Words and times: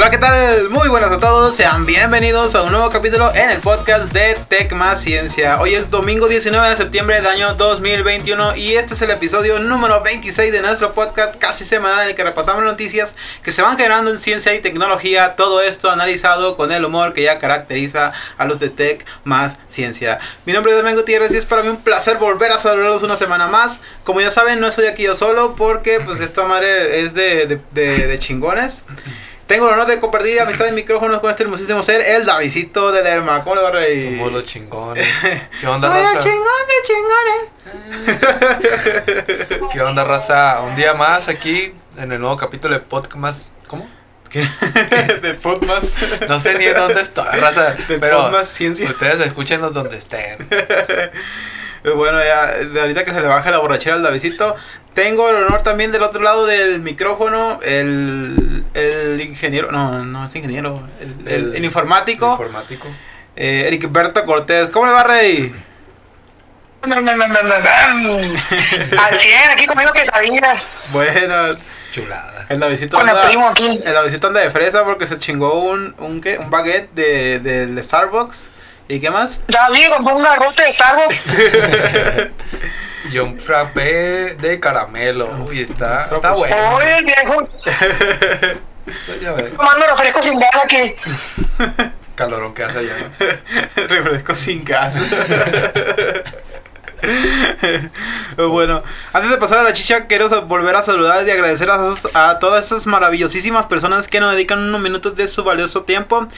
Hola, 0.00 0.10
¿qué 0.10 0.16
tal? 0.16 0.70
Muy 0.70 0.88
buenas 0.88 1.12
a 1.12 1.18
todos, 1.18 1.54
sean 1.54 1.84
bienvenidos 1.84 2.54
a 2.54 2.62
un 2.62 2.72
nuevo 2.72 2.88
capítulo 2.88 3.30
en 3.34 3.50
el 3.50 3.58
podcast 3.58 4.10
de 4.14 4.34
Tech 4.48 4.72
Más 4.72 5.02
Ciencia. 5.02 5.60
Hoy 5.60 5.74
es 5.74 5.90
domingo 5.90 6.26
19 6.26 6.70
de 6.70 6.76
septiembre 6.78 7.16
del 7.16 7.26
año 7.26 7.52
2021 7.52 8.56
y 8.56 8.76
este 8.76 8.94
es 8.94 9.02
el 9.02 9.10
episodio 9.10 9.58
número 9.58 10.02
26 10.02 10.52
de 10.52 10.62
nuestro 10.62 10.94
podcast 10.94 11.36
casi 11.36 11.66
semanal 11.66 12.00
en 12.00 12.08
el 12.08 12.14
que 12.14 12.24
repasamos 12.24 12.64
noticias 12.64 13.14
que 13.42 13.52
se 13.52 13.60
van 13.60 13.76
generando 13.76 14.10
en 14.10 14.16
ciencia 14.16 14.54
y 14.54 14.60
tecnología, 14.60 15.36
todo 15.36 15.60
esto 15.60 15.90
analizado 15.90 16.56
con 16.56 16.72
el 16.72 16.82
humor 16.82 17.12
que 17.12 17.24
ya 17.24 17.38
caracteriza 17.38 18.12
a 18.38 18.46
los 18.46 18.58
de 18.58 18.70
Tech 18.70 19.04
Más 19.24 19.58
Ciencia. 19.68 20.18
Mi 20.46 20.54
nombre 20.54 20.72
es 20.72 20.78
Damián 20.78 20.96
Gutiérrez 20.96 21.30
y 21.32 21.36
es 21.36 21.44
para 21.44 21.62
mí 21.62 21.68
un 21.68 21.82
placer 21.82 22.16
volver 22.16 22.50
a 22.52 22.58
saludarlos 22.58 23.02
una 23.02 23.18
semana 23.18 23.48
más. 23.48 23.80
Como 24.04 24.22
ya 24.22 24.30
saben, 24.30 24.60
no 24.60 24.68
estoy 24.68 24.86
aquí 24.86 25.02
yo 25.02 25.14
solo 25.14 25.56
porque 25.56 26.00
pues 26.00 26.20
esta 26.20 26.44
madre 26.44 27.02
es 27.02 27.12
de, 27.12 27.44
de, 27.44 27.60
de, 27.72 28.06
de 28.06 28.18
chingones. 28.18 28.82
Tengo 29.50 29.66
el 29.66 29.74
honor 29.74 29.88
de 29.88 29.98
compartir 29.98 30.40
amistad 30.40 30.66
de 30.66 30.70
micrófonos 30.70 31.18
con 31.18 31.28
este 31.28 31.42
hermosísimo 31.42 31.82
ser, 31.82 32.02
el 32.02 32.24
Davidito 32.24 32.92
de 32.92 33.02
Lerma. 33.02 33.42
¿Cómo 33.42 33.56
le 33.56 33.62
va 33.62 33.70
a 33.70 33.72
reír? 33.72 34.16
Somos 34.16 34.32
los 34.32 34.46
chingones. 34.46 35.04
¿Qué 35.60 35.66
onda, 35.66 35.88
Soy 35.90 35.98
el 35.98 36.04
raza? 36.04 36.20
chingón 36.20 36.46
de 36.68 38.06
chingones. 38.06 39.72
¿Qué 39.72 39.80
onda, 39.80 40.04
raza? 40.04 40.60
Un 40.60 40.76
día 40.76 40.94
más 40.94 41.26
aquí 41.26 41.74
en 41.96 42.12
el 42.12 42.20
nuevo 42.20 42.36
capítulo 42.36 42.74
de 42.74 42.80
podcast. 42.80 43.50
¿Cómo? 43.66 43.90
¿Qué? 44.28 44.46
de 45.20 45.34
Podmas. 45.34 45.96
No 46.28 46.38
sé 46.38 46.54
ni 46.54 46.66
en 46.66 46.76
dónde 46.76 47.00
estoy, 47.00 47.26
raza. 47.40 47.74
De 47.88 47.98
pero 47.98 48.22
Podmas 48.22 48.46
Ciencia. 48.46 48.88
ustedes 48.88 49.18
escúchenlos 49.18 49.72
donde 49.72 49.98
estén. 49.98 50.48
Bueno, 51.82 52.22
ya, 52.22 52.46
de 52.58 52.78
ahorita 52.78 53.04
que 53.06 53.10
se 53.10 53.22
le 53.22 53.26
baja 53.26 53.50
la 53.50 53.56
borrachera 53.56 53.96
al 53.96 54.02
Davidito, 54.02 54.54
tengo 54.94 55.28
el 55.30 55.36
honor 55.36 55.62
también 55.62 55.92
del 55.92 56.02
otro 56.02 56.20
lado 56.22 56.46
del 56.46 56.80
micrófono, 56.80 57.58
el, 57.62 58.64
el 58.74 59.20
ingeniero, 59.20 59.70
no, 59.70 60.04
no 60.04 60.26
es 60.26 60.34
ingeniero, 60.36 60.74
el, 61.00 61.28
el- 61.28 61.34
El- 61.48 61.56
el 61.56 61.64
informático, 61.64 62.30
Informático. 62.32 62.88
eh, 63.36 63.64
Eric 63.66 63.90
Berto 63.90 64.24
Cortés. 64.26 64.68
¿Cómo 64.68 64.86
le 64.86 64.92
va, 64.92 65.04
Rey? 65.04 65.54
Al 66.82 66.94
100, 69.20 69.50
aquí 69.52 69.66
comiendo 69.66 69.92
quesadillas 69.92 70.62
Buenas. 70.90 71.88
Chulada. 71.92 72.46
El 72.48 72.58
Davidito 72.58 72.98
con 72.98 73.06
el 73.08 73.14
primo 73.28 73.48
aquí. 73.48 73.80
el 73.84 73.92
Davidito 73.92 74.26
anda 74.28 74.40
de 74.40 74.50
fresa 74.50 74.82
porque 74.84 75.06
se 75.06 75.18
chingó 75.18 75.60
un, 75.60 75.94
un, 75.98 76.20
¿qué? 76.22 76.38
un 76.38 76.48
baguette 76.50 76.90
de, 76.94 77.38
del 77.40 77.82
Starbucks. 77.84 78.48
¿Y 78.88 78.98
qué 78.98 79.10
más? 79.10 79.40
David 79.46 79.88
compró 79.94 80.16
un 80.16 80.22
garrote 80.22 80.62
de 80.64 80.72
Starbucks. 80.72 81.16
Y 83.10 83.18
un 83.18 83.38
frappé 83.38 84.36
de 84.36 84.60
caramelo. 84.60 85.28
Uy, 85.46 85.62
está, 85.62 86.08
está 86.12 86.32
bueno. 86.32 86.76
Oye, 86.76 86.98
el 86.98 87.04
viejo 87.04 87.48
tomando 89.56 89.86
refresco 89.86 90.22
sin 90.22 90.38
gas 90.38 90.50
aquí. 90.64 90.94
calorón 92.14 92.54
que 92.54 92.64
hace 92.64 92.78
allá. 92.78 92.96
¿no? 92.98 93.08
Refresco 93.88 94.34
sin 94.34 94.64
gas. 94.64 94.94
bueno, 98.36 98.82
antes 99.12 99.30
de 99.30 99.38
pasar 99.38 99.60
a 99.60 99.62
la 99.62 99.72
chicha, 99.72 100.06
quiero 100.06 100.28
volver 100.42 100.76
a 100.76 100.82
saludar 100.82 101.26
y 101.26 101.30
agradecer 101.30 101.70
a, 101.70 101.94
a 102.14 102.38
todas 102.38 102.66
esas 102.66 102.86
maravillosísimas 102.86 103.66
personas 103.66 104.06
que 104.06 104.20
nos 104.20 104.32
dedican 104.32 104.58
unos 104.58 104.82
minutos 104.82 105.16
de 105.16 105.28
su 105.28 105.42
valioso 105.42 105.84
tiempo. 105.84 106.28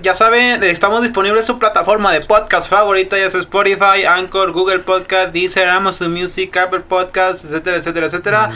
Ya 0.00 0.14
saben, 0.14 0.64
estamos 0.64 1.02
disponibles 1.02 1.42
en 1.42 1.46
su 1.48 1.58
plataforma 1.58 2.14
de 2.14 2.22
podcast 2.22 2.70
favorita, 2.70 3.18
ya 3.18 3.28
sea 3.30 3.40
Spotify, 3.40 4.06
Anchor, 4.08 4.52
Google 4.52 4.78
Podcast, 4.78 5.32
Deezer, 5.34 5.68
Amazon 5.68 6.14
Music, 6.14 6.56
Apple 6.56 6.80
Podcast, 6.80 7.44
etcétera, 7.44 7.76
etcétera, 7.76 8.06
etcétera. 8.06 8.50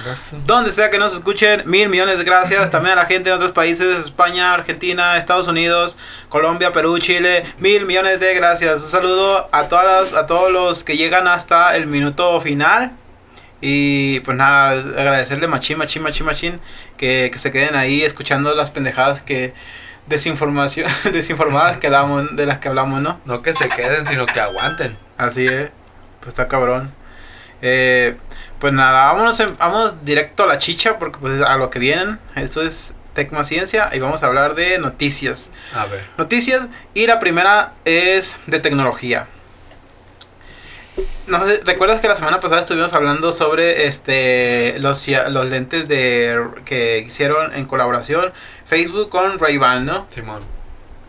Donde 0.46 0.72
sea 0.72 0.88
que 0.88 0.96
nos 0.98 1.12
escuchen, 1.12 1.62
mil 1.66 1.90
millones 1.90 2.16
de 2.16 2.24
gracias. 2.24 2.70
También 2.70 2.94
a 2.94 3.02
la 3.02 3.06
gente 3.06 3.28
de 3.28 3.36
otros 3.36 3.52
países, 3.52 3.98
España, 4.02 4.54
Argentina, 4.54 5.18
Estados 5.18 5.46
Unidos, 5.46 5.98
Colombia, 6.30 6.72
Perú, 6.72 6.98
Chile, 6.98 7.44
mil 7.58 7.84
millones 7.84 8.18
de 8.18 8.34
gracias. 8.34 8.80
Un 8.82 8.88
saludo 8.88 9.46
a 9.52 9.64
todas 9.64 10.12
las- 10.12 10.18
a 10.18 10.26
todos 10.26 10.50
los 10.50 10.84
que 10.84 10.96
llegan 10.96 11.28
hasta 11.28 11.76
el 11.76 11.86
minuto 11.86 12.40
final. 12.40 12.92
Y 13.60 14.20
pues 14.20 14.38
nada, 14.38 14.70
agradecerle 14.70 15.48
machín, 15.48 15.76
machín, 15.76 16.02
machín, 16.02 16.24
machín 16.24 16.60
que, 16.96 17.28
que 17.30 17.38
se 17.38 17.50
queden 17.52 17.76
ahí 17.76 18.00
escuchando 18.02 18.54
las 18.54 18.70
pendejadas 18.70 19.20
que 19.20 19.52
desinformación, 20.06 20.88
desinformadas 21.12 21.78
que 21.78 21.86
hablamos, 21.86 22.36
de 22.36 22.46
las 22.46 22.58
que 22.58 22.68
hablamos, 22.68 23.00
¿no? 23.00 23.20
No 23.24 23.42
que 23.42 23.52
se 23.52 23.68
queden, 23.68 24.06
sino 24.06 24.26
que 24.26 24.40
aguanten. 24.40 24.96
Así 25.16 25.46
es, 25.46 25.70
pues 26.20 26.28
está 26.28 26.48
cabrón. 26.48 26.92
Eh, 27.62 28.16
pues 28.58 28.72
nada, 28.72 29.06
vámonos, 29.12 29.38
en- 29.40 29.56
vamos 29.58 30.04
directo 30.04 30.44
a 30.44 30.46
la 30.46 30.58
chicha 30.58 30.98
porque 30.98 31.18
pues 31.18 31.40
a 31.42 31.56
lo 31.56 31.70
que 31.70 31.78
vienen. 31.78 32.18
Esto 32.36 32.62
es 32.62 32.94
Tecma 33.14 33.44
Ciencia 33.44 33.90
y 33.92 33.98
vamos 34.00 34.22
a 34.22 34.26
hablar 34.26 34.54
de 34.54 34.78
noticias. 34.78 35.50
A 35.74 35.86
ver. 35.86 36.04
Noticias 36.18 36.62
y 36.94 37.06
la 37.06 37.18
primera 37.18 37.72
es 37.84 38.36
de 38.46 38.60
tecnología. 38.60 39.26
No 41.26 41.44
sé, 41.44 41.60
¿recuerdas 41.64 42.00
que 42.00 42.06
la 42.08 42.14
semana 42.14 42.38
pasada 42.40 42.60
estuvimos 42.60 42.92
hablando 42.92 43.32
sobre 43.32 43.86
este 43.86 44.76
los, 44.78 45.06
los 45.30 45.48
lentes 45.48 45.88
de 45.88 46.38
que 46.66 46.98
hicieron 46.98 47.54
en 47.54 47.64
colaboración 47.64 48.32
Facebook 48.64 49.08
con 49.10 49.38
Ray-Ban, 49.38 49.84
¿no? 49.86 50.06
Simón. 50.08 50.40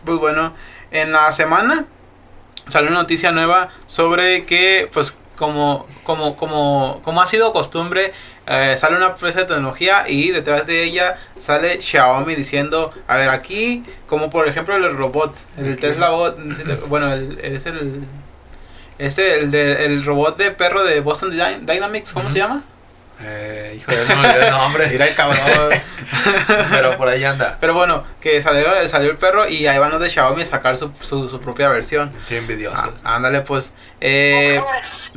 Pues 0.04 0.18
bueno, 0.18 0.52
en 0.90 1.12
la 1.12 1.32
semana 1.32 1.84
salió 2.68 2.90
una 2.90 3.00
noticia 3.00 3.32
nueva 3.32 3.70
sobre 3.86 4.44
que, 4.44 4.88
pues, 4.92 5.14
como, 5.36 5.86
como, 6.04 6.36
como, 6.36 7.00
como 7.02 7.20
ha 7.20 7.26
sido 7.26 7.52
costumbre, 7.52 8.12
eh, 8.46 8.74
sale 8.78 8.96
una 8.96 9.06
empresa 9.08 9.40
de 9.40 9.44
tecnología 9.46 10.04
y 10.08 10.30
detrás 10.30 10.66
de 10.66 10.84
ella 10.84 11.16
sale 11.38 11.82
Xiaomi 11.82 12.34
diciendo, 12.34 12.88
a 13.06 13.16
ver, 13.16 13.28
aquí, 13.30 13.84
como 14.06 14.30
por 14.30 14.48
ejemplo 14.48 14.78
los 14.78 14.94
robots, 14.96 15.46
el. 15.58 15.76
Tesla 15.76 16.10
Bot, 16.10 16.38
bueno, 16.88 17.12
el, 17.12 17.38
es 17.40 17.66
el, 17.66 18.04
este, 18.98 19.40
el, 19.40 19.50
de, 19.50 19.84
el 19.84 20.04
robot 20.04 20.38
de 20.38 20.52
perro 20.52 20.84
de 20.84 21.00
Boston 21.00 21.30
Dyna- 21.30 21.58
Dynamics, 21.70 22.12
¿cómo 22.12 22.30
se 22.30 22.38
llama? 22.38 22.62
Eh, 23.20 23.74
hijo 23.78 23.90
de 23.90 24.04
no 24.14 24.24
el 24.30 24.50
nombre. 24.50 24.86
Mira 24.90 25.06
el 25.06 25.14
cabrón. 25.14 25.70
Pero 26.70 26.96
por 26.98 27.08
ahí 27.08 27.24
anda. 27.24 27.56
Pero 27.60 27.74
bueno, 27.74 28.04
que 28.20 28.42
salió, 28.42 28.66
salió 28.88 29.10
el 29.10 29.16
perro 29.16 29.48
y 29.48 29.66
ahí 29.66 29.78
van 29.78 29.90
los 29.90 30.00
de 30.00 30.10
Xiaomi 30.10 30.42
a 30.42 30.44
sacar 30.44 30.76
su, 30.76 30.92
su, 31.00 31.28
su 31.28 31.40
propia 31.40 31.68
versión. 31.68 32.12
Sí, 32.24 32.36
envidiosos. 32.36 32.78
Ah, 33.04 33.16
ándale, 33.16 33.40
pues. 33.40 33.72
Eh, 34.00 34.60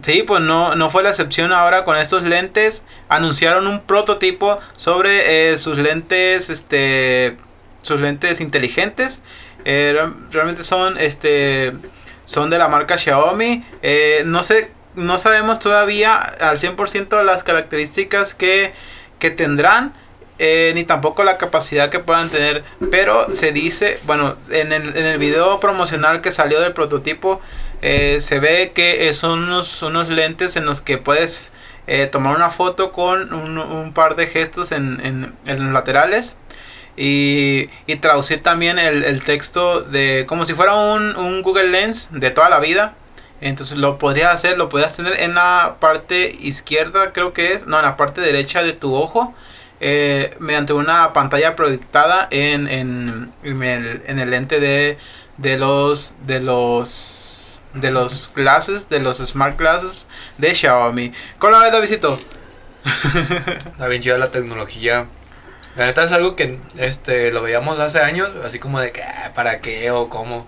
sí, 0.03 0.23
pues 0.23 0.41
no, 0.41 0.75
no 0.75 0.89
fue 0.89 1.03
la 1.03 1.09
excepción 1.09 1.51
ahora 1.51 1.83
con 1.83 1.97
estos 1.97 2.23
lentes. 2.23 2.83
Anunciaron 3.09 3.67
un 3.67 3.81
prototipo 3.81 4.57
sobre 4.75 5.51
eh, 5.53 5.57
sus 5.57 5.77
lentes, 5.77 6.49
este, 6.49 7.35
sus 7.81 7.99
lentes 7.99 8.39
inteligentes. 8.39 9.21
Eh, 9.65 9.93
re- 9.93 10.13
realmente 10.31 10.63
son, 10.63 10.97
este, 10.97 11.73
son 12.23 12.49
de 12.49 12.57
la 12.57 12.69
marca 12.69 12.97
Xiaomi. 12.97 13.65
Eh, 13.81 14.23
no 14.25 14.41
sé, 14.43 14.71
no 14.95 15.17
sabemos 15.19 15.59
todavía 15.59 16.17
al 16.17 16.57
100% 16.59 17.23
las 17.23 17.43
características 17.43 18.33
que, 18.33 18.73
que 19.19 19.29
tendrán. 19.31 19.93
eh, 20.41 20.71
ni 20.75 20.85
tampoco 20.85 21.23
la 21.25 21.37
capacidad 21.37 21.89
que 21.89 21.99
puedan 21.99 22.29
tener. 22.29 22.63
Pero 22.91 23.27
se 23.33 23.51
dice, 23.51 23.99
bueno, 24.03 24.37
en 24.49 24.71
el, 24.73 24.95
en 24.97 25.05
el 25.05 25.17
video 25.17 25.59
promocional 25.59 26.21
que 26.21 26.31
salió 26.31 26.61
del 26.61 26.73
prototipo, 26.73 27.41
eh, 27.81 28.19
se 28.21 28.39
ve 28.39 28.71
que 28.73 29.13
son 29.13 29.43
unos, 29.43 29.81
unos 29.81 30.09
lentes 30.09 30.55
en 30.55 30.65
los 30.65 30.81
que 30.81 30.97
puedes 30.97 31.51
eh, 31.87 32.05
tomar 32.07 32.35
una 32.35 32.49
foto 32.51 32.91
con 32.93 33.33
un, 33.33 33.57
un 33.57 33.93
par 33.93 34.15
de 34.15 34.27
gestos 34.27 34.71
en, 34.71 35.01
en, 35.05 35.35
en 35.45 35.63
los 35.65 35.73
laterales. 35.73 36.37
Y, 36.97 37.69
y 37.87 37.95
traducir 37.97 38.41
también 38.41 38.77
el, 38.77 39.05
el 39.05 39.23
texto 39.23 39.81
de 39.81 40.25
como 40.27 40.45
si 40.45 40.53
fuera 40.53 40.73
un, 40.75 41.15
un 41.15 41.41
Google 41.43 41.69
Lens 41.69 42.09
de 42.11 42.29
toda 42.31 42.49
la 42.49 42.59
vida. 42.59 42.95
Entonces 43.41 43.77
lo 43.77 43.97
podrías 43.97 44.33
hacer, 44.33 44.57
lo 44.57 44.69
podrías 44.69 44.95
tener 44.95 45.19
en 45.21 45.35
la 45.35 45.77
parte 45.79 46.35
izquierda, 46.39 47.13
creo 47.13 47.33
que 47.33 47.53
es, 47.53 47.67
no, 47.67 47.77
en 47.77 47.85
la 47.85 47.97
parte 47.97 48.21
derecha 48.21 48.63
de 48.63 48.73
tu 48.73 48.93
ojo, 48.93 49.33
eh, 49.79 50.35
mediante 50.39 50.73
una 50.73 51.13
pantalla 51.13 51.55
proyectada 51.55 52.27
en, 52.31 52.67
en, 52.67 53.31
en 53.43 53.63
el, 53.63 54.03
en 54.07 54.19
el 54.19 54.29
lente 54.29 54.59
de, 54.59 54.97
de 55.37 55.57
los 55.57 56.15
de 56.25 56.41
los 56.41 57.63
de 57.73 57.91
los 57.91 58.31
glasses, 58.35 58.89
de 58.89 58.99
los 58.99 59.17
smart 59.17 59.57
glasses 59.57 60.07
de 60.37 60.53
Xiaomi. 60.53 61.13
¿Cómo 61.37 61.51
la 61.51 61.59
ves, 61.59 61.71
Davidito? 61.71 62.19
Bien 63.87 64.01
chida 64.01 64.17
la 64.17 64.31
tecnología. 64.31 65.07
La 65.75 65.85
neta 65.85 66.03
es 66.03 66.11
algo 66.11 66.35
que 66.35 66.59
este 66.77 67.31
lo 67.31 67.41
veíamos 67.41 67.79
hace 67.79 67.99
años, 67.99 68.31
así 68.43 68.59
como 68.59 68.79
de 68.79 68.91
que 68.91 69.03
ah, 69.03 69.31
para 69.35 69.59
qué 69.59 69.91
o 69.91 70.09
cómo. 70.09 70.47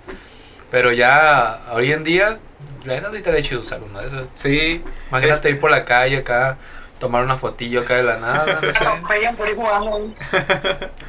Pero 0.72 0.92
ya 0.92 1.62
hoy 1.72 1.92
en 1.92 2.04
día, 2.04 2.40
la 2.86 2.96
neta 2.96 3.12
sí 3.12 3.18
estaría 3.18 3.42
chido 3.42 3.62
usar 3.62 3.82
uno 3.84 4.00
de 4.00 4.08
esos. 4.08 4.28
Sí, 4.34 4.84
Imagínate 5.10 5.50
ir 5.50 5.60
por 5.60 5.72
la 5.72 5.86
calle 5.86 6.18
acá, 6.18 6.58
tomar 7.00 7.24
una 7.24 7.38
fotillo 7.38 7.82
acá 7.82 7.96
de 7.96 8.04
la 8.04 8.18
nada, 8.18 8.60
no 8.62 8.74
sé. 8.74 8.86
Vayan 9.08 9.36
por 9.36 9.48
ahí 9.48 9.56
jugando. 9.56 9.96
ahí. 9.98 10.16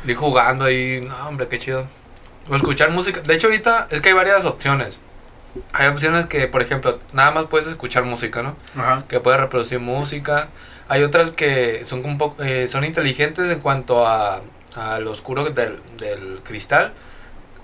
Ir 0.11 0.17
jugando 0.17 0.65
ahí, 0.65 1.01
no 1.07 1.29
hombre, 1.29 1.49
qué 1.49 1.59
chido. 1.59 1.87
O 2.49 2.57
escuchar 2.57 2.91
música. 2.91 3.21
De 3.21 3.35
hecho 3.35 3.47
ahorita 3.47 3.89
es 3.91 4.01
que 4.01 4.09
hay 4.11 4.15
varias 4.15 4.45
opciones. 4.45 4.99
Hay 5.75 5.89
opciones 5.89 6.27
que, 6.27 6.47
por 6.49 6.63
ejemplo, 6.63 6.99
nada 7.13 7.31
más 7.31 7.45
puedes 7.45 7.67
escuchar 7.67 8.05
música, 8.05 8.43
¿no? 8.43 8.57
Ajá. 8.77 9.05
que 9.07 9.21
puede 9.21 9.37
reproducir 9.37 9.81
música. 9.81 10.49
Hay 10.89 11.03
otras 11.03 11.31
que 11.31 11.85
son 11.85 12.05
un 12.05 12.17
poco, 12.19 12.43
eh, 12.43 12.67
son 12.69 12.85
inteligentes 12.85 13.51
en 13.51 13.61
cuanto 13.61 14.07
a 14.07 14.41
al 14.75 15.07
oscuro 15.07 15.45
del, 15.45 15.81
del 15.99 16.41
cristal, 16.43 16.95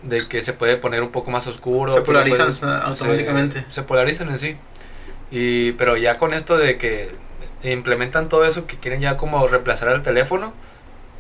de 0.03 0.27
que 0.29 0.41
se 0.43 0.53
puede 0.53 0.77
poner 0.77 1.03
un 1.03 1.11
poco 1.11 1.31
más 1.31 1.47
oscuro. 1.47 1.93
Se 1.93 2.01
polarizan 2.03 2.47
puedes- 2.55 2.63
automáticamente. 2.63 3.65
Se, 3.69 3.75
se 3.77 3.83
polarizan 3.83 4.31
en 4.31 4.39
sí. 4.39 4.57
Y, 5.31 5.73
pero 5.73 5.97
ya 5.97 6.17
con 6.17 6.33
esto 6.35 6.57
de 6.57 6.79
que 6.79 7.11
implementan 7.63 8.29
todo 8.29 8.45
eso, 8.45 8.67
que 8.67 8.77
quieren 8.77 9.01
ya 9.01 9.17
como 9.17 9.47
reemplazar 9.47 9.89
el 9.89 10.01
teléfono 10.03 10.55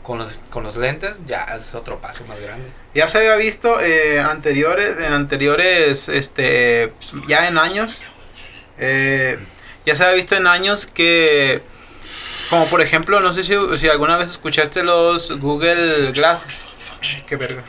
con 0.02 0.18
los, 0.18 0.40
con 0.50 0.62
los 0.64 0.76
lentes, 0.76 1.16
ya 1.26 1.44
es 1.56 1.74
otro 1.74 1.98
paso 2.00 2.24
más 2.26 2.40
grande. 2.40 2.70
Ya 2.94 3.08
se 3.08 3.18
había 3.18 3.36
visto 3.36 3.78
eh, 3.80 4.20
anteriores, 4.20 4.96
en 5.04 5.12
anteriores, 5.12 6.08
este, 6.08 6.92
ya 7.26 7.46
en 7.48 7.58
años, 7.58 8.00
eh, 8.78 9.38
ya 9.84 9.94
se 9.94 10.04
había 10.04 10.14
visto 10.16 10.36
en 10.36 10.46
años 10.46 10.86
que, 10.86 11.60
como 12.48 12.64
por 12.68 12.80
ejemplo, 12.80 13.20
no 13.20 13.34
sé 13.34 13.44
si, 13.44 13.54
si 13.76 13.88
alguna 13.88 14.16
vez 14.16 14.30
escuchaste 14.30 14.82
los 14.82 15.38
Google 15.38 16.12
Glasses. 16.12 16.68
Ay, 17.02 17.24
Qué 17.26 17.36
verga. 17.36 17.62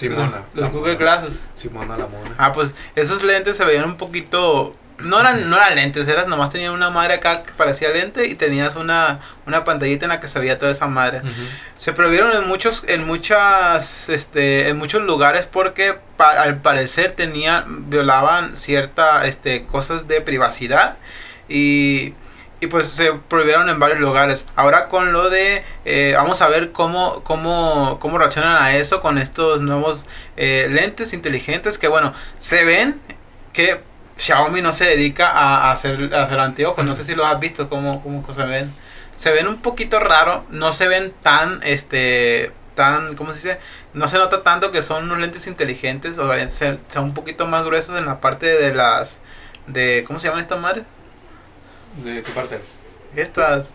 Simona. 0.00 0.42
Los 0.54 0.70
Google. 0.70 0.96
Glasses. 0.96 1.48
Simona 1.54 1.96
la 1.96 2.06
mona. 2.06 2.30
Ah, 2.38 2.52
pues 2.52 2.74
esos 2.96 3.22
lentes 3.22 3.56
se 3.56 3.64
veían 3.64 3.84
un 3.84 3.96
poquito... 3.96 4.74
No 4.98 5.18
eran, 5.18 5.48
no 5.48 5.56
eran 5.56 5.76
lentes, 5.76 6.06
eras 6.08 6.26
nomás 6.28 6.50
tenían 6.52 6.74
una 6.74 6.90
madre 6.90 7.14
acá 7.14 7.42
que 7.42 7.52
parecía 7.54 7.88
lente 7.88 8.26
y 8.26 8.34
tenías 8.34 8.76
una, 8.76 9.20
una 9.46 9.64
pantallita 9.64 10.04
en 10.04 10.10
la 10.10 10.20
que 10.20 10.28
se 10.28 10.38
veía 10.38 10.58
toda 10.58 10.72
esa 10.72 10.88
madre. 10.88 11.22
Se 11.74 11.94
prohibieron 11.94 12.36
en 12.36 12.46
muchos, 12.46 12.84
en 12.86 13.06
muchas, 13.06 14.10
este, 14.10 14.68
en 14.68 14.76
muchos 14.76 15.00
lugares 15.04 15.46
porque 15.50 15.96
pa- 16.18 16.42
al 16.42 16.60
parecer 16.60 17.12
tenían, 17.12 17.88
violaban 17.88 18.58
cierta, 18.58 19.24
este, 19.24 19.64
cosas 19.64 20.06
de 20.06 20.20
privacidad 20.20 20.98
y, 21.48 22.12
y 22.60 22.66
pues 22.66 22.88
se 22.88 23.12
prohibieron 23.12 23.68
en 23.68 23.78
varios 23.78 24.00
lugares. 24.00 24.46
Ahora 24.56 24.88
con 24.88 25.12
lo 25.12 25.30
de, 25.30 25.64
eh, 25.84 26.12
vamos 26.16 26.42
a 26.42 26.48
ver 26.48 26.72
cómo, 26.72 27.22
cómo, 27.24 27.98
cómo 28.00 28.18
reaccionan 28.18 28.62
a 28.62 28.74
eso 28.76 29.00
con 29.00 29.18
estos 29.18 29.62
nuevos 29.62 30.06
eh, 30.36 30.68
lentes 30.70 31.12
inteligentes 31.12 31.78
que 31.78 31.88
bueno, 31.88 32.12
se 32.38 32.64
ven 32.64 33.00
que 33.52 33.80
Xiaomi 34.16 34.60
no 34.60 34.72
se 34.72 34.84
dedica 34.84 35.30
a, 35.30 35.72
hacer, 35.72 36.14
a 36.14 36.24
hacer 36.24 36.38
anteojos. 36.40 36.84
No 36.84 36.92
sé 36.94 37.04
si 37.04 37.14
los 37.14 37.26
has 37.26 37.40
visto 37.40 37.68
cómo, 37.68 38.02
cómo 38.02 38.22
se 38.34 38.42
ven 38.44 38.72
se 39.16 39.30
ven 39.32 39.48
un 39.48 39.60
poquito 39.60 39.98
raro, 40.00 40.46
no 40.48 40.72
se 40.72 40.88
ven 40.88 41.12
tan, 41.22 41.60
este, 41.62 42.52
tan, 42.74 43.16
¿cómo 43.16 43.32
se 43.32 43.36
dice? 43.36 43.60
No 43.92 44.08
se 44.08 44.16
nota 44.16 44.42
tanto 44.42 44.70
que 44.70 44.82
son 44.82 45.04
unos 45.04 45.18
lentes 45.18 45.46
inteligentes, 45.46 46.16
o 46.16 46.32
sea, 46.32 46.48
se- 46.50 46.78
son 46.90 47.04
un 47.04 47.12
poquito 47.14 47.46
más 47.46 47.62
gruesos 47.64 47.98
en 47.98 48.06
la 48.06 48.18
parte 48.22 48.46
de 48.46 48.74
las, 48.74 49.18
de, 49.66 50.04
¿cómo 50.06 50.18
se 50.18 50.28
llaman 50.28 50.40
estas 50.42 50.58
madres? 50.58 50.84
¿De 51.96 52.22
qué 52.22 52.30
parte? 52.32 52.60
Estas, 53.16 53.70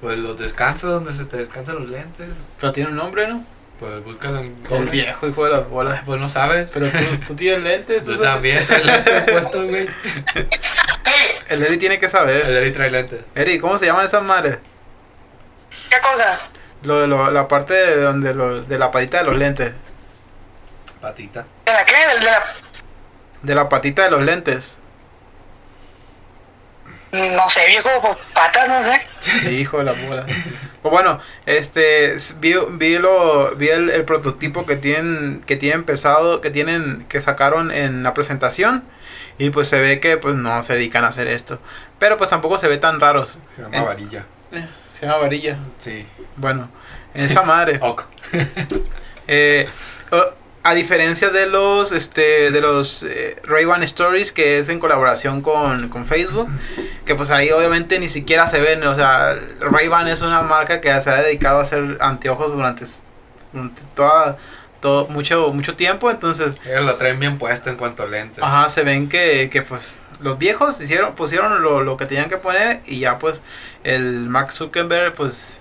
Pues 0.00 0.18
los 0.18 0.36
descansos, 0.38 0.90
donde 0.90 1.12
se 1.12 1.24
te 1.24 1.36
descansan 1.36 1.76
los 1.76 1.90
lentes. 1.90 2.28
pero 2.60 2.72
tiene 2.72 2.90
un 2.90 2.96
nombre, 2.96 3.28
¿no? 3.28 3.44
Pues 3.78 4.02
búscalo 4.02 4.38
en 4.40 4.46
El 4.46 4.68
Google. 4.68 4.90
viejo 4.90 5.28
hijo 5.28 5.44
de 5.44 5.50
las 5.52 5.68
bolas. 5.68 6.02
Pues 6.04 6.20
no 6.20 6.28
sabes. 6.28 6.68
Pero 6.72 6.88
tú, 6.90 6.98
tú 7.28 7.36
tienes 7.36 7.62
lentes, 7.62 8.02
tú 8.02 8.12
sabes. 8.16 8.22
también 8.32 8.66
traes 8.66 8.84
lentes 8.86 9.30
puestos, 9.30 9.66
güey. 9.68 9.88
El 11.48 11.62
Eri 11.62 11.76
tiene 11.78 11.98
que 12.00 12.08
saber. 12.08 12.44
El 12.46 12.56
Eri 12.56 12.72
trae 12.72 12.90
lentes. 12.90 13.20
Eri, 13.36 13.58
¿cómo 13.58 13.78
se 13.78 13.86
llaman 13.86 14.04
esas 14.06 14.22
madres? 14.24 14.58
¿Qué 15.90 15.96
cosa? 16.00 16.40
Lo 16.82 17.00
de 17.00 17.06
lo- 17.06 17.30
la 17.30 17.46
parte 17.48 17.74
de 17.74 18.00
donde 18.02 18.34
los, 18.34 18.68
de 18.68 18.78
la 18.78 18.90
patita 18.90 19.18
de 19.18 19.24
los 19.24 19.38
lentes. 19.38 19.72
Patita. 21.00 21.46
¿De 21.64 21.72
la 21.72 21.84
qué? 21.86 21.94
¿De 22.18 22.24
la... 22.24 22.42
De 23.42 23.54
la 23.54 23.68
patita 23.68 24.02
de 24.04 24.10
los 24.10 24.24
lentes. 24.24 24.77
No 27.12 27.48
sé, 27.48 27.66
viejo, 27.68 27.88
pues, 28.02 28.16
patas, 28.34 28.68
no 28.68 28.82
sé. 28.82 29.00
Sí, 29.18 29.48
hijo 29.60 29.78
de 29.78 29.84
la 29.84 29.92
bola. 29.92 30.26
Pues 30.82 30.92
bueno, 30.92 31.20
este 31.46 32.16
vi, 32.38 32.54
vi 32.72 32.98
lo 32.98 33.54
vi 33.56 33.68
el, 33.68 33.90
el 33.90 34.04
prototipo 34.04 34.66
que 34.66 34.76
tienen 34.76 35.40
que 35.46 35.56
tienen 35.56 35.80
empezado, 35.80 36.40
que 36.40 36.50
tienen 36.50 37.04
que 37.08 37.20
sacaron 37.20 37.70
en 37.72 38.02
la 38.02 38.14
presentación 38.14 38.84
y 39.38 39.50
pues 39.50 39.68
se 39.68 39.80
ve 39.80 40.00
que 40.00 40.16
pues 40.18 40.34
no 40.34 40.62
se 40.62 40.74
dedican 40.74 41.04
a 41.04 41.08
hacer 41.08 41.26
esto. 41.28 41.58
Pero 41.98 42.16
pues 42.18 42.28
tampoco 42.30 42.58
se 42.58 42.68
ve 42.68 42.76
tan 42.78 43.00
raros. 43.00 43.38
Se 43.56 43.62
llama 43.62 43.76
En- 43.76 43.84
varilla. 43.86 44.26
Eh, 44.52 44.66
se 44.92 45.06
llama 45.06 45.18
varilla. 45.18 45.58
Sí. 45.78 46.06
Bueno, 46.36 46.70
en 47.14 47.24
esa 47.26 47.42
madre. 47.42 47.78
Ok. 47.82 48.04
Eh, 49.26 49.68
a 50.68 50.74
diferencia 50.74 51.30
de 51.30 51.46
los 51.46 51.92
este 51.92 52.50
de 52.50 52.60
los 52.60 53.02
eh, 53.02 53.36
Ray-Ban 53.44 53.82
Stories 53.84 54.32
que 54.32 54.58
es 54.58 54.68
en 54.68 54.78
colaboración 54.78 55.40
con, 55.40 55.88
con 55.88 56.04
Facebook, 56.04 56.46
que 57.06 57.14
pues 57.14 57.30
ahí 57.30 57.50
obviamente 57.50 57.98
ni 57.98 58.08
siquiera 58.10 58.48
se 58.48 58.60
ven, 58.60 58.82
o 58.82 58.94
sea, 58.94 59.34
Ray-Ban 59.60 60.08
es 60.08 60.20
una 60.20 60.42
marca 60.42 60.82
que 60.82 60.88
se 61.00 61.08
ha 61.08 61.22
dedicado 61.22 61.60
a 61.60 61.62
hacer 61.62 61.96
anteojos 62.00 62.52
durante, 62.52 62.84
toda 63.94 64.36
todo 64.80 65.08
mucho 65.08 65.52
mucho 65.54 65.74
tiempo, 65.74 66.10
entonces 66.10 66.58
Ellos 66.66 66.84
la 66.84 66.92
traen 66.98 67.18
bien 67.18 67.38
puesta 67.38 67.70
en 67.70 67.76
cuanto 67.76 68.02
a 68.02 68.06
lentes. 68.06 68.44
ajá, 68.44 68.68
se 68.68 68.82
ven 68.82 69.08
que, 69.08 69.48
que 69.50 69.62
pues 69.62 70.02
los 70.20 70.36
viejos 70.36 70.78
hicieron 70.82 71.14
pusieron 71.14 71.62
lo, 71.62 71.82
lo 71.82 71.96
que 71.96 72.04
tenían 72.04 72.28
que 72.28 72.36
poner 72.36 72.82
y 72.84 73.00
ya 73.00 73.18
pues 73.18 73.40
el 73.84 74.28
Mark 74.28 74.52
Zuckerberg 74.52 75.14
pues 75.14 75.60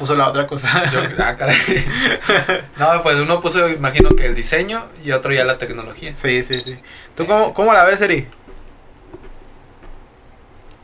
puso 0.00 0.16
la 0.16 0.28
otra 0.28 0.46
cosa. 0.46 0.90
Yo, 0.90 1.00
ah, 1.22 1.36
caray. 1.36 1.56
No, 2.78 3.02
pues 3.02 3.16
uno 3.16 3.38
puso, 3.38 3.68
imagino 3.68 4.16
que 4.16 4.24
el 4.24 4.34
diseño 4.34 4.88
y 5.04 5.12
otro 5.12 5.30
ya 5.30 5.44
la 5.44 5.58
tecnología. 5.58 6.16
Sí, 6.16 6.42
sí, 6.42 6.62
sí. 6.62 6.82
¿Tú 7.14 7.26
cómo, 7.26 7.52
cómo 7.52 7.74
la 7.74 7.84
ves, 7.84 8.00
Eri? 8.00 8.26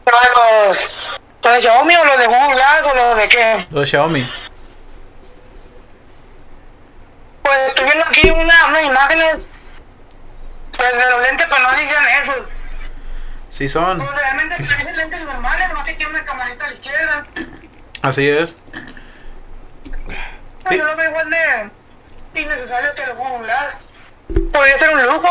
¿Pero 0.04 0.18
de 0.22 0.28
los, 0.68 0.90
los 1.42 1.54
de 1.54 1.60
Xiaomi 1.62 1.96
o 1.96 2.04
los 2.04 2.18
de 2.18 2.26
Google 2.26 2.54
Glass 2.54 2.86
o 2.86 2.94
los 2.94 3.16
de 3.16 3.28
qué? 3.28 3.66
Los 3.70 3.88
Xiaomi. 3.88 4.30
Pues 7.42 7.58
estoy 7.68 7.84
viendo 7.86 8.04
aquí 8.04 8.30
una, 8.30 8.66
unas 8.68 8.82
imágenes 8.82 9.36
pues, 10.76 10.92
de 10.92 11.10
los 11.10 11.22
lentes, 11.22 11.46
pero 11.48 11.62
no 11.62 11.70
dicen 11.72 12.04
eso. 12.22 12.32
Sí 13.48 13.66
son. 13.66 13.96
Pues 13.96 14.10
realmente 14.10 14.56
parecen 14.62 14.94
lentes 14.94 15.24
normales, 15.24 15.68
nomás 15.70 15.84
que 15.84 15.94
tiene 15.94 16.10
una 16.10 16.24
camarita 16.24 16.66
a 16.66 16.68
la 16.68 16.74
izquierda. 16.74 17.26
Así 18.02 18.28
es. 18.28 18.58
Yo 20.70 20.85
lo 20.85 20.96
veo 20.96 21.11
igual 21.11 21.30
de 21.30 22.40
innecesario 22.40 22.94
que 22.94 23.02
Google 23.12 23.44
Glass. 23.46 23.76
Podría 24.52 24.78
ser 24.78 24.90
un 24.94 25.02
lujo, 25.04 25.28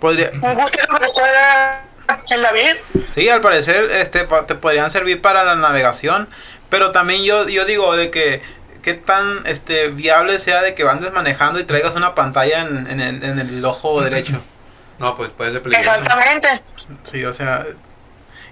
Podría, 0.00 0.30
un 0.32 0.54
gusto 0.54 0.78
que 0.78 1.04
se 1.06 1.12
puede 1.12 1.32
dar 1.32 1.84
en 2.30 2.42
la 2.42 2.52
vida. 2.52 2.74
sí, 3.14 3.28
al 3.28 3.40
parecer 3.40 3.88
este 3.92 4.24
pa- 4.24 4.46
te 4.46 4.54
podrían 4.56 4.90
servir 4.90 5.22
para 5.22 5.44
la 5.44 5.54
navegación, 5.54 6.28
pero 6.68 6.90
también 6.90 7.22
yo 7.22 7.48
yo 7.48 7.64
digo 7.64 7.94
de 7.96 8.10
que 8.10 8.42
qué 8.82 8.94
tan 8.94 9.46
este 9.46 9.88
viable 9.88 10.40
sea 10.40 10.60
de 10.62 10.74
que 10.74 10.82
andes 10.88 11.12
manejando 11.12 11.60
y 11.60 11.64
traigas 11.64 11.94
una 11.94 12.16
pantalla 12.16 12.62
en, 12.62 12.88
en 12.88 13.00
el, 13.00 13.22
en 13.24 13.38
el 13.38 13.64
ojo 13.64 14.02
derecho. 14.02 14.40
No, 14.98 15.16
pues 15.16 15.30
puede 15.30 15.50
ser 15.50 15.62
peligroso. 15.62 15.90
Exactamente. 15.90 16.62
Sí, 17.02 17.24
o 17.24 17.32
sea, 17.32 17.66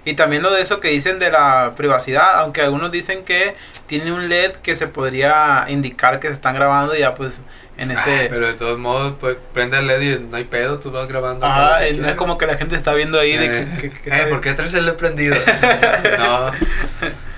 y 0.05 0.13
también 0.15 0.41
lo 0.43 0.51
de 0.51 0.61
eso 0.61 0.79
que 0.79 0.87
dicen 0.89 1.19
de 1.19 1.31
la 1.31 1.73
privacidad, 1.75 2.39
aunque 2.39 2.61
algunos 2.61 2.91
dicen 2.91 3.23
que 3.23 3.55
tiene 3.87 4.11
un 4.11 4.29
LED 4.29 4.51
que 4.63 4.75
se 4.75 4.87
podría 4.87 5.65
indicar 5.69 6.19
que 6.19 6.27
se 6.27 6.33
están 6.33 6.55
grabando 6.55 6.95
ya 6.95 7.13
pues 7.15 7.39
en 7.77 7.91
Ah, 7.91 7.93
ese 7.93 8.27
pero 8.29 8.47
de 8.47 8.53
todos 8.53 8.77
modos, 8.77 9.15
pues 9.19 9.37
prende 9.53 9.77
el 9.79 9.87
LED 9.87 10.01
y 10.01 10.19
no 10.19 10.37
hay 10.37 10.43
pedo, 10.43 10.79
tú 10.79 10.91
vas 10.91 11.07
grabando. 11.07 11.45
Eh, 11.81 11.93
no 11.93 12.07
es 12.09 12.15
como 12.15 12.37
que 12.37 12.45
la 12.45 12.57
gente 12.57 12.75
está 12.75 12.93
viendo 12.93 13.19
ahí 13.19 13.35
de 13.37 13.45
Eh, 13.45 13.67
que, 13.79 13.89
que- 13.89 14.01
que- 14.01 14.09
eh, 14.09 14.25
¿Por 14.27 14.41
qué 14.41 14.53
traes 14.53 14.73
el 14.73 14.85
LED 14.85 14.95
prendido? 14.95 15.35
no, 16.19 16.51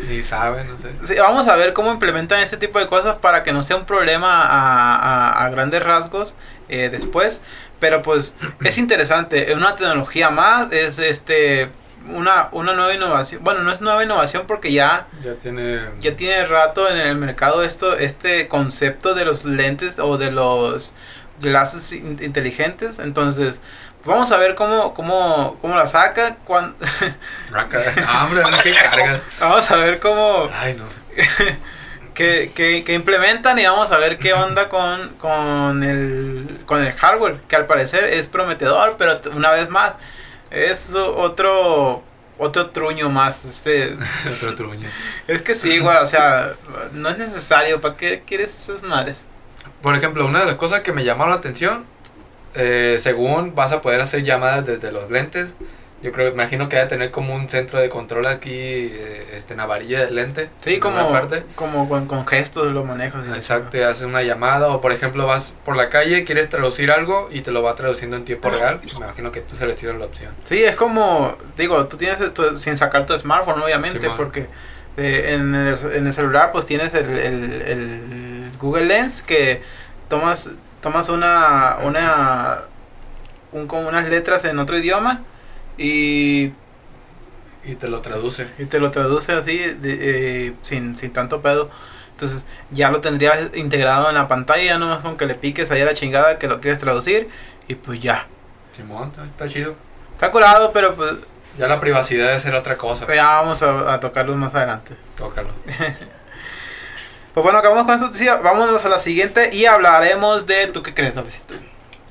ni 0.10 0.22
sabe, 0.22 0.64
no 0.66 0.78
sé. 0.80 0.92
Sí, 1.14 1.20
vamos 1.20 1.48
a 1.48 1.56
ver 1.56 1.74
cómo 1.74 1.92
implementan 1.92 2.40
este 2.42 2.58
tipo 2.58 2.80
de 2.80 2.88
cosas 2.88 3.16
para 3.18 3.44
que 3.44 3.54
no 3.54 3.64
sea 3.64 3.76
un 3.78 3.86
problema 3.86 4.42
a, 4.42 4.96
a- 5.32 5.46
a 5.46 5.50
grandes 5.50 5.82
rasgos 5.84 6.34
eh, 6.70 6.90
después. 6.90 7.42
Pero 7.80 8.02
pues 8.02 8.36
es 8.64 8.78
interesante, 8.78 9.50
es 9.52 9.56
una 9.58 9.76
tecnología 9.76 10.30
más, 10.30 10.72
es 10.74 11.00
este 11.00 11.70
una, 12.10 12.50
una 12.52 12.74
nueva 12.74 12.94
innovación. 12.94 13.44
Bueno, 13.44 13.62
no 13.64 13.72
es 13.72 13.82
nueva 13.82 14.04
innovación 14.04 14.44
porque 14.48 14.72
ya, 14.72 15.08
Ya 15.24 15.34
tiene. 15.36 15.80
ya 16.00 16.16
tiene 16.16 16.46
rato 16.46 16.90
en 16.90 16.98
el 16.98 17.16
mercado 17.18 17.64
esto, 17.64 17.96
este 17.98 18.48
concepto 18.48 19.14
de 19.16 19.26
los 19.26 19.46
lentes 19.46 20.00
o 20.00 20.18
de 20.18 20.32
los 20.32 20.94
glasses 21.42 21.92
in- 21.92 22.20
inteligentes. 22.22 23.00
Entonces, 23.00 23.60
vamos 24.06 24.32
a 24.32 24.38
ver 24.38 24.56
cómo, 24.56 24.94
cómo, 24.94 25.58
cómo 25.62 25.76
la 25.78 25.88
saca. 25.88 26.36
cuan- 26.46 26.76
Ah. 27.54 27.68
Ah, 28.08 28.26
hombre, 28.26 28.44
no 28.44 28.58
que 28.60 28.74
cargas. 28.74 29.22
vamos 29.40 29.70
a 29.72 29.76
ver 29.78 30.00
cómo... 30.00 30.50
Ay, 30.60 30.76
no. 30.78 30.86
que, 32.14 32.52
que, 32.56 32.84
que 32.84 32.94
implementan 32.94 33.58
y 33.60 33.66
vamos 33.66 33.92
a 33.92 33.98
ver 33.98 34.20
qué 34.20 34.34
onda 34.34 34.70
con, 34.70 35.10
con, 35.18 35.84
el, 35.84 36.60
con 36.66 36.84
el 36.86 36.92
hardware, 36.94 37.38
que 37.48 37.56
al 37.56 37.66
parecer 37.66 38.04
es 38.06 38.28
prometedor, 38.28 38.96
pero 38.98 39.20
una 39.34 39.50
vez 39.52 39.70
más, 39.70 39.94
es 40.54 40.96
otro 40.96 42.04
otro 42.38 42.70
truño 42.72 43.10
más. 43.10 43.46
Este, 43.46 43.98
Otro 44.32 44.56
truño. 44.56 44.88
es 45.28 45.42
que 45.42 45.56
sí, 45.56 45.80
güey, 45.80 45.98
o 45.98 46.08
sea, 46.08 46.54
no 46.94 47.10
es 47.10 47.18
necesario, 47.18 47.82
¿para 47.82 47.98
qué 47.98 48.24
quieres 48.26 48.58
esas 48.58 48.84
madres? 48.84 49.24
Por 49.82 49.96
ejemplo, 49.96 50.26
una 50.26 50.42
de 50.42 50.46
las 50.46 50.56
cosas 50.56 50.82
que 50.82 50.94
me 50.94 51.04
llamaron 51.04 51.32
la 51.32 51.38
atención, 51.38 51.86
eh, 52.56 52.98
según 53.00 53.56
vas 53.56 53.72
a 53.72 53.82
poder 53.82 54.02
hacer 54.02 54.24
llamadas 54.24 54.66
desde 54.66 54.92
los 54.92 55.10
lentes 55.10 55.54
Yo 56.04 56.12
creo, 56.12 56.28
imagino 56.32 56.68
que 56.70 56.76
debe 56.76 56.90
tener 56.90 57.12
como 57.12 57.34
un 57.34 57.48
centro 57.48 57.80
de 57.80 57.88
control 57.88 58.28
aquí, 58.28 58.52
eh, 58.54 59.34
este, 59.38 59.54
en 59.54 59.60
la 59.60 59.66
varilla 59.66 60.02
del 60.02 60.16
lente. 60.16 60.50
Sí, 60.64 60.80
como, 60.80 61.10
parte. 61.12 61.46
como 61.56 61.88
con, 61.88 62.08
con 62.08 62.28
gestos 62.28 62.68
lo 62.74 62.84
manejas. 62.84 63.26
Exacto, 63.34 63.78
y 63.78 63.82
haces 63.82 64.04
una 64.04 64.22
llamada 64.22 64.68
o 64.68 64.82
por 64.82 64.92
ejemplo 64.92 65.26
vas 65.26 65.54
por 65.64 65.78
la 65.78 65.90
calle, 65.90 66.26
quieres 66.26 66.50
traducir 66.50 66.92
algo 66.92 67.30
y 67.32 67.40
te 67.42 67.52
lo 67.52 67.64
va 67.64 67.74
traduciendo 67.76 68.18
en 68.18 68.26
tiempo 68.26 68.50
real. 68.50 68.82
Me 68.84 68.92
imagino 68.92 69.32
que 69.32 69.40
tú 69.40 69.56
seleccionas 69.56 70.00
la 70.02 70.06
opción. 70.08 70.34
Sí, 70.44 70.64
es 70.64 70.76
como, 70.76 71.38
digo, 71.58 71.88
tú 71.88 71.96
tienes 71.96 72.34
tu- 72.34 72.58
sin 72.58 72.76
sacar 72.78 73.06
tu 73.06 73.18
smartphone, 73.18 73.62
obviamente, 73.62 74.10
porque 74.18 74.48
eh, 74.98 75.36
en, 75.36 75.56
el, 75.56 75.78
en 75.96 76.06
el 76.08 76.14
celular 76.14 76.52
pues 76.52 76.66
tienes 76.66 76.94
el, 76.94 77.10
el, 77.10 77.62
el 77.62 78.52
Google 78.60 78.86
Lens 78.86 79.22
que 79.22 79.62
tomas 80.10 80.50
tomas 80.82 81.08
una, 81.08 81.78
una, 81.84 82.60
un, 83.54 83.68
como 83.68 83.88
unas 83.88 84.10
letras 84.10 84.44
en 84.44 84.60
otro 84.60 84.78
idioma 84.78 85.22
y, 85.78 86.54
Y 87.66 87.76
te 87.80 87.88
lo 87.88 88.02
traduce. 88.02 88.48
y 88.60 88.66
te 88.66 88.80
lo 88.80 88.92
traduce 88.92 89.32
así 89.34 89.58
de- 89.58 90.48
eh, 90.48 90.54
sin, 90.62 90.96
sin 90.96 91.12
tanto 91.14 91.42
pedo. 91.42 91.70
Entonces 92.12 92.46
ya 92.72 92.92
lo 92.92 93.02
tendrías 93.02 93.50
integrado 93.56 94.08
en 94.10 94.16
la 94.16 94.28
pantalla, 94.28 94.78
nomás 94.78 95.00
con 95.00 95.18
que 95.18 95.26
le 95.26 95.36
piques 95.36 95.72
ahí 95.72 95.82
a 95.82 95.86
la 95.86 95.94
chingada 95.94 96.38
que 96.40 96.48
lo 96.48 96.60
quieres 96.62 96.80
traducir 96.80 97.28
y 97.68 97.76
pues 97.76 98.00
ya. 98.02 98.28
Simón, 98.76 99.12
está, 99.32 99.48
chido. 99.48 99.76
Está 100.14 100.32
curado, 100.32 100.72
pero 100.74 100.94
pues 100.96 101.14
Ya 101.58 101.68
la 101.68 101.80
privacidad 101.80 102.28
debe 102.28 102.40
ser 102.40 102.56
otra 102.56 102.78
cosa. 102.78 103.06
ya 103.14 103.26
vamos 103.42 103.62
a, 103.64 103.94
a 103.94 104.00
tocarlo 104.00 104.36
más 104.36 104.54
adelante. 104.56 104.96
Tócalo. 105.18 105.50
Pues 107.34 107.44
bueno, 107.44 107.58
acabamos 107.58 107.86
con 107.88 108.00
noticia. 108.00 108.36
Vámonos 108.36 108.86
a 108.86 108.90
la 108.90 109.00
siguiente 109.00 109.50
y 109.52 109.66
hablaremos 109.66 110.46
de. 110.46 110.68
¿Tú 110.68 110.84
qué 110.84 110.94
crees? 110.94 111.14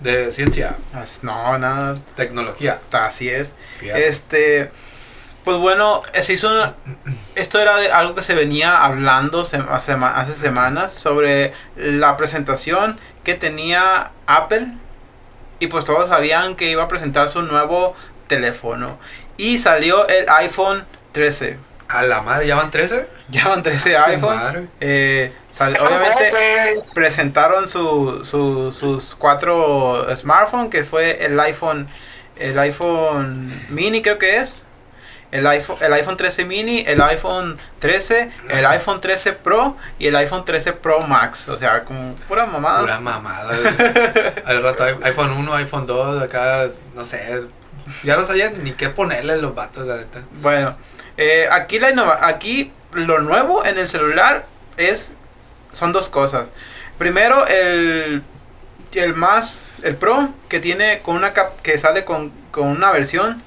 De 0.03 0.33
ciencia, 0.33 0.77
No, 1.23 1.59
nada. 1.59 1.95
tecnología. 2.17 2.81
Así 2.93 3.29
es. 3.29 3.53
Fíjate. 3.79 4.09
Este. 4.09 4.71
Pues 5.45 5.57
bueno, 5.59 6.03
se 6.21 6.33
hizo 6.35 6.51
una- 6.53 6.75
Esto 7.35 7.61
era 7.61 7.77
de 7.79 7.91
algo 7.91 8.15
que 8.15 8.23
se 8.23 8.35
venía 8.35 8.85
hablando 8.85 9.45
se- 9.45 9.57
hace, 9.57 9.97
ma- 9.97 10.19
hace 10.21 10.35
semanas 10.35 10.93
sobre 10.93 11.53
la 11.77 12.17
presentación 12.17 12.99
que 13.25 13.35
tenía 13.35 14.13
Apple. 14.27 14.67
Y 15.59 15.67
pues 15.69 15.85
todos 15.85 16.09
sabían 16.09 16.55
que 16.57 16.71
iba 16.71 16.85
a 16.85 16.89
presentar 16.89 17.29
su 17.29 17.43
nuevo 17.43 17.95
teléfono. 18.29 18.99
Y 19.37 19.59
salió 19.59 20.07
el 20.09 20.29
iPhone 20.29 20.85
13. 21.13 21.59
A 21.89 22.03
la 22.03 22.21
madre, 22.23 22.47
¿ya 22.47 22.55
van 22.57 22.71
13? 22.71 23.07
Ya 23.29 23.49
van 23.49 23.63
13 23.63 23.97
A 23.97 24.05
su 24.05 24.11
iPhones. 24.13 24.69
Eh, 24.81 25.33
obviamente 25.87 26.31
presentaron 26.95 27.69
su, 27.69 28.25
su- 28.25 28.71
sus 28.73 29.15
cuatro 29.15 30.07
smartphones, 30.17 30.71
que 30.71 30.85
fue 30.85 31.25
el 31.25 31.39
iPhone, 31.41 31.89
el 32.37 32.59
iPhone 32.59 33.53
mini 33.69 34.03
creo 34.03 34.19
que 34.19 34.39
es, 34.39 34.61
el 35.31 35.47
iPhone, 35.47 35.79
el 35.81 35.93
iPhone 35.95 36.17
13 36.19 36.45
mini, 36.45 36.85
el 36.87 37.01
iPhone 37.01 37.59
13, 37.79 38.31
el 38.51 38.67
iPhone 38.67 39.01
13 39.01 39.33
Pro 39.33 39.77
y 39.99 40.09
el 40.09 40.17
iPhone 40.17 40.45
13 40.45 40.75
Pro 40.75 41.01
Max. 41.01 41.49
O 41.49 41.59
sea, 41.59 41.85
como 41.85 42.15
pura 42.29 42.45
mamada. 42.45 42.81
Pura 42.81 43.01
mamada. 43.01 43.55
Al 44.45 44.63
rato 44.63 44.85
iPhone 44.85 45.31
1, 45.31 45.55
iPhone 45.55 45.87
2, 45.87 46.23
acá, 46.23 46.67
no 46.95 47.05
sé. 47.05 47.45
Ya 48.05 48.17
no 48.17 48.25
sabían 48.27 48.63
ni 48.63 48.73
qué 48.73 48.91
ponerle 48.91 49.39
los 49.39 49.55
vatos, 49.55 49.87
la 49.87 49.97
neta. 49.97 50.21
Bueno, 50.43 50.77
eh, 51.17 51.49
aquí 51.51 51.79
la 51.79 51.91
innova- 51.91 52.19
aquí 52.23 52.71
lo 52.93 53.21
nuevo 53.23 53.65
en 53.65 53.79
el 53.79 53.89
celular 53.89 54.45
es 54.77 55.13
son 55.73 55.93
dos 55.93 56.09
cosas. 56.09 56.47
Primero 56.99 57.47
el 57.47 58.23
el 58.95 59.15
más 59.15 59.81
el 59.85 59.97
Pro 59.97 60.29
que 60.49 60.61
tiene 60.61 61.01
con 61.01 61.17
una 61.17 61.33
cap- 61.33 61.61
que 61.63 61.79
sale 61.79 62.05
con, 62.05 62.31
con 62.51 62.69
una 62.69 62.91
versión 62.93 63.43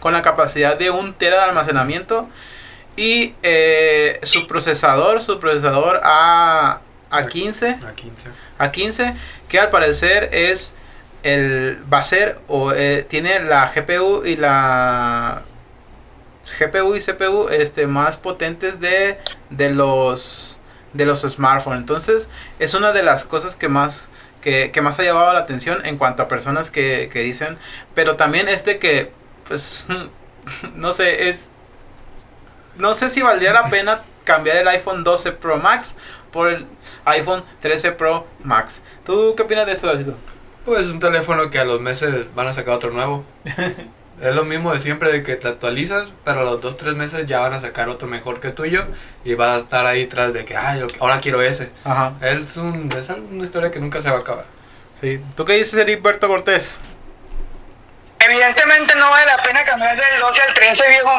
con 0.00 0.12
la 0.12 0.22
capacidad 0.22 0.78
de 0.78 0.90
un 0.90 1.14
tera 1.14 1.38
de 1.38 1.42
almacenamiento 1.42 2.28
y 2.96 3.34
eh, 3.42 4.20
su 4.22 4.46
procesador, 4.46 5.20
su 5.22 5.40
procesador 5.40 6.00
A 6.04 6.80
A15 7.10 7.84
A 7.84 7.92
15. 7.94 8.28
a 8.58 8.70
15 8.70 9.14
que 9.48 9.58
al 9.58 9.70
parecer 9.70 10.28
es 10.32 10.70
el 11.24 11.82
va 11.92 11.98
a 11.98 12.02
ser 12.04 12.38
o 12.46 12.72
eh, 12.72 13.04
tiene 13.08 13.40
la 13.40 13.72
GPU 13.74 14.24
y 14.24 14.36
la 14.36 15.42
GPU 16.60 16.94
y 16.94 17.00
CPU 17.00 17.48
este 17.48 17.86
más 17.88 18.16
potentes 18.16 18.78
de 18.80 19.18
de 19.50 19.70
los 19.70 20.60
de 20.98 21.06
los 21.06 21.20
smartphones 21.22 21.78
entonces 21.78 22.28
es 22.58 22.74
una 22.74 22.92
de 22.92 23.02
las 23.02 23.24
cosas 23.24 23.56
que 23.56 23.68
más 23.68 24.08
que, 24.42 24.70
que 24.72 24.82
más 24.82 24.98
ha 24.98 25.04
llamado 25.04 25.32
la 25.32 25.40
atención 25.40 25.84
en 25.86 25.96
cuanto 25.96 26.22
a 26.22 26.28
personas 26.28 26.70
que, 26.70 27.08
que 27.12 27.20
dicen 27.20 27.56
pero 27.94 28.16
también 28.16 28.48
es 28.48 28.64
de 28.64 28.78
que 28.78 29.12
pues 29.46 29.86
no 30.74 30.92
sé 30.92 31.30
es 31.30 31.44
no 32.76 32.94
sé 32.94 33.10
si 33.10 33.22
valdría 33.22 33.52
la 33.52 33.68
pena 33.68 34.00
cambiar 34.24 34.56
el 34.58 34.68
iPhone 34.68 35.04
12 35.04 35.32
Pro 35.32 35.56
Max 35.56 35.94
por 36.30 36.48
el 36.48 36.66
iPhone 37.06 37.42
13 37.60 37.92
Pro 37.92 38.26
Max. 38.44 38.82
¿Tú 39.04 39.34
qué 39.36 39.42
opinas 39.42 39.66
de 39.66 39.72
esto, 39.72 39.86
Davidito? 39.86 40.14
Pues 40.64 40.86
es 40.86 40.92
un 40.92 41.00
teléfono 41.00 41.50
que 41.50 41.58
a 41.58 41.64
los 41.64 41.80
meses 41.80 42.26
van 42.34 42.46
a 42.46 42.52
sacar 42.52 42.74
otro 42.74 42.90
nuevo. 42.90 43.24
es 44.20 44.34
lo 44.34 44.44
mismo 44.44 44.72
de 44.72 44.78
siempre 44.80 45.10
de 45.12 45.22
que 45.22 45.36
te 45.36 45.48
actualizas, 45.48 46.08
pero 46.24 46.40
a 46.40 46.44
los 46.44 46.60
2-3 46.60 46.94
meses 46.94 47.26
ya 47.26 47.40
van 47.40 47.52
a 47.54 47.60
sacar 47.60 47.88
otro 47.88 48.08
mejor 48.08 48.40
que 48.40 48.48
el 48.48 48.54
tuyo 48.54 48.86
y 49.24 49.34
vas 49.34 49.50
a 49.50 49.58
estar 49.58 49.86
ahí 49.86 50.06
tras 50.06 50.32
de 50.32 50.44
que, 50.44 50.56
ay, 50.56 50.80
yo- 50.80 50.88
ahora 51.00 51.20
quiero 51.20 51.40
ese. 51.42 51.70
Ajá. 51.84 52.12
Es, 52.20 52.56
un, 52.56 52.92
es 52.96 53.08
una 53.10 53.44
historia 53.44 53.70
que 53.70 53.78
nunca 53.80 54.00
se 54.00 54.10
va 54.10 54.16
a 54.16 54.20
acabar. 54.20 54.44
Sí. 55.00 55.20
¿Tú 55.36 55.44
qué 55.44 55.52
dices, 55.54 55.74
Heriberto 55.74 56.26
Cortés? 56.28 56.80
Evidentemente 58.20 58.94
no 58.96 59.10
vale 59.10 59.26
la 59.26 59.42
pena 59.42 59.64
cambiar 59.64 59.96
del 59.96 60.20
12 60.20 60.42
al 60.42 60.54
13, 60.54 60.88
viejo. 60.88 61.10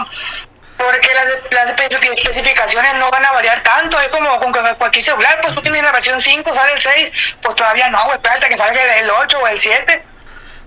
Porque 0.78 1.10
las, 1.14 1.30
las 1.52 1.76
espe- 1.76 2.16
especificaciones 2.18 2.96
no 2.96 3.10
van 3.12 3.26
a 3.26 3.32
variar 3.34 3.62
tanto. 3.64 4.00
Es 4.00 4.08
como 4.10 4.40
con 4.40 4.52
que 4.54 4.60
cualquier 4.78 5.04
celular, 5.04 5.40
pues 5.42 5.54
tú 5.56 5.62
tienes 5.62 5.84
la 5.84 5.92
versión 5.92 6.20
5, 6.22 6.54
sale 6.54 6.74
el 6.74 6.80
6, 6.82 7.12
pues 7.42 7.56
todavía 7.56 7.90
no, 7.90 8.00
espérate 8.14 8.48
que 8.50 8.58
salga 8.58 8.98
el 9.00 9.10
8 9.10 9.40
o 9.42 9.48
el 9.48 9.60
7. 9.60 10.04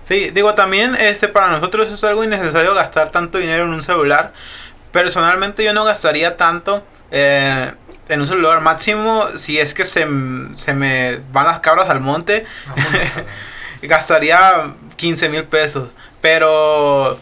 Sí, 0.03 0.29
digo, 0.31 0.53
también 0.53 0.95
este 0.95 1.27
para 1.29 1.47
nosotros 1.47 1.89
es 1.89 2.03
algo 2.03 2.23
innecesario 2.23 2.73
gastar 2.75 3.09
tanto 3.09 3.37
dinero 3.37 3.63
en 3.63 3.73
un 3.73 3.81
celular. 3.83 4.33
Personalmente 4.91 5.63
yo 5.63 5.73
no 5.73 5.85
gastaría 5.85 6.37
tanto 6.37 6.85
eh, 7.11 7.71
en 8.09 8.21
un 8.21 8.27
celular 8.27 8.59
máximo 8.61 9.25
si 9.37 9.59
es 9.59 9.73
que 9.73 9.85
se, 9.85 10.05
se 10.57 10.73
me 10.73 11.19
van 11.31 11.47
las 11.47 11.59
cabras 11.61 11.89
al 11.89 11.99
monte. 12.01 12.45
gastaría 13.81 14.73
15 14.95 15.29
mil 15.29 15.43
pesos. 15.45 15.95
Pero, 16.21 17.19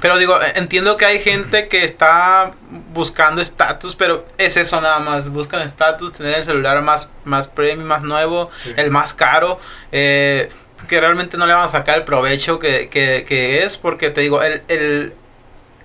pero 0.00 0.18
digo, 0.18 0.38
entiendo 0.54 0.96
que 0.96 1.04
hay 1.06 1.20
gente 1.20 1.68
que 1.68 1.84
está 1.84 2.50
buscando 2.92 3.40
estatus, 3.40 3.94
pero 3.94 4.24
es 4.38 4.56
eso 4.56 4.80
nada 4.80 4.98
más. 4.98 5.28
Buscan 5.30 5.60
estatus, 5.62 6.12
tener 6.14 6.38
el 6.38 6.44
celular 6.44 6.82
más, 6.82 7.10
más 7.24 7.48
premium, 7.48 7.86
más 7.86 8.02
nuevo, 8.02 8.50
Sí. 8.62 8.72
el 8.76 8.90
más 8.90 9.14
caro. 9.14 9.58
eh, 9.92 10.48
que 10.90 11.00
realmente 11.00 11.38
no 11.38 11.46
le 11.46 11.54
van 11.54 11.68
a 11.68 11.70
sacar 11.70 11.98
el 11.98 12.04
provecho 12.04 12.58
que, 12.58 12.88
que, 12.88 13.62
es. 13.62 13.78
Porque 13.78 14.10
te 14.10 14.22
digo, 14.22 14.42
el, 14.42 14.60
el, 14.66 15.14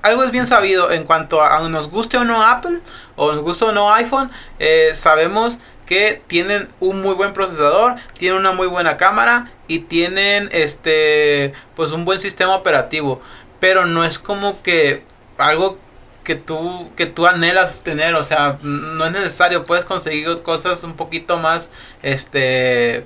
algo 0.01 0.23
es 0.23 0.31
bien 0.31 0.47
sabido 0.47 0.91
en 0.91 1.03
cuanto 1.03 1.41
a, 1.41 1.57
a 1.57 1.69
nos 1.69 1.91
guste 1.91 2.17
o 2.17 2.25
no 2.25 2.43
Apple 2.43 2.79
o 3.15 3.31
nos 3.31 3.43
guste 3.43 3.65
o 3.65 3.71
no 3.71 3.93
iPhone, 3.93 4.31
eh, 4.57 4.91
sabemos 4.95 5.59
que 5.85 6.23
tienen 6.25 6.67
un 6.79 7.03
muy 7.03 7.13
buen 7.13 7.33
procesador, 7.33 7.95
tienen 8.17 8.39
una 8.39 8.51
muy 8.51 8.65
buena 8.65 8.97
cámara 8.97 9.51
y 9.67 9.79
tienen 9.79 10.49
este 10.51 11.53
pues 11.75 11.91
un 11.91 12.03
buen 12.03 12.19
sistema 12.19 12.55
operativo, 12.55 13.21
pero 13.59 13.85
no 13.85 14.03
es 14.03 14.17
como 14.17 14.63
que 14.63 15.03
algo 15.37 15.77
que 16.23 16.33
tú 16.33 16.91
que 16.95 17.05
tú 17.05 17.27
anhelas 17.27 17.83
tener, 17.83 18.15
o 18.15 18.23
sea, 18.23 18.57
no 18.63 19.05
es 19.05 19.11
necesario, 19.11 19.65
puedes 19.65 19.85
conseguir 19.85 20.41
cosas 20.41 20.83
un 20.83 20.95
poquito 20.95 21.37
más 21.37 21.69
este 22.01 23.05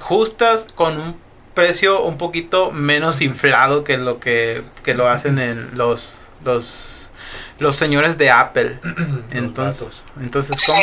justas 0.00 0.66
con 0.74 0.98
un 0.98 1.23
precio 1.54 2.02
un 2.02 2.18
poquito 2.18 2.70
menos 2.72 3.20
inflado 3.22 3.84
que 3.84 3.96
lo 3.96 4.20
que, 4.20 4.62
que 4.82 4.94
lo 4.94 5.08
hacen 5.08 5.38
en 5.38 5.76
los 5.76 6.28
los 6.44 7.12
los 7.58 7.76
señores 7.76 8.18
de 8.18 8.30
Apple. 8.30 8.78
Entonces, 9.32 10.02
entonces 10.20 10.62
¿cómo, 10.64 10.82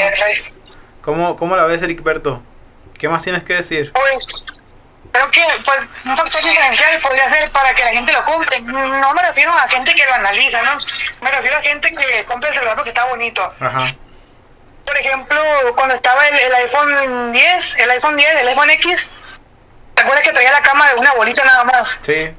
cómo, 1.02 1.36
cómo 1.36 1.56
la 1.56 1.66
ves, 1.66 1.82
Ericberto? 1.82 2.42
¿Qué 2.98 3.10
más 3.10 3.22
tienes 3.24 3.44
que 3.44 3.56
decir? 3.56 3.92
Pues 3.94 4.44
creo 5.12 5.32
que 5.32 5.44
pues, 5.66 5.80
un 6.06 6.16
factor 6.16 6.44
diferencial 6.44 7.02
podría 7.02 7.28
ser 7.30 7.52
para 7.52 7.74
que 7.74 7.84
la 7.84 7.92
gente 7.92 8.14
lo 8.14 8.24
compre. 8.26 8.62
No 8.62 9.14
me 9.14 9.22
refiero 9.24 9.52
a 9.52 9.68
gente 9.68 9.94
que 9.94 10.06
lo 10.06 10.14
analiza, 10.14 10.62
¿no? 10.62 10.72
Me 11.22 11.32
refiero 11.32 11.58
a 11.58 11.62
gente 11.62 11.94
que 11.94 12.26
compra 12.26 12.50
el 12.50 12.56
celular 12.56 12.76
porque 12.76 12.92
está 12.92 13.06
bonito. 13.06 13.48
Ajá. 13.60 13.96
Por 14.86 14.98
ejemplo, 14.98 15.42
cuando 15.76 15.96
estaba 15.96 16.28
el, 16.28 16.40
el 16.40 16.54
iPhone 16.56 17.32
10, 17.32 17.76
el 17.78 17.92
iPhone 17.92 18.18
10, 18.18 18.36
el 18.36 18.48
iPhone 18.48 18.70
X, 18.72 19.10
¿te 19.96 20.02
acuerdas 20.02 20.24
que 20.24 20.32
traía 20.34 20.52
la 20.52 20.62
cámara 20.62 20.94
de 20.94 21.00
una 21.00 21.14
bolita 21.14 21.44
nada 21.44 21.64
más? 21.66 21.98
Sí. 22.02 22.34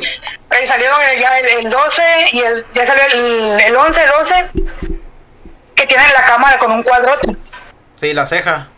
Eh, 0.00 0.66
salió 0.66 0.90
eh, 1.00 1.18
ya 1.20 1.38
el, 1.38 1.46
el 1.66 1.70
12 1.70 2.02
y 2.32 2.40
el, 2.40 2.66
ya 2.74 2.86
salió 2.86 3.02
el, 3.12 3.60
el 3.60 3.76
11, 3.76 4.06
12, 4.06 4.50
que 5.74 5.86
tiene 5.86 6.04
la 6.12 6.24
cámara 6.24 6.58
con 6.58 6.72
un 6.72 6.82
cuadrote. 6.82 7.36
Sí, 7.96 8.12
la 8.12 8.26
ceja. 8.26 8.68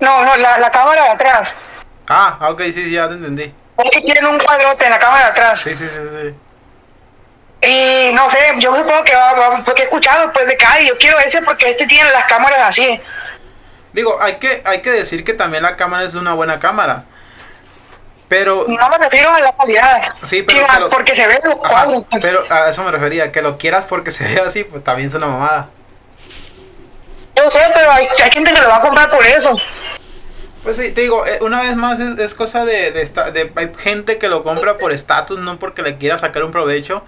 No, 0.00 0.24
no, 0.24 0.36
la, 0.36 0.58
la 0.58 0.70
cámara 0.70 1.02
de 1.04 1.08
atrás. 1.10 1.54
Ah, 2.08 2.38
ok, 2.50 2.60
sí, 2.64 2.72
sí, 2.74 2.90
ya 2.90 3.08
te 3.08 3.14
entendí. 3.14 3.54
Es 3.78 3.90
que 3.90 4.00
tienen 4.02 4.26
un 4.26 4.38
cuadrote 4.38 4.84
en 4.84 4.90
la 4.90 4.98
cámara 4.98 5.24
de 5.24 5.30
atrás. 5.30 5.60
Sí, 5.60 5.74
sí, 5.74 5.88
sí, 5.88 6.08
sí. 6.22 6.34
Y 7.66 8.12
no 8.12 8.28
sé, 8.28 8.38
yo 8.58 8.76
supongo 8.76 9.02
que 9.04 9.14
va, 9.14 9.32
va- 9.32 9.64
porque 9.64 9.82
he 9.82 9.84
escuchado 9.86 10.30
pues 10.32 10.46
de 10.46 10.56
cada 10.56 10.80
yo 10.80 10.96
quiero 10.98 11.18
ese 11.20 11.40
porque 11.42 11.70
este 11.70 11.86
tiene 11.86 12.10
las 12.10 12.24
cámaras 12.24 12.60
así. 12.68 13.00
Digo, 13.94 14.18
hay 14.20 14.34
que, 14.34 14.60
hay 14.66 14.82
que 14.82 14.90
decir 14.90 15.24
que 15.24 15.32
también 15.32 15.62
la 15.62 15.76
cámara 15.76 16.04
es 16.04 16.12
una 16.14 16.34
buena 16.34 16.58
cámara. 16.58 17.04
Pero, 18.28 18.64
No 18.68 18.88
me 18.88 18.98
refiero 18.98 19.30
a 19.30 19.38
la 19.40 19.54
calidad. 19.54 20.14
Sí, 20.24 20.42
pero 20.42 20.66
lo- 20.80 20.90
porque 20.90 21.14
se 21.14 21.26
ven 21.26 21.38
los 21.44 21.54
ajá, 21.64 21.84
cuadros. 21.84 22.04
pero 22.20 22.44
a 22.50 22.68
eso 22.70 22.82
me 22.82 22.90
refería, 22.90 23.30
que 23.30 23.40
lo 23.40 23.56
quieras 23.56 23.84
porque 23.88 24.10
se 24.10 24.24
ve 24.24 24.40
así, 24.40 24.64
pues 24.64 24.82
también 24.84 25.08
es 25.08 25.14
una 25.14 25.26
mamada. 25.28 25.68
Yo 27.36 27.50
sé, 27.50 27.60
pero 27.74 27.90
hay, 27.90 28.06
hay 28.22 28.30
gente 28.30 28.52
que 28.52 28.60
lo 28.60 28.68
va 28.68 28.76
a 28.76 28.80
comprar 28.80 29.10
por 29.10 29.24
eso. 29.24 29.56
Pues 30.62 30.76
sí, 30.78 30.92
te 30.92 31.02
digo, 31.02 31.26
eh, 31.26 31.38
una 31.42 31.60
vez 31.60 31.76
más 31.76 32.00
es, 32.00 32.18
es 32.18 32.34
cosa 32.34 32.64
de, 32.64 32.90
de, 32.92 33.04
de- 33.32 33.52
Hay 33.56 33.72
gente 33.78 34.18
que 34.18 34.28
lo 34.28 34.42
compra 34.42 34.78
por 34.78 34.92
estatus, 34.92 35.38
no 35.38 35.58
porque 35.58 35.82
le 35.82 35.98
quiera 35.98 36.16
sacar 36.18 36.42
un 36.44 36.52
provecho. 36.52 37.04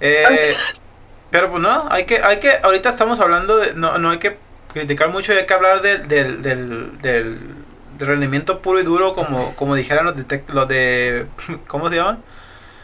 Eh, 0.00 0.56
pero 1.30 1.50
pues 1.50 1.62
no, 1.62 1.86
hay 1.90 2.04
que, 2.04 2.22
hay 2.22 2.38
que, 2.38 2.58
ahorita 2.62 2.88
estamos 2.90 3.18
hablando 3.20 3.56
de, 3.56 3.74
no, 3.74 3.98
no 3.98 4.10
hay 4.10 4.18
que 4.18 4.38
criticar 4.72 5.08
mucho, 5.10 5.32
hay 5.32 5.46
que 5.46 5.54
hablar 5.54 5.82
del, 5.82 6.08
del, 6.08 6.42
del, 6.42 6.98
del, 6.98 7.38
del 7.98 8.08
rendimiento 8.08 8.60
puro 8.62 8.80
y 8.80 8.82
duro, 8.82 9.14
como, 9.14 9.54
como 9.56 9.74
dijeran 9.74 10.04
los, 10.04 10.14
detect- 10.16 10.48
los 10.48 10.68
de, 10.68 11.26
¿cómo 11.66 11.88
se 11.88 11.96
llaman? 11.96 12.22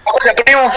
Porque, 0.04 0.42
primo, 0.42 0.72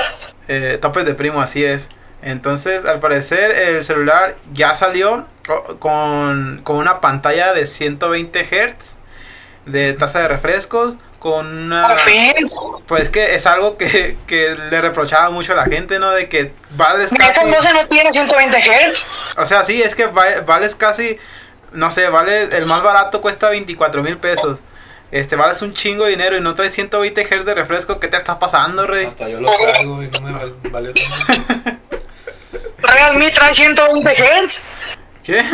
Eh, 0.48 0.77
topes 0.82 1.06
de 1.06 1.13
primo, 1.13 1.41
así 1.41 1.63
es. 1.63 1.88
Entonces, 2.22 2.86
al 2.86 3.00
parecer, 3.00 3.51
el 3.51 3.84
celular 3.84 4.36
ya 4.53 4.75
salió 4.75 5.25
co- 5.48 5.77
con, 5.80 6.62
con 6.63 6.77
una 6.77 7.00
pantalla 7.01 7.53
de 7.53 7.65
120 7.65 8.44
Hz 8.44 8.96
de 9.65 9.94
tasa 9.94 10.20
de 10.20 10.27
refrescos, 10.27 10.96
con 11.20 11.48
una... 11.48 11.88
por 11.88 12.00
fin. 12.00 12.50
Pues 12.91 13.07
que 13.07 13.36
es 13.36 13.45
algo 13.45 13.77
que, 13.77 14.17
que 14.27 14.53
le 14.69 14.81
reprochaba 14.81 15.29
mucho 15.29 15.53
a 15.53 15.55
la 15.55 15.63
gente, 15.63 15.98
¿no? 15.98 16.12
De 16.12 16.27
que 16.27 16.51
vales 16.71 17.10
Mi 17.13 17.19
casi... 17.19 17.29
iPhone 17.39 17.50
12 17.51 17.74
no 17.74 17.88
tiene 17.88 18.12
120 18.12 18.57
Hz. 18.62 19.05
O 19.38 19.45
sea, 19.45 19.63
sí, 19.63 19.81
es 19.81 19.95
que 19.95 20.07
va- 20.07 20.41
vales 20.45 20.75
casi... 20.75 21.17
No 21.71 21.89
sé, 21.89 22.10
vale... 22.10 22.43
El 22.57 22.65
más 22.65 22.83
barato 22.83 23.21
cuesta 23.21 23.48
24 23.50 24.03
mil 24.03 24.17
pesos. 24.17 24.60
Este, 25.10 25.38
vales 25.38 25.62
un 25.62 25.74
chingo 25.74 26.03
de 26.03 26.10
dinero 26.10 26.36
y 26.36 26.41
no 26.41 26.53
traes 26.53 26.74
120 26.74 27.24
Hz 27.24 27.45
de 27.45 27.55
refresco. 27.55 27.98
¿Qué 27.98 28.10
te 28.10 28.17
está 28.17 28.38
pasando, 28.39 28.86
rey? 28.86 29.05
Hasta 29.05 29.29
yo 29.29 29.39
lo 29.39 29.50
traigo 29.55 30.03
y 30.03 30.07
no 30.10 30.19
me 30.19 30.33
val- 30.33 30.55
valió 30.69 30.93
tanto. 31.29 31.79
Realme 32.79 33.31
trae 33.31 33.53
120 33.53 34.15
Hz. 34.15 34.63
¿Qué? 35.24 35.45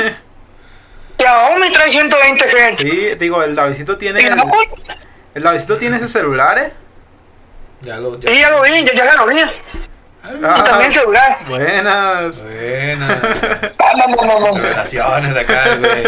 Xiaomi 1.19 1.71
trae 1.71 1.91
120 1.91 2.45
Hz. 2.73 2.79
Sí, 2.79 3.09
digo, 3.19 3.43
el 3.43 3.53
Davidito 3.53 3.95
tiene... 3.99 4.21
El, 4.21 4.41
el 5.35 5.43
Davidito 5.43 5.77
tiene 5.77 5.97
ese 5.97 6.09
celular, 6.09 6.57
¿eh? 6.57 6.73
Ya 7.81 7.97
lo. 7.97 8.19
Ya. 8.19 8.29
sí, 8.31 8.39
ya 8.39 8.49
lo 8.49 8.61
vi, 8.63 8.83
ya, 8.85 8.93
ya 8.93 9.15
lo 9.15 9.27
vi. 9.27 9.39
Ah, 9.41 10.57
Y 10.59 10.63
también 10.63 10.91
celular. 10.91 11.37
Buenas. 11.47 12.41
Buena. 12.41 13.07
No, 13.97 14.07
no, 14.15 14.23
no, 14.25 14.39
no. 14.51 14.57
Revelaciones 14.57 15.37
acá, 15.37 15.75
güey. 15.75 16.03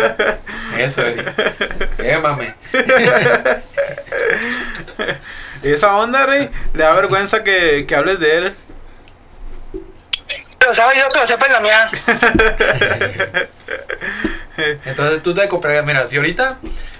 Eso, 0.83 1.01
Eric. 1.03 1.95
Quémame. 1.95 2.53
Esa 5.63 5.95
onda, 5.97 6.25
Rey, 6.25 6.49
le 6.73 6.83
da 6.83 6.93
vergüenza 6.93 7.43
que, 7.43 7.85
que 7.85 7.95
hables 7.95 8.19
de 8.19 8.37
él. 8.37 8.55
Pero 10.57 10.75
sabes 10.75 10.97
yo 10.97 11.07
que 11.09 11.19
lo 11.19 11.27
sepa 11.27 11.45
en 11.45 11.53
la 11.53 11.59
mía. 11.61 11.89
Entonces 14.85 15.23
tú 15.23 15.33
te 15.33 15.47
comprarías, 15.47 15.85
mira, 15.85 16.05
si 16.07 16.17
ahorita 16.17 16.57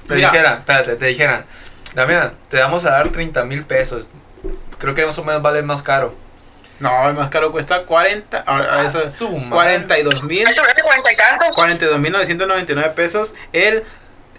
te 0.07 0.15
Mira. 0.15 0.29
dijeran, 0.31 0.59
espérate, 0.59 0.95
te 0.95 1.05
dijeran, 1.07 1.45
Damián, 1.93 2.31
te 2.49 2.57
vamos 2.59 2.85
a 2.85 2.91
dar 2.91 3.09
30 3.09 3.43
mil 3.45 3.65
pesos. 3.65 4.05
Creo 4.79 4.95
que 4.95 5.05
más 5.05 5.17
o 5.19 5.23
menos 5.23 5.41
vale 5.43 5.61
más 5.61 5.83
caro. 5.83 6.15
No, 6.79 7.09
el 7.09 7.13
más 7.13 7.29
caro 7.29 7.51
cuesta 7.51 7.83
40. 7.83 8.39
Ahora, 8.47 8.67
Ah, 8.71 8.83
eso, 8.87 9.07
su 9.09 9.29
madre. 9.37 9.49
42 9.49 10.23
mil. 10.23 10.47
Eso 10.47 10.65
es 10.65 10.75
de 10.75 10.81
40 10.81 11.11
y 11.11 11.15
tanto. 11.17 11.45
42.999 11.53 12.93
pesos. 12.93 13.33
El, 13.53 13.83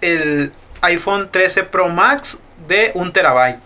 el 0.01 0.51
iPhone 0.81 1.29
13 1.31 1.63
Pro 1.65 1.87
Max 1.89 2.39
de 2.67 2.91
1 2.95 3.11
terabyte. 3.11 3.59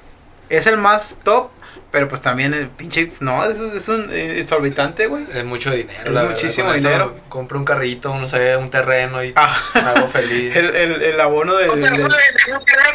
Es 0.50 0.68
el 0.68 0.78
más 0.78 1.16
top. 1.24 1.52
Pero 1.92 2.10
pues 2.10 2.22
también 2.22 2.54
el 2.54 2.68
pinche. 2.68 3.10
No, 3.22 3.42
es, 3.50 3.58
es 3.58 3.88
un 3.88 4.10
eh, 4.12 4.40
exorbitante, 4.42 5.08
güey. 5.08 5.24
Es 5.34 5.46
mucho 5.46 5.72
dinero, 5.72 5.98
Es 6.04 6.12
la 6.12 6.24
verdad, 6.24 6.36
muchísimo 6.36 6.74
eso 6.74 6.90
dinero. 6.90 7.16
Compro 7.30 7.58
un 7.58 7.64
carrito, 7.64 8.14
no 8.14 8.28
sé, 8.28 8.58
un 8.58 8.70
terreno 8.70 9.24
y 9.24 9.32
Ah. 9.38 9.58
me 9.76 9.80
hago 9.82 10.08
feliz. 10.10 10.54
El, 10.58 10.76
el, 10.76 11.02
el 11.02 11.22
abono 11.22 11.56
de. 11.56 11.70
O 11.70 11.82
sea, 11.82 11.92
de- 11.92 12.00
no 12.00 12.10
de 12.10 12.16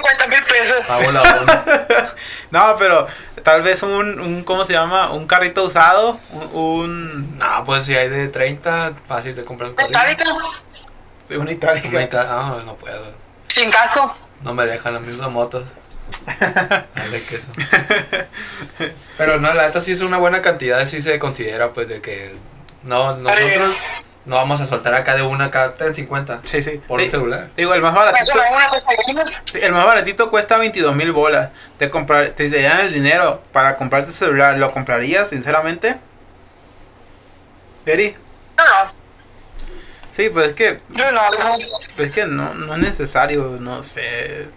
40 0.03 0.27
mil 0.27 0.45
pesos. 0.45 0.77
Pago 0.87 1.13
la 1.13 1.23
bono. 1.23 2.11
no, 2.51 2.77
pero 2.79 3.07
tal 3.43 3.63
vez 3.63 3.83
un, 3.83 4.21
un. 4.21 4.45
¿Cómo 4.45 4.65
se 4.65 4.73
llama? 4.73 5.13
Un 5.13 5.27
carrito 5.27 5.65
usado. 5.65 6.19
Un. 6.33 6.55
un 6.55 7.39
No, 7.39 7.65
pues 7.65 7.85
si 7.85 7.95
hay 7.95 8.09
de 8.09 8.29
30, 8.29 8.95
fácil 9.07 9.35
de 9.35 9.45
comprar 9.45 9.71
un 9.71 9.77
carrito. 9.77 9.99
Metálica, 9.99 10.25
sí, 11.27 11.35
una 11.35 11.43
Una 11.43 11.53
itálica. 11.53 12.27
Ah, 12.29 12.59
no 12.65 12.75
puedo. 12.77 13.13
sin 13.49 13.71
casco. 13.71 14.15
No 14.43 14.55
me 14.55 14.67
dejan 14.67 14.95
las 14.95 15.03
mismas 15.03 15.31
motos. 15.31 15.75
Dale 16.41 17.23
queso. 17.23 17.53
Pero 19.19 19.39
no, 19.41 19.53
la 19.55 19.67
neta 19.67 19.81
sí 19.81 19.93
es 19.93 20.01
una 20.01 20.19
buena 20.19 20.43
cantidad, 20.43 20.85
sí 20.87 21.01
se 21.01 21.19
considera 21.19 21.69
pues 21.69 21.89
de 21.89 22.01
que 22.01 22.35
no, 22.83 23.17
nosotros 23.17 23.77
no 24.27 24.37
vamos 24.37 24.61
a 24.61 24.67
soltar 24.67 24.95
acá 24.95 25.15
de 25.15 25.23
una 25.23 25.51
carta 25.51 25.87
en 25.87 25.95
50 25.95 26.41
Sí, 26.45 26.63
sí. 26.63 26.81
por 26.87 27.01
Sí, 27.01 27.07
un 27.07 27.11
celular. 27.11 27.49
Digo, 27.57 27.73
el 27.75 27.81
más 27.83 27.95
baratito. 27.95 28.35
no 28.35 28.43
es 28.43 28.51
una 28.51 28.69
cosa 28.69 28.87
digna. 29.07 29.43
Sí, 29.45 29.59
El 29.63 29.73
más 29.73 29.87
baratito 29.87 30.31
cuesta 30.31 30.57
22 30.59 30.95
mil 30.95 31.13
bolas. 31.13 31.51
Te, 31.79 31.89
comprar, 31.91 32.31
te 32.31 32.49
dan 32.63 32.81
el 32.81 32.93
dinero 32.93 33.43
para 33.53 33.77
comprar 33.77 34.05
tu 34.05 34.13
celular. 34.13 34.59
¿Lo 34.59 34.73
comprarías, 34.73 35.31
sinceramente? 35.31 35.97
¿Eri? 37.87 38.15
No, 38.57 38.65
no. 38.65 38.93
Sí, 40.15 40.29
pues 40.29 40.49
es 40.49 40.53
que, 40.55 40.81
Yo 40.91 41.11
no, 41.13 41.31
no. 41.31 41.57
pues 41.97 42.09
es 42.09 42.15
que 42.15 42.27
no, 42.27 42.53
no 42.55 42.75
es 42.75 42.81
necesario, 42.81 43.57
no 43.61 43.83
sé. 43.83 44.49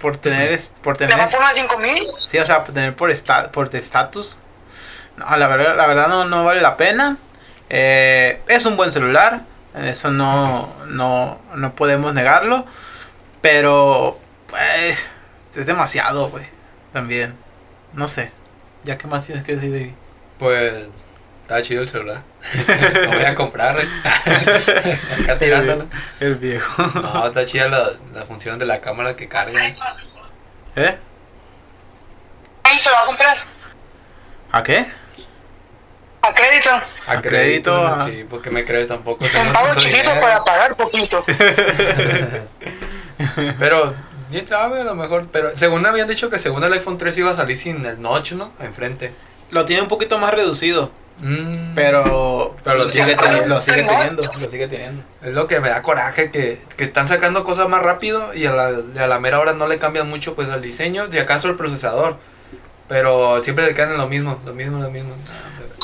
Por 0.00 0.16
tener, 0.18 0.52
es- 0.52 0.70
por 0.82 0.94
¿Le 1.00 1.06
tener, 1.06 1.18
va 1.18 1.24
a 1.24 1.28
poner 1.28 1.54
5 1.54 1.78
mil? 1.78 2.06
sí, 2.26 2.38
o 2.38 2.46
sea, 2.46 2.64
por 2.64 2.74
tener 2.74 2.94
por 2.94 3.10
esta, 3.10 3.50
por 3.50 3.74
estatus. 3.74 4.38
No, 5.16 5.36
la 5.36 5.46
verdad, 5.48 5.76
la 5.76 5.86
verdad 5.86 6.08
no, 6.08 6.24
no 6.26 6.44
vale 6.44 6.60
la 6.60 6.76
pena. 6.76 7.16
Eh, 7.70 8.42
es 8.48 8.66
un 8.66 8.76
buen 8.76 8.92
celular, 8.92 9.42
eso 9.74 10.10
no, 10.10 10.68
no, 10.88 11.40
no 11.54 11.74
podemos 11.74 12.12
negarlo. 12.12 12.66
Pero, 13.40 14.18
pues, 14.48 15.08
es 15.54 15.66
demasiado, 15.66 16.28
güey. 16.28 16.44
También, 16.92 17.34
no 17.94 18.08
sé. 18.08 18.32
Ya 18.84 18.98
qué 18.98 19.06
más 19.06 19.24
tienes 19.24 19.44
que 19.44 19.54
decir, 19.54 19.70
David? 19.70 19.92
Pues 20.38 20.88
está 21.42 21.62
chido 21.62 21.82
el 21.82 21.88
celular. 21.88 22.22
Lo 23.04 23.10
voy 23.12 23.24
a 23.24 23.34
comprar. 23.34 23.76
acá 25.22 25.38
tirándolo. 25.38 25.86
El 26.18 26.34
viejo. 26.36 26.82
No, 27.00 27.26
está 27.26 27.44
chida 27.44 27.68
la, 27.68 27.90
la 28.12 28.24
función 28.24 28.58
de 28.58 28.66
la 28.66 28.80
cámara 28.80 29.16
que 29.16 29.28
carga. 29.28 29.60
¿Eh? 30.76 30.98
Ahí 32.62 32.78
se 32.78 32.88
lo 32.88 32.94
va 32.94 33.02
a 33.02 33.06
comprar. 33.06 33.38
¿A 34.52 34.62
qué? 34.62 34.86
A 36.30 36.34
crédito. 36.34 36.70
A, 37.06 37.20
crédito, 37.20 37.86
ah. 37.86 38.02
Sí, 38.04 38.24
porque 38.28 38.50
me 38.50 38.64
crees 38.64 38.88
tampoco. 38.88 39.24
Con 39.32 39.52
pago 39.52 39.74
chiquito 39.74 39.98
dinero. 40.02 40.20
para 40.20 40.44
pagar 40.44 40.76
poquito. 40.76 41.24
Pero, 43.58 43.94
quién 44.30 44.46
sabe, 44.46 44.80
a 44.80 44.84
lo 44.84 44.94
mejor. 44.94 45.26
Pero 45.32 45.50
según 45.56 45.84
habían 45.86 46.08
dicho 46.08 46.30
que 46.30 46.38
según 46.38 46.64
el 46.64 46.72
iPhone 46.72 46.98
3 46.98 47.16
iba 47.18 47.30
a 47.30 47.34
salir 47.34 47.56
sin 47.56 47.84
el 47.84 48.00
notch, 48.00 48.32
¿no? 48.32 48.52
Enfrente. 48.60 49.12
Lo 49.50 49.64
tiene 49.64 49.82
un 49.82 49.88
poquito 49.88 50.18
más 50.18 50.32
reducido. 50.32 50.90
Mm, 51.18 51.74
Pero, 51.74 52.56
Pero 52.64 52.78
lo 52.78 52.88
sigue, 52.88 53.04
sigue 53.04 53.16
teni- 53.16 53.22
teniendo. 53.26 53.54
lo 53.56 53.62
sigue 53.62 53.82
teniendo. 53.82 54.22
Lo 54.40 54.48
sigue 54.48 54.68
teniendo. 54.68 55.02
Es 55.22 55.34
lo 55.34 55.46
que 55.46 55.60
me 55.60 55.68
da 55.68 55.82
coraje, 55.82 56.30
que, 56.30 56.58
que 56.78 56.84
están 56.84 57.06
sacando 57.06 57.44
cosas 57.44 57.68
más 57.68 57.82
rápido 57.82 58.32
y 58.32 58.46
a 58.46 58.52
la, 58.52 58.68
a 58.68 59.06
la 59.06 59.18
mera 59.18 59.38
hora 59.38 59.52
no 59.52 59.66
le 59.68 59.78
cambian 59.78 60.08
mucho 60.08 60.34
pues 60.34 60.48
al 60.48 60.62
diseño, 60.62 61.08
si 61.10 61.18
acaso 61.18 61.48
el 61.48 61.56
procesador. 61.56 62.16
Pero 62.90 63.40
siempre 63.40 63.66
se 63.66 63.72
quedan 63.72 63.96
lo 63.96 64.08
mismo, 64.08 64.42
lo 64.44 64.52
mismo, 64.52 64.82
lo 64.82 64.90
mismo. 64.90 65.14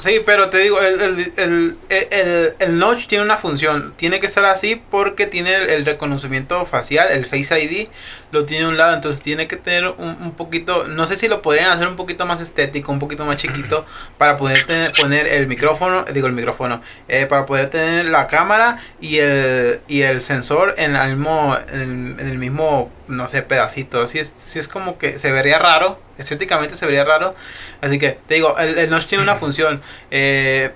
Sí, 0.02 0.20
pero 0.26 0.50
te 0.50 0.58
digo, 0.58 0.80
el, 0.80 1.32
el, 1.36 1.76
el, 1.88 2.54
el, 2.58 2.78
notch 2.78 3.06
tiene 3.06 3.22
una 3.24 3.38
función. 3.38 3.94
Tiene 3.96 4.18
que 4.18 4.26
estar 4.26 4.44
así 4.44 4.82
porque 4.90 5.26
tiene 5.26 5.54
el 5.54 5.86
reconocimiento 5.86 6.66
facial, 6.66 7.12
el 7.12 7.24
Face 7.24 7.62
ID, 7.62 7.88
lo 8.32 8.44
tiene 8.44 8.64
a 8.64 8.68
un 8.68 8.76
lado. 8.76 8.94
Entonces 8.94 9.22
tiene 9.22 9.48
que 9.48 9.56
tener 9.56 9.86
un, 9.86 10.16
un 10.20 10.32
poquito, 10.32 10.86
no 10.88 11.06
sé 11.06 11.16
si 11.16 11.28
lo 11.28 11.42
podrían 11.42 11.70
hacer 11.70 11.88
un 11.88 11.96
poquito 11.96 12.26
más 12.26 12.40
estético, 12.40 12.92
un 12.92 12.98
poquito 12.98 13.24
más 13.24 13.36
chiquito, 13.36 13.86
para 14.18 14.36
poder 14.36 14.64
tener, 14.66 14.92
poner 14.92 15.26
el 15.26 15.46
micrófono, 15.46 16.04
digo 16.12 16.26
el 16.26 16.32
micrófono, 16.32 16.80
eh, 17.08 17.26
para 17.26 17.46
poder 17.46 17.70
tener 17.70 18.06
la 18.06 18.26
cámara 18.26 18.78
y 19.00 19.18
el, 19.18 19.80
y 19.88 20.02
el 20.02 20.20
sensor 20.20 20.74
en 20.78 20.96
el 20.96 21.16
mismo, 21.16 21.56
en 21.72 21.80
el, 21.80 22.20
en 22.20 22.28
el 22.28 22.38
mismo, 22.38 22.90
no 23.08 23.28
sé, 23.28 23.42
pedacito. 23.42 24.02
Así 24.02 24.18
es, 24.18 24.34
si 24.40 24.58
es 24.58 24.68
como 24.68 24.98
que 24.98 25.18
se 25.18 25.32
vería 25.32 25.58
raro, 25.58 26.00
estéticamente 26.18 26.76
se 26.76 26.86
vería 26.86 27.04
raro. 27.04 27.34
Así 27.80 27.98
que, 27.98 28.18
te 28.26 28.34
digo, 28.34 28.56
el, 28.58 28.78
el 28.78 28.90
notch 28.90 29.06
tiene 29.06 29.22
una 29.22 29.36
función. 29.36 29.82
Eh, 30.10 30.72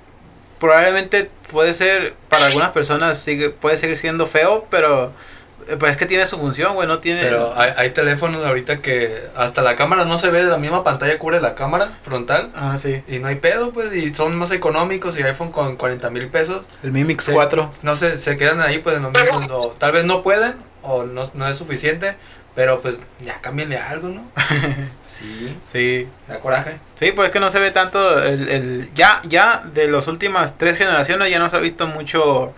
probablemente 0.58 1.30
puede 1.50 1.74
ser, 1.74 2.14
para 2.28 2.46
algunas 2.46 2.70
personas 2.70 3.18
sigue, 3.18 3.50
puede 3.50 3.76
seguir 3.78 3.96
siendo 3.96 4.26
feo, 4.26 4.66
pero 4.70 5.12
Pues 5.78 5.92
es 5.92 5.98
que 5.98 6.06
tiene 6.06 6.26
su 6.26 6.38
función, 6.38 6.74
güey, 6.74 6.86
no 6.88 6.98
tiene... 6.98 7.22
Pero 7.22 7.52
hay, 7.56 7.72
hay 7.76 7.90
teléfonos 7.90 8.44
ahorita 8.44 8.78
que 8.82 9.14
hasta 9.36 9.62
la 9.62 9.76
cámara 9.76 10.04
no 10.04 10.18
se 10.18 10.30
ve, 10.30 10.42
la 10.44 10.56
misma 10.58 10.82
pantalla 10.84 11.16
cubre 11.18 11.40
la 11.40 11.54
cámara 11.54 11.90
frontal. 12.02 12.50
Ah, 12.54 12.76
sí. 12.80 13.02
Y 13.08 13.18
no 13.18 13.28
hay 13.28 13.36
pedo, 13.36 13.72
pues, 13.72 13.92
y 13.94 14.12
son 14.14 14.36
más 14.36 14.50
económicos 14.50 15.18
y 15.18 15.22
iPhone 15.22 15.52
con 15.52 15.76
40 15.76 16.10
mil 16.10 16.28
pesos. 16.28 16.64
El 16.82 16.92
Mi 16.92 17.04
Mix 17.04 17.24
se- 17.24 17.32
4. 17.32 17.70
No 17.82 17.96
sé, 17.96 18.16
se 18.16 18.36
quedan 18.36 18.60
ahí, 18.60 18.78
pues, 18.78 19.00
no- 19.00 19.10
tal 19.78 19.92
vez 19.92 20.04
no 20.04 20.22
pueden 20.22 20.56
o 20.82 21.04
no, 21.04 21.22
no 21.34 21.46
es 21.48 21.56
suficiente, 21.56 22.16
pero 22.54 22.80
pues 22.80 23.02
ya 23.20 23.40
cámbienle 23.40 23.78
algo, 23.78 24.08
¿no? 24.08 24.22
Sí, 25.06 25.56
Sí. 25.72 26.08
da 26.28 26.38
coraje. 26.40 26.78
Sí, 26.96 27.12
pues 27.12 27.26
es 27.28 27.32
que 27.32 27.40
no 27.40 27.50
se 27.50 27.58
ve 27.58 27.70
tanto 27.70 28.22
el, 28.22 28.48
el 28.48 28.90
ya 28.94 29.20
ya 29.24 29.62
de 29.72 29.88
las 29.88 30.06
últimas 30.08 30.56
tres 30.58 30.76
generaciones 30.78 31.30
ya 31.30 31.38
no 31.38 31.48
se 31.50 31.56
ha 31.56 31.60
visto 31.60 31.86
mucho 31.86 32.52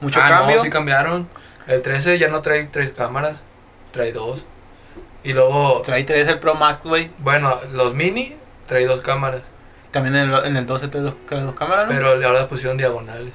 mucho 0.00 0.20
ah, 0.22 0.28
cambio. 0.28 0.56
no, 0.56 0.62
sí 0.62 0.70
cambiaron. 0.70 1.28
El 1.66 1.82
13 1.82 2.18
ya 2.18 2.28
no 2.28 2.42
trae 2.42 2.64
tres 2.64 2.92
cámaras, 2.92 3.38
trae 3.92 4.12
dos. 4.12 4.44
Y 5.22 5.32
luego, 5.32 5.80
Trae 5.82 6.04
3 6.04 6.28
el 6.28 6.38
Pro 6.38 6.54
Max, 6.54 6.80
güey. 6.84 7.10
bueno, 7.18 7.58
los 7.72 7.94
mini 7.94 8.36
trae 8.66 8.84
dos 8.84 9.00
cámaras, 9.00 9.40
También 9.90 10.14
en 10.16 10.30
el, 10.34 10.44
en 10.44 10.56
el 10.58 10.66
12 10.66 10.88
trae 10.88 11.02
dos, 11.02 11.14
trae 11.26 11.40
dos 11.40 11.54
cámaras, 11.54 11.88
¿no? 11.88 11.94
pero 11.94 12.08
ahora 12.26 12.46
pusieron 12.46 12.76
diagonales. 12.76 13.32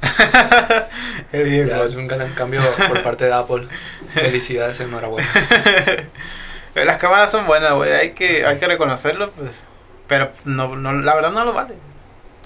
Viejo. 1.32 1.68
Ya 1.68 1.82
es 1.82 1.94
un 1.96 2.06
gran 2.06 2.32
cambio 2.34 2.60
por 2.88 3.02
parte 3.02 3.24
de 3.24 3.32
Apple. 3.32 3.66
Felicidades, 4.14 4.78
enhorabuena. 4.80 5.28
Las 6.74 6.98
cámaras 6.98 7.30
son 7.32 7.46
buenas, 7.46 7.72
güey. 7.72 7.90
Hay 7.92 8.10
que, 8.10 8.44
hay 8.46 8.58
que 8.58 8.66
reconocerlo, 8.66 9.30
pues. 9.30 9.64
Pero 10.06 10.30
no, 10.44 10.76
no, 10.76 10.92
la 10.92 11.14
verdad 11.14 11.30
no 11.32 11.44
lo 11.44 11.52
vale. 11.52 11.74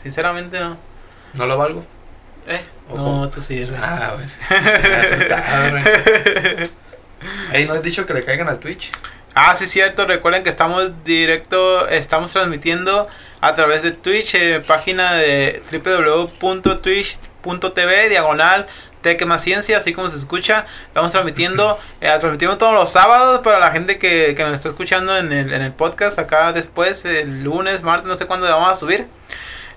Sinceramente 0.03 0.61
no. 0.61 0.77
¿No 1.35 1.47
lo 1.47 1.59
valgo? 1.59 1.85
Eh, 2.47 2.61
¿O 2.78 2.78
no, 2.95 3.31
tú 3.31 3.41
sí, 3.41 3.65
güey. 3.65 3.81
Ah, 3.81 4.17
güey. 5.73 5.85
Ey, 7.53 7.67
¿no 7.67 7.75
has 7.75 7.83
dicho 7.83 8.07
que 8.07 8.15
le 8.15 8.25
caigan 8.25 8.49
al 8.49 8.59
Twitch? 8.59 8.91
Ah, 9.35 9.55
sí, 9.55 9.67
cierto. 9.67 10.07
Recuerden 10.07 10.43
que 10.43 10.49
estamos 10.49 11.05
directo, 11.05 11.87
estamos 11.89 12.33
transmitiendo 12.33 13.07
a 13.41 13.55
través 13.55 13.83
de 13.83 13.93
Twitch, 13.93 14.35
eh, 14.35 14.61
página 14.67 15.13
de 15.15 15.63
www.twitch.tv, 15.71 18.09
diagonal, 18.09 18.67
Tech 19.01 19.25
más 19.27 19.43
Ciencia, 19.43 19.79
así 19.79 19.93
como 19.93 20.11
se 20.11 20.17
escucha. 20.17 20.67
Estamos 20.87 21.13
transmitiendo, 21.13 21.79
eh, 22.01 22.09
transmitimos 22.19 22.59
todos 22.59 22.75
los 22.75 22.91
sábados 22.91 23.43
para 23.43 23.61
la 23.61 23.71
gente 23.71 23.99
que, 23.99 24.35
que 24.37 24.43
nos 24.43 24.55
está 24.55 24.71
escuchando 24.71 25.17
en 25.17 25.33
el, 25.33 25.53
en 25.53 25.63
el 25.63 25.71
podcast. 25.73 26.19
Acá 26.19 26.53
después, 26.53 27.05
el 27.05 27.45
lunes, 27.45 27.83
martes, 27.83 28.09
no 28.09 28.17
sé 28.17 28.27
cuándo 28.27 28.49
vamos 28.49 28.71
a 28.71 28.77
subir. 28.77 29.07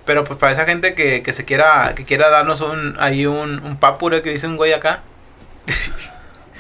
Pero 0.06 0.24
pues 0.24 0.40
para 0.40 0.52
esa 0.52 0.66
gente 0.66 0.94
que, 0.94 1.24
que 1.24 1.34
se 1.34 1.46
quiera, 1.46 1.94
que 1.96 2.06
quiera 2.06 2.30
darnos 2.30 2.62
un, 2.62 2.96
ahí 3.00 3.26
un, 3.26 3.60
un 3.64 3.78
papure 3.78 4.22
que 4.22 4.32
dice 4.32 4.48
un 4.48 4.58
güey 4.58 4.74
acá. 4.74 5.02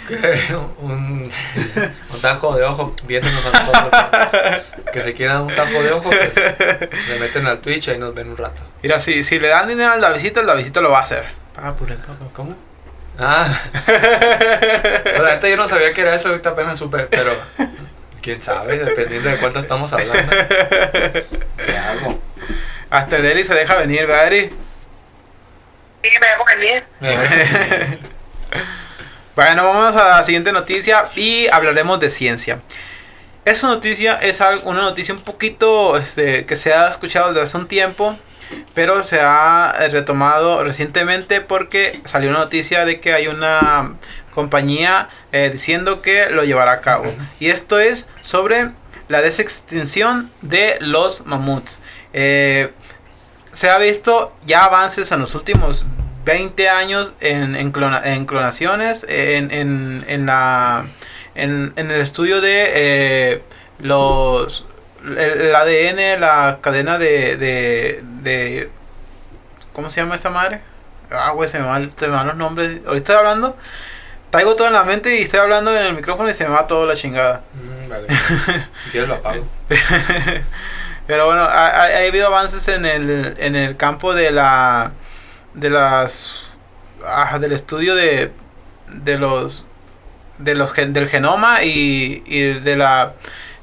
Que 0.07 0.15
un, 0.79 1.29
un 2.13 2.21
tajo 2.21 2.55
de 2.55 2.63
ojo 2.63 2.95
viéndonos 3.07 3.45
a 3.45 3.59
nosotros. 3.59 4.63
Que 4.93 5.01
se 5.01 5.13
quieran 5.13 5.41
un 5.41 5.55
tajo 5.55 5.81
de 5.81 5.91
ojo, 5.91 6.09
pues, 6.09 6.33
se 7.07 7.19
meten 7.19 7.47
al 7.47 7.59
Twitch 7.59 7.87
y 7.87 7.91
ahí 7.91 7.97
nos 7.97 8.13
ven 8.13 8.29
un 8.29 8.37
rato. 8.37 8.61
Mira, 8.83 8.99
si, 8.99 9.23
si 9.23 9.39
le 9.39 9.47
dan 9.47 9.67
dinero 9.67 9.91
al 9.91 10.01
Davidito, 10.01 10.41
el 10.41 10.47
Davidito 10.47 10.81
lo 10.81 10.91
va 10.91 10.99
a 10.99 11.03
hacer. 11.03 11.25
Papure, 11.55 11.95
papure. 11.95 12.31
¿Cómo? 12.33 12.55
Ah. 13.19 13.47
La 15.21 15.35
neta 15.35 15.49
yo 15.49 15.57
no 15.57 15.67
sabía 15.67 15.93
que 15.93 16.01
era 16.01 16.15
eso, 16.15 16.29
ahorita 16.29 16.49
apenas 16.49 16.77
supe, 16.77 16.99
pero 17.09 17.31
quién 18.21 18.41
sabe, 18.41 18.77
dependiendo 18.77 19.29
de 19.29 19.37
cuánto 19.37 19.59
estamos 19.59 19.91
hablando. 19.93 20.31
¿Qué 21.65 21.77
hago? 21.77 22.19
Hasta 22.91 23.17
el 23.17 23.25
Eli 23.25 23.43
se 23.43 23.55
deja 23.55 23.75
venir, 23.77 24.05
¿verdad, 24.05 24.27
Eri? 24.27 24.49
Sí, 26.03 26.09
me 26.19 26.27
dejo 26.27 26.45
venir. 26.45 27.99
Bueno, 29.33 29.63
vamos 29.63 29.95
a 29.95 30.09
la 30.09 30.25
siguiente 30.25 30.51
noticia 30.51 31.09
y 31.15 31.47
hablaremos 31.47 32.01
de 32.01 32.09
ciencia. 32.09 32.59
Esa 33.45 33.67
noticia 33.67 34.15
es 34.15 34.41
una 34.65 34.81
noticia 34.81 35.13
un 35.13 35.21
poquito 35.21 35.95
este, 35.97 36.45
que 36.45 36.57
se 36.57 36.73
ha 36.73 36.89
escuchado 36.89 37.29
desde 37.29 37.41
hace 37.41 37.57
un 37.57 37.67
tiempo, 37.69 38.19
pero 38.73 39.03
se 39.03 39.21
ha 39.21 39.73
eh, 39.79 39.87
retomado 39.87 40.61
recientemente 40.65 41.39
porque 41.39 41.97
salió 42.03 42.29
una 42.29 42.39
noticia 42.39 42.83
de 42.83 42.99
que 42.99 43.13
hay 43.13 43.27
una 43.27 43.95
compañía 44.31 45.07
eh, 45.31 45.49
diciendo 45.51 46.01
que 46.01 46.29
lo 46.29 46.43
llevará 46.43 46.73
a 46.73 46.81
cabo. 46.81 47.05
Y 47.39 47.51
esto 47.51 47.79
es 47.79 48.07
sobre 48.21 48.71
la 49.07 49.21
desextinción 49.21 50.29
de 50.41 50.77
los 50.81 51.25
mamuts. 51.25 51.79
Eh, 52.11 52.73
se 53.51 53.69
ha 53.69 53.77
visto 53.77 54.33
ya 54.45 54.65
avances 54.65 55.11
en 55.11 55.19
los 55.19 55.35
últimos 55.35 55.85
20 56.25 56.69
años 56.69 57.13
en, 57.19 57.55
en, 57.55 57.71
clona- 57.71 58.01
en 58.05 58.25
clonaciones, 58.25 59.05
en, 59.09 59.51
en, 59.51 60.05
en 60.07 60.25
la, 60.25 60.85
en, 61.35 61.73
en 61.75 61.91
el 61.91 62.01
estudio 62.01 62.41
de 62.41 62.71
eh, 62.75 63.43
los 63.79 64.65
el, 65.03 65.17
el 65.17 65.55
ADN, 65.55 66.19
la 66.21 66.59
cadena 66.61 66.97
de, 66.99 67.37
de, 67.37 68.01
de... 68.21 68.69
¿Cómo 69.73 69.89
se 69.89 70.01
llama 70.01 70.13
esta 70.15 70.29
madre? 70.29 70.61
Ah, 71.09 71.31
güey, 71.31 71.49
se 71.49 71.59
me 71.59 71.65
van, 71.65 71.91
se 71.97 72.07
me 72.07 72.13
van 72.15 72.27
los 72.27 72.35
nombres. 72.35 72.81
Ahorita 72.85 72.95
estoy 72.97 73.15
hablando, 73.15 73.57
traigo 74.29 74.55
todo 74.55 74.67
en 74.67 74.73
la 74.73 74.83
mente 74.83 75.17
y 75.19 75.23
estoy 75.23 75.39
hablando 75.39 75.75
en 75.75 75.81
el 75.87 75.93
micrófono 75.95 76.29
y 76.29 76.33
se 76.35 76.43
me 76.45 76.51
va 76.51 76.67
toda 76.67 76.85
la 76.85 76.95
chingada. 76.95 77.41
Mm, 77.55 77.89
vale. 77.89 78.07
Si 78.83 78.89
quieres 78.91 79.09
lo 79.09 79.15
apago. 79.15 79.45
Pero 81.11 81.25
bueno, 81.25 81.41
ha, 81.41 81.67
ha- 81.67 81.87
ha 81.87 82.07
habido 82.07 82.27
avances 82.27 82.69
en 82.69 82.85
el, 82.85 83.33
en 83.37 83.57
el 83.57 83.75
campo 83.75 84.13
de 84.13 84.31
la 84.31 84.93
de 85.53 85.69
las 85.69 86.45
ah, 87.05 87.37
del 87.37 87.51
estudio 87.51 87.95
de 87.95 88.31
de 88.87 89.17
los 89.17 89.65
de 90.37 90.55
los 90.55 90.73
del 90.73 91.09
genoma 91.09 91.63
y, 91.65 92.23
y 92.25 92.53
de 92.53 92.77
la 92.77 93.13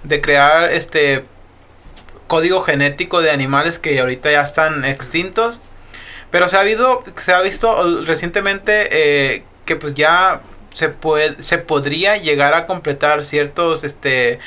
de 0.02 0.20
crear 0.20 0.68
este 0.70 1.24
código 2.26 2.60
genético 2.60 3.22
de 3.22 3.30
animales 3.30 3.78
que 3.78 3.98
ahorita 3.98 4.30
ya 4.30 4.42
están 4.42 4.84
extintos. 4.84 5.62
Pero 6.30 6.50
se 6.50 6.58
ha 6.58 6.60
habido 6.60 7.02
se 7.16 7.32
ha 7.32 7.40
visto 7.40 8.02
recientemente 8.04 8.88
eh, 9.36 9.44
que 9.64 9.76
pues 9.76 9.94
ya 9.94 10.42
se 10.74 10.90
puede 10.90 11.42
se 11.42 11.56
podría 11.56 12.18
llegar 12.18 12.52
a 12.52 12.66
completar 12.66 13.24
ciertos 13.24 13.84
este 13.84 14.38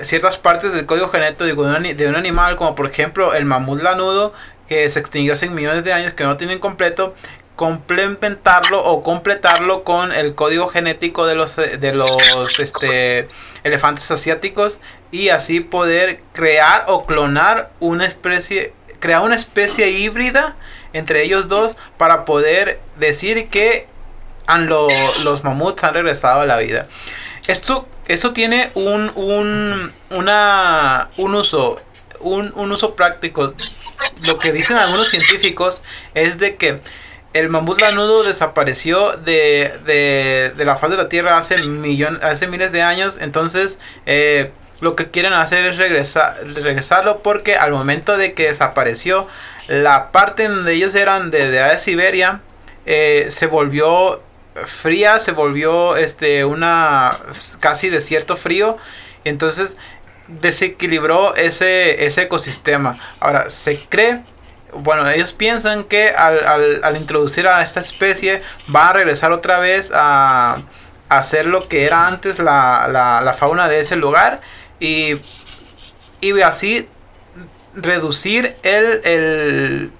ciertas 0.00 0.36
partes 0.38 0.72
del 0.72 0.86
código 0.86 1.08
genético 1.08 1.44
de 1.44 1.76
un, 1.76 1.96
de 1.96 2.06
un 2.08 2.16
animal, 2.16 2.56
como 2.56 2.74
por 2.74 2.86
ejemplo 2.86 3.34
el 3.34 3.44
mamut 3.44 3.80
lanudo, 3.82 4.32
que 4.68 4.88
se 4.88 4.98
extinguió 4.98 5.34
hace 5.34 5.48
millones 5.50 5.84
de 5.84 5.92
años, 5.92 6.14
que 6.14 6.24
no 6.24 6.36
tienen 6.36 6.58
completo, 6.58 7.14
complementarlo 7.56 8.82
o 8.82 9.02
completarlo 9.02 9.84
con 9.84 10.12
el 10.12 10.34
código 10.34 10.68
genético 10.68 11.26
de 11.26 11.34
los, 11.34 11.56
de 11.56 11.92
los 11.94 12.58
este, 12.58 13.28
elefantes 13.62 14.10
asiáticos 14.10 14.80
y 15.10 15.28
así 15.28 15.60
poder 15.60 16.20
crear 16.32 16.84
o 16.88 17.04
clonar 17.06 17.70
una 17.80 18.06
especie, 18.06 18.72
crear 19.00 19.20
una 19.22 19.36
especie 19.36 19.90
híbrida 19.90 20.56
entre 20.92 21.22
ellos 21.22 21.48
dos 21.48 21.76
para 21.98 22.24
poder 22.24 22.80
decir 22.96 23.48
que 23.50 23.86
han 24.46 24.66
lo- 24.68 24.88
los 25.22 25.44
mamuts 25.44 25.84
han 25.84 25.94
regresado 25.94 26.40
a 26.40 26.46
la 26.46 26.56
vida. 26.56 26.86
Esto, 27.46 27.86
esto 28.08 28.32
tiene 28.32 28.70
un, 28.74 29.12
un, 29.14 29.92
una, 30.10 31.10
un 31.16 31.34
uso, 31.34 31.80
un, 32.20 32.52
un 32.56 32.72
uso 32.72 32.94
práctico. 32.94 33.52
Lo 34.22 34.38
que 34.38 34.52
dicen 34.52 34.76
algunos 34.76 35.08
científicos 35.08 35.82
es 36.14 36.38
de 36.38 36.56
que 36.56 36.80
el 37.34 37.50
mamut 37.50 37.80
lanudo 37.80 38.22
desapareció 38.22 39.12
de, 39.12 39.72
de, 39.84 40.52
de 40.56 40.64
la 40.64 40.76
faz 40.76 40.90
de 40.90 40.96
la 40.96 41.08
Tierra 41.08 41.36
hace, 41.36 41.58
millón, 41.58 42.18
hace 42.22 42.46
miles 42.46 42.72
de 42.72 42.82
años. 42.82 43.18
Entonces, 43.20 43.78
eh, 44.06 44.50
lo 44.80 44.96
que 44.96 45.10
quieren 45.10 45.32
hacer 45.32 45.66
es 45.66 45.76
regresar, 45.76 46.36
regresarlo 46.54 47.22
porque 47.22 47.56
al 47.56 47.72
momento 47.72 48.16
de 48.16 48.34
que 48.34 48.48
desapareció, 48.48 49.28
la 49.68 50.12
parte 50.12 50.48
donde 50.48 50.74
ellos 50.74 50.94
eran 50.94 51.30
de, 51.30 51.50
de 51.50 51.78
Siberia 51.78 52.40
eh, 52.86 53.26
se 53.30 53.46
volvió 53.46 54.22
fría, 54.66 55.18
se 55.18 55.32
volvió 55.32 55.96
este 55.96 56.44
una 56.44 57.10
casi 57.60 57.90
desierto 57.90 58.36
frío, 58.36 58.76
entonces 59.24 59.76
desequilibró 60.28 61.34
ese, 61.34 62.06
ese 62.06 62.22
ecosistema. 62.22 62.98
Ahora, 63.20 63.50
se 63.50 63.80
cree, 63.80 64.24
bueno, 64.72 65.08
ellos 65.08 65.32
piensan 65.32 65.84
que 65.84 66.10
al, 66.10 66.82
al, 66.82 66.96
introducir 66.96 67.46
a 67.46 67.62
esta 67.62 67.80
especie 67.80 68.42
va 68.74 68.88
a 68.88 68.92
regresar 68.94 69.32
otra 69.32 69.58
vez 69.58 69.92
a, 69.94 70.62
a 71.08 71.18
hacer 71.18 71.46
lo 71.46 71.68
que 71.68 71.84
era 71.84 72.06
antes 72.06 72.38
la, 72.38 72.88
la, 72.90 73.20
la 73.20 73.34
fauna 73.34 73.68
de 73.68 73.80
ese 73.80 73.96
lugar 73.96 74.40
y, 74.80 75.16
y 76.20 76.40
así 76.40 76.88
reducir 77.74 78.56
el, 78.62 79.00
el 79.04 79.92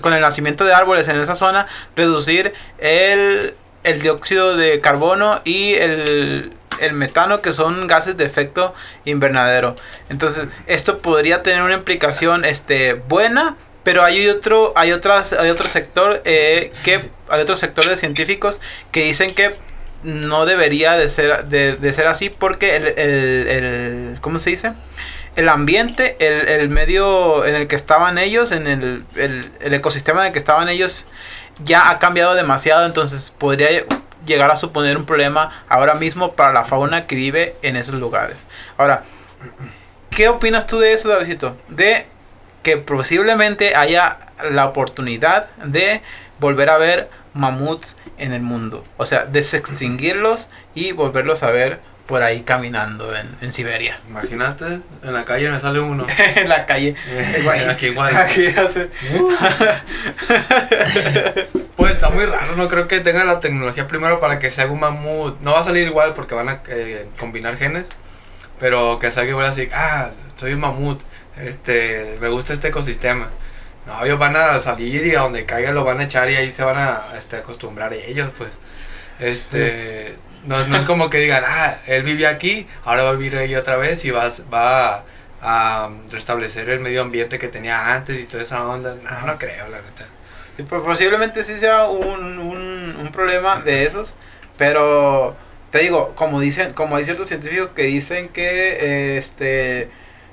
con, 0.00 0.12
el 0.12 0.20
nacimiento 0.20 0.64
de 0.64 0.72
árboles 0.72 1.08
en 1.08 1.18
esa 1.18 1.34
zona, 1.34 1.66
reducir 1.96 2.52
el, 2.78 3.54
el 3.82 4.00
dióxido 4.00 4.56
de 4.56 4.80
carbono 4.80 5.40
y 5.44 5.74
el, 5.74 6.52
el, 6.80 6.92
metano, 6.92 7.42
que 7.42 7.52
son 7.52 7.86
gases 7.88 8.16
de 8.16 8.24
efecto 8.24 8.72
invernadero. 9.04 9.74
Entonces, 10.10 10.48
esto 10.66 10.98
podría 10.98 11.42
tener 11.42 11.62
una 11.62 11.74
implicación 11.74 12.44
este, 12.44 12.94
buena 12.94 13.56
pero 13.82 14.02
hay 14.02 14.26
otro, 14.28 14.72
hay 14.76 14.92
otras, 14.92 15.34
hay 15.34 15.50
otro 15.50 15.68
sector 15.68 16.22
eh, 16.24 16.72
que 16.84 17.10
hay 17.28 17.40
otro 17.42 17.54
sector 17.54 17.86
de 17.86 17.98
científicos 17.98 18.62
que 18.90 19.04
dicen 19.04 19.34
que 19.34 19.56
no 20.02 20.46
debería 20.46 20.96
de 20.96 21.10
ser, 21.10 21.44
de, 21.48 21.76
de 21.76 21.92
ser 21.92 22.06
así 22.06 22.30
porque 22.30 22.76
el, 22.76 22.86
el, 22.96 23.48
el, 23.48 24.18
¿cómo 24.22 24.38
se 24.38 24.50
dice? 24.50 24.72
El 25.36 25.48
ambiente, 25.48 26.16
el, 26.20 26.48
el 26.48 26.68
medio 26.68 27.44
en 27.44 27.54
el 27.54 27.66
que 27.66 27.76
estaban 27.76 28.18
ellos, 28.18 28.52
en 28.52 28.66
el, 28.66 29.04
el, 29.16 29.74
ecosistema 29.74 30.20
en 30.20 30.26
el 30.28 30.32
que 30.32 30.38
estaban 30.38 30.68
ellos, 30.68 31.06
ya 31.64 31.90
ha 31.90 31.98
cambiado 31.98 32.34
demasiado, 32.34 32.86
entonces 32.86 33.32
podría 33.36 33.68
llegar 34.26 34.50
a 34.50 34.56
suponer 34.56 34.96
un 34.96 35.04
problema 35.04 35.64
ahora 35.68 35.94
mismo 35.94 36.32
para 36.32 36.52
la 36.52 36.64
fauna 36.64 37.06
que 37.06 37.16
vive 37.16 37.56
en 37.62 37.76
esos 37.76 37.94
lugares. 37.94 38.38
Ahora, 38.76 39.02
¿qué 40.10 40.28
opinas 40.28 40.66
tú 40.66 40.78
de 40.78 40.92
eso, 40.92 41.08
Davidito? 41.08 41.56
De 41.68 42.06
que 42.62 42.78
posiblemente 42.78 43.76
haya 43.76 44.18
la 44.50 44.66
oportunidad 44.66 45.50
de 45.56 46.00
volver 46.40 46.70
a 46.70 46.78
ver 46.78 47.10
mamuts 47.34 47.96
en 48.18 48.32
el 48.32 48.42
mundo. 48.42 48.84
O 48.96 49.06
sea, 49.06 49.26
desextinguirlos 49.26 50.50
y 50.74 50.92
volverlos 50.92 51.42
a 51.42 51.50
ver 51.50 51.80
por 52.06 52.22
ahí 52.22 52.42
caminando 52.42 53.14
en, 53.16 53.28
en 53.40 53.52
Siberia. 53.52 53.98
Imagínate, 54.08 54.64
en 55.02 55.12
la 55.14 55.24
calle 55.24 55.48
me 55.50 55.58
sale 55.58 55.80
uno. 55.80 56.06
en 56.36 56.48
la 56.48 56.66
calle. 56.66 56.94
Aquí 57.70 57.86
igual. 57.86 58.14
Aquí 58.16 58.46
hace- 58.48 58.90
Pues 61.76 61.92
está 61.94 62.10
muy 62.10 62.24
raro, 62.24 62.56
no 62.56 62.68
creo 62.68 62.88
que 62.88 63.00
tengan 63.00 63.26
la 63.26 63.40
tecnología 63.40 63.86
primero 63.86 64.20
para 64.20 64.38
que 64.38 64.50
se 64.50 64.62
haga 64.62 64.72
un 64.72 64.80
mamut. 64.80 65.40
No 65.40 65.52
va 65.52 65.60
a 65.60 65.64
salir 65.64 65.86
igual 65.86 66.14
porque 66.14 66.34
van 66.34 66.48
a 66.48 66.62
eh, 66.68 67.08
combinar 67.18 67.56
genes, 67.56 67.84
pero 68.60 68.98
que 68.98 69.10
salga 69.10 69.30
igual 69.30 69.46
así, 69.46 69.68
ah, 69.74 70.10
soy 70.36 70.52
un 70.54 70.60
mamut, 70.60 71.00
este, 71.36 72.16
me 72.20 72.28
gusta 72.28 72.52
este 72.52 72.68
ecosistema. 72.68 73.26
No, 73.86 74.02
ellos 74.04 74.18
van 74.18 74.34
a 74.36 74.58
salir 74.60 75.06
y 75.06 75.14
a 75.14 75.20
donde 75.20 75.44
caiga 75.44 75.70
lo 75.72 75.84
van 75.84 76.00
a 76.00 76.04
echar 76.04 76.30
y 76.30 76.36
ahí 76.36 76.52
se 76.52 76.64
van 76.64 76.78
a 76.78 77.02
este, 77.18 77.36
acostumbrar 77.36 77.92
ellos, 77.92 78.30
pues. 78.38 78.50
Este, 79.20 80.14
no, 80.46 80.66
no 80.66 80.76
es 80.76 80.84
como 80.84 81.10
que 81.10 81.18
digan, 81.18 81.42
ah, 81.46 81.74
él 81.86 82.02
vive 82.02 82.26
aquí, 82.26 82.66
ahora 82.84 83.02
va 83.04 83.10
a 83.10 83.12
vivir 83.14 83.36
ahí 83.36 83.54
otra 83.54 83.76
vez 83.76 84.04
y 84.04 84.10
va, 84.10 84.24
a- 84.26 84.50
va 84.52 84.94
a, 84.94 85.84
a 85.86 85.90
restablecer 86.10 86.68
el 86.70 86.80
medio 86.80 87.02
ambiente 87.02 87.38
que 87.38 87.48
tenía 87.48 87.94
antes 87.94 88.18
y 88.20 88.24
toda 88.24 88.42
esa 88.42 88.66
onda. 88.66 88.94
No, 89.02 89.26
no 89.26 89.38
creo, 89.38 89.68
la. 89.68 89.78
Sí, 90.56 90.62
pues 90.62 90.82
posiblemente 90.82 91.42
sí 91.42 91.58
sea 91.58 91.84
un, 91.86 92.38
un, 92.38 92.96
un 93.00 93.08
problema 93.12 93.60
de 93.60 93.84
esos, 93.84 94.16
pero 94.56 95.36
te 95.70 95.80
digo, 95.80 96.12
como 96.14 96.38
dicen, 96.40 96.72
como 96.74 96.94
hay 96.96 97.04
ciertos 97.04 97.26
científicos 97.28 97.70
que 97.74 97.82
dicen 97.84 98.28
que 98.28 99.18
este 99.18 99.90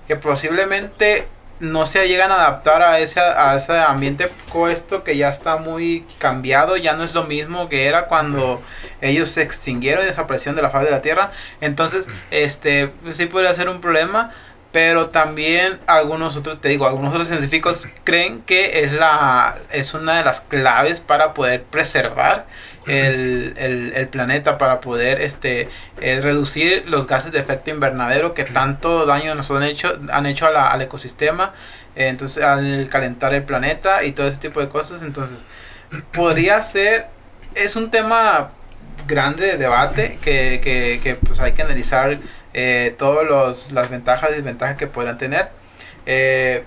que 0.07 0.15
posiblemente 0.15 1.27
no 1.61 1.85
se 1.85 2.07
llegan 2.07 2.31
a 2.31 2.35
adaptar 2.35 2.81
a 2.81 2.99
ese, 2.99 3.19
a 3.19 3.55
ese 3.55 3.77
ambiente 3.79 4.29
puesto 4.51 5.03
que 5.03 5.15
ya 5.15 5.29
está 5.29 5.57
muy 5.57 6.05
cambiado, 6.17 6.75
ya 6.75 6.93
no 6.93 7.03
es 7.03 7.13
lo 7.13 7.23
mismo 7.23 7.69
que 7.69 7.85
era 7.85 8.07
cuando 8.07 8.61
ellos 8.99 9.29
se 9.29 9.43
extinguieron 9.43 10.03
y 10.03 10.07
desaparecieron 10.07 10.55
de 10.55 10.61
la 10.61 10.71
faz 10.71 10.83
de 10.83 10.91
la 10.91 11.01
Tierra. 11.01 11.31
Entonces, 11.61 12.07
este, 12.31 12.87
pues 12.87 13.15
sí 13.17 13.27
podría 13.27 13.53
ser 13.53 13.69
un 13.69 13.79
problema, 13.79 14.31
pero 14.71 15.05
también 15.09 15.79
algunos 15.87 16.37
otros, 16.37 16.61
te 16.61 16.69
digo, 16.69 16.87
algunos 16.87 17.13
otros 17.13 17.27
científicos 17.27 17.87
creen 18.05 18.41
que 18.41 18.83
es 18.83 18.93
la 18.93 19.55
es 19.71 19.93
una 19.93 20.17
de 20.17 20.23
las 20.23 20.41
claves 20.41 21.01
para 21.01 21.33
poder 21.33 21.63
preservar 21.63 22.47
el, 22.87 23.53
el, 23.57 23.93
el 23.95 24.07
planeta, 24.07 24.57
para 24.57 24.79
poder 24.79 25.19
este 25.21 25.69
eh, 25.99 26.19
reducir 26.21 26.83
los 26.89 27.05
gases 27.05 27.31
de 27.31 27.39
efecto 27.39 27.69
invernadero 27.69 28.33
que 28.33 28.43
tanto 28.45 29.05
daño 29.05 29.35
nos 29.35 29.51
han 29.51 29.63
hecho, 29.63 29.93
han 30.11 30.25
hecho 30.25 30.47
a 30.47 30.51
la- 30.51 30.71
al 30.71 30.81
ecosistema, 30.81 31.53
eh, 31.95 32.07
entonces 32.07 32.41
al 32.43 32.87
calentar 32.89 33.33
el 33.33 33.43
planeta 33.43 34.03
y 34.03 34.13
todo 34.13 34.27
ese 34.27 34.37
tipo 34.37 34.61
de 34.61 34.69
cosas, 34.69 35.01
entonces 35.03 35.43
podría 36.13 36.61
ser, 36.63 37.07
es 37.55 37.75
un 37.75 37.91
tema 37.91 38.49
grande 39.07 39.45
de 39.47 39.57
debate 39.57 40.17
que, 40.21 40.61
que, 40.63 40.99
que 41.03 41.15
pues 41.15 41.39
hay 41.39 41.51
que 41.51 41.61
analizar 41.63 42.17
eh, 42.53 42.95
todas 42.97 43.71
las 43.71 43.89
ventajas 43.89 44.31
y 44.31 44.35
desventajas 44.35 44.77
que 44.77 44.87
podrán 44.87 45.17
tener. 45.17 45.49
Eh, 46.05 46.63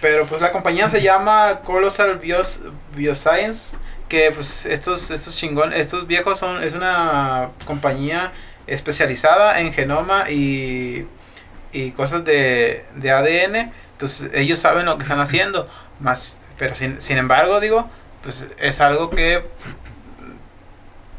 pero 0.00 0.26
pues 0.26 0.40
la 0.40 0.52
compañía 0.52 0.88
se 0.88 1.02
llama 1.02 1.60
Colossal 1.64 2.18
Bios, 2.18 2.60
Bioscience, 2.94 3.76
que 4.08 4.30
pues 4.32 4.66
estos, 4.66 5.10
estos 5.10 5.36
chingón, 5.36 5.72
estos 5.72 6.06
viejos 6.06 6.38
son, 6.38 6.62
es 6.62 6.74
una 6.74 7.50
compañía 7.66 8.32
especializada 8.66 9.60
en 9.60 9.72
genoma 9.72 10.30
y, 10.30 11.06
y 11.72 11.90
cosas 11.92 12.24
de, 12.24 12.84
de 12.94 13.10
ADN. 13.10 13.72
Entonces 13.92 14.30
ellos 14.34 14.60
saben 14.60 14.86
lo 14.86 14.96
que 14.96 15.02
están 15.02 15.20
haciendo. 15.20 15.68
Más, 16.00 16.38
pero 16.58 16.74
sin, 16.74 17.00
sin 17.00 17.18
embargo, 17.18 17.60
digo, 17.60 17.90
pues 18.22 18.46
es 18.58 18.80
algo 18.80 19.10
que 19.10 19.44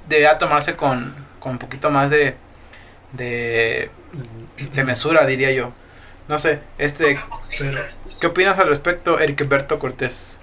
debería 0.08 0.38
tomarse 0.38 0.76
con, 0.76 1.14
con 1.40 1.54
un 1.54 1.58
poquito 1.60 1.90
más 1.90 2.10
de, 2.10 2.38
de, 3.12 3.90
de 4.58 4.84
mesura, 4.84 5.26
diría 5.26 5.52
yo. 5.52 5.72
No 6.28 6.40
sé, 6.40 6.62
este, 6.78 7.20
Pero, 7.58 7.84
¿qué 8.20 8.28
opinas 8.28 8.60
al 8.60 8.68
respecto, 8.70 9.20
Ericberto 9.20 9.80
Cortés? 9.80 10.38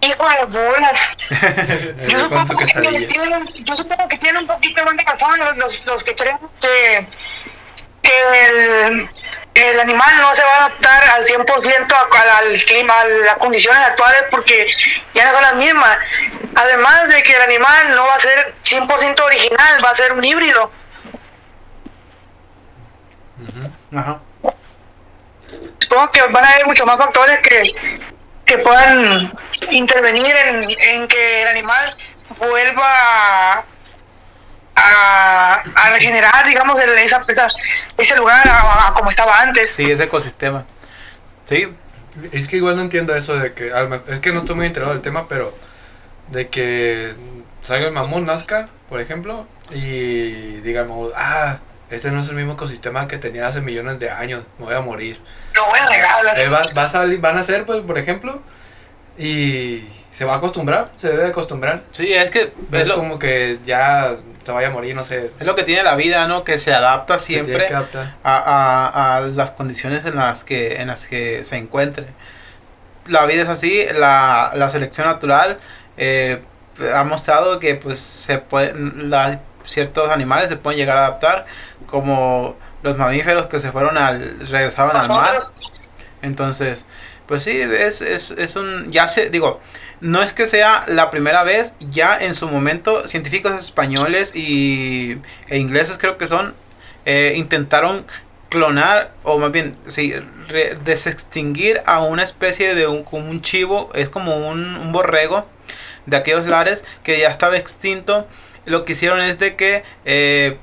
Hijo 0.00 0.28
de 0.28 0.44
bolas. 0.46 1.16
eh, 1.30 2.06
Yo 2.10 2.20
supongo, 2.20 2.56
que 2.58 3.06
tienen, 3.06 3.46
yo 3.64 3.76
supongo 3.76 4.08
que 4.08 4.18
tienen 4.18 4.42
un 4.42 4.46
poquito 4.46 4.84
más 4.84 4.96
de 4.96 5.02
razón 5.04 5.38
los, 5.56 5.86
los, 5.86 6.04
que 6.04 6.14
creen 6.14 6.36
que, 6.60 7.06
que 8.02 8.46
el, 8.48 9.08
el 9.54 9.80
animal 9.80 10.16
no 10.20 10.34
se 10.34 10.42
va 10.42 10.52
a 10.56 10.58
adaptar 10.66 11.04
al 11.14 11.24
100% 11.24 11.92
a- 11.94 12.20
al, 12.20 12.52
al 12.52 12.62
clima, 12.64 13.00
a 13.00 13.04
las 13.06 13.36
condiciones 13.38 13.80
actuales, 13.80 14.24
porque 14.30 14.66
ya 15.14 15.24
no 15.26 15.32
son 15.32 15.42
las 15.42 15.54
mismas. 15.54 15.96
Además 16.54 17.08
de 17.08 17.22
que 17.22 17.32
el 17.36 17.42
animal 17.42 17.94
no 17.94 18.04
va 18.04 18.14
a 18.16 18.20
ser 18.20 18.54
100% 18.64 19.20
original, 19.22 19.82
va 19.82 19.90
a 19.90 19.94
ser 19.94 20.12
un 20.12 20.22
híbrido. 20.24 20.70
Ajá. 23.94 24.20
Supongo 25.80 26.10
que 26.10 26.22
van 26.28 26.44
a 26.44 26.48
haber 26.50 26.66
muchos 26.66 26.86
más 26.86 26.96
factores 26.96 27.38
que, 27.40 27.74
que 28.44 28.58
puedan 28.58 29.32
intervenir 29.70 30.34
en, 30.34 30.70
en 30.70 31.08
que 31.08 31.42
el 31.42 31.48
animal 31.48 31.96
vuelva 32.38 33.64
a, 34.76 35.62
a 35.74 35.90
regenerar, 35.90 36.46
digamos, 36.46 36.80
el- 36.82 36.90
esa, 36.98 37.24
esa- 37.28 37.48
ese 37.96 38.16
lugar 38.16 38.46
a, 38.48 38.88
a 38.88 38.94
como 38.94 39.10
estaba 39.10 39.40
antes. 39.40 39.74
Sí, 39.74 39.90
ese 39.90 40.04
ecosistema. 40.04 40.64
Sí, 41.46 41.68
Es 42.32 42.48
que 42.48 42.56
igual 42.56 42.76
no 42.76 42.82
entiendo 42.82 43.14
eso 43.14 43.36
de 43.36 43.52
que, 43.52 43.72
es 44.08 44.18
que 44.20 44.32
no 44.32 44.40
estoy 44.40 44.54
muy 44.56 44.66
enterado 44.66 44.92
del 44.92 45.02
tema, 45.02 45.26
pero 45.28 45.52
de 46.28 46.48
que 46.48 47.10
salga 47.62 47.86
el 47.86 47.92
mamut, 47.92 48.24
nazca, 48.24 48.68
por 48.88 49.00
ejemplo, 49.00 49.46
y 49.70 50.60
digamos, 50.60 51.12
ah, 51.16 51.58
este 51.94 52.10
no 52.10 52.20
es 52.20 52.28
el 52.28 52.34
mismo 52.34 52.52
ecosistema 52.54 53.06
que 53.08 53.18
tenía 53.18 53.46
hace 53.46 53.60
millones 53.60 53.98
de 53.98 54.10
años, 54.10 54.42
me 54.58 54.66
voy 54.66 54.74
a 54.74 54.80
morir. 54.80 55.20
Lo 55.54 55.64
voy 55.66 55.78
a 55.78 55.86
regalar. 55.86 56.38
Él 56.38 56.52
va, 56.52 56.68
va 56.76 56.84
a 56.84 56.88
salir, 56.88 57.20
van 57.20 57.38
a 57.38 57.42
ser, 57.42 57.64
pues, 57.64 57.80
por 57.82 57.98
ejemplo, 57.98 58.42
y 59.16 59.84
se 60.12 60.24
va 60.24 60.34
a 60.34 60.36
acostumbrar, 60.36 60.90
se 60.96 61.08
debe 61.08 61.26
acostumbrar. 61.26 61.82
sí, 61.92 62.12
es 62.12 62.30
que 62.30 62.52
Es 62.72 62.80
es 62.82 62.88
lo, 62.88 62.96
como 62.96 63.18
que 63.18 63.58
ya 63.64 64.14
se 64.42 64.52
vaya 64.52 64.68
a 64.68 64.70
morir, 64.70 64.94
no 64.94 65.04
sé. 65.04 65.30
es 65.38 65.46
lo 65.46 65.54
que 65.54 65.62
tiene 65.62 65.82
la 65.82 65.96
vida, 65.96 66.26
¿no? 66.28 66.44
Que 66.44 66.58
se 66.58 66.72
adapta 66.74 67.18
se 67.18 67.26
siempre 67.26 67.66
adaptar. 67.66 68.14
a, 68.22 68.36
a, 68.38 69.16
a 69.16 69.20
las 69.22 69.52
condiciones 69.52 70.04
en 70.04 70.16
las 70.16 70.44
que 70.44 70.80
en 70.80 70.88
las 70.88 71.06
que 71.06 71.44
se 71.44 71.56
encuentre. 71.56 72.06
La 73.06 73.26
vida 73.26 73.42
es 73.42 73.48
así, 73.48 73.84
la, 73.98 74.52
la 74.54 74.68
selección 74.70 75.06
natural 75.06 75.58
eh, 75.96 76.40
ha 76.94 77.04
mostrado 77.04 77.58
que 77.58 77.74
pues 77.74 77.98
se 77.98 78.38
pueden 78.38 79.10
la- 79.10 79.40
ciertos 79.64 80.10
animales 80.10 80.48
se 80.48 80.56
pueden 80.56 80.78
llegar 80.78 80.96
a 80.96 81.06
adaptar, 81.06 81.46
como 81.86 82.56
los 82.82 82.96
mamíferos 82.96 83.46
que 83.46 83.60
se 83.60 83.72
fueron 83.72 83.98
al 83.98 84.48
regresaban 84.48 84.96
al 84.96 85.08
mar. 85.08 85.48
Entonces, 86.22 86.86
pues 87.26 87.42
sí, 87.42 87.52
es, 87.60 88.00
es, 88.00 88.30
es 88.30 88.56
un, 88.56 88.88
ya 88.90 89.08
se, 89.08 89.30
digo, 89.30 89.60
no 90.00 90.22
es 90.22 90.32
que 90.32 90.46
sea 90.46 90.84
la 90.88 91.10
primera 91.10 91.42
vez, 91.42 91.72
ya 91.80 92.16
en 92.18 92.34
su 92.34 92.48
momento 92.48 93.06
científicos 93.08 93.58
españoles 93.58 94.34
y, 94.34 95.18
e 95.48 95.58
ingleses 95.58 95.98
creo 95.98 96.18
que 96.18 96.26
son, 96.26 96.54
eh, 97.06 97.34
intentaron 97.36 98.06
clonar, 98.50 99.12
o 99.22 99.38
más 99.38 99.50
bien, 99.50 99.76
sí, 99.88 100.14
re- 100.48 100.78
desextinguir 100.84 101.82
a 101.86 102.00
una 102.00 102.22
especie 102.22 102.74
de 102.74 102.86
un, 102.86 103.02
como 103.02 103.30
un 103.30 103.42
chivo, 103.42 103.90
es 103.94 104.08
como 104.08 104.36
un, 104.48 104.76
un 104.76 104.92
borrego 104.92 105.46
de 106.06 106.16
aquellos 106.16 106.46
lares 106.46 106.84
que 107.02 107.18
ya 107.18 107.30
estaba 107.30 107.56
extinto. 107.56 108.28
Lo 108.64 108.84
que 108.84 108.92
hicieron 108.94 109.20
es 109.20 109.38
de 109.38 109.56
que 109.56 109.84
eh, 110.04 110.58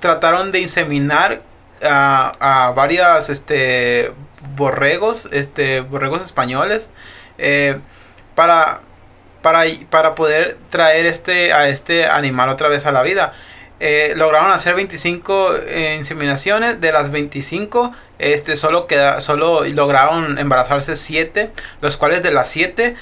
trataron 0.00 0.52
de 0.52 0.60
inseminar 0.60 1.42
a, 1.82 2.66
a 2.68 2.70
varias 2.72 3.30
este 3.30 4.12
borregos 4.56 5.28
este 5.32 5.80
borregos 5.80 6.22
españoles 6.22 6.90
eh, 7.38 7.78
para 8.34 8.80
para 9.42 9.64
para 9.88 10.14
poder 10.14 10.58
traer 10.68 11.06
este 11.06 11.52
a 11.52 11.68
este 11.68 12.06
animal 12.06 12.50
otra 12.50 12.68
vez 12.68 12.84
a 12.84 12.92
la 12.92 13.02
vida 13.02 13.32
eh, 13.82 14.12
lograron 14.14 14.52
hacer 14.52 14.74
25 14.74 15.56
eh, 15.56 15.96
inseminaciones. 15.98 16.82
De 16.82 16.92
las 16.92 17.10
25, 17.10 17.92
este, 18.18 18.56
solo, 18.56 18.86
queda, 18.86 19.22
solo 19.22 19.64
lograron 19.64 20.38
embarazarse 20.38 20.98
7, 20.98 21.50
los 21.80 21.96
cuales 21.96 22.22
de 22.22 22.30
las 22.30 22.48
7, 22.48 22.94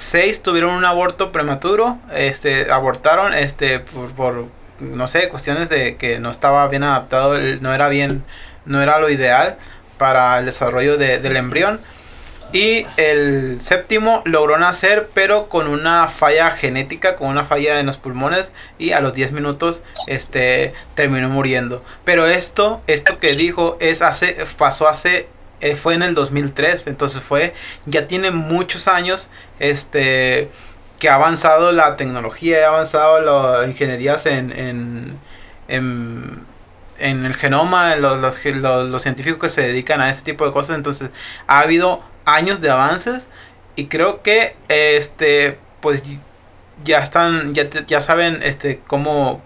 6 0.00 0.42
tuvieron 0.42 0.74
un 0.74 0.86
aborto 0.86 1.30
prematuro, 1.30 1.98
este, 2.14 2.72
abortaron 2.72 3.34
este, 3.34 3.80
por, 3.80 4.10
por, 4.12 4.46
no 4.78 5.08
sé, 5.08 5.28
cuestiones 5.28 5.68
de 5.68 5.96
que 5.96 6.18
no 6.20 6.30
estaba 6.30 6.66
bien 6.68 6.84
adaptado, 6.84 7.38
no 7.38 7.74
era 7.74 7.88
bien, 7.90 8.24
no 8.64 8.80
era 8.80 8.98
lo 8.98 9.10
ideal 9.10 9.58
para 9.98 10.38
el 10.38 10.46
desarrollo 10.46 10.96
de, 10.96 11.18
del 11.18 11.36
embrión. 11.36 11.80
Y 12.50 12.86
el 12.96 13.60
séptimo 13.60 14.22
logró 14.24 14.56
nacer, 14.56 15.10
pero 15.12 15.50
con 15.50 15.68
una 15.68 16.08
falla 16.08 16.50
genética, 16.50 17.14
con 17.16 17.28
una 17.28 17.44
falla 17.44 17.78
en 17.78 17.84
los 17.84 17.98
pulmones. 17.98 18.52
Y 18.78 18.92
a 18.92 19.00
los 19.00 19.12
10 19.12 19.32
minutos 19.32 19.82
este, 20.06 20.72
terminó 20.94 21.28
muriendo. 21.28 21.84
Pero 22.06 22.26
esto, 22.26 22.80
esto 22.86 23.18
que 23.18 23.36
dijo, 23.36 23.76
es 23.80 24.00
hace, 24.00 24.46
pasó 24.56 24.88
hace, 24.88 25.28
eh, 25.60 25.76
fue 25.76 25.94
en 25.94 26.02
el 26.02 26.14
2003. 26.14 26.86
Entonces 26.86 27.22
fue, 27.22 27.54
ya 27.86 28.06
tiene 28.06 28.30
muchos 28.30 28.88
años, 28.88 29.30
este, 29.58 30.50
que 30.98 31.08
ha 31.08 31.14
avanzado 31.14 31.72
la 31.72 31.96
tecnología, 31.96 32.64
ha 32.66 32.68
avanzado 32.68 33.20
las 33.20 33.68
ingenierías 33.68 34.26
en, 34.26 34.52
en, 34.52 35.18
en, 35.68 36.44
en 36.98 37.24
el 37.24 37.34
genoma, 37.34 37.96
los, 37.96 38.20
los, 38.20 38.88
los, 38.88 39.02
científicos 39.02 39.40
que 39.40 39.48
se 39.48 39.66
dedican 39.66 40.00
a 40.00 40.10
este 40.10 40.22
tipo 40.22 40.46
de 40.46 40.52
cosas. 40.52 40.76
Entonces 40.76 41.10
ha 41.46 41.60
habido 41.60 42.02
años 42.24 42.60
de 42.60 42.70
avances 42.70 43.26
y 43.76 43.86
creo 43.86 44.20
que 44.20 44.56
este 44.68 45.58
pues 45.80 46.02
ya 46.84 46.98
están 46.98 47.52
ya, 47.52 47.68
ya 47.86 48.00
saben 48.00 48.42
este 48.42 48.80
cómo 48.86 49.42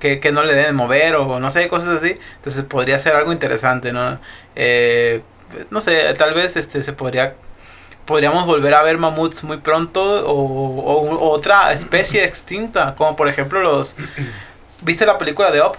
que, 0.00 0.20
que 0.20 0.32
no 0.32 0.42
le 0.42 0.54
deben 0.54 0.74
mover 0.74 1.16
o 1.16 1.40
no 1.40 1.50
sé 1.50 1.68
cosas 1.68 2.02
así 2.02 2.16
entonces 2.36 2.64
podría 2.64 2.98
ser 2.98 3.14
algo 3.16 3.32
interesante 3.32 3.92
no 3.92 4.18
eh, 4.56 5.22
no 5.70 5.80
sé 5.80 6.14
tal 6.14 6.34
vez 6.34 6.56
este 6.56 6.82
se 6.82 6.92
podría 6.92 7.34
podríamos 8.04 8.46
volver 8.46 8.74
a 8.74 8.82
ver 8.82 8.98
mamuts 8.98 9.44
muy 9.44 9.56
pronto 9.58 10.26
o, 10.26 10.80
o, 10.80 11.30
otra 11.30 11.72
especie 11.72 12.24
extinta 12.24 12.94
como 12.94 13.16
por 13.16 13.28
ejemplo 13.28 13.60
los 13.60 13.96
viste 14.82 15.06
la 15.06 15.18
película 15.18 15.50
de 15.50 15.60
Up 15.62 15.76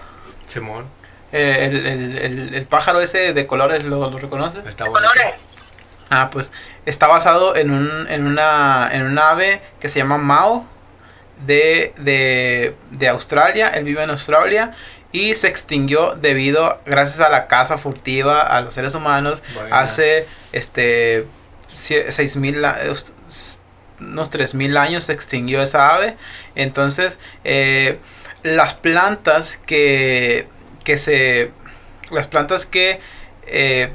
Simón. 0.48 0.86
Eh, 1.34 1.66
el, 1.66 1.86
el, 1.86 2.18
el, 2.18 2.56
el, 2.56 2.66
pájaro 2.66 3.02
ese 3.02 3.34
de 3.34 3.48
colores 3.48 3.84
lo, 3.84 4.10
lo 4.10 4.18
reconoces 4.18 4.66
está 4.66 4.86
bonito. 4.86 5.12
Ah, 6.10 6.30
pues 6.32 6.54
está 6.86 7.08
basado 7.08 7.56
en, 7.58 7.70
un, 7.72 8.08
en, 8.10 8.26
una, 8.26 8.90
en 8.94 9.06
un 9.06 9.20
ave 9.20 9.62
que 9.82 9.90
se 9.90 10.00
llama 10.00 10.18
Mao 10.18 10.66
de, 11.46 11.94
de, 11.98 12.76
de 12.92 13.08
Australia. 13.10 13.68
Él 13.70 13.84
vive 13.84 14.04
en 14.04 14.10
Australia 14.10 14.74
y 15.12 15.36
se 15.36 15.48
extinguió 15.48 16.16
debido, 16.16 16.80
gracias 16.86 17.20
a 17.22 17.30
la 17.30 17.48
caza 17.48 17.78
furtiva 17.78 18.42
a 18.42 18.62
los 18.62 18.74
seres 18.74 18.94
humanos. 18.94 19.42
Bueno. 19.54 19.76
Hace 19.76 20.28
este 20.52 21.26
seis 21.74 22.36
mil 22.36 22.64
unos 24.00 24.30
tres 24.30 24.54
mil 24.54 24.78
años 24.78 25.06
se 25.06 25.14
extinguió 25.14 25.62
esa 25.62 25.96
ave. 25.96 26.16
Entonces, 26.56 27.18
eh, 27.44 28.00
las 28.44 28.74
plantas 28.74 29.58
que, 29.66 30.48
que 30.84 30.98
se. 30.98 31.52
Las 32.12 32.28
plantas 32.28 32.66
que. 32.66 33.00
Eh, 33.48 33.92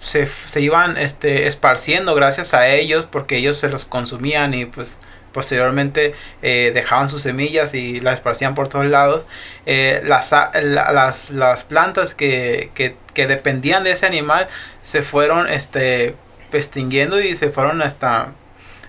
se, 0.00 0.28
se, 0.46 0.60
iban 0.60 0.96
este, 0.96 1.48
esparciendo 1.48 2.14
gracias 2.14 2.54
a 2.54 2.68
ellos 2.68 3.06
porque 3.10 3.36
ellos 3.36 3.58
se 3.58 3.68
los 3.68 3.84
consumían 3.84 4.54
y 4.54 4.64
pues 4.64 4.98
posteriormente 5.32 6.14
eh, 6.42 6.72
dejaban 6.74 7.08
sus 7.08 7.22
semillas 7.22 7.74
y 7.74 8.00
las 8.00 8.16
esparcían 8.16 8.54
por 8.54 8.68
todos 8.68 8.86
lados. 8.86 9.24
Eh, 9.66 10.02
las, 10.04 10.30
la, 10.30 10.50
las, 10.92 11.30
las, 11.30 11.64
plantas 11.64 12.14
que, 12.14 12.70
que, 12.74 12.96
que, 13.14 13.26
dependían 13.26 13.84
de 13.84 13.92
ese 13.92 14.06
animal 14.06 14.48
se 14.82 15.02
fueron 15.02 15.48
este, 15.48 16.14
extinguiendo 16.52 17.20
y 17.20 17.36
se 17.36 17.50
fueron 17.50 17.82
hasta... 17.82 18.32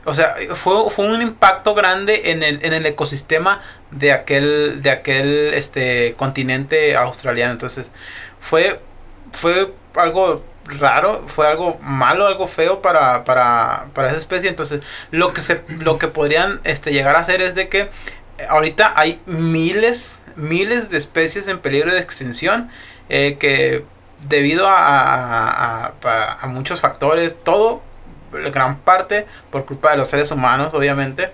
O 0.06 0.14
sea, 0.14 0.36
fue, 0.56 0.90
fue 0.90 1.06
un 1.06 1.22
impacto 1.22 1.76
grande 1.76 2.32
en 2.32 2.42
el, 2.42 2.64
en 2.64 2.74
el 2.74 2.86
ecosistema 2.86 3.62
de 3.92 4.14
aquel, 4.14 4.82
de 4.82 4.92
aquel 4.92 5.54
este, 5.54 6.16
continente 6.18 6.96
australiano. 6.96 7.52
Entonces, 7.52 7.92
fue, 8.40 8.80
fue 9.34 9.74
algo 9.96 10.44
raro, 10.80 11.24
fue 11.28 11.48
algo 11.48 11.78
malo, 11.82 12.28
algo 12.28 12.48
feo 12.48 12.82
para, 12.82 13.24
para, 13.24 13.88
para 13.94 14.10
esa 14.10 14.18
especie. 14.18 14.50
Entonces, 14.50 14.82
lo 15.12 15.34
que 15.34 15.42
se, 15.42 15.64
lo 15.80 15.98
que 15.98 16.08
podrían 16.08 16.62
este, 16.64 16.92
llegar 16.92 17.16
a 17.16 17.20
hacer 17.20 17.42
es 17.42 17.56
de 17.56 17.70
que 17.70 17.90
ahorita 18.50 18.94
hay 18.96 19.22
miles, 19.26 20.20
miles 20.36 20.90
de 20.90 20.98
especies 20.98 21.48
en 21.48 21.60
peligro 21.60 21.92
de 21.92 22.00
extinción 22.00 22.70
eh, 23.10 23.38
que 23.40 23.86
debido 24.28 24.68
a, 24.68 24.78
a, 24.78 25.94
a, 26.04 26.40
a, 26.42 26.48
muchos 26.48 26.82
factores, 26.82 27.38
todo, 27.44 27.82
gran 28.32 28.78
parte 28.80 29.26
por 29.50 29.66
culpa 29.66 29.92
de 29.92 29.98
los 29.98 30.10
seres 30.10 30.32
humanos, 30.32 30.74
obviamente. 30.74 31.32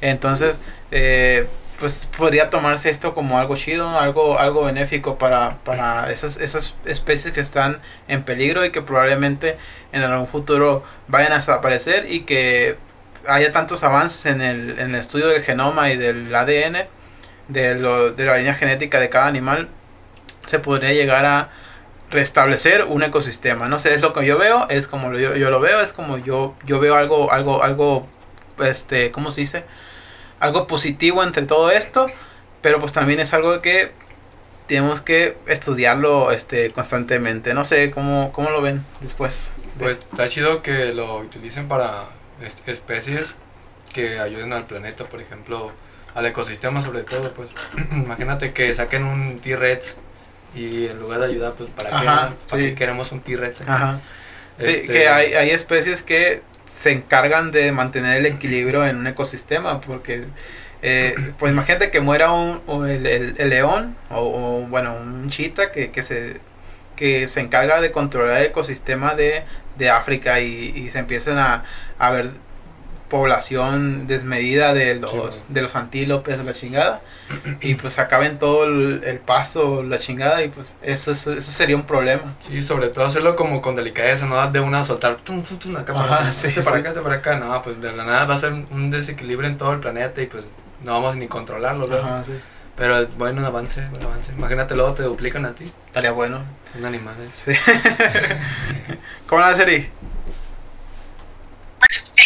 Entonces, 0.00 0.60
eh, 0.90 1.48
pues 1.78 2.08
podría 2.16 2.48
tomarse 2.50 2.90
esto 2.90 3.14
como 3.14 3.38
algo 3.38 3.56
chido, 3.56 3.98
algo, 3.98 4.38
algo 4.38 4.64
benéfico 4.64 5.18
para, 5.18 5.58
para 5.64 6.10
esas, 6.10 6.38
esas 6.38 6.74
especies 6.86 7.34
que 7.34 7.40
están 7.40 7.80
en 8.08 8.22
peligro 8.22 8.64
y 8.64 8.70
que 8.70 8.82
probablemente 8.82 9.58
en 9.92 10.02
algún 10.02 10.26
futuro 10.26 10.84
vayan 11.08 11.32
a 11.32 11.36
desaparecer 11.36 12.06
y 12.10 12.20
que 12.20 12.78
haya 13.26 13.52
tantos 13.52 13.82
avances 13.82 14.26
en 14.26 14.40
el, 14.40 14.78
en 14.78 14.94
el 14.94 15.00
estudio 15.00 15.28
del 15.28 15.42
genoma 15.42 15.90
y 15.90 15.96
del 15.96 16.34
ADN, 16.34 16.86
de, 17.48 17.74
lo, 17.74 18.12
de 18.12 18.24
la 18.24 18.38
línea 18.38 18.54
genética 18.54 18.98
de 19.00 19.10
cada 19.10 19.26
animal, 19.26 19.68
se 20.46 20.58
podría 20.58 20.92
llegar 20.92 21.24
a 21.24 21.50
restablecer 22.10 22.84
un 22.84 23.02
ecosistema. 23.02 23.68
No 23.68 23.78
sé, 23.78 23.94
es 23.94 24.00
lo 24.00 24.12
que 24.12 24.24
yo 24.24 24.38
veo, 24.38 24.66
es 24.70 24.86
como 24.86 25.12
yo, 25.12 25.36
yo 25.36 25.50
lo 25.50 25.60
veo, 25.60 25.80
es 25.80 25.92
como 25.92 26.18
yo, 26.18 26.54
yo 26.64 26.80
veo 26.80 26.94
algo, 26.94 27.32
algo, 27.32 27.62
algo, 27.62 28.06
este, 28.64 29.10
¿cómo 29.10 29.30
se 29.30 29.42
dice? 29.42 29.64
Algo 30.40 30.66
positivo 30.66 31.22
entre 31.22 31.42
todo 31.44 31.70
esto, 31.70 32.06
pero 32.62 32.80
pues 32.80 32.92
también 32.92 33.20
es 33.20 33.32
algo 33.32 33.58
que 33.60 33.92
tenemos 34.66 35.00
que 35.00 35.36
estudiarlo 35.46 36.32
este 36.32 36.70
constantemente. 36.72 37.54
No 37.54 37.64
sé 37.64 37.90
cómo, 37.90 38.32
cómo 38.32 38.50
lo 38.50 38.60
ven 38.60 38.84
después. 39.00 39.50
Pues 39.78 39.98
está 39.98 40.28
chido 40.28 40.62
que 40.62 40.92
lo 40.94 41.18
utilicen 41.18 41.68
para 41.68 42.04
especies 42.66 43.26
que 43.92 44.18
ayuden 44.18 44.52
al 44.52 44.66
planeta, 44.66 45.04
por 45.04 45.20
ejemplo, 45.20 45.72
al 46.14 46.26
ecosistema 46.26 46.82
sobre 46.82 47.02
todo, 47.02 47.32
pues 47.32 47.48
imagínate 47.92 48.52
que 48.52 48.72
saquen 48.74 49.04
un 49.04 49.38
T-Rex 49.38 49.96
y 50.54 50.86
en 50.86 50.98
lugar 50.98 51.20
de 51.20 51.26
ayudar, 51.26 51.54
pues 51.54 51.70
para, 51.70 51.96
Ajá, 51.96 52.28
qué, 52.30 52.50
¿para 52.50 52.62
sí. 52.62 52.68
qué 52.68 52.74
queremos 52.74 53.12
un 53.12 53.20
T-Rex. 53.20 53.58
Sí, 53.58 53.64
Este, 54.58 54.92
que 54.92 55.08
hay, 55.08 55.34
hay 55.34 55.50
especies 55.50 56.02
que 56.02 56.42
se 56.76 56.92
encargan 56.92 57.52
de 57.52 57.72
mantener 57.72 58.18
el 58.18 58.26
equilibrio 58.26 58.86
en 58.86 58.98
un 58.98 59.06
ecosistema, 59.06 59.80
porque 59.80 60.26
eh, 60.82 61.14
pues 61.38 61.52
imagínate 61.52 61.90
que 61.90 62.00
muera 62.00 62.32
un, 62.32 62.62
el, 62.88 63.06
el- 63.06 63.48
león 63.50 63.96
o, 64.10 64.20
o, 64.64 64.66
bueno 64.68 64.94
un 64.96 65.30
chita 65.30 65.72
que, 65.72 65.90
que 65.90 66.02
se 66.02 66.40
que 66.96 67.28
se 67.28 67.40
encarga 67.40 67.80
de 67.80 67.92
controlar 67.92 68.38
el 68.40 68.46
ecosistema 68.46 69.14
de, 69.14 69.44
de 69.76 69.90
África 69.90 70.40
y, 70.40 70.46
y 70.76 70.90
se 70.90 70.98
empiezan 70.98 71.38
a, 71.38 71.64
a 71.98 72.10
ver 72.10 72.30
población 73.08 74.06
desmedida 74.06 74.74
de 74.74 74.96
los 74.96 75.36
Sí. 75.36 75.46
de 75.50 75.62
los 75.62 75.74
antílopes 75.76 76.38
de 76.38 76.44
la 76.44 76.52
chingada 76.54 77.00
y 77.60 77.74
pues 77.76 77.98
acaben 77.98 78.38
todo 78.38 78.64
el, 78.64 79.02
el 79.04 79.18
pasto 79.18 79.82
la 79.82 79.98
chingada 79.98 80.42
y 80.44 80.48
pues 80.48 80.76
eso, 80.82 81.12
eso 81.12 81.32
eso 81.32 81.50
sería 81.52 81.76
un 81.76 81.84
problema 81.84 82.34
Sí, 82.40 82.62
sobre 82.62 82.88
todo 82.88 83.04
hacerlo 83.06 83.36
como 83.36 83.60
con 83.60 83.76
delicadeza, 83.76 84.26
no 84.26 84.50
de 84.50 84.60
una 84.60 84.84
soltar 84.84 85.16
tum, 85.16 85.42
tum, 85.42 85.58
tum, 85.58 85.76
acá 85.76 85.94
para, 85.94 86.18
Ajá, 86.18 86.32
sí, 86.32 86.48
este 86.48 86.62
para 86.62 86.76
sí. 86.76 86.80
acá, 86.80 86.88
este 86.90 87.00
para 87.00 87.14
acá. 87.16 87.36
No, 87.38 87.62
pues 87.62 87.80
de 87.80 87.92
la 87.92 88.04
nada 88.04 88.24
va 88.26 88.34
a 88.34 88.38
ser 88.38 88.52
un 88.52 88.90
desequilibrio 88.90 89.48
en 89.48 89.56
todo 89.56 89.72
el 89.72 89.80
planeta 89.80 90.20
y 90.22 90.26
pues 90.26 90.44
no 90.84 90.92
vamos 90.92 91.16
ni 91.16 91.26
controlarlo. 91.28 91.86
Ajá, 91.96 92.24
sí. 92.26 92.32
Pero 92.76 93.06
bueno, 93.16 93.40
un 93.40 93.46
avance, 93.46 93.86
un 93.92 94.02
avance. 94.04 94.32
Imagínate, 94.32 94.74
luego 94.76 94.92
te 94.92 95.02
duplican 95.02 95.46
a 95.46 95.54
ti. 95.54 95.64
estaría 95.86 96.12
bueno 96.12 96.44
Son 96.72 96.84
animales. 96.84 97.28
Sí. 97.34 97.52
¿Cómo 99.26 99.40
la 99.40 99.54
serie? 99.54 99.90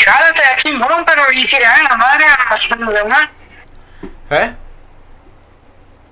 Tirada 0.00 0.28
estaría 0.30 0.56
chingón, 0.56 1.04
pero 1.04 1.22
y 1.32 1.44
si 1.44 1.56
le 1.58 1.64
dan 1.64 1.84
la 1.84 1.96
madre 1.96 2.24
a 2.24 2.76
los 2.76 2.94
demás. 2.94 3.28
¿Eh? 4.30 4.54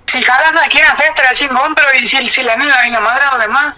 Si 0.07 0.22
jalas 0.22 0.55
la 0.55 0.68
quieren 0.68 0.91
hacer, 0.91 1.07
estaría 1.09 1.32
chingón, 1.34 1.74
pero 1.74 1.89
y 1.99 2.07
si, 2.07 2.26
si 2.28 2.43
le 2.43 2.49
dan 2.51 2.68
la, 2.68 2.86
la 2.89 3.01
madre 3.01 3.24
a 3.24 3.30
los 3.32 3.41
demás. 3.41 3.74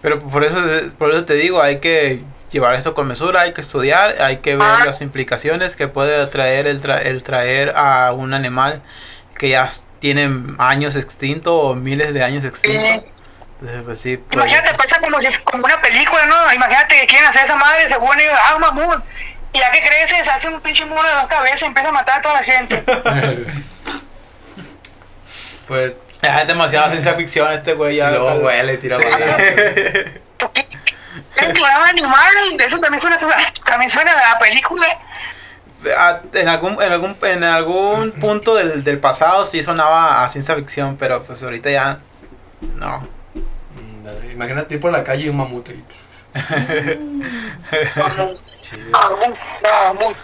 Pero 0.00 0.18
por 0.20 0.42
eso, 0.44 0.58
por 0.98 1.10
eso 1.12 1.24
te 1.24 1.34
digo, 1.34 1.62
hay 1.62 1.78
que 1.78 2.22
llevar 2.50 2.74
esto 2.74 2.94
con 2.94 3.06
mesura, 3.06 3.42
hay 3.42 3.52
que 3.54 3.60
estudiar, 3.60 4.20
hay 4.20 4.38
que 4.38 4.56
ver 4.56 4.66
Ah. 4.66 4.82
las 4.84 5.00
implicaciones 5.00 5.76
que 5.76 5.86
puede 5.88 6.26
traer 6.26 6.66
el, 6.66 6.82
tra- 6.82 7.02
el 7.04 7.22
traer 7.22 7.72
a 7.76 8.12
un 8.12 8.34
animal 8.34 8.82
que 9.38 9.50
ya 9.50 9.70
tiene 10.00 10.28
años 10.58 10.96
extinto 10.96 11.54
o 11.56 11.74
miles 11.76 12.12
de 12.12 12.24
años 12.24 12.44
extinto. 12.44 12.80
Sí. 12.84 13.11
Entonces, 13.62 13.82
pues 13.84 14.00
sí, 14.00 14.16
pues- 14.16 14.32
Imagínate, 14.34 14.74
pasa 14.74 14.98
como 14.98 15.20
si 15.20 15.28
como 15.44 15.64
una 15.64 15.80
película, 15.80 16.26
¿no? 16.26 16.52
Imagínate 16.52 16.96
que 17.00 17.06
quieren 17.06 17.28
hacer 17.28 17.44
esa 17.44 17.54
madre, 17.54 17.88
se 17.88 17.94
ponen, 17.96 18.28
ah, 18.32 18.58
mamut. 18.58 19.00
Y 19.52 19.58
ya 19.60 19.70
que 19.70 19.80
crece, 19.82 20.24
se 20.24 20.30
hace 20.30 20.48
un 20.48 20.60
pinche 20.60 20.84
mono 20.84 21.06
de 21.06 21.14
dos 21.14 21.26
cabezas 21.28 21.62
y 21.62 21.66
empieza 21.66 21.90
a 21.90 21.92
matar 21.92 22.18
a 22.18 22.22
toda 22.22 22.34
la 22.34 22.42
gente. 22.42 22.82
Pues 25.68 25.94
Ah, 26.24 26.42
es 26.42 26.46
demasiada 26.48 26.90
ciencia 26.90 27.14
ficción 27.14 27.50
este 27.52 27.72
güey. 27.74 27.96
Ya, 27.96 28.10
luego 28.10 28.26
tal- 28.28 28.42
huele 28.42 28.74
y 28.74 28.76
tira 28.78 28.96
programa 28.98 29.36
animal, 31.88 32.60
eso 32.60 32.78
también 32.78 33.00
suena, 33.00 33.16
también 33.64 33.90
suena 33.90 34.12
a 34.12 34.32
la 34.34 34.38
película. 34.38 34.86
Ah, 35.96 36.20
en 36.34 36.48
algún, 36.48 36.80
en 36.80 36.92
algún, 36.92 37.16
en 37.22 37.42
algún 37.44 38.12
punto 38.12 38.54
del, 38.54 38.84
del 38.84 38.98
pasado 38.98 39.44
sí 39.46 39.62
sonaba 39.64 40.22
a 40.24 40.28
ciencia 40.28 40.54
ficción, 40.54 40.96
pero 40.96 41.22
pues 41.24 41.42
ahorita 41.42 41.70
ya 41.70 41.98
no. 42.60 43.06
Dale, 44.02 44.32
Imagínate 44.32 44.74
ir 44.74 44.80
por 44.80 44.90
la 44.92 45.04
calle 45.04 45.24
y 45.26 45.28
un 45.28 45.36
mamut 45.36 45.68
ahí. 45.68 45.84
Chido. 48.60 48.90
Mamut, 48.90 49.38
mamut. 49.62 50.16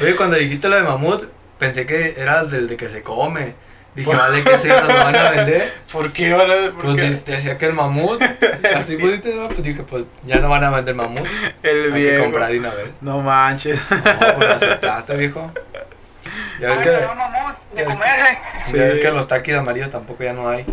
Oye, 0.00 0.16
cuando 0.16 0.36
dijiste 0.36 0.68
lo 0.68 0.76
de 0.76 0.82
mamut, 0.82 1.24
pensé 1.58 1.86
que 1.86 2.14
era 2.16 2.44
del 2.44 2.68
de 2.68 2.76
que 2.76 2.88
se 2.88 3.02
come. 3.02 3.54
Dije, 3.94 4.14
vale, 4.14 4.44
que 4.44 4.58
se 4.58 4.68
lo 4.68 4.86
van 4.86 5.16
a 5.16 5.30
vender. 5.30 5.72
¿Por 5.92 6.12
qué? 6.12 6.32
Pues 6.80 7.22
qué? 7.24 7.32
decía 7.32 7.58
que 7.58 7.66
el 7.66 7.72
mamut. 7.72 8.22
Así 8.76 8.96
pusiste, 8.96 9.34
¿no? 9.34 9.44
Pues 9.48 9.62
dije, 9.62 9.82
pues 9.82 10.04
ya 10.24 10.36
no 10.36 10.48
van 10.48 10.62
a 10.62 10.70
vender 10.70 10.94
mamut. 10.94 11.26
El 11.62 11.92
Hay 11.92 12.02
que 12.02 12.08
viejo. 12.10 12.24
comprar 12.24 12.50
de 12.52 12.58
una 12.60 12.70
vez. 12.74 12.90
No 13.00 13.20
manches. 13.20 13.80
No, 13.90 14.34
pues 14.36 14.50
aceptaste, 14.50 15.16
viejo. 15.16 15.50
Ya 16.60 16.68
ves 16.68 16.78
Ay, 16.78 16.84
que, 16.84 17.06
no, 17.06 17.14
mamut, 17.14 17.56
de 17.74 17.82
ya 17.82 17.88
ves 17.88 17.94
comerse. 17.94 18.38
Sí. 18.66 18.76
ya 18.76 18.82
ves 18.84 18.98
que 19.00 19.10
los 19.10 19.26
taquis 19.26 19.54
amarillos 19.56 19.90
tampoco 19.90 20.22
ya 20.22 20.32
no 20.32 20.48
hay. 20.48 20.64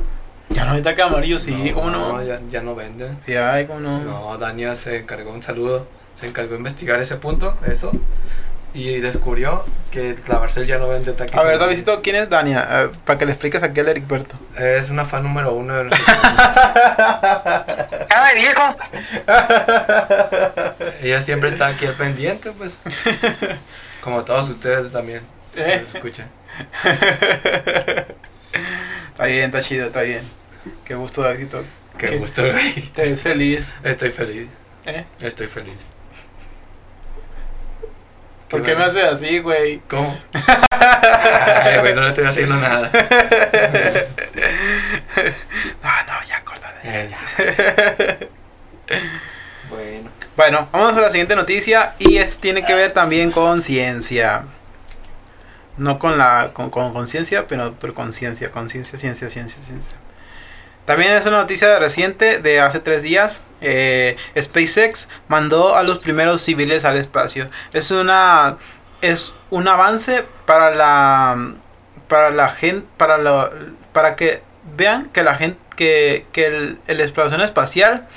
Ya 0.55 0.63
no 0.63 0.71
ahorita 0.71 0.95
que 0.95 1.01
amarillo, 1.01 1.37
sí, 1.37 1.71
¿cómo 1.73 1.89
no? 1.89 2.23
ya, 2.23 2.39
ya 2.49 2.61
no 2.61 2.75
venden. 2.75 3.17
Sí, 3.25 3.35
ay, 3.35 3.65
¿cómo 3.65 3.81
no? 3.81 3.99
No, 3.99 4.37
Dania 4.37 4.73
se 4.73 4.99
encargó, 4.99 5.31
un 5.31 5.43
saludo, 5.43 5.85
se 6.19 6.27
encargó 6.27 6.51
de 6.51 6.57
investigar 6.57 6.97
ese 7.01 7.17
punto, 7.17 7.57
eso, 7.67 7.91
y 8.73 8.99
descubrió 8.99 9.65
que 9.91 10.15
la 10.27 10.37
Barcel 10.37 10.65
ya 10.65 10.77
no 10.77 10.87
vende 10.87 11.11
taquis. 11.11 11.37
A 11.37 11.43
ver. 11.43 11.59
Davidito, 11.59 12.01
¿quién 12.01 12.15
es 12.15 12.29
Dania? 12.29 12.89
Para 13.05 13.19
que 13.19 13.25
le 13.25 13.33
expliques 13.33 13.63
aquí 13.63 13.81
al 13.81 13.89
Ericberto. 13.89 14.37
Es 14.57 14.89
una 14.89 15.03
fan 15.03 15.23
número 15.23 15.53
uno 15.53 15.73
de 15.75 15.83
nosotros. 15.89 16.17
Ay, 18.09 18.35
viejo. 18.41 18.75
Ella 21.01 21.21
siempre 21.21 21.49
está 21.49 21.67
aquí 21.67 21.85
al 21.85 21.95
pendiente, 21.95 22.51
pues. 22.51 22.77
Como 24.01 24.23
todos 24.23 24.49
ustedes 24.49 24.89
también. 24.91 25.21
¿Eh? 25.55 25.81
Nos 25.85 25.95
escuchan. 25.95 26.29
Está 29.11 29.25
bien, 29.25 29.45
está 29.45 29.61
chido, 29.61 29.87
está 29.87 30.01
bien. 30.01 30.23
Qué 30.83 30.95
gusto, 30.95 31.21
Davidito. 31.21 31.63
Qué 31.97 32.07
¿Qué? 32.09 32.17
gusto, 32.17 32.41
güey. 32.41 32.81
Te 32.93 33.09
ves 33.09 33.21
feliz. 33.21 33.65
Estoy 33.83 34.11
feliz, 34.11 34.49
¿Eh? 34.85 35.05
estoy 35.21 35.47
feliz. 35.47 35.85
¿Por 38.49 38.61
qué 38.61 38.75
me 38.75 38.83
haces 38.83 39.03
así, 39.03 39.39
güey? 39.39 39.79
¿Cómo? 39.89 40.15
Ay, 40.69 41.79
güey, 41.79 41.95
no 41.95 42.01
le 42.01 42.09
estoy 42.09 42.25
haciendo 42.25 42.55
nada. 42.55 42.91
Ah, 45.83 46.03
no, 46.07 46.27
ya, 46.27 46.43
córtale. 46.43 46.79
Eh, 46.83 47.09
ya. 47.09 48.17
Bueno. 49.69 50.09
Bueno, 50.35 50.69
vamos 50.71 50.97
a 50.97 51.01
la 51.01 51.09
siguiente 51.09 51.35
noticia 51.35 51.95
y 51.99 52.17
esto 52.17 52.39
tiene 52.39 52.65
que 52.65 52.73
ver 52.73 52.91
también 52.91 53.31
con 53.31 53.61
ciencia. 53.61 54.45
No 55.77 55.97
con 55.99 56.17
la 56.17 56.51
con 56.53 56.69
con 56.69 56.93
conciencia, 56.93 57.47
pero, 57.47 57.75
pero 57.79 57.93
con 57.93 58.13
ciencia, 58.13 58.51
conciencia, 58.51 58.99
ciencia, 58.99 59.29
ciencia, 59.29 59.63
ciencia. 59.63 59.95
También 60.85 61.11
es 61.11 61.25
una 61.25 61.37
noticia 61.37 61.79
reciente 61.79 62.39
de 62.39 62.59
hace 62.59 62.79
tres 62.79 63.01
días. 63.01 63.41
eh, 63.61 64.15
SpaceX 64.37 65.07
mandó 65.27 65.75
a 65.75 65.83
los 65.83 65.99
primeros 65.99 66.41
civiles 66.41 66.85
al 66.85 66.97
espacio. 66.97 67.49
Es 67.73 67.91
una 67.91 68.57
es 69.01 69.33
un 69.49 69.67
avance 69.67 70.25
para 70.45 70.73
la 70.73 71.53
para 72.07 72.31
la 72.31 72.49
gente 72.49 72.85
para 72.97 73.17
la 73.17 73.49
para 73.93 74.15
que 74.15 74.43
vean 74.77 75.07
que 75.07 75.23
la 75.23 75.35
gente 75.35 75.57
que, 75.75 76.25
que 76.31 76.47
el, 76.47 76.79
el 76.87 77.01
exploración 77.01 77.41
espacial 77.41 78.07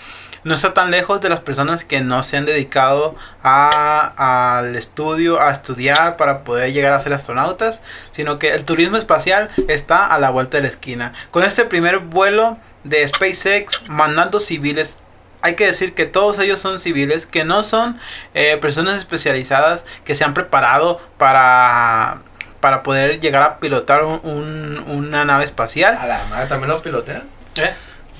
no 0.48 0.54
está 0.56 0.74
tan 0.74 0.90
lejos 0.90 1.20
de 1.20 1.28
las 1.28 1.40
personas 1.40 1.84
que 1.84 2.00
no 2.00 2.22
se 2.24 2.36
han 2.36 2.46
dedicado 2.46 3.14
a, 3.42 4.58
al 4.58 4.74
estudio, 4.76 5.40
a 5.40 5.52
estudiar 5.52 6.16
para 6.16 6.42
poder 6.44 6.72
llegar 6.72 6.92
a 6.92 7.00
ser 7.00 7.12
astronautas, 7.12 7.82
sino 8.10 8.38
que 8.38 8.52
el 8.54 8.64
turismo 8.64 8.96
espacial 8.96 9.50
está 9.68 10.06
a 10.06 10.18
la 10.18 10.30
vuelta 10.30 10.56
de 10.56 10.62
la 10.64 10.68
esquina. 10.68 11.12
Con 11.30 11.44
este 11.44 11.64
primer 11.64 11.98
vuelo 11.98 12.58
de 12.84 13.06
SpaceX 13.06 13.82
mandando 13.88 14.40
civiles, 14.40 14.96
hay 15.42 15.54
que 15.54 15.66
decir 15.66 15.94
que 15.94 16.06
todos 16.06 16.38
ellos 16.40 16.58
son 16.58 16.78
civiles, 16.80 17.26
que 17.26 17.44
no 17.44 17.62
son 17.62 17.98
eh, 18.34 18.56
personas 18.56 18.98
especializadas 18.98 19.84
que 20.04 20.14
se 20.16 20.24
han 20.24 20.34
preparado 20.34 20.96
para, 21.18 22.22
para 22.60 22.82
poder 22.82 23.20
llegar 23.20 23.42
a 23.42 23.58
pilotar 23.60 24.02
un- 24.04 24.20
un- 24.24 24.84
una 24.88 25.24
nave 25.24 25.44
espacial. 25.44 25.96
A 25.96 26.06
la 26.06 26.24
madre, 26.24 26.48
¿también 26.48 26.70
lo 26.70 26.82
pilotean? 26.82 27.22
¿Eh? 27.56 27.72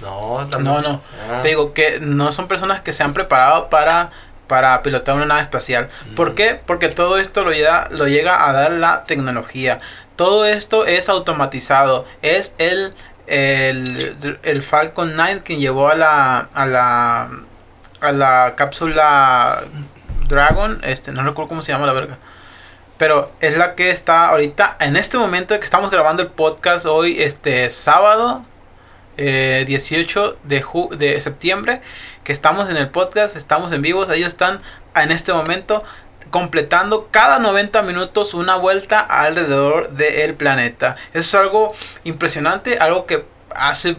No, 0.03 0.47
también. 0.51 0.75
No, 0.75 0.81
no. 0.83 1.03
Ah. 1.31 1.41
Te 1.43 1.49
digo 1.49 1.73
que 1.75 1.99
no 2.01 2.33
son 2.33 2.49
personas 2.49 2.81
que 2.81 2.93
se 2.93 3.03
han 3.03 3.15
preparado 3.15 3.69
para, 3.69 4.11
para 4.47 4.83
pilotar 4.83 5.15
una 5.17 5.27
nave 5.27 5.43
espacial. 5.43 5.89
¿Por 6.17 6.31
Mm. 6.33 6.35
qué? 6.35 6.61
Porque 6.67 6.89
todo 6.89 7.19
esto 7.19 7.43
lo 7.45 7.53
llega, 7.53 7.89
lo 7.91 8.07
llega 8.07 8.49
a 8.49 8.53
dar 8.53 8.71
la 8.73 9.05
tecnología. 9.05 9.81
Todo 10.17 10.45
esto 10.47 10.85
es 10.87 11.09
automatizado. 11.09 12.05
Es 12.23 12.53
el, 12.59 12.95
el, 13.27 14.39
el 14.43 14.63
Falcon 14.63 15.15
9 15.17 15.43
quien 15.45 15.61
llevó 15.61 15.89
a 15.89 15.95
la, 15.95 16.49
a 16.55 16.67
la, 16.67 17.29
a 18.01 18.13
la 18.13 18.55
cápsula 18.57 19.61
Dragon. 20.29 20.81
Este, 20.83 21.13
no 21.13 21.23
recuerdo 21.23 21.49
cómo 21.49 21.63
se 21.63 21.73
llama 21.73 21.87
la 21.87 21.93
verga. 21.93 22.19
Pero 22.99 23.31
es 23.41 23.57
la 23.57 23.77
que 23.77 23.91
está 23.93 24.27
ahorita, 24.29 24.77
en 24.81 24.97
este 24.97 25.19
momento 25.19 25.57
que 25.59 25.65
estamos 25.65 25.89
grabando 25.91 26.21
el 26.23 26.31
podcast 26.31 26.85
hoy, 26.85 27.23
este 27.23 27.71
sábado, 27.71 28.45
eh, 29.19 29.65
18 29.67 30.39
de, 30.45 30.63
ju- 30.65 30.91
de 30.97 31.21
septiembre, 31.21 31.81
que 32.25 32.33
estamos 32.33 32.71
en 32.71 32.77
el 32.77 32.89
podcast, 32.89 33.37
estamos 33.37 33.73
en 33.73 33.83
vivos, 33.83 34.09
ellos 34.11 34.29
están 34.29 34.63
en 34.95 35.11
este 35.13 35.33
momento 35.33 35.85
completando 36.31 37.09
cada 37.11 37.39
90 37.39 37.83
minutos 37.83 38.35
una 38.35 38.57
vuelta 38.57 39.01
alrededor 39.01 39.91
del 39.91 40.35
planeta. 40.35 40.97
Eso 41.13 41.21
es 41.21 41.35
algo 41.35 41.75
impresionante, 42.05 42.79
algo 42.79 43.07
que 43.07 43.25
hace 43.55 43.97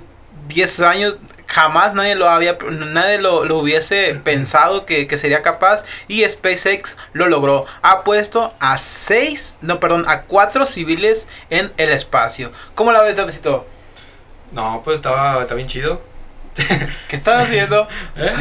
10 0.48 0.80
años 0.82 1.18
jamás 1.48 1.96
nadie 1.96 2.14
lo 2.14 2.30
había 2.30 2.60
nadie 2.70 3.18
lo, 3.18 3.44
lo 3.44 3.58
hubiese 3.58 4.14
pensado 4.24 4.86
que, 4.86 5.08
que 5.08 5.18
sería 5.18 5.42
capaz 5.42 5.84
y 6.08 6.24
SpaceX 6.24 6.96
lo 7.14 7.28
logró 7.28 7.66
ha 7.82 8.04
puesto 8.04 8.54
a 8.60 8.78
6 8.78 9.56
no 9.62 9.80
perdón 9.80 10.06
a 10.08 10.22
4 10.26 10.68
civiles 10.68 11.28
en 11.50 11.74
el 11.78 11.90
espacio 11.90 12.52
¿cómo 12.76 12.92
la 12.92 13.02
ves 13.02 13.16
Davidito? 13.16 13.66
No, 14.52 14.82
pues 14.84 14.98
estaba, 14.98 15.42
está 15.42 15.56
bien 15.56 15.68
chido. 15.68 16.02
¿qué 17.08 17.16
estás 17.16 17.46
haciendo? 17.48 17.88
¿Eh? 18.18 18.34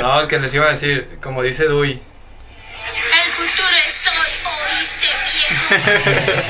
No, 0.00 0.26
que 0.28 0.38
les 0.38 0.54
iba 0.54 0.66
a 0.66 0.70
decir, 0.70 1.18
como 1.22 1.42
dice 1.42 1.64
Dewey, 1.64 1.92
El 1.92 3.32
futuro 3.32 3.68
es 3.86 4.06
hoy, 4.08 4.78
oíste 4.80 5.06
viejo. 5.34 6.48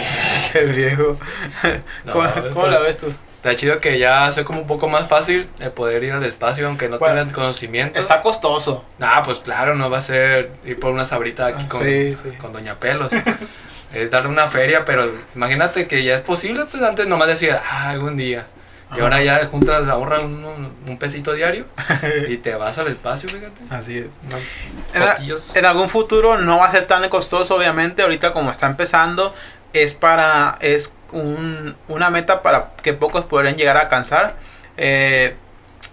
el 0.54 0.72
viejo 0.72 1.18
No, 2.04 2.12
¿cómo, 2.12 2.30
pues- 2.34 2.54
cómo 2.54 2.66
la 2.68 2.78
ves 2.78 2.98
tú? 2.98 3.12
está 3.36 3.54
chido 3.54 3.80
que 3.80 3.96
ya 3.98 4.28
sea 4.32 4.44
como 4.44 4.60
un 4.62 4.66
poco 4.66 4.88
más 4.88 5.08
fácil 5.08 5.48
el 5.60 5.70
poder 5.70 6.02
ir 6.02 6.12
al 6.12 6.24
espacio, 6.24 6.66
aunque 6.66 6.88
no 6.88 6.98
Bueno, 6.98 7.14
tengan 7.14 7.30
conocimiento. 7.32 7.98
está 7.98 8.20
costoso 8.20 8.84
Ah, 9.00 9.22
pues 9.24 9.38
claro, 9.38 9.74
no 9.76 9.88
va 9.88 9.98
a 9.98 10.02
ser 10.02 10.50
ir 10.64 10.78
por 10.80 10.90
una 10.92 11.04
sabrita 11.04 11.46
aquí 11.46 11.62
Ah, 11.64 11.68
con, 11.68 11.82
sí, 11.84 12.16
sí. 12.20 12.30
con 12.38 12.52
Doña 12.52 12.74
Pelos. 12.74 13.10
es 13.92 14.10
darle 14.10 14.28
una 14.30 14.48
feria, 14.48 14.84
pero 14.84 15.08
imagínate 15.34 15.86
que 15.86 16.02
ya 16.02 16.16
es 16.16 16.20
posible, 16.22 16.64
pues 16.70 16.82
antes 16.82 17.06
nomás 17.06 17.28
decía, 17.28 17.62
ah, 17.70 17.90
algún 17.90 18.16
día. 18.16 18.46
Y 18.96 19.00
ahora 19.00 19.22
ya 19.22 19.44
juntas, 19.46 19.88
ahorras 19.88 20.22
un, 20.22 20.44
un- 20.86 20.98
pesito 20.98 21.32
diario 21.32 21.66
y 22.28 22.36
te 22.36 22.54
vas 22.54 22.78
al 22.78 22.88
espacio, 22.88 23.28
fíjate. 23.28 23.60
así 23.70 23.98
es 23.98 24.06
En, 24.94 25.58
en 25.58 25.64
algún 25.64 25.88
futuro 25.88 26.38
no 26.38 26.58
va 26.58 26.66
a 26.66 26.70
ser 26.70 26.86
tan 26.86 27.06
costoso, 27.08 27.56
obviamente. 27.56 28.02
Ahorita 28.02 28.32
como 28.32 28.50
está 28.50 28.66
empezando, 28.66 29.34
es 29.72 29.94
para 29.94 30.56
es 30.60 30.92
un- 31.12 31.76
una 31.88 32.10
meta 32.10 32.42
para 32.42 32.70
que 32.82 32.92
pocos 32.92 33.24
podrán 33.24 33.56
llegar 33.56 33.76
a 33.76 33.80
alcanzar. 33.82 34.36
Eh, 34.76 35.34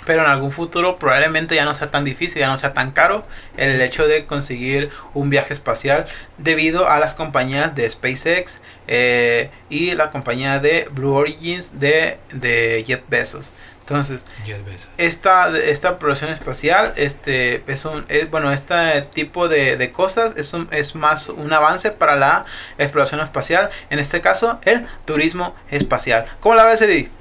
pero 0.06 0.22
en 0.24 0.30
algún 0.30 0.52
futuro 0.52 1.00
probablemente 1.00 1.56
ya 1.56 1.64
no 1.66 1.76
sea 1.76 1.90
tan 1.90 2.04
difícil, 2.04 2.42
ya 2.42 2.48
no 2.50 2.58
sea 2.58 2.74
tan 2.74 2.92
caro 2.92 3.24
el 3.56 3.80
hecho 3.82 4.06
de 4.06 4.26
conseguir 4.26 4.90
un 5.14 5.30
viaje 5.30 5.54
espacial 5.54 6.06
debido 6.38 6.90
a 6.90 7.00
las 7.00 7.14
compañías 7.14 7.74
de 7.76 7.90
SpaceX 7.90 8.60
eh, 8.88 9.52
y 9.70 9.92
la 9.96 10.12
compañía 10.12 10.60
de 10.60 10.88
Blue 10.92 11.14
Origins 11.14 11.80
de, 11.80 12.18
de 12.32 12.84
Jeff 12.86 13.02
Bezos. 13.10 13.54
Entonces, 13.84 14.24
Diez 14.46 14.64
veces. 14.64 14.88
esta, 14.98 15.50
esta 15.58 15.90
exploración 15.90 16.32
espacial, 16.32 16.94
este, 16.96 17.64
es 17.68 17.84
un, 17.84 18.06
es, 18.08 18.32
bueno, 18.32 18.50
este 18.50 19.02
tipo 19.14 19.50
de, 19.50 19.76
de 19.76 19.92
cosas 19.92 20.38
es, 20.38 20.54
un, 20.54 20.70
es 20.72 20.96
más 20.96 21.28
un 21.28 21.52
avance 21.52 21.92
para 21.92 22.16
la 22.16 22.46
exploración 22.78 23.20
espacial, 23.20 23.70
en 23.90 24.00
este 24.00 24.22
caso, 24.22 24.62
el 24.64 24.88
turismo 25.04 25.54
espacial. 25.70 26.26
¿Cómo 26.40 26.56
la 26.56 26.64
ves, 26.64 26.82
Eddie? 26.82 27.12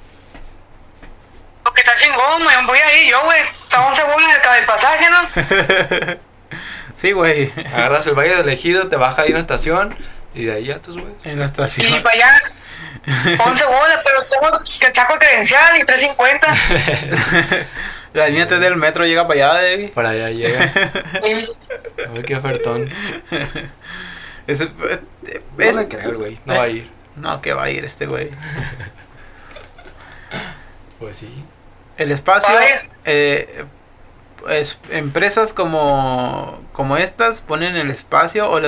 Porque 1.65 1.81
está 1.81 1.97
chingón, 1.97 2.45
me 2.45 2.67
voy 2.67 2.79
a 2.79 3.03
ir 3.03 3.11
yo, 3.11 3.25
güey. 3.25 3.41
Está 3.65 3.85
11 3.85 4.03
bolas 4.05 4.29
del, 4.33 4.55
del 4.55 4.67
pasaje, 4.67 5.11
¿no? 5.11 6.19
sí, 6.97 7.11
güey. 7.11 7.53
Agarras 7.75 8.07
el 8.07 8.15
Valle 8.15 8.37
del 8.37 8.49
Ejido, 8.49 8.89
te 8.89 8.97
bajas 8.97 9.19
ahí 9.19 9.31
una 9.31 9.41
estación, 9.41 9.97
Y 10.35 10.45
de 10.45 10.53
ahí 10.55 10.65
ya 10.67 10.79
te 10.81 10.93
subes. 10.93 11.13
En 11.25 11.39
la 11.39 11.45
Y 11.45 11.49
estación. 11.49 12.03
para 12.03 12.15
allá, 12.15 12.31
11 13.45 13.65
bolas, 13.67 13.99
pero 14.05 14.25
tengo 14.25 14.61
que 14.81 14.95
saco 14.95 15.19
credencial 15.19 15.79
y 15.81 15.85
350. 15.85 16.47
La 18.15 18.27
línea 18.29 18.47
3 18.47 18.61
del 18.61 18.77
metro 18.77 19.05
llega 19.07 19.27
para 19.27 19.51
allá, 19.53 19.63
David. 19.63 19.91
Para 19.91 20.11
allá 20.11 20.31
llega. 20.31 20.71
Y 21.25 21.49
A 22.07 22.11
ver 22.13 22.25
qué 22.25 22.37
ofertón. 22.37 22.91
Ese- 24.47 24.69
No 25.57 25.65
es- 25.65 25.77
le 25.77 25.89
creo, 25.89 26.19
güey. 26.19 26.39
No 26.45 26.57
va 26.57 26.63
a 26.65 26.69
ir. 26.69 26.91
No, 27.17 27.41
que 27.41 27.53
va 27.55 27.65
a 27.65 27.71
ir 27.71 27.85
este 27.85 28.07
güey. 28.07 28.31
Pues 30.99 31.17
sí. 31.17 31.45
El 31.97 32.11
espacio, 32.13 32.55
eh, 33.05 33.65
es- 34.49 34.79
empresas 34.91 35.53
como, 35.53 36.61
como 36.73 36.97
estas 36.97 37.41
ponen 37.41 37.77
el 37.77 37.91
espacio 37.91 38.51
o, 38.51 38.59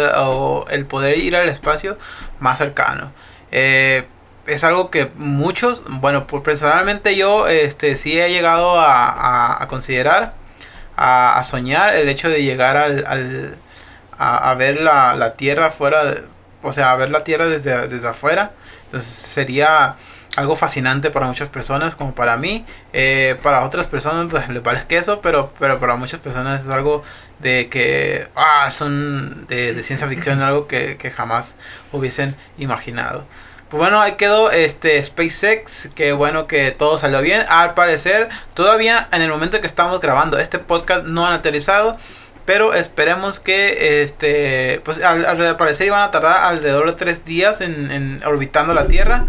el 0.68 0.86
poder 0.86 1.18
ir 1.18 1.36
al 1.36 1.48
espacio 1.48 1.96
más 2.40 2.58
cercano. 2.58 3.12
Eh, 3.52 4.06
es 4.46 4.62
algo 4.64 4.90
que 4.90 5.10
muchos, 5.16 5.82
bueno, 5.86 6.26
por 6.26 6.42
personalmente 6.42 7.16
yo 7.16 7.48
este, 7.48 7.96
sí 7.96 8.18
he 8.20 8.30
llegado 8.30 8.78
a, 8.80 9.62
a- 9.62 9.68
considerar, 9.68 10.34
a, 10.96 11.42
soñar 11.44 11.94
el 11.94 12.08
hecho 12.08 12.28
de 12.28 12.42
llegar 12.42 12.76
al, 12.76 13.04
al- 13.06 13.56
a, 14.18 14.54
ver 14.54 14.80
la, 14.80 15.14
la 15.16 15.34
Tierra 15.34 15.70
fuera, 15.70 16.02
o 16.62 16.72
sea, 16.72 16.92
a 16.92 16.96
ver 16.96 17.10
la 17.10 17.24
Tierra 17.24 17.46
desde, 17.46 17.88
desde 17.88 18.08
afuera. 18.08 18.52
Entonces 18.84 19.10
sería 19.10 19.96
algo 20.36 20.56
fascinante 20.56 21.10
para 21.10 21.26
muchas 21.26 21.48
personas, 21.48 21.94
como 21.94 22.14
para 22.14 22.36
mí. 22.36 22.66
Eh, 22.92 23.36
para 23.42 23.64
otras 23.64 23.86
personas 23.86 24.26
pues 24.30 24.48
les 24.48 24.62
vale 24.62 24.84
queso, 24.88 25.20
pero, 25.20 25.52
pero 25.58 25.78
para 25.78 25.96
muchas 25.96 26.20
personas 26.20 26.62
es 26.62 26.68
algo 26.68 27.02
de 27.38 27.68
que 27.68 28.28
ah, 28.34 28.70
son 28.70 29.46
de, 29.46 29.74
de 29.74 29.82
ciencia 29.82 30.08
ficción, 30.08 30.42
algo 30.42 30.66
que, 30.66 30.96
que 30.96 31.10
jamás 31.10 31.54
hubiesen 31.92 32.36
imaginado. 32.58 33.26
Pues 33.70 33.80
bueno, 33.80 34.00
ahí 34.00 34.12
quedó 34.12 34.50
este 34.50 35.02
SpaceX, 35.02 35.88
que 35.94 36.12
bueno 36.12 36.46
que 36.46 36.70
todo 36.70 36.98
salió 36.98 37.20
bien. 37.22 37.44
Al 37.48 37.74
parecer, 37.74 38.28
todavía 38.54 39.08
en 39.12 39.22
el 39.22 39.30
momento 39.30 39.60
que 39.60 39.66
estamos 39.66 40.00
grabando 40.00 40.38
este 40.38 40.58
podcast 40.58 41.06
no 41.06 41.26
han 41.26 41.32
aterrizado. 41.32 41.96
Pero 42.44 42.74
esperemos 42.74 43.40
que 43.40 44.02
este 44.02 44.82
pues 44.84 45.02
al, 45.02 45.24
al 45.24 45.56
parecer 45.56 45.86
iban 45.86 46.02
a 46.02 46.10
tardar 46.10 46.44
alrededor 46.44 46.86
de 46.90 46.92
tres 46.92 47.24
días 47.24 47.62
en, 47.62 47.90
en 47.90 48.22
orbitando 48.24 48.74
la 48.74 48.86
Tierra. 48.86 49.26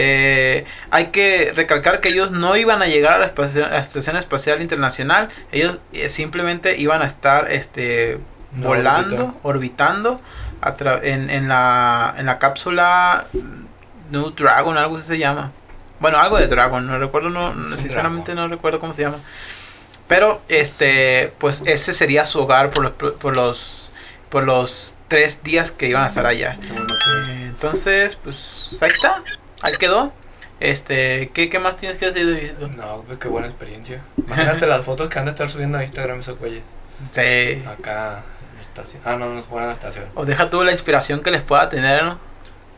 Eh, 0.00 0.64
hay 0.92 1.06
que 1.06 1.52
recalcar 1.56 2.00
que 2.00 2.10
ellos 2.10 2.30
no 2.30 2.56
iban 2.56 2.82
a 2.82 2.86
llegar 2.86 3.14
a 3.14 3.18
la, 3.18 3.26
espacio- 3.26 3.66
a 3.66 3.70
la 3.70 3.78
Estación 3.80 4.16
Espacial 4.16 4.62
Internacional. 4.62 5.28
Ellos 5.50 5.78
eh, 5.92 6.08
simplemente 6.08 6.76
iban 6.78 7.02
a 7.02 7.06
estar 7.06 7.50
este 7.50 8.20
volando, 8.52 9.24
órbita. 9.24 9.38
orbitando 9.42 10.20
a 10.60 10.74
en, 11.02 11.30
en 11.30 11.48
la, 11.48 12.14
en 12.16 12.26
la 12.26 12.38
cápsula 12.38 13.26
New 14.10 14.30
Dragon, 14.30 14.78
algo 14.78 14.98
así 14.98 15.06
se 15.08 15.18
llama. 15.18 15.50
Bueno, 15.98 16.18
algo 16.18 16.38
de 16.38 16.46
Dragon, 16.46 16.86
no 16.86 16.96
recuerdo, 16.98 17.30
no, 17.30 17.76
sinceramente 17.76 18.36
no 18.36 18.46
recuerdo 18.46 18.78
cómo 18.78 18.94
se 18.94 19.02
llama. 19.02 19.18
Pero 20.06 20.40
este, 20.48 21.32
pues 21.38 21.64
ese 21.66 21.92
sería 21.92 22.24
su 22.24 22.38
hogar 22.38 22.70
por 22.70 22.84
los, 22.84 22.92
por 23.14 23.34
los, 23.34 23.92
por 24.28 24.44
los 24.44 24.94
tres 25.08 25.42
días 25.42 25.72
que 25.72 25.88
iban 25.88 26.04
a 26.04 26.06
estar 26.06 26.24
allá. 26.24 26.56
Eh, 26.62 27.46
Entonces, 27.48 28.14
pues 28.14 28.76
ahí 28.80 28.90
está, 28.90 29.22
ahí 29.62 29.74
quedó. 29.78 30.12
Este, 30.60 31.30
¿qué, 31.32 31.48
qué 31.48 31.58
más 31.58 31.76
tienes 31.76 31.98
que 31.98 32.06
decir 32.06 32.26
de 32.26 32.46
esto? 32.46 32.68
No, 32.68 33.02
pues 33.06 33.18
qué 33.18 33.28
buena 33.28 33.46
experiencia. 33.46 34.02
Imagínate 34.16 34.66
las 34.66 34.84
fotos 34.84 35.08
que 35.08 35.18
han 35.18 35.26
de 35.26 35.30
estar 35.30 35.48
subiendo 35.48 35.78
a 35.78 35.84
Instagram 35.84 36.20
esos 36.20 36.38
güeyes. 36.38 36.62
Sí. 37.12 37.62
Acá 37.66 38.24
en 38.50 38.56
la 38.56 38.60
estación. 38.60 39.02
Ah, 39.04 39.16
no, 39.16 39.32
nos 39.32 39.46
ponen 39.46 39.64
en 39.64 39.68
la 39.68 39.74
estación. 39.74 40.06
O 40.14 40.24
deja 40.24 40.50
tú 40.50 40.64
la 40.64 40.72
inspiración 40.72 41.22
que 41.22 41.30
les 41.30 41.42
pueda 41.42 41.68
tener, 41.68 42.02
¿no? 42.02 42.18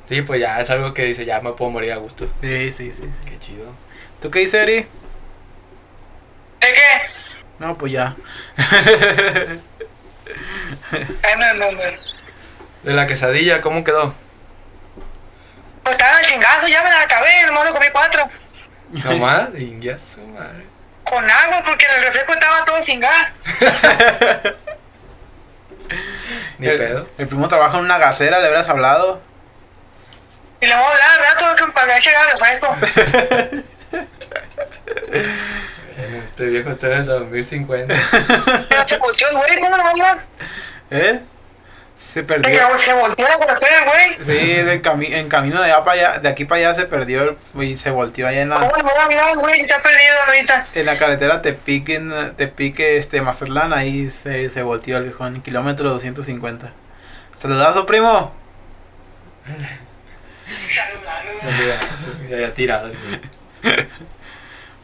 Sí, 0.05 0.23
pues 0.23 0.41
ya 0.41 0.61
es 0.61 0.69
algo 0.71 0.93
que 0.93 1.05
dice, 1.05 1.25
ya 1.25 1.41
me 1.41 1.53
puedo 1.53 1.71
morir 1.71 1.93
a 1.93 1.97
gusto. 1.97 2.27
Sí, 2.43 2.71
sí, 2.73 2.93
sí. 2.93 3.03
sí. 3.03 3.11
Qué 3.25 3.39
chido. 3.39 3.67
¿Tú 4.21 4.31
qué 4.31 4.41
dices, 4.41 4.63
Eri? 4.63 4.75
¿De 4.75 4.87
qué? 6.61 7.03
No, 7.59 7.79
pues 7.79 7.93
ya. 7.93 8.17
Ay, 10.93 11.39
no, 11.39 11.55
no, 11.55 11.73
no. 11.73 11.81
De 12.83 12.93
la 12.93 13.07
quesadilla, 13.07 13.61
¿cómo 13.61 13.85
quedó? 13.85 14.15
Estaba 15.91 16.19
el 16.21 16.27
chingazo, 16.27 16.69
ya 16.69 16.83
me 16.83 16.91
la 16.91 17.03
acabé, 17.03 17.47
nomás 17.47 17.65
me 17.65 17.71
comí 17.71 17.87
cuatro. 17.93 18.29
Nomás, 18.91 19.49
y 19.55 19.79
ya 19.81 19.99
su 19.99 20.27
madre. 20.27 20.67
Con 21.05 21.29
agua, 21.29 21.63
porque 21.65 21.87
el 21.87 22.03
refresco 22.03 22.33
estaba 22.33 22.65
todo 22.65 22.83
sin 22.83 23.01
gas. 23.01 23.33
Ni 26.59 26.69
el, 26.69 26.79
pedo. 26.79 27.09
el 27.19 27.27
primo 27.27 27.49
trabaja 27.49 27.79
en 27.79 27.85
una 27.85 27.99
gasera, 27.99 28.39
le 28.39 28.47
habrás 28.47 28.69
hablado. 28.69 29.21
Y 30.61 30.67
le 30.67 30.75
voy 30.75 30.85
a 30.85 30.89
hablar, 30.89 31.21
¿verdad? 31.21 31.39
Tuve 31.39 31.57
que 31.67 31.73
pagar 31.73 32.01
llegar 32.01 32.27
el 32.27 32.33
refresco. 32.33 32.77
Bueno, 35.97 36.25
este 36.25 36.47
viejo 36.47 36.71
está 36.71 36.87
en 36.89 36.93
el 36.95 37.07
2050. 37.07 37.95
Pero 38.69 38.89
se 38.89 38.97
güey, 39.33 39.61
¿cómo 39.61 39.77
lo 39.77 39.83
va 39.83 39.89
a 39.89 39.93
hablar? 39.93 40.19
¿Eh? 40.91 41.21
Se 42.01 42.25
perdió. 42.25 42.77
se 42.79 42.93
volteó 42.93 43.29
la 43.29 43.39
carretera 43.39 43.85
güey. 43.85 44.17
Sí, 44.25 44.55
de 44.63 44.83
cami- 44.83 45.13
en 45.15 45.29
camino 45.29 45.61
de, 45.61 45.67
allá 45.71 45.85
para 45.85 45.93
allá, 46.11 46.19
de 46.19 46.29
aquí 46.29 46.45
para 46.45 46.71
allá 46.71 46.75
se 46.81 46.87
perdió 46.87 47.23
el- 47.23 47.63
y 47.65 47.77
se 47.77 47.91
volteó 47.91 48.27
allá 48.27 48.43
en 48.43 48.49
la, 48.49 48.57
¿Cómo 48.59 48.77
le 48.77 48.83
voy 48.83 48.93
a 49.01 49.07
mirar, 49.07 49.37
güey? 49.37 49.61
Está 49.61 49.81
perdido 49.83 50.15
ahorita. 50.27 50.67
en 50.75 50.87
la 50.87 50.99
carretera 50.99 51.41
Tepique, 51.43 51.95
en- 51.95 52.35
Tepique 52.37 52.97
este, 52.99 53.23
Mazatlán, 53.23 53.73
ahí 53.73 54.11
se, 54.11 54.51
se 54.51 54.63
volteó 54.63 54.97
el 54.97 55.05
viejo 55.05 55.25
en 55.27 55.41
kilómetro 55.43 55.89
250. 55.91 56.73
Saludazo, 57.37 57.87
primo. 57.87 58.35
ya, 62.29 62.39
ya 62.39 62.55
tirado. 62.55 62.91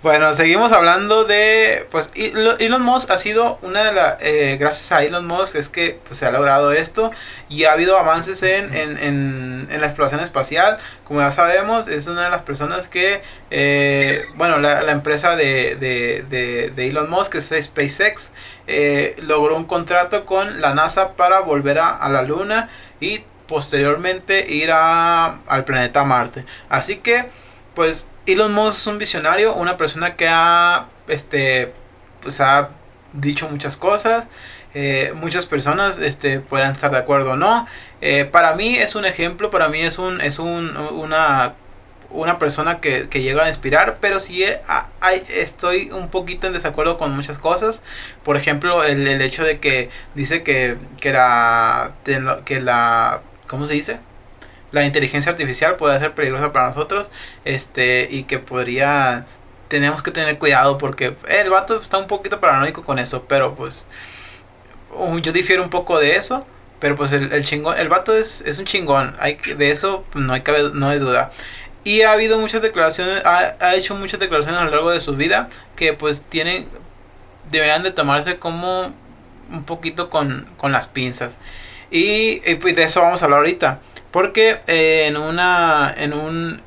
Bueno, 0.06 0.32
seguimos 0.34 0.70
hablando 0.70 1.24
de, 1.24 1.84
pues, 1.90 2.12
Elo- 2.14 2.56
Elon 2.60 2.80
Musk 2.80 3.10
ha 3.10 3.18
sido 3.18 3.58
una 3.62 3.82
de 3.82 3.92
las, 3.92 4.18
gracias 4.56 4.92
a 4.92 5.02
Elon 5.02 5.26
Musk 5.26 5.56
es 5.56 5.68
que 5.68 5.98
pues, 6.06 6.20
se 6.20 6.26
ha 6.26 6.30
logrado 6.30 6.70
esto 6.70 7.10
y 7.48 7.64
ha 7.64 7.72
habido 7.72 7.98
avances 7.98 8.40
en, 8.44 8.72
en, 8.72 8.96
en, 8.98 9.66
en 9.68 9.80
la 9.80 9.86
exploración 9.88 10.20
espacial. 10.20 10.78
Como 11.02 11.18
ya 11.18 11.32
sabemos, 11.32 11.88
es 11.88 12.06
una 12.06 12.22
de 12.22 12.30
las 12.30 12.42
personas 12.42 12.86
que, 12.86 13.20
eh, 13.50 14.26
bueno, 14.36 14.60
la, 14.60 14.82
la 14.84 14.92
empresa 14.92 15.34
de, 15.34 15.74
de, 15.74 16.24
de, 16.30 16.70
de 16.70 16.88
Elon 16.88 17.10
Musk, 17.10 17.32
que 17.32 17.38
es 17.38 17.64
SpaceX, 17.64 18.30
eh, 18.68 19.16
logró 19.22 19.56
un 19.56 19.64
contrato 19.64 20.24
con 20.24 20.60
la 20.60 20.72
NASA 20.72 21.14
para 21.16 21.40
volver 21.40 21.80
a, 21.80 21.88
a 21.88 22.08
la 22.10 22.22
Luna 22.22 22.68
y 23.00 23.24
posteriormente 23.48 24.46
ir 24.54 24.70
a, 24.70 25.40
al 25.48 25.64
planeta 25.64 26.04
Marte. 26.04 26.44
Así 26.68 26.98
que, 26.98 27.26
pues, 27.74 28.06
Elon 28.26 28.52
Musk 28.52 28.78
es 28.78 28.86
un 28.88 28.98
visionario, 28.98 29.54
una 29.54 29.76
persona 29.76 30.16
que 30.16 30.28
ha, 30.28 30.86
este, 31.08 31.72
pues 32.22 32.40
ha 32.40 32.70
dicho 33.12 33.48
muchas 33.48 33.76
cosas. 33.76 34.26
eh, 34.74 35.12
muchas 35.14 35.46
personas, 35.46 35.98
este, 35.98 36.40
puedan 36.40 36.72
estar 36.72 36.90
de 36.90 36.98
acuerdo 36.98 37.32
o 37.32 37.36
no. 37.36 37.66
Eh, 38.02 38.26
para 38.26 38.54
mí 38.54 38.76
es 38.76 38.94
un 38.94 39.06
ejemplo, 39.06 39.48
para 39.50 39.68
mí 39.68 39.80
es 39.80 39.98
un, 39.98 40.20
es 40.20 40.38
un, 40.38 40.76
una, 40.76 41.54
una 42.10 42.38
persona 42.38 42.78
que, 42.80 43.08
que 43.08 43.22
llega 43.22 43.44
a 43.44 43.48
inspirar, 43.48 43.96
pero 44.02 44.20
sí 44.20 44.42
eh, 44.44 44.60
a- 44.68 44.88
hay- 45.00 45.22
estoy 45.30 45.90
un 45.92 46.08
poquito 46.10 46.46
en 46.46 46.52
desacuerdo 46.52 46.98
con 46.98 47.16
muchas 47.16 47.38
cosas. 47.38 47.80
Por 48.22 48.36
ejemplo, 48.36 48.84
el, 48.84 49.06
el 49.08 49.22
hecho 49.22 49.44
de 49.44 49.60
que 49.60 49.88
dice 50.14 50.42
que, 50.42 50.76
que 51.00 51.12
la, 51.12 51.92
que 52.44 52.60
la, 52.60 53.22
¿cómo 53.48 53.64
se 53.66 53.74
dice? 53.74 54.00
La 54.80 54.86
inteligencia 54.86 55.30
artificial 55.32 55.76
puede 55.76 55.98
ser 55.98 56.14
peligrosa 56.14 56.52
para 56.52 56.68
nosotros 56.68 57.08
este 57.44 58.08
y 58.10 58.24
que 58.24 58.38
podría 58.38 59.26
tenemos 59.68 60.02
que 60.02 60.10
tener 60.12 60.38
cuidado 60.38 60.78
porque 60.78 61.16
el 61.28 61.50
vato 61.50 61.80
está 61.82 61.98
un 61.98 62.06
poquito 62.06 62.40
paranoico 62.40 62.82
con 62.82 62.98
eso 62.98 63.24
pero 63.26 63.54
pues 63.54 63.88
yo 65.22 65.32
difiero 65.32 65.62
un 65.62 65.70
poco 65.70 65.98
de 65.98 66.16
eso 66.16 66.46
pero 66.78 66.96
pues 66.96 67.12
el, 67.12 67.32
el 67.32 67.44
chingón 67.44 67.78
el 67.78 67.88
vato 67.88 68.14
es, 68.14 68.42
es 68.42 68.58
un 68.58 68.64
chingón 68.66 69.16
hay 69.18 69.34
de 69.56 69.70
eso 69.70 70.04
no 70.14 70.32
hay 70.34 70.42
cabe- 70.42 70.72
no 70.74 70.88
hay 70.88 70.98
duda. 70.98 71.30
Y 71.84 72.02
ha 72.02 72.12
habido 72.12 72.38
muchas 72.38 72.62
declaraciones 72.62 73.22
ha, 73.24 73.54
ha 73.60 73.74
hecho 73.76 73.94
muchas 73.94 74.18
declaraciones 74.20 74.60
a 74.60 74.64
lo 74.64 74.70
largo 74.72 74.90
de 74.90 75.00
su 75.00 75.14
vida 75.16 75.48
que 75.76 75.92
pues 75.92 76.22
tienen 76.22 76.68
deberían 77.50 77.82
de 77.82 77.92
tomarse 77.92 78.38
como 78.38 78.92
un 79.50 79.64
poquito 79.64 80.10
con, 80.10 80.48
con 80.56 80.72
las 80.72 80.88
pinzas. 80.88 81.38
Y, 81.90 82.42
y, 82.44 82.56
pues 82.56 82.74
de 82.74 82.82
eso 82.82 83.00
vamos 83.00 83.22
a 83.22 83.26
hablar 83.26 83.38
ahorita 83.38 83.78
porque 84.16 84.60
eh, 84.66 85.08
en 85.08 85.18
una 85.18 85.94
en 85.94 86.14
un 86.14 86.62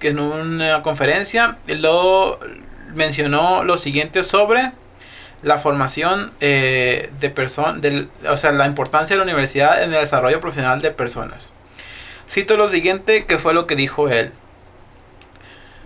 en 0.00 0.18
una 0.18 0.80
conferencia 0.80 1.58
lo 1.66 2.40
mencionó 2.94 3.64
lo 3.64 3.76
siguiente 3.76 4.24
sobre 4.24 4.72
la 5.42 5.58
formación 5.58 6.32
eh, 6.40 7.10
de 7.20 7.28
personas, 7.28 7.82
o 8.30 8.38
sea, 8.38 8.52
la 8.52 8.64
importancia 8.64 9.12
de 9.12 9.18
la 9.18 9.24
universidad 9.24 9.82
en 9.82 9.92
el 9.92 10.00
desarrollo 10.00 10.40
profesional 10.40 10.80
de 10.80 10.90
personas. 10.90 11.52
Cito 12.30 12.56
lo 12.56 12.70
siguiente 12.70 13.26
que 13.26 13.36
fue 13.36 13.52
lo 13.52 13.66
que 13.66 13.76
dijo 13.76 14.08
él. 14.08 14.32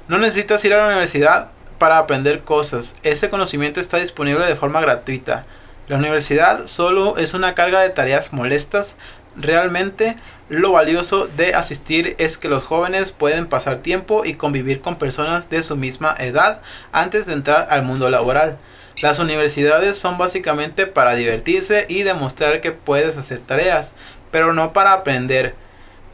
No 0.07 0.17
necesitas 0.19 0.65
ir 0.65 0.75
a 0.75 0.77
la 0.77 0.87
universidad 0.87 1.51
para 1.79 1.99
aprender 1.99 2.45
cosas. 2.45 2.95
Ese 3.03 3.31
conocimiento 3.31 3.81
está 3.81 3.97
disponible 3.97 4.47
de 4.47 4.55
forma 4.55 4.81
gratuita. 4.81 5.45
La 5.89 5.97
universidad 5.97 6.69
solo 6.69 7.17
es 7.17 7.35
una 7.35 7.57
carga 7.57 7.81
de 7.81 7.91
tareas 7.91 8.33
molestas. 8.33 8.95
Realmente 9.37 10.17
Lo 10.51 10.73
valioso 10.73 11.29
de 11.29 11.55
asistir 11.55 12.17
es 12.19 12.37
que 12.37 12.49
los 12.49 12.65
jóvenes 12.65 13.13
pueden 13.13 13.47
pasar 13.47 13.79
tiempo 13.79 14.25
y 14.25 14.35
convivir 14.35 14.81
con 14.81 14.97
personas 14.97 15.49
de 15.49 15.63
su 15.63 15.77
misma 15.77 16.17
edad 16.19 16.61
antes 16.91 17.27
de 17.27 17.35
entrar 17.35 17.69
al 17.71 17.85
mundo 17.85 18.11
laboral. 18.11 18.59
Las 19.01 19.21
universidades 19.21 19.97
son 19.97 20.19
básicamente 20.19 20.89
para 20.89 21.15
divertirse 21.15 21.87
y 21.89 22.03
demostrar 22.03 22.61
que 22.61 22.73
puedes 22.73 23.17
hacer 23.17 23.43
tareas, 23.43 23.93
pero 24.33 24.53
no 24.53 24.73
para 24.73 24.93
aprender. 24.93 25.55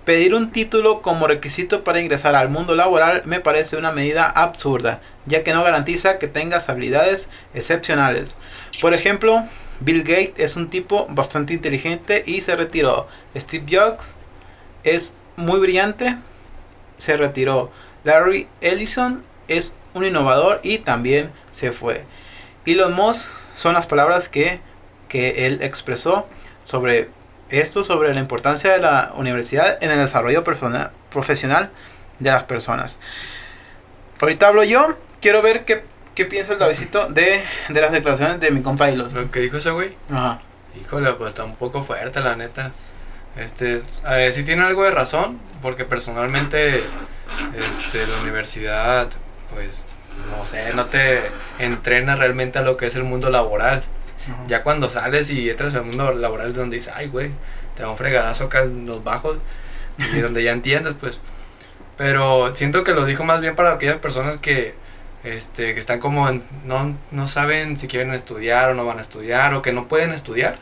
Pedir 0.05 0.35
un 0.35 0.53
título 0.53 1.01
como 1.01 1.27
requisito 1.27 1.83
para 1.83 2.01
ingresar 2.03 2.35
al 2.35 2.51
mundo 2.51 2.75
laboral 2.75 3.23
me 3.25 3.41
parece 3.41 3.79
una 3.79 3.91
medida 3.91 4.29
absurda, 4.29 5.01
ya 5.25 5.45
que 5.45 5.55
no 5.55 5.65
garantiza 5.65 6.19
que 6.19 6.29
tengas 6.29 6.69
habilidades 6.69 7.31
excepcionales. 7.55 8.35
Por 8.83 8.93
ejemplo, 8.93 9.45
Bill 9.81 10.03
Gates 10.03 10.35
es 10.37 10.57
un 10.57 10.69
tipo 10.69 11.07
bastante 11.09 11.55
inteligente 11.55 12.23
y 12.27 12.43
se 12.43 12.55
retiró. 12.55 13.09
Steve 13.35 13.65
Jobs 13.69 14.16
es 14.87 15.13
muy 15.37 15.61
brillante, 15.61 16.17
se 16.97 17.17
retiró. 17.17 17.71
Larry 18.05 18.49
Ellison 18.61 19.23
es 19.49 19.75
un 19.95 20.05
innovador 20.07 20.61
y 20.63 20.79
también 20.79 21.31
se 21.53 21.73
fue. 21.73 22.05
Elon 22.65 22.95
Musk 22.95 23.31
son 23.55 23.75
las 23.75 23.87
palabras 23.87 24.29
que, 24.29 24.61
que 25.09 25.47
él 25.47 25.59
expresó 25.63 26.27
sobre 26.65 27.11
esto, 27.51 27.85
sobre 27.85 28.13
la 28.15 28.21
importancia 28.21 28.73
de 28.73 28.79
la 28.81 29.13
universidad 29.15 29.79
en 29.83 29.91
el 29.91 29.99
desarrollo 29.99 30.43
persona- 30.45 30.91
profesional 31.11 31.71
de 32.19 32.31
las 32.31 32.45
personas. 32.45 32.99
Ahorita 34.21 34.49
hablo 34.49 34.65
yo, 34.65 34.97
quiero 35.21 35.43
ver 35.43 35.65
qué, 35.65 35.85
qué 36.15 36.25
piensa 36.25 36.55
el 36.55 36.59
Davidito 36.59 37.09
de, 37.09 37.43
de 37.69 37.81
las 37.81 37.93
declaraciones 37.93 38.41
de 38.41 38.51
mi 38.51 38.63
compa 38.63 38.91
Ilos. 38.91 39.15
Lo 39.15 39.31
que 39.31 39.41
dijo 39.41 39.59
ese 39.59 39.71
güey. 39.71 39.95
Ajá. 40.11 40.41
Híjole, 40.81 41.13
pues 41.13 41.29
está 41.31 41.45
un 41.45 41.57
poco 41.57 41.83
fuerte, 41.83 42.21
la 42.21 42.35
neta. 42.37 42.73
Este, 43.39 43.83
a 44.05 44.15
ver, 44.15 44.33
sí 44.33 44.45
tiene 44.45 44.65
algo 44.65 44.85
de 44.85 44.91
razón, 44.91 45.39
porque 45.63 45.85
personalmente, 45.85 46.77
este, 46.77 48.07
la 48.07 48.19
universidad, 48.23 49.09
pues, 49.53 49.87
no 50.37 50.45
sé, 50.47 50.73
no 50.75 50.87
te 50.87 51.21
entrena 51.59 52.17
realmente 52.17 52.59
a 52.59 52.63
lo 52.63 52.77
que 52.77 52.87
es 52.87 52.97
el 52.97 53.05
mundo 53.05 53.31
laboral. 53.31 53.83
Ya 54.49 54.63
cuando 54.63 54.89
sales 54.89 55.31
y 55.31 55.49
entras 55.51 55.75
al 55.75 55.85
mundo 55.85 56.13
laboral 56.13 56.49
es 56.51 56.57
donde 56.57 56.77
dices, 56.77 56.93
ay, 56.97 57.09
güey, 57.09 57.31
te 57.77 57.83
da 57.83 57.91
un 57.91 57.97
fregadazo 57.97 58.45
acá 58.45 58.63
en 58.63 58.87
los 58.87 59.05
bajos, 59.05 59.39
y 60.15 60.19
donde 60.21 60.43
ya 60.43 60.53
entiendes, 60.53 60.95
pues. 60.99 61.21
Pero 61.97 62.55
siento 62.57 62.85
que 62.85 62.93
lo 62.93 63.05
dijo 63.05 63.25
más 63.25 63.41
bien 63.41 63.55
para 63.55 63.73
aquellas 63.73 63.97
personas 63.97 64.39
que, 64.39 64.75
este, 65.25 65.75
que 65.75 65.81
están 65.81 66.01
como, 66.01 66.29
en- 66.29 66.43
no, 66.65 66.97
no 67.11 67.27
saben 67.29 67.77
si 67.77 67.87
quieren 67.89 68.13
estudiar 68.13 68.71
o 68.71 68.75
no 68.75 68.85
van 68.85 68.99
a 68.99 69.03
estudiar, 69.03 69.55
o 69.55 69.63
que 69.63 69.73
no 69.73 69.89
pueden 69.89 70.13
estudiar. 70.13 70.59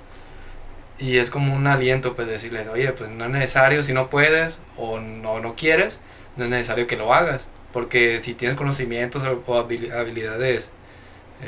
Y 0.99 1.19
es 1.19 1.29
como 1.31 1.55
un 1.55 1.67
aliento, 1.67 2.15
pues 2.15 2.29
decirle, 2.29 2.69
oye, 2.69 2.93
pues 2.93 3.11
no 3.11 3.25
es 3.25 3.31
necesario, 3.31 3.83
si 3.83 3.93
no 3.93 4.09
puedes 4.11 4.59
o 4.77 5.01
no, 5.01 5.41
no 5.41 5.55
quieres, 5.57 6.01
no 6.37 6.45
es 6.45 6.51
necesario 6.51 6.87
que 6.87 6.97
lo 6.97 7.13
hagas. 7.13 7.45
Porque 7.73 8.21
si 8.21 8.35
tienes 8.35 8.57
conocimientos 8.57 9.25
o 9.25 9.43
o 9.47 9.61
habili- 9.69 9.93
habilidades 9.93 10.71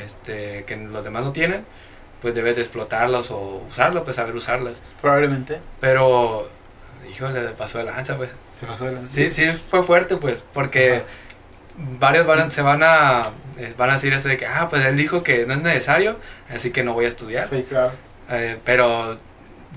este, 0.03 0.63
que 0.65 0.75
los 0.77 1.03
demás 1.03 1.23
no 1.23 1.31
tienen, 1.31 1.65
pues 2.21 2.35
debes 2.35 2.55
de 2.55 2.61
explotarlos 2.61 3.31
o 3.31 3.63
usarlos, 3.69 4.03
pues 4.03 4.15
saber 4.17 4.35
usarlas. 4.35 4.81
Probablemente. 5.01 5.59
Pero, 5.79 6.49
híjole, 7.09 7.39
pasó 7.51 7.77
de 7.77 7.85
lanza, 7.85 8.17
pues. 8.17 8.31
Se 8.59 8.65
pasó 8.65 8.85
de 8.85 8.93
la- 8.93 9.09
Sí, 9.09 9.31
sí, 9.31 9.51
fue 9.53 9.83
fuerte, 9.83 10.17
pues, 10.17 10.43
porque 10.53 11.03
varios 11.99 12.25
van, 12.25 12.49
se 12.49 12.61
van 12.61 12.81
a, 12.83 13.29
eh, 13.57 13.73
van 13.77 13.91
a 13.91 13.93
decir 13.93 14.13
eso 14.13 14.27
de 14.29 14.35
que, 14.37 14.45
ah, 14.45 14.67
pues 14.69 14.83
él 14.83 14.97
dijo 14.97 15.23
que 15.23 15.45
no 15.45 15.53
es 15.53 15.61
necesario, 15.61 16.17
así 16.53 16.71
que 16.71 16.83
no 16.83 16.93
voy 16.93 17.05
a 17.05 17.09
estudiar. 17.09 17.47
Sí, 17.47 17.65
claro. 17.69 17.91
Eh, 18.29 18.57
pero 18.65 19.17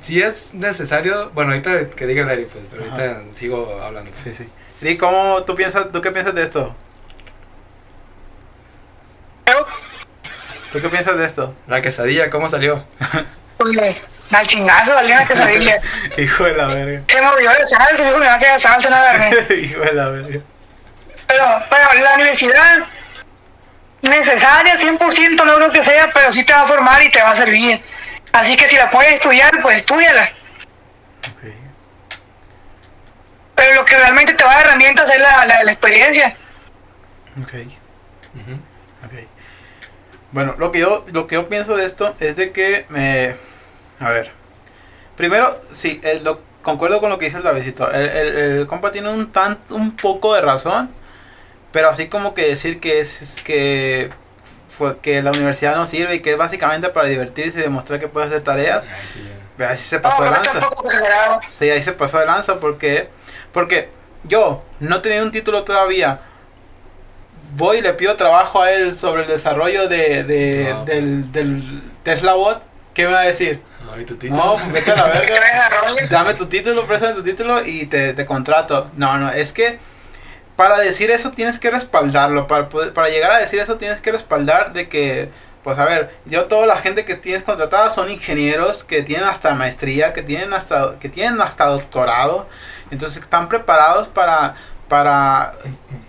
si 0.00 0.22
es 0.22 0.54
necesario, 0.54 1.30
bueno, 1.30 1.52
ahorita 1.52 1.90
que 1.90 2.06
diga 2.06 2.24
Larry, 2.24 2.46
pues, 2.46 2.66
pero 2.70 2.84
Ajá. 2.84 2.92
ahorita 2.92 3.34
sigo 3.34 3.80
hablando. 3.82 4.10
Sí, 4.14 4.34
sí. 4.34 4.48
¿Y 4.80 4.96
cómo 4.96 5.42
tú 5.44 5.54
piensas, 5.54 5.92
tú 5.92 6.00
qué 6.00 6.10
piensas 6.10 6.34
de 6.34 6.42
esto? 6.42 6.74
¿Tú 10.72 10.80
qué 10.80 10.88
piensas 10.88 11.18
de 11.18 11.26
esto? 11.26 11.54
La 11.66 11.82
quesadilla, 11.82 12.30
¿cómo 12.30 12.48
salió? 12.48 12.84
pues, 13.58 14.06
al 14.30 14.46
chingazo, 14.46 14.94
salía 14.94 15.16
una 15.16 15.26
quesadilla. 15.26 15.80
Hijo 16.16 16.44
de 16.44 16.54
la 16.54 16.66
verga. 16.68 17.02
Se 17.08 17.20
movió 17.20 17.50
de 17.50 17.66
salsa, 17.66 18.04
me 18.04 18.10
dijo 18.10 18.18
mi 18.20 18.26
mamá 18.26 18.38
que 18.38 18.46
era 18.46 18.58
salsa, 18.58 18.88
no 18.88 18.96
agarré. 18.96 19.54
Hijo 19.56 19.80
de 19.80 19.92
la 19.92 20.08
verga. 20.10 20.40
Pero, 21.26 21.62
pero 21.68 22.04
la 22.04 22.14
universidad, 22.14 22.78
necesaria 24.02 24.78
100% 24.78 25.44
no 25.44 25.56
creo 25.56 25.70
que 25.72 25.82
sea, 25.82 26.08
pero 26.14 26.30
sí 26.30 26.44
te 26.44 26.52
va 26.52 26.62
a 26.62 26.66
formar 26.66 27.02
y 27.02 27.10
te 27.10 27.20
va 27.20 27.32
a 27.32 27.36
servir. 27.36 27.82
Así 28.32 28.56
que 28.56 28.68
si 28.68 28.76
la 28.76 28.90
puedes 28.90 29.14
estudiar, 29.14 29.50
pues 29.62 29.76
estudiala. 29.76 30.30
Ok. 31.32 31.52
Pero 33.54 33.74
lo 33.74 33.84
que 33.84 33.96
realmente 33.96 34.34
te 34.34 34.44
va 34.44 34.52
a 34.52 34.56
dar 34.56 34.66
herramientas 34.66 35.10
es 35.10 35.18
la, 35.18 35.46
la, 35.46 35.64
la 35.64 35.72
experiencia. 35.72 36.36
Ok. 37.42 37.54
Ujú. 38.34 38.54
Ok. 39.04 39.28
Bueno, 40.32 40.54
lo 40.58 40.70
que 40.70 40.78
yo, 40.78 41.04
lo 41.12 41.26
que 41.26 41.34
yo 41.34 41.48
pienso 41.48 41.76
de 41.76 41.86
esto 41.86 42.14
es 42.20 42.36
de 42.36 42.52
que 42.52 42.86
me... 42.88 43.36
A 43.98 44.10
ver. 44.10 44.30
Primero, 45.16 45.60
sí, 45.70 46.00
eh, 46.04 46.20
lo, 46.22 46.40
concuerdo 46.62 47.00
con 47.00 47.10
lo 47.10 47.18
que 47.18 47.26
dice 47.26 47.38
el 47.38 47.42
Davidito. 47.42 47.90
El, 47.90 48.08
el, 48.08 48.36
el 48.38 48.66
compa 48.66 48.92
tiene 48.92 49.08
un, 49.10 49.32
tan, 49.32 49.58
un 49.70 49.96
poco 49.96 50.34
de 50.34 50.40
razón. 50.40 50.90
Pero 51.72 51.88
así 51.88 52.08
como 52.08 52.34
que 52.34 52.46
decir 52.46 52.80
que 52.80 53.00
es, 53.00 53.22
es 53.22 53.42
que... 53.42 54.10
Fue, 54.80 54.98
que 55.00 55.20
la 55.22 55.30
universidad 55.30 55.76
no 55.76 55.84
sirve 55.86 56.14
y 56.14 56.20
que 56.20 56.30
es 56.32 56.38
básicamente 56.38 56.88
para 56.88 57.06
divertirse 57.06 57.58
y 57.58 57.62
demostrar 57.62 58.00
que 58.00 58.08
puede 58.08 58.28
hacer 58.28 58.40
tareas. 58.40 58.84
Ay, 58.84 59.06
sí, 59.12 59.22
ya. 59.58 59.68
Así 59.68 59.84
se 59.86 59.98
pasó 60.00 60.22
de 60.24 60.30
No, 60.30 60.36
pero 60.40 60.54
lanza. 60.54 61.40
Sí, 61.58 61.68
ahí 61.68 61.82
se 61.82 61.92
pasó 61.92 62.18
de 62.18 62.24
lanza 62.24 62.58
porque 62.60 63.10
porque 63.52 63.90
yo 64.24 64.64
no 64.78 65.02
tenía 65.02 65.22
un 65.22 65.30
título 65.32 65.64
todavía. 65.64 66.20
Voy 67.56 67.78
y 67.78 67.82
le 67.82 67.92
pido 67.92 68.16
trabajo 68.16 68.62
a 68.62 68.70
él 68.70 68.96
sobre 68.96 69.22
el 69.24 69.28
desarrollo 69.28 69.86
de, 69.86 70.24
de- 70.24 70.72
No. 70.72 70.84
del, 70.86 71.30
del 71.30 71.82
Tesla 72.02 72.32
Bot. 72.32 72.62
¿Qué 72.94 73.06
me 73.06 73.12
va 73.12 73.20
a 73.20 73.24
decir? 73.24 73.60
Ay, 73.94 74.06
tu 74.06 74.16
título. 74.16 74.42
No, 74.42 74.54
pues 74.56 74.72
vete 74.72 74.92
a 74.92 74.96
la 74.96 75.04
verga. 75.08 76.08
Dame 76.08 76.32
tu 76.32 76.46
título, 76.46 76.86
préstame 76.86 77.12
tu 77.14 77.22
título 77.22 77.62
y 77.62 77.84
te, 77.84 78.14
te 78.14 78.24
contrato. 78.24 78.90
No, 78.96 79.18
no, 79.18 79.28
es 79.30 79.52
que 79.52 79.78
para 80.60 80.78
decir 80.78 81.10
eso 81.10 81.30
tienes 81.30 81.58
que 81.58 81.70
respaldarlo. 81.70 82.46
Para, 82.46 82.68
para 82.68 83.08
llegar 83.08 83.32
a 83.32 83.38
decir 83.38 83.60
eso 83.60 83.78
tienes 83.78 84.02
que 84.02 84.12
respaldar 84.12 84.74
de 84.74 84.90
que, 84.90 85.30
pues 85.64 85.78
a 85.78 85.86
ver, 85.86 86.14
yo 86.26 86.48
toda 86.48 86.66
la 86.66 86.76
gente 86.76 87.06
que 87.06 87.14
tienes 87.14 87.44
contratada 87.44 87.90
son 87.90 88.10
ingenieros 88.10 88.84
que 88.84 89.02
tienen 89.02 89.26
hasta 89.26 89.54
maestría, 89.54 90.12
que 90.12 90.22
tienen 90.22 90.52
hasta, 90.52 90.98
que 90.98 91.08
tienen 91.08 91.40
hasta 91.40 91.64
doctorado. 91.64 92.46
Entonces 92.90 93.22
están 93.22 93.48
preparados 93.48 94.08
para, 94.08 94.54
para, 94.86 95.54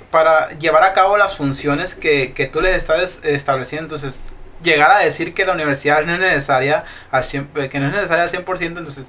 para 0.09 0.49
llevar 0.59 0.83
a 0.83 0.91
cabo 0.91 1.15
las 1.15 1.37
funciones 1.37 1.95
que, 1.95 2.33
que 2.33 2.45
tú 2.45 2.59
les 2.59 2.75
estás 2.75 3.19
estableciendo. 3.23 3.85
Entonces, 3.85 4.19
llegar 4.61 4.91
a 4.91 4.99
decir 4.99 5.33
que 5.33 5.45
la 5.45 5.53
universidad 5.53 6.03
no 6.03 6.15
es 6.15 6.19
necesaria 6.19 6.83
al 7.09 7.23
100%, 7.23 7.69
que 7.69 7.79
no 7.79 7.87
es 7.87 7.93
necesaria 7.93 8.25
al 8.25 8.29
100%, 8.29 8.59
entonces 8.65 9.05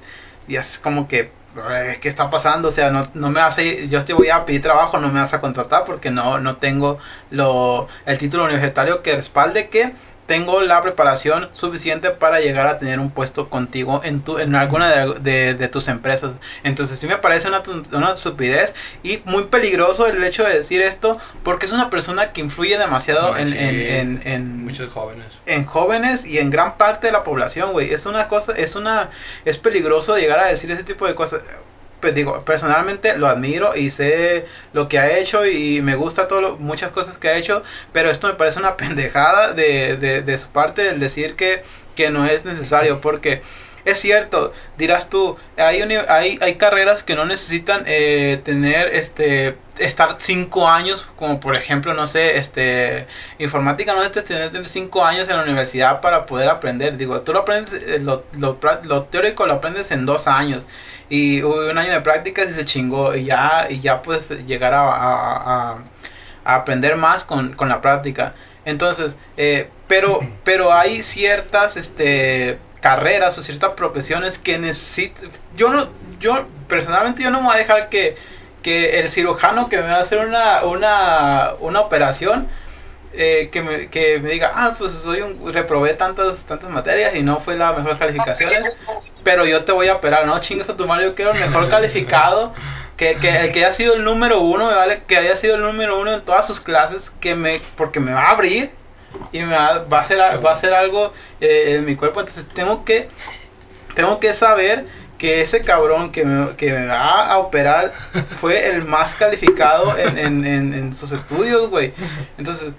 ya 0.47 0.61
es 0.61 0.79
como 0.79 1.09
que 1.09 1.42
eh, 1.55 1.97
¿qué 2.01 2.09
está 2.09 2.29
pasando? 2.29 2.69
O 2.69 2.71
sea, 2.71 2.89
no, 2.89 3.05
no 3.13 3.29
me 3.29 3.39
vas 3.39 3.57
a 3.57 3.63
yo 3.63 4.03
te 4.05 4.13
voy 4.13 4.29
a 4.29 4.45
pedir 4.45 4.61
trabajo, 4.61 4.99
no 4.99 5.09
me 5.09 5.19
vas 5.19 5.33
a 5.33 5.39
contratar 5.39 5.85
porque 5.85 6.11
no, 6.11 6.39
no 6.39 6.57
tengo 6.57 6.97
lo, 7.31 7.87
el 8.05 8.17
título 8.17 8.45
universitario 8.45 9.01
que 9.01 9.15
respalde 9.15 9.69
que 9.69 9.93
tengo 10.25 10.61
la 10.61 10.81
preparación 10.81 11.49
suficiente 11.53 12.09
para 12.11 12.39
llegar 12.39 12.67
a 12.67 12.77
tener 12.77 12.99
un 12.99 13.11
puesto 13.11 13.49
contigo 13.49 14.01
en 14.03 14.21
tu 14.21 14.39
en 14.39 14.55
alguna 14.55 14.89
de, 14.89 15.13
de- 15.19 15.53
de 15.53 15.67
tus 15.67 15.87
empresas. 15.89 16.31
Entonces 16.63 16.97
sí 16.99 17.07
me 17.07 17.17
parece 17.17 17.47
una, 17.49 17.61
una 17.91 18.13
estupidez 18.13 18.73
y 19.03 19.21
muy 19.25 19.43
peligroso 19.45 20.07
el 20.07 20.23
hecho 20.23 20.43
de 20.43 20.53
decir 20.55 20.81
esto 20.81 21.17
porque 21.43 21.65
es 21.65 21.71
una 21.73 21.89
persona 21.89 22.31
que 22.31 22.41
influye 22.41 22.77
demasiado 22.77 23.35
en, 23.37 23.49
en, 23.53 23.81
en, 23.81 24.21
en- 24.25 24.63
Muchos 24.65 24.91
jóvenes. 24.93 25.25
en 25.45 25.65
jóvenes 25.65 26.25
y 26.25 26.37
en 26.37 26.49
gran 26.49 26.77
parte 26.77 27.07
de 27.07 27.13
la 27.13 27.23
población, 27.23 27.71
güey. 27.73 27.91
Es 27.93 28.05
una 28.05 28.27
cosa, 28.27 28.53
es 28.53 28.75
una, 28.75 29.09
es 29.45 29.57
peligroso 29.57 30.15
llegar 30.15 30.39
a 30.39 30.47
decir 30.47 30.71
ese 30.71 30.83
tipo 30.83 31.05
de 31.05 31.15
cosas. 31.15 31.41
Pues 32.03 32.13
digo, 32.15 32.43
personalmente 32.43 33.17
lo 33.17 33.27
admiro 33.29 33.77
y 33.77 33.89
sé 33.89 34.45
lo 34.73 34.89
que 34.89 34.99
ha 34.99 35.17
hecho 35.17 35.45
y 35.45 35.81
me 35.81 35.95
gusta 35.95 36.27
todo 36.27 36.41
lo- 36.41 36.57
muchas 36.57 36.91
cosas 36.91 37.17
que 37.17 37.29
ha 37.29 37.37
hecho, 37.37 37.63
pero 37.93 38.11
esto 38.11 38.27
me 38.27 38.33
parece 38.33 38.59
una 38.59 38.75
pendejada 38.77 39.53
de, 39.53 39.95
de, 39.95 40.21
de 40.21 40.37
su 40.37 40.49
parte 40.49 40.89
el 40.89 40.99
decir 40.99 41.35
que, 41.37 41.63
que 41.95 42.09
no 42.09 42.25
es 42.25 42.43
necesario, 42.43 42.99
porque 42.99 43.41
es 43.85 43.99
cierto, 43.99 44.51
dirás 44.77 45.09
tú, 45.09 45.37
hay, 45.57 45.81
hay, 45.81 46.39
hay 46.41 46.55
carreras 46.55 47.03
que 47.03 47.15
no 47.15 47.25
necesitan 47.25 47.83
eh, 47.87 48.41
tener 48.43 48.89
este 48.93 49.57
estar 49.77 50.17
cinco 50.19 50.67
años, 50.69 51.07
como 51.15 51.39
por 51.39 51.55
ejemplo, 51.55 51.93
no 51.93 52.05
sé, 52.07 52.37
este 52.37 53.07
informática 53.39 53.93
no 53.93 53.99
necesitas 54.03 54.25
tener 54.51 54.65
cinco 54.67 55.05
años 55.05 55.27
en 55.29 55.37
la 55.37 55.43
universidad 55.43 56.01
para 56.01 56.25
poder 56.25 56.49
aprender. 56.49 56.97
Digo, 56.97 57.21
tú 57.21 57.33
lo 57.33 57.39
aprendes, 57.39 57.73
eh, 57.81 57.99
lo, 57.99 58.23
lo 58.37 59.03
teórico 59.05 59.47
lo 59.47 59.53
aprendes 59.53 59.91
en 59.91 60.05
dos 60.05 60.27
años. 60.27 60.65
Y 61.09 61.43
hubo 61.43 61.69
un 61.69 61.77
año 61.77 61.91
de 61.91 62.01
prácticas 62.01 62.49
y 62.49 62.53
se 62.53 62.65
chingó. 62.65 63.13
Y 63.15 63.25
ya, 63.25 63.67
y 63.69 63.79
ya 63.81 64.01
puedes 64.01 64.29
llegar 64.45 64.73
a, 64.73 64.81
a- 64.81 65.71
a- 65.71 65.83
a 66.45 66.55
aprender 66.55 66.95
más 66.97 67.23
con, 67.23 67.53
con 67.53 67.69
la 67.69 67.81
práctica. 67.81 68.33
Entonces, 68.65 69.15
eh, 69.37 69.69
pero, 69.87 70.19
pero 70.43 70.73
hay 70.73 71.01
ciertas 71.03 71.77
este, 71.77 72.59
carreras 72.81 73.37
o 73.37 73.43
ciertas 73.43 73.71
profesiones 73.71 74.37
que 74.39 74.57
necesitan. 74.57 75.29
Yo 75.55 75.69
no, 75.69 75.89
yo 76.19 76.47
personalmente 76.67 77.23
yo 77.23 77.29
no 77.31 77.39
me 77.41 77.47
voy 77.47 77.55
a 77.55 77.59
dejar 77.59 77.89
que, 77.89 78.15
que 78.61 78.99
el 78.99 79.09
cirujano 79.09 79.69
que 79.69 79.77
me 79.77 79.83
va 79.83 79.95
a 79.97 80.01
hacer 80.01 80.19
una, 80.19 80.63
una, 80.63 81.51
una 81.59 81.79
operación, 81.81 82.47
eh, 83.13 83.49
que, 83.51 83.61
me, 83.61 83.89
que 83.89 84.19
me 84.19 84.31
diga, 84.31 84.51
ah, 84.55 84.73
pues 84.77 84.91
soy 84.93 85.21
un, 85.21 85.53
reprobé 85.53 85.93
tantas, 85.93 86.39
tantas 86.45 86.71
materias 86.71 87.15
y 87.15 87.21
no 87.23 87.39
fue 87.39 87.55
la 87.55 87.71
mejor 87.73 87.97
calificaciones, 87.97 88.63
pero 89.23 89.45
yo 89.45 89.63
te 89.63 89.71
voy 89.71 89.87
a 89.87 89.95
operar, 89.95 90.25
no 90.25 90.39
chingas 90.39 90.69
a 90.69 90.77
tu 90.77 90.85
madre, 90.85 91.05
yo 91.05 91.15
quiero 91.15 91.31
el 91.31 91.39
mejor 91.39 91.69
calificado, 91.69 92.53
que, 92.97 93.15
que 93.15 93.29
el 93.39 93.51
que 93.51 93.59
haya 93.65 93.73
sido 93.73 93.95
el 93.95 94.03
número 94.03 94.41
uno, 94.41 94.67
me 94.67 94.75
vale 94.75 95.03
que 95.07 95.17
haya 95.17 95.35
sido 95.35 95.55
el 95.55 95.61
número 95.61 95.99
uno 95.99 96.13
en 96.13 96.21
todas 96.21 96.45
sus 96.45 96.59
clases, 96.59 97.11
que 97.19 97.35
me, 97.35 97.61
porque 97.75 97.99
me 97.99 98.13
va 98.13 98.27
a 98.27 98.31
abrir 98.31 98.71
y 99.31 99.39
me 99.39 99.55
va, 99.55 99.85
va 99.91 99.99
a 99.99 100.01
hacer, 100.01 100.17
va 100.45 100.49
a 100.51 100.53
hacer 100.53 100.73
algo 100.73 101.13
eh, 101.41 101.75
en 101.77 101.85
mi 101.85 101.95
cuerpo, 101.95 102.19
entonces 102.19 102.45
tengo 102.47 102.85
que, 102.85 103.07
tengo 103.95 104.19
que 104.19 104.33
saber 104.33 104.85
que 105.17 105.41
ese 105.41 105.61
cabrón 105.61 106.11
que 106.11 106.25
me, 106.25 106.55
que 106.57 106.73
me 106.73 106.87
va 106.87 107.27
a 107.27 107.37
operar 107.37 107.93
fue 108.39 108.67
el 108.67 108.83
más 108.83 109.15
calificado 109.15 109.97
en, 109.97 110.17
en, 110.17 110.45
en, 110.45 110.73
en 110.73 110.95
sus 110.95 111.13
estudios, 111.13 111.69
güey. 111.69 111.93
Entonces, 112.37 112.73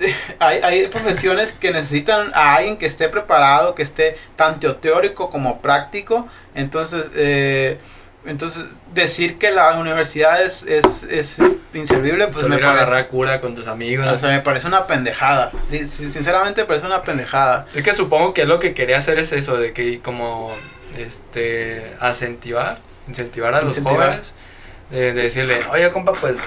hay, 0.38 0.60
hay 0.62 0.86
profesiones 0.88 1.52
que 1.52 1.70
necesitan 1.70 2.30
a 2.34 2.56
alguien 2.56 2.76
que 2.76 2.86
esté 2.86 3.08
preparado, 3.08 3.74
que 3.74 3.82
esté 3.82 4.16
tanto 4.36 4.76
teórico 4.76 5.30
como 5.30 5.60
práctico. 5.60 6.26
Entonces, 6.54 7.06
eh, 7.14 7.78
entonces 8.26 8.80
decir 8.94 9.38
que 9.38 9.50
la 9.50 9.78
universidad 9.78 10.42
es, 10.42 10.62
es, 10.64 11.04
es 11.04 11.38
inservible, 11.72 12.26
pues 12.26 12.46
me 12.46 12.56
a 12.56 12.58
agarrar 12.58 12.88
parece, 12.88 13.08
cura 13.08 13.40
con 13.40 13.54
tus 13.54 13.66
amigos. 13.66 14.06
o 14.06 14.18
sea, 14.18 14.30
me 14.30 14.40
parece 14.40 14.66
una 14.66 14.86
pendejada. 14.86 15.52
Sinceramente, 15.70 16.62
me 16.62 16.66
parece 16.66 16.86
una 16.86 17.02
pendejada. 17.02 17.66
Es 17.74 17.82
que 17.82 17.94
supongo 17.94 18.34
que 18.34 18.46
lo 18.46 18.58
que 18.58 18.74
quería 18.74 18.98
hacer 18.98 19.18
es 19.18 19.32
eso, 19.32 19.56
de 19.56 19.72
que 19.72 20.00
como 20.00 20.52
este 20.96 21.92
incentivar, 22.02 22.78
incentivar 23.06 23.54
a 23.54 23.62
los 23.62 23.78
jóvenes, 23.78 24.34
de, 24.90 25.12
de 25.12 25.22
decirle, 25.22 25.60
oye 25.70 25.90
compa, 25.90 26.12
pues 26.12 26.40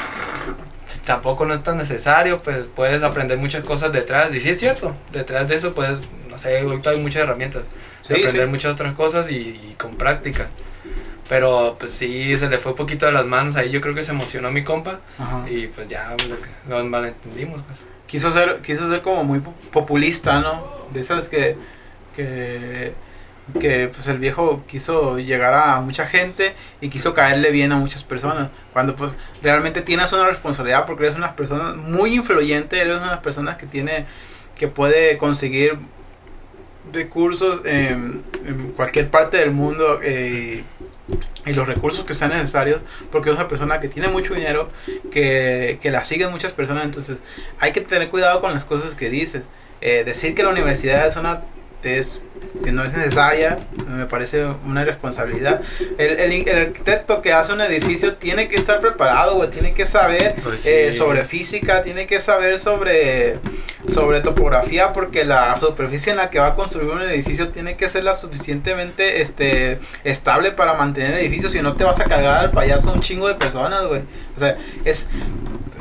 tampoco 1.06 1.46
no 1.46 1.54
es 1.54 1.64
tan 1.64 1.78
necesario, 1.78 2.38
pues 2.40 2.66
puedes 2.76 3.04
aprender 3.04 3.38
muchas 3.38 3.64
cosas 3.64 3.92
detrás. 3.92 4.34
Y 4.34 4.40
sí 4.40 4.50
es 4.50 4.60
cierto, 4.60 4.96
detrás 5.12 5.48
de 5.48 5.56
eso 5.56 5.74
puedes, 5.74 6.00
no 6.30 6.38
sé, 6.38 6.60
ahorita 6.60 6.92
hay 6.92 7.00
muchas 7.00 7.24
herramientas. 7.24 7.64
Sí, 8.02 8.14
aprender 8.16 8.46
sí. 8.46 8.52
muchas 8.52 8.74
otras 8.74 8.94
cosas 8.96 9.30
y, 9.30 9.36
y 9.38 9.76
con 9.78 9.96
práctica. 9.96 10.50
Pero 11.30 11.78
pues 11.80 11.92
sí, 11.92 12.36
se 12.36 12.50
le 12.50 12.58
fue 12.58 12.74
un 12.74 12.78
poquito 12.78 13.06
de 13.06 13.14
las 13.14 13.26
manos 13.26 13.56
ahí, 13.56 13.70
yo 13.70 13.80
creo 13.80 13.96
que 13.96 14.04
se 14.04 14.12
emocionó 14.12 14.52
mi 14.52 14.64
compa 14.66 15.00
Ajá. 15.18 15.46
y 15.50 15.68
pues 15.68 15.88
ya 15.88 16.14
lo, 16.68 16.84
malentendimos. 16.84 17.62
Pues. 17.66 17.80
quiso 18.06 18.32
ser 18.32 18.60
quiso 18.62 18.90
ser 18.90 19.02
como 19.02 19.24
muy 19.24 19.40
po- 19.40 19.54
populista 19.72 20.42
no 20.42 20.62
de 20.94 21.00
esas 21.00 21.30
que 21.30 21.56
que 22.16 22.94
que 23.60 23.88
pues 23.88 24.08
el 24.08 24.18
viejo 24.18 24.64
quiso 24.68 25.18
llegar 25.20 25.54
a 25.54 25.82
mucha 25.82 26.06
gente 26.06 26.54
y 26.80 26.90
quiso 26.90 27.14
caerle 27.14 27.52
bien 27.52 27.72
a 27.72 27.78
muchas 27.78 28.04
personas 28.04 28.50
cuando 28.74 28.96
pues 28.96 29.14
realmente 29.42 29.82
tienes 29.82 30.12
una 30.14 30.28
responsabilidad 30.28 30.86
porque 30.86 31.04
eres 31.04 31.16
una 31.16 31.36
persona 31.36 31.74
muy 31.74 32.16
influyente 32.16 32.80
eres 32.80 32.98
una 32.98 33.22
persona 33.22 33.58
que 33.58 33.66
tiene 33.66 34.06
que 34.56 34.68
puede 34.68 35.18
conseguir 35.18 35.78
recursos 36.92 37.62
en, 37.66 38.24
en 38.46 38.72
cualquier 38.72 39.10
parte 39.10 39.38
del 39.38 39.52
mundo 39.52 40.00
eh, 40.04 40.64
y 41.46 41.54
los 41.54 41.68
recursos 41.68 42.06
que 42.06 42.14
sean 42.14 42.32
necesarios 42.32 42.82
porque 43.12 43.30
es 43.30 43.36
una 43.36 43.48
persona 43.48 43.80
que 43.80 43.88
tiene 43.88 44.08
mucho 44.08 44.34
dinero 44.34 44.70
que, 45.12 45.80
que 45.82 45.92
la 45.92 46.04
siguen 46.04 46.32
muchas 46.32 46.54
personas 46.54 46.86
entonces 46.86 47.18
hay 47.60 47.72
que 47.72 47.82
tener 47.82 48.10
cuidado 48.10 48.42
con 48.42 48.54
las 48.54 48.66
cosas 48.66 48.94
que 48.96 49.10
dices. 49.10 49.44
Eh, 49.82 50.04
decir 50.04 50.36
que 50.36 50.44
la 50.44 50.50
universidad 50.50 51.08
es 51.08 51.16
una 51.16 51.42
es 51.84 52.22
que 52.64 52.72
no 52.72 52.84
es 52.84 52.92
necesaria 52.92 53.60
me 53.88 54.06
parece 54.06 54.46
una 54.66 54.82
irresponsabilidad. 54.82 55.62
El, 55.98 56.20
el, 56.20 56.48
el 56.48 56.58
arquitecto 56.68 57.22
que 57.22 57.34
hace 57.34 57.54
un 57.54 57.62
edificio 57.62 58.16
tiene 58.16 58.48
que 58.48 58.56
estar 58.56 58.80
preparado, 58.82 59.36
güey, 59.36 59.50
tiene 59.50 59.74
que 59.74 59.86
saber 59.86 60.36
Pues 60.44 60.62
sí. 60.62 60.70
eh, 60.70 60.92
sobre 60.92 61.24
física, 61.24 61.84
tiene 61.84 62.08
que 62.08 62.20
saber 62.20 62.60
sobre 62.60 63.40
sobre 63.88 64.22
topografía 64.22 64.94
porque 64.94 65.26
la 65.26 65.58
superficie 65.60 66.12
en 66.12 66.18
la 66.18 66.30
que 66.30 66.40
va 66.40 66.48
a 66.48 66.56
construir 66.56 66.90
un 66.90 67.02
edificio 67.02 67.50
tiene 67.50 67.76
que 67.76 67.90
ser 67.90 68.04
la 68.04 68.16
suficientemente 68.18 69.22
este 69.22 69.80
estable 70.04 70.52
para 70.52 70.74
mantener 70.76 71.14
el 71.14 71.20
edificio, 71.20 71.50
si 71.50 71.62
no 71.62 71.74
te 71.74 71.84
vas 71.84 72.00
a 72.00 72.04
cagar 72.04 72.38
al 72.38 72.52
payaso 72.52 72.92
un 72.94 73.02
chingo 73.02 73.28
de 73.28 73.36
personas, 73.36 73.86
güey. 73.86 74.02
O 74.36 74.40
sea, 74.40 74.56
es 74.86 75.08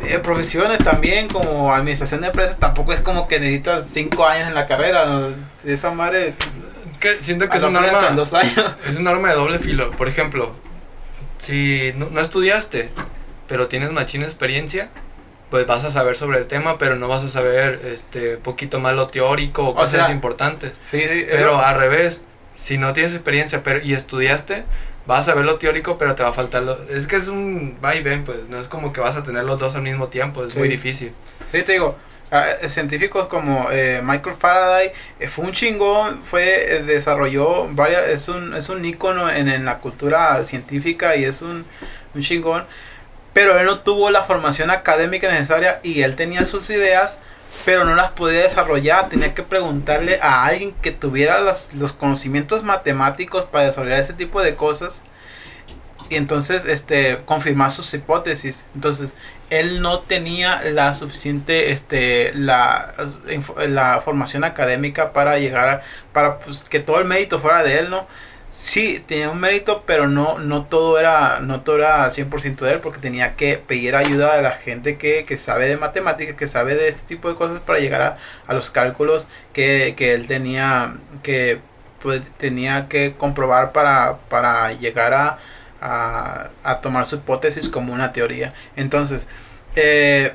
eh, 0.09 0.18
profesiones 0.18 0.78
también 0.78 1.28
como 1.28 1.74
administración 1.74 2.22
de 2.22 2.28
empresas 2.28 2.57
tampoco 2.59 2.92
es 2.92 3.01
como 3.01 3.28
que 3.28 3.38
necesitas 3.38 3.84
cinco 3.92 4.24
años 4.26 4.48
en 4.48 4.55
la 4.55 4.66
carrera 4.66 5.05
¿no? 5.05 5.34
Esa 5.64 5.90
madre 5.92 6.34
Que 7.00 7.14
siento 7.16 7.48
que 7.48 7.56
es 7.58 7.62
un 7.62 7.76
arma 7.76 8.08
en 8.08 8.16
dos 8.16 8.32
años 8.34 8.54
Es 8.90 8.96
un 8.96 9.06
arma 9.08 9.28
de 9.30 9.34
doble 9.34 9.58
filo. 9.58 9.90
Por 9.92 10.08
ejemplo, 10.08 10.52
si 11.38 11.92
no, 11.96 12.08
no 12.11 12.20
estudiaste, 12.20 12.90
pero 13.46 13.68
tienes 13.68 13.92
machina 13.92 14.24
experiencia, 14.24 14.90
pues 15.50 15.66
vas 15.66 15.84
a 15.84 15.90
saber 15.90 16.16
sobre 16.16 16.38
el 16.38 16.46
tema, 16.46 16.78
pero 16.78 16.96
no 16.96 17.08
vas 17.08 17.24
a 17.24 17.28
saber 17.28 17.80
este 17.84 18.36
poquito 18.36 18.78
más 18.80 18.94
lo 18.94 19.08
teórico 19.08 19.64
o 19.64 19.68
O 19.70 19.74
cosas 19.74 20.06
sea, 20.06 20.11
importantes. 20.14 20.72
sí 20.90 21.00
sí 21.00 21.26
Pero 21.28 21.58
al 21.58 21.76
revés, 21.76 22.22
si 22.54 22.78
no 22.78 22.92
tienes 22.92 23.14
experiencia 23.14 23.62
pero 23.62 23.80
y 23.82 23.94
estudiaste, 23.94 24.64
vas 25.06 25.28
a 25.28 25.34
ver 25.34 25.44
lo 25.44 25.58
teórico, 25.58 25.98
pero 25.98 26.14
te 26.14 26.22
va 26.22 26.28
a 26.28 26.32
faltar 26.32 26.62
lo... 26.62 26.78
Es 26.88 27.06
que 27.06 27.16
es 27.16 27.28
un 27.28 27.78
va 27.84 27.96
y 27.96 28.02
ven, 28.02 28.22
pues 28.24 28.48
no 28.48 28.58
es 28.61 28.68
como 28.68 28.92
que 28.92 29.00
vas 29.00 29.16
a 29.16 29.22
tener 29.22 29.44
los 29.44 29.58
dos 29.58 29.74
al 29.74 29.82
mismo 29.82 30.08
tiempo, 30.08 30.44
es 30.44 30.56
muy 30.56 30.66
Sí. 30.68 30.72
difícil. 30.72 31.12
Sí, 31.50 31.62
te 31.62 31.72
digo, 31.72 31.96
ah, 32.31 32.47
eh, 32.61 32.68
científicos 32.68 33.28
como 33.28 33.68
eh, 33.70 34.01
Michael 34.03 34.37
Faraday 34.39 34.93
eh, 35.18 35.28
fue 35.28 35.45
un 35.47 35.53
chingón, 35.53 36.22
fue 36.22 36.83
desarrolló 36.87 37.66
varias, 37.70 38.09
es 38.09 38.28
un 38.28 38.55
es 38.55 38.68
un 38.68 38.85
ícono 38.85 39.31
en, 39.31 39.49
en 39.49 39.64
la 39.64 39.78
cultura 39.78 40.45
científica 40.45 41.16
y 41.16 41.24
es 41.24 41.43
un, 41.43 41.64
un 42.14 42.22
chingón, 42.22 42.64
pero 43.33 43.59
él 43.59 43.66
no 43.66 43.81
tuvo 43.81 44.11
la 44.11 44.24
formación 44.24 44.70
académica 44.70 45.28
necesaria 45.31 45.81
y 45.83 46.03
él 46.03 46.16
tenía 46.16 46.45
sus 46.45 46.68
ideas, 46.70 47.18
pero 47.64 47.85
no 47.85 47.95
las 47.95 48.11
podía 48.11 48.43
desarrollar, 48.43 49.09
tenía 49.09 49.35
que 49.35 49.43
preguntarle 49.43 50.18
a 50.22 50.45
alguien 50.45 50.72
que 50.83 50.93
tuviera 50.93 51.41
las- 51.41 51.72
los 51.74 51.93
conocimientos 51.93 52.62
matemáticos 52.64 53.45
para 53.47 53.64
desarrollar 53.66 54.01
ese 54.01 54.12
tipo 54.14 54.43
de 54.43 54.55
cosas 54.55 55.03
y 56.09 56.16
entonces 56.16 56.64
este 56.66 57.20
confirmar 57.24 57.70
sus 57.70 57.93
hipótesis. 57.95 58.64
Entonces, 58.74 59.11
él 59.51 59.82
no 59.82 60.01
tenía 60.01 60.62
la 60.62 60.94
suficiente 60.94 61.72
este 61.72 62.32
la, 62.34 62.94
la 63.68 64.01
formación 64.01 64.44
académica 64.44 65.12
para 65.12 65.38
llegar 65.38 65.68
a 65.68 65.82
para 66.12 66.38
pues 66.40 66.64
que 66.64 66.80
todo 66.80 66.98
el 67.01 67.07
mérito 67.07 67.38
fuera 67.38 67.62
de 67.62 67.78
él, 67.80 67.90
¿no? 67.90 68.07
Sí, 68.53 69.03
tenía 69.07 69.30
un 69.30 69.38
mérito, 69.40 69.84
pero 69.86 70.09
no 70.09 70.38
no 70.40 70.64
todo 70.66 70.98
era 70.98 71.38
no 71.40 71.61
todo 71.62 71.76
era 71.78 72.11
100% 72.11 72.64
de 72.64 72.72
él 72.74 72.80
porque 72.80 72.98
tenía 72.98 73.36
que 73.36 73.57
pedir 73.59 73.94
ayuda 73.94 74.34
a 74.38 74.42
la 74.42 74.53
gente 74.53 74.98
que, 74.98 75.24
que 75.24 75.36
sabe 75.36 75.68
de 75.68 75.76
matemáticas, 75.76 76.34
que 76.34 76.48
sabe 76.48 76.74
de 76.74 76.88
este 76.88 77.03
tipo 77.07 77.28
de 77.28 77.36
cosas 77.36 77.62
para 77.62 77.78
llegar 77.78 78.03
a, 78.03 78.16
a 78.48 78.55
los 78.55 78.70
cálculos 78.70 79.28
que, 79.53 79.94
que 79.96 80.14
él 80.14 80.26
tenía 80.26 80.96
que 81.22 81.61
pues 82.03 82.22
tenía 82.38 82.88
que 82.88 83.14
comprobar 83.16 83.72
para 83.72 84.18
para 84.28 84.72
llegar 84.72 85.14
a 85.14 85.38
a, 85.81 86.51
a 86.62 86.81
tomar 86.81 87.07
su 87.07 87.16
hipótesis 87.16 87.68
como 87.68 87.93
una 87.93 88.12
teoría. 88.12 88.55
Entonces, 88.76 89.26
eh, 89.76 90.33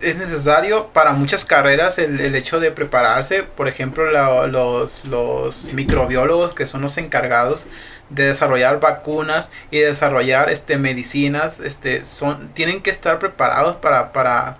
es 0.00 0.16
necesario 0.16 0.88
para 0.88 1.12
muchas 1.12 1.44
carreras 1.44 1.98
el, 1.98 2.20
el 2.20 2.34
hecho 2.34 2.60
de 2.60 2.70
prepararse. 2.70 3.42
Por 3.42 3.68
ejemplo, 3.68 4.06
los, 4.46 5.04
los 5.04 5.72
microbiólogos 5.72 6.54
que 6.54 6.66
son 6.66 6.82
los 6.82 6.96
encargados 6.96 7.66
de 8.08 8.26
desarrollar 8.26 8.80
vacunas 8.80 9.50
y 9.70 9.78
desarrollar 9.78 10.50
este 10.50 10.78
medicinas, 10.78 11.60
este 11.60 12.04
son 12.04 12.48
tienen 12.54 12.82
que 12.82 12.90
estar 12.90 13.18
preparados 13.18 13.76
para 13.76 14.12
para 14.12 14.56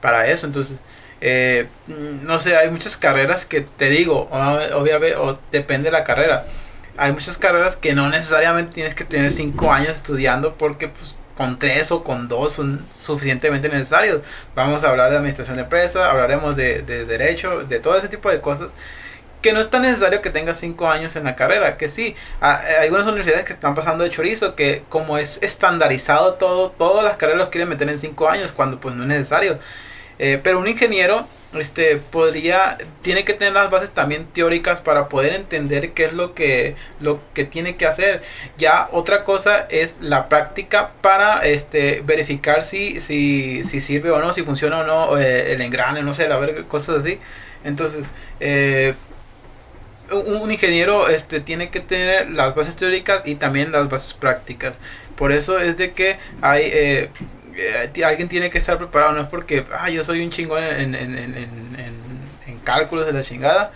para 0.00 0.26
eso. 0.28 0.46
Entonces, 0.46 0.78
eh, 1.20 1.68
no 1.86 2.38
sé, 2.38 2.56
hay 2.56 2.70
muchas 2.70 2.96
carreras 2.96 3.44
que 3.44 3.62
te 3.62 3.88
digo, 3.90 4.28
obviamente, 4.30 5.16
o 5.16 5.38
depende 5.50 5.86
de 5.86 5.92
la 5.92 6.04
carrera. 6.04 6.46
Hay 6.96 7.12
muchas 7.12 7.38
carreras 7.38 7.76
que 7.76 7.94
no 7.94 8.08
necesariamente 8.08 8.72
tienes 8.72 8.94
que 8.94 9.04
tener 9.04 9.30
cinco 9.30 9.72
años 9.72 9.96
estudiando 9.96 10.56
porque 10.56 10.88
pues 10.88 11.18
con 11.36 11.58
tres 11.58 11.90
o 11.90 12.04
con 12.04 12.28
dos 12.28 12.52
son 12.52 12.84
suficientemente 12.92 13.68
necesarios. 13.68 14.20
Vamos 14.54 14.84
a 14.84 14.90
hablar 14.90 15.10
de 15.10 15.16
administración 15.16 15.56
de 15.56 15.62
empresas, 15.62 16.02
hablaremos 16.02 16.56
de, 16.56 16.82
de 16.82 17.06
derecho, 17.06 17.64
de 17.64 17.80
todo 17.80 17.96
ese 17.96 18.08
tipo 18.08 18.30
de 18.30 18.40
cosas 18.40 18.68
que 19.42 19.52
no 19.52 19.60
es 19.60 19.68
tan 19.68 19.82
necesario 19.82 20.22
que 20.22 20.30
tengas 20.30 20.58
cinco 20.60 20.88
años 20.88 21.16
en 21.16 21.24
la 21.24 21.34
carrera, 21.34 21.76
que 21.76 21.90
sí, 21.90 22.14
hay 22.40 22.84
algunas 22.84 23.06
universidades 23.08 23.44
que 23.44 23.52
están 23.52 23.74
pasando 23.74 24.04
de 24.04 24.10
chorizo, 24.10 24.54
que 24.54 24.84
como 24.88 25.18
es 25.18 25.40
estandarizado 25.42 26.34
todo, 26.34 26.70
todas 26.70 27.04
las 27.04 27.16
carreras 27.16 27.40
los 27.40 27.48
quieren 27.48 27.68
meter 27.68 27.88
en 27.88 27.98
cinco 27.98 28.28
años, 28.28 28.52
cuando 28.52 28.80
pues 28.80 28.94
no 28.94 29.02
es 29.02 29.08
necesario. 29.08 29.58
Eh, 30.20 30.40
pero 30.42 30.60
un 30.60 30.68
ingeniero 30.68 31.26
este 31.54 31.96
podría 31.96 32.78
tiene 33.02 33.24
que 33.24 33.34
tener 33.34 33.52
las 33.52 33.70
bases 33.70 33.90
también 33.90 34.26
teóricas 34.26 34.80
para 34.80 35.08
poder 35.08 35.34
entender 35.34 35.92
qué 35.92 36.04
es 36.04 36.12
lo 36.12 36.34
que 36.34 36.76
lo 37.00 37.20
que 37.34 37.44
tiene 37.44 37.76
que 37.76 37.86
hacer 37.86 38.22
ya 38.56 38.88
otra 38.92 39.24
cosa 39.24 39.66
es 39.68 39.96
la 40.00 40.28
práctica 40.28 40.92
para 41.02 41.40
este 41.40 42.02
verificar 42.04 42.64
si 42.64 43.00
si, 43.00 43.64
si 43.64 43.80
sirve 43.80 44.10
o 44.10 44.20
no 44.20 44.32
si 44.32 44.42
funciona 44.42 44.78
o 44.78 44.84
no 44.84 45.18
eh, 45.18 45.52
el 45.52 45.60
engrane 45.60 46.02
no 46.02 46.14
sé 46.14 46.28
la 46.28 46.38
ver 46.38 46.64
cosas 46.64 47.00
así 47.00 47.18
entonces 47.64 48.04
eh, 48.40 48.94
un, 50.12 50.50
ingeniero 50.50 51.08
este 51.08 51.40
tiene 51.40 51.70
que 51.70 51.80
tener 51.80 52.30
las 52.30 52.54
bases 52.54 52.76
teóricas 52.76 53.22
y 53.24 53.36
también 53.36 53.72
las 53.72 53.88
bases 53.88 54.14
prácticas. 54.14 54.76
Por 55.16 55.32
eso 55.32 55.58
es 55.58 55.76
de 55.76 55.92
que 55.92 56.18
hay 56.40 56.62
eh, 56.64 57.10
eh, 57.56 58.04
alguien 58.04 58.28
tiene 58.28 58.50
que 58.50 58.58
estar 58.58 58.78
preparado, 58.78 59.12
no 59.12 59.20
es 59.22 59.28
porque 59.28 59.66
ah, 59.78 59.90
yo 59.90 60.04
soy 60.04 60.22
un 60.24 60.30
chingón 60.30 60.62
en, 60.62 60.94
en, 60.94 61.18
en, 61.18 61.36
en, 61.36 61.76
en- 61.78 62.22
en 62.46 62.58
cálculos 62.60 63.06
de 63.06 63.12
la 63.12 63.22
chingada 63.22 63.72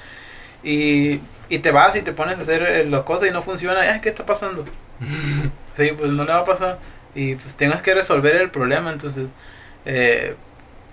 y, 0.63 1.21
y 1.49 1.59
te 1.61 1.71
vas 1.73 1.97
y 1.97 2.03
te 2.03 2.13
pones 2.13 2.39
a 2.39 2.43
hacer 2.43 2.63
eh, 2.63 2.85
las 2.87 3.03
cosas 3.03 3.29
y 3.29 3.33
no 3.33 3.43
funciona, 3.43 3.81
ay, 3.81 4.01
¿qué 4.01 4.09
está 4.11 4.27
pasando? 4.27 4.65
sí, 5.77 5.93
pues 5.99 6.11
no 6.13 6.25
le 6.25 6.33
va 6.33 6.39
a 6.41 6.45
pasar 6.45 6.79
y 7.15 7.37
pues 7.37 7.55
tengas 7.57 7.83
que 7.83 7.95
resolver 7.95 8.37
el 8.37 8.51
problema, 8.51 8.91
entonces 8.93 9.27
eh, 9.85 10.37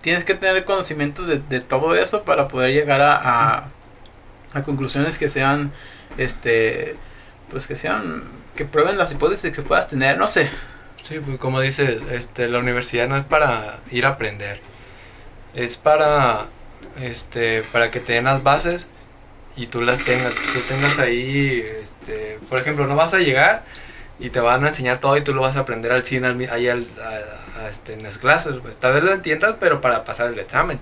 tienes 0.01 0.23
que 0.25 0.35
tener 0.35 0.65
conocimiento 0.65 1.25
de, 1.25 1.39
de 1.39 1.59
todo 1.61 1.95
eso 1.95 2.23
para 2.23 2.47
poder 2.47 2.73
llegar 2.73 3.01
a, 3.01 3.15
a, 3.59 3.67
a 4.53 4.63
conclusiones 4.63 5.17
que 5.17 5.29
sean, 5.29 5.71
este, 6.17 6.97
pues 7.49 7.67
que 7.67 7.75
sean, 7.75 8.23
que 8.55 8.65
prueben 8.65 8.97
las 8.97 9.11
hipótesis 9.11 9.51
que 9.51 9.61
puedas 9.61 9.87
tener, 9.87 10.17
no 10.17 10.27
sé. 10.27 10.49
Sí, 11.03 11.19
pues 11.19 11.37
como 11.37 11.59
dices, 11.59 12.01
este, 12.11 12.47
la 12.47 12.59
universidad 12.59 13.09
no 13.09 13.17
es 13.17 13.25
para 13.25 13.79
ir 13.91 14.05
a 14.05 14.09
aprender. 14.09 14.61
Es 15.53 15.75
para, 15.75 16.45
este, 17.01 17.61
para 17.73 17.91
que 17.91 17.99
te 17.99 18.13
den 18.13 18.23
las 18.23 18.41
bases 18.41 18.87
y 19.57 19.67
tú 19.67 19.81
las 19.81 19.99
tengas, 20.05 20.33
tú 20.53 20.59
tengas 20.61 20.99
ahí, 20.99 21.61
este, 21.81 22.39
por 22.49 22.57
ejemplo, 22.57 22.87
no 22.87 22.95
vas 22.95 23.13
a 23.13 23.19
llegar 23.19 23.63
y 24.17 24.29
te 24.29 24.39
van 24.39 24.63
a 24.63 24.69
enseñar 24.69 24.99
todo 24.99 25.17
y 25.17 25.23
tú 25.23 25.33
lo 25.33 25.41
vas 25.41 25.57
a 25.57 25.61
aprender 25.61 25.91
al 25.91 26.03
cine 26.03 26.27
al 26.27 26.39
ahí 26.49 26.69
a, 26.69 26.77
este, 27.69 27.93
en 27.93 28.03
las 28.03 28.17
clases, 28.17 28.59
pues 28.61 28.77
tal 28.77 28.93
vez 28.93 29.03
lo 29.03 29.11
entiendas, 29.11 29.57
pero 29.59 29.81
para 29.81 30.05
pasar 30.05 30.29
el 30.31 30.39
examen. 30.39 30.79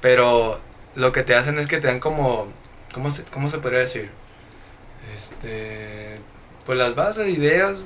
Pero 0.00 0.60
lo 0.94 1.12
que 1.12 1.22
te 1.22 1.34
hacen 1.34 1.58
es 1.58 1.66
que 1.66 1.78
te 1.78 1.88
dan 1.88 2.00
como, 2.00 2.50
¿cómo 2.94 3.10
se, 3.10 3.22
cómo 3.24 3.50
se 3.50 3.58
podría 3.58 3.80
decir? 3.80 4.10
Este, 5.14 6.16
pues 6.64 6.78
las 6.78 6.94
bases, 6.94 7.28
ideas, 7.28 7.84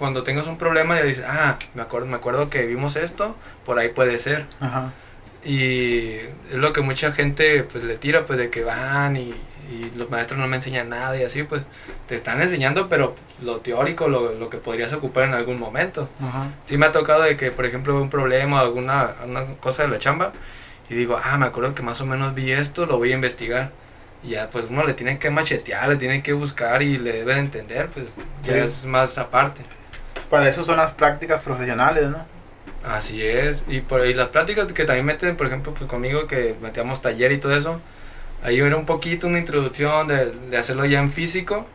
cuando 0.00 0.24
tengas 0.24 0.48
un 0.48 0.58
problema 0.58 0.96
ya 0.96 1.04
dices, 1.04 1.24
ah, 1.28 1.56
me 1.74 1.82
acuerdo, 1.82 2.08
me 2.08 2.16
acuerdo 2.16 2.50
que 2.50 2.66
vimos 2.66 2.96
esto, 2.96 3.36
por 3.64 3.78
ahí 3.78 3.90
puede 3.90 4.18
ser. 4.18 4.46
Ajá. 4.58 4.92
Y 5.44 6.14
es 6.50 6.54
lo 6.56 6.72
que 6.72 6.80
mucha 6.80 7.12
gente 7.12 7.62
pues 7.64 7.84
le 7.84 7.96
tira, 7.96 8.26
pues 8.26 8.38
de 8.38 8.50
que 8.50 8.64
van 8.64 9.16
y, 9.16 9.32
y 9.70 9.90
los 9.96 10.10
maestros 10.10 10.38
no 10.40 10.46
me 10.46 10.56
enseñan 10.56 10.88
nada 10.88 11.16
y 11.18 11.22
así, 11.22 11.42
pues 11.44 11.62
te 12.06 12.14
están 12.14 12.42
enseñando, 12.42 12.88
pero 12.88 13.14
lo 13.42 13.58
teórico, 13.60 14.08
lo, 14.08 14.34
lo 14.34 14.50
que 14.50 14.58
podrías 14.58 14.92
ocupar 14.92 15.24
en 15.24 15.34
algún 15.34 15.58
momento. 15.58 16.08
Ajá. 16.20 16.48
Sí 16.64 16.76
me 16.76 16.86
ha 16.86 16.92
tocado 16.92 17.22
de 17.22 17.36
que, 17.36 17.50
por 17.50 17.64
ejemplo, 17.64 18.00
un 18.00 18.10
problema 18.10 18.56
o 18.62 18.64
alguna, 18.64 19.02
alguna 19.02 19.44
cosa 19.60 19.82
de 19.82 19.88
la 19.88 19.98
chamba 19.98 20.32
y 20.90 20.94
digo, 20.94 21.18
ah, 21.22 21.38
me 21.38 21.46
acuerdo 21.46 21.74
que 21.74 21.82
más 21.82 22.00
o 22.00 22.06
menos 22.06 22.34
vi 22.34 22.50
esto, 22.52 22.84
lo 22.86 22.98
voy 22.98 23.12
a 23.12 23.14
investigar. 23.14 23.70
Y 24.22 24.30
ya, 24.30 24.50
pues 24.50 24.66
uno 24.68 24.84
le 24.84 24.92
tiene 24.92 25.18
que 25.18 25.30
machetear, 25.30 25.88
le 25.88 25.96
tiene 25.96 26.22
que 26.22 26.34
buscar 26.34 26.82
y 26.82 26.98
le 26.98 27.12
debe 27.12 27.32
de 27.34 27.40
entender, 27.40 27.88
pues 27.88 28.16
ya 28.42 28.52
Sí. 28.54 28.58
es 28.58 28.84
más 28.84 29.16
aparte. 29.16 29.62
Para 30.30 30.48
eso 30.48 30.62
son 30.64 30.76
las 30.76 30.92
prácticas 30.92 31.42
profesionales, 31.42 32.08
¿no? 32.08 32.24
Así 32.84 33.20
es, 33.22 33.64
y 33.68 33.80
por 33.80 34.00
ahí 34.00 34.14
las 34.14 34.28
prácticas 34.28 34.72
que 34.72 34.84
también 34.84 35.04
meten, 35.04 35.36
por 35.36 35.46
ejemplo, 35.46 35.74
pues 35.74 35.88
conmigo 35.90 36.26
que 36.26 36.56
metíamos 36.62 37.02
taller 37.02 37.32
y 37.32 37.38
todo 37.38 37.54
eso, 37.54 37.80
ahí 38.42 38.58
era 38.60 38.76
un 38.76 38.86
poquito 38.86 39.26
una 39.26 39.38
introducción 39.38 40.06
de, 40.08 40.30
de 40.32 40.56
hacerlo 40.56 40.84
ya 40.86 41.00
en 41.00 41.10
físico 41.12 41.66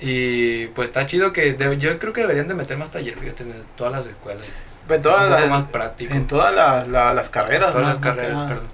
y 0.00 0.66
pues 0.68 0.88
está 0.88 1.06
chido 1.06 1.32
que 1.32 1.52
de- 1.54 1.78
yo 1.78 1.98
creo 1.98 2.12
que 2.12 2.20
deberían 2.22 2.48
de 2.48 2.54
meter 2.54 2.76
más 2.76 2.90
taller, 2.90 3.16
fíjate, 3.18 3.44
en 3.44 3.52
todas 3.76 3.92
las 3.92 4.06
escuelas. 4.06 4.46
En 4.88 5.02
todas 5.02 5.28
las, 5.30 5.48
más 5.48 5.64
práctico. 5.64 6.14
en 6.14 6.26
todas 6.26 6.54
las, 6.54 6.88
la- 6.88 7.14
las 7.14 7.28
carreras. 7.30 7.70
todas 7.72 7.82
¿no? 7.86 7.88
las 7.92 7.98
carreras, 7.98 8.48
perdón. 8.48 8.68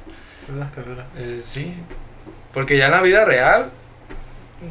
Todas 0.46 0.60
las 0.60 0.72
carreras. 0.72 1.06
Eh, 1.18 1.40
sí, 1.44 1.74
porque 2.52 2.76
ya 2.76 2.86
en 2.86 2.92
la 2.92 3.00
vida 3.02 3.24
real 3.24 3.70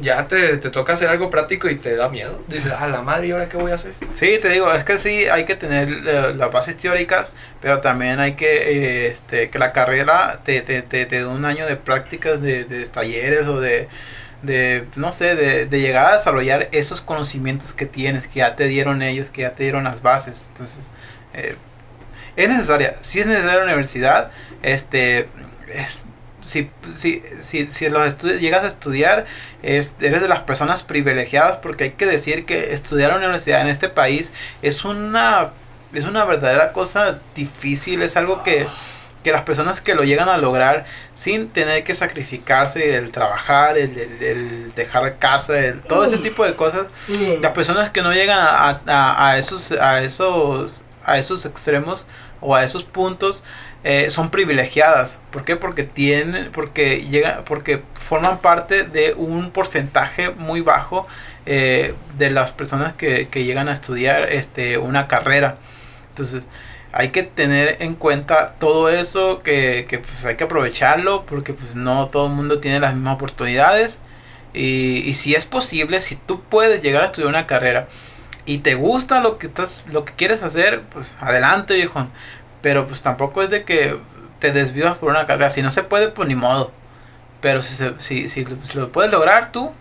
ya 0.00 0.26
te, 0.26 0.56
te 0.58 0.70
toca 0.70 0.94
hacer 0.94 1.08
algo 1.08 1.30
práctico 1.30 1.68
y 1.68 1.76
te 1.76 1.94
da 1.96 2.08
miedo. 2.08 2.42
Dices, 2.48 2.72
a 2.72 2.88
la 2.88 3.02
madre, 3.02 3.28
¿y 3.28 3.30
ahora 3.32 3.48
qué 3.48 3.56
voy 3.56 3.72
a 3.72 3.74
hacer? 3.74 3.92
Sí, 4.14 4.38
te 4.40 4.48
digo, 4.48 4.72
es 4.72 4.84
que 4.84 4.98
sí, 4.98 5.26
hay 5.26 5.44
que 5.44 5.54
tener 5.54 5.88
eh, 5.88 6.34
las 6.34 6.50
bases 6.50 6.76
teóricas, 6.76 7.28
pero 7.60 7.80
también 7.80 8.18
hay 8.20 8.34
que, 8.34 8.46
eh, 8.46 9.06
este, 9.08 9.50
que 9.50 9.58
la 9.58 9.72
carrera 9.72 10.40
te, 10.44 10.62
te, 10.62 10.82
te, 10.82 11.06
te 11.06 11.18
dé 11.18 11.26
un 11.26 11.44
año 11.44 11.66
de 11.66 11.76
prácticas 11.76 12.40
de, 12.40 12.64
de 12.64 12.86
talleres 12.86 13.46
o 13.46 13.60
de, 13.60 13.88
de 14.42 14.86
no 14.96 15.12
sé, 15.12 15.36
de, 15.36 15.66
de 15.66 15.80
llegar 15.80 16.06
a 16.06 16.16
desarrollar 16.16 16.68
esos 16.72 17.00
conocimientos 17.00 17.72
que 17.72 17.86
tienes, 17.86 18.26
que 18.26 18.38
ya 18.40 18.56
te 18.56 18.66
dieron 18.66 19.02
ellos, 19.02 19.30
que 19.30 19.42
ya 19.42 19.54
te 19.54 19.64
dieron 19.64 19.84
las 19.84 20.02
bases. 20.02 20.46
Entonces, 20.48 20.84
eh, 21.34 21.56
es 22.36 22.48
necesaria, 22.48 22.94
si 23.02 23.20
es 23.20 23.26
necesaria 23.26 23.58
la 23.58 23.64
universidad, 23.64 24.30
este, 24.62 25.28
es, 25.68 26.04
si, 26.44 26.70
si, 26.90 27.22
si, 27.40 27.66
si 27.68 27.88
los 27.88 28.06
estudios 28.06 28.40
llegas 28.40 28.64
a 28.64 28.68
estudiar, 28.68 29.26
es- 29.62 29.94
eres 30.00 30.20
de 30.22 30.28
las 30.28 30.40
personas 30.40 30.82
privilegiadas 30.82 31.58
porque 31.58 31.84
hay 31.84 31.90
que 31.90 32.06
decir 32.06 32.44
que 32.46 32.74
estudiar 32.74 33.10
en 33.10 33.16
la 33.20 33.22
universidad 33.26 33.60
en 33.60 33.68
este 33.68 33.88
país 33.88 34.32
es 34.62 34.84
una 34.84 35.50
es 35.94 36.04
una 36.06 36.24
verdadera 36.24 36.72
cosa 36.72 37.18
difícil, 37.34 38.00
es 38.00 38.16
algo 38.16 38.42
que, 38.42 38.66
que 39.22 39.30
las 39.30 39.42
personas 39.42 39.82
que 39.82 39.94
lo 39.94 40.04
llegan 40.04 40.30
a 40.30 40.38
lograr 40.38 40.86
sin 41.14 41.50
tener 41.50 41.84
que 41.84 41.94
sacrificarse, 41.94 42.96
el 42.96 43.12
trabajar, 43.12 43.76
el, 43.76 43.98
el- 43.98 44.22
el 44.22 44.74
dejar 44.74 45.18
casa, 45.18 45.58
el- 45.60 45.80
todo 45.82 46.06
ese 46.06 46.16
tipo 46.16 46.46
de 46.46 46.54
cosas, 46.54 46.86
las 47.42 47.52
personas 47.52 47.90
que 47.90 48.00
no 48.00 48.12
llegan 48.14 48.38
a, 48.40 48.80
a- 48.86 49.28
a 49.32 49.38
esos 49.38 49.70
a 49.72 50.00
esos 50.02 50.82
a 51.04 51.18
esos 51.18 51.44
extremos 51.44 52.06
o 52.40 52.56
a 52.56 52.64
esos 52.64 52.84
puntos 52.84 53.44
eh, 53.84 54.10
son 54.10 54.30
privilegiadas. 54.30 55.18
¿Por 55.30 55.44
qué? 55.44 55.56
Porque 55.56 55.84
tienen, 55.84 56.50
porque 56.52 57.02
llega, 57.02 57.44
porque 57.44 57.82
forman 57.94 58.38
parte 58.38 58.84
de 58.84 59.14
un 59.14 59.50
porcentaje 59.50 60.30
muy 60.30 60.60
bajo 60.60 61.06
eh, 61.46 61.94
de 62.16 62.30
las 62.30 62.52
personas 62.52 62.92
que, 62.92 63.28
que 63.28 63.44
llegan 63.44 63.68
a 63.68 63.72
estudiar 63.72 64.28
este 64.30 64.78
una 64.78 65.08
carrera. 65.08 65.56
Entonces 66.10 66.44
hay 66.92 67.08
que 67.08 67.22
tener 67.22 67.78
en 67.80 67.94
cuenta 67.94 68.54
todo 68.58 68.88
eso 68.90 69.42
que, 69.42 69.86
que 69.88 69.98
pues 69.98 70.24
hay 70.26 70.36
que 70.36 70.44
aprovecharlo 70.44 71.24
porque 71.24 71.54
pues 71.54 71.74
no 71.74 72.08
todo 72.08 72.26
el 72.26 72.34
mundo 72.34 72.60
tiene 72.60 72.80
las 72.80 72.94
mismas 72.94 73.14
oportunidades 73.14 73.98
y, 74.52 74.98
y 75.06 75.14
si 75.14 75.34
es 75.34 75.46
posible 75.46 76.02
si 76.02 76.16
tú 76.16 76.42
puedes 76.42 76.82
llegar 76.82 77.02
a 77.02 77.06
estudiar 77.06 77.30
una 77.30 77.46
carrera 77.46 77.88
y 78.44 78.58
te 78.58 78.74
gusta 78.74 79.20
lo 79.20 79.38
que 79.38 79.46
estás 79.46 79.86
lo 79.90 80.04
que 80.04 80.12
quieres 80.12 80.42
hacer 80.42 80.82
pues 80.92 81.14
adelante 81.18 81.74
viejo 81.74 82.08
pero 82.62 82.86
pues 82.86 83.02
tampoco 83.02 83.42
es 83.42 83.50
de 83.50 83.64
que 83.64 83.98
te 84.38 84.52
desvías 84.52 84.96
por 84.96 85.10
una 85.10 85.26
carrera. 85.26 85.50
Si 85.50 85.62
no 85.62 85.70
se 85.70 85.82
puede 85.82 86.08
pues 86.08 86.28
ni 86.28 86.34
modo. 86.34 86.72
Pero 87.40 87.60
si 87.62 87.74
se, 87.74 87.98
si, 87.98 88.28
si 88.28 88.44
lo, 88.44 88.64
si 88.64 88.78
lo 88.78 88.90
puedes 88.90 89.10
lograr 89.12 89.52
tú 89.52 89.72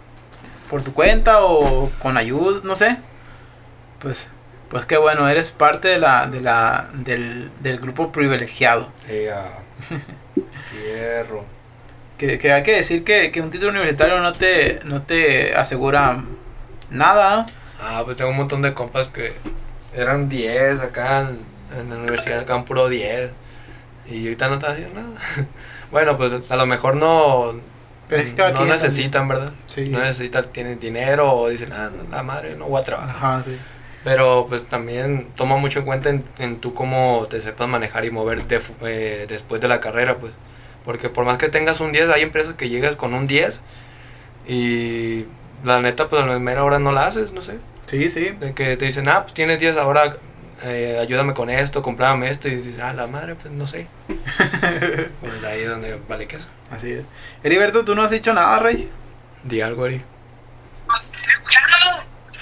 por 0.69 0.83
tu 0.83 0.93
cuenta 0.93 1.43
o 1.43 1.91
con 1.99 2.17
ayuda 2.17 2.61
no 2.63 2.75
sé 2.75 2.97
pues 3.99 4.29
pues 4.69 4.85
qué 4.85 4.97
bueno. 4.97 5.27
Eres 5.29 5.51
parte 5.51 5.87
de 5.89 5.99
la 5.99 6.27
de 6.27 6.41
la 6.41 6.89
del, 6.93 7.51
del 7.59 7.77
grupo 7.79 8.11
privilegiado. 8.11 8.89
Fierro. 10.63 11.45
que, 12.17 12.37
que 12.37 12.53
hay 12.53 12.63
que 12.63 12.75
decir 12.75 13.03
que, 13.03 13.31
que 13.31 13.41
un 13.41 13.49
título 13.49 13.71
universitario 13.71 14.19
no 14.19 14.33
te 14.33 14.79
no 14.85 15.01
te 15.01 15.55
asegura 15.55 16.23
nada 16.89 17.37
¿no? 17.37 17.45
Ah, 17.79 18.01
pues 18.05 18.17
tengo 18.17 18.29
un 18.29 18.37
montón 18.37 18.61
de 18.61 18.73
compas 18.73 19.07
que 19.07 19.33
eran 19.95 20.29
10 20.29 20.81
acá 20.81 21.21
en, 21.21 21.50
en 21.79 21.89
la 21.89 21.97
universidad, 21.97 22.39
acá 22.39 22.55
en 22.55 22.65
puro 22.65 22.89
10. 22.89 23.31
Y 24.09 24.23
ahorita 24.23 24.47
no 24.47 24.55
están 24.55 24.71
haciendo 24.71 25.01
nada. 25.01 25.15
Bueno, 25.91 26.15
pues 26.15 26.31
a 26.47 26.55
lo 26.55 26.65
mejor 26.65 26.95
no, 26.95 27.51
no 27.51 28.65
necesitan, 28.65 29.27
¿verdad? 29.27 29.51
Sí. 29.67 29.89
No 29.89 29.99
necesitan, 29.99 30.45
tienen 30.53 30.79
dinero 30.79 31.29
o 31.33 31.49
dicen, 31.49 31.73
ah, 31.73 31.91
la 32.09 32.23
madre, 32.23 32.55
no 32.55 32.67
voy 32.67 32.79
a 32.79 32.85
trabajar. 32.85 33.13
Ajá, 33.13 33.43
sí. 33.43 33.57
Pero 34.03 34.45
pues 34.47 34.63
también 34.63 35.27
toma 35.35 35.57
mucho 35.57 35.79
en 35.79 35.85
cuenta 35.85 36.09
en, 36.09 36.23
en 36.39 36.61
tú 36.61 36.73
cómo 36.73 37.27
te 37.29 37.41
sepas 37.41 37.67
manejar 37.67 38.05
y 38.05 38.11
moverte 38.11 38.59
eh, 38.83 39.25
después 39.27 39.61
de 39.61 39.67
la 39.67 39.81
carrera, 39.81 40.17
pues. 40.17 40.31
Porque 40.83 41.09
por 41.09 41.25
más 41.25 41.37
que 41.37 41.49
tengas 41.49 41.81
un 41.81 41.91
10, 41.91 42.09
hay 42.09 42.21
empresas 42.23 42.55
que 42.55 42.69
llegas 42.69 42.95
con 42.95 43.13
un 43.13 43.27
10 43.27 43.59
y 44.47 45.25
la 45.63 45.81
neta, 45.81 46.07
pues 46.07 46.23
a 46.23 46.25
la 46.25 46.39
mera 46.39 46.63
hora 46.63 46.79
no 46.79 46.91
la 46.91 47.05
haces, 47.05 47.33
no 47.33 47.41
sé. 47.41 47.59
Sí, 47.85 48.09
sí. 48.09 48.29
De 48.39 48.53
que 48.53 48.77
te 48.77 48.85
dicen, 48.85 49.07
ah, 49.07 49.23
pues 49.23 49.33
tienes 49.33 49.59
10 49.59 49.77
ahora, 49.77 50.15
eh, 50.63 50.97
ayúdame 50.99 51.33
con 51.33 51.49
esto, 51.49 51.81
comprábame 51.81 52.29
esto. 52.29 52.47
Y 52.47 52.55
dices, 52.55 52.79
ah, 52.81 52.93
la 52.93 53.07
madre, 53.07 53.35
pues 53.35 53.53
no 53.53 53.67
sé. 53.67 53.87
pues 55.21 55.43
ahí 55.43 55.61
es 55.61 55.69
donde 55.69 55.99
vale 56.07 56.27
queso. 56.27 56.47
Así 56.69 56.91
es. 56.91 57.05
Heriberto, 57.43 57.83
tú 57.85 57.95
no 57.95 58.03
has 58.03 58.11
dicho 58.11 58.33
nada, 58.33 58.59
Rey. 58.59 58.89
Di 59.43 59.61
algo, 59.61 59.85
Eri. 59.85 60.03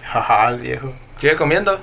Jaja, 0.04 0.50
el 0.50 0.60
viejo. 0.60 0.94
Sigue 1.18 1.36
comiendo. 1.36 1.80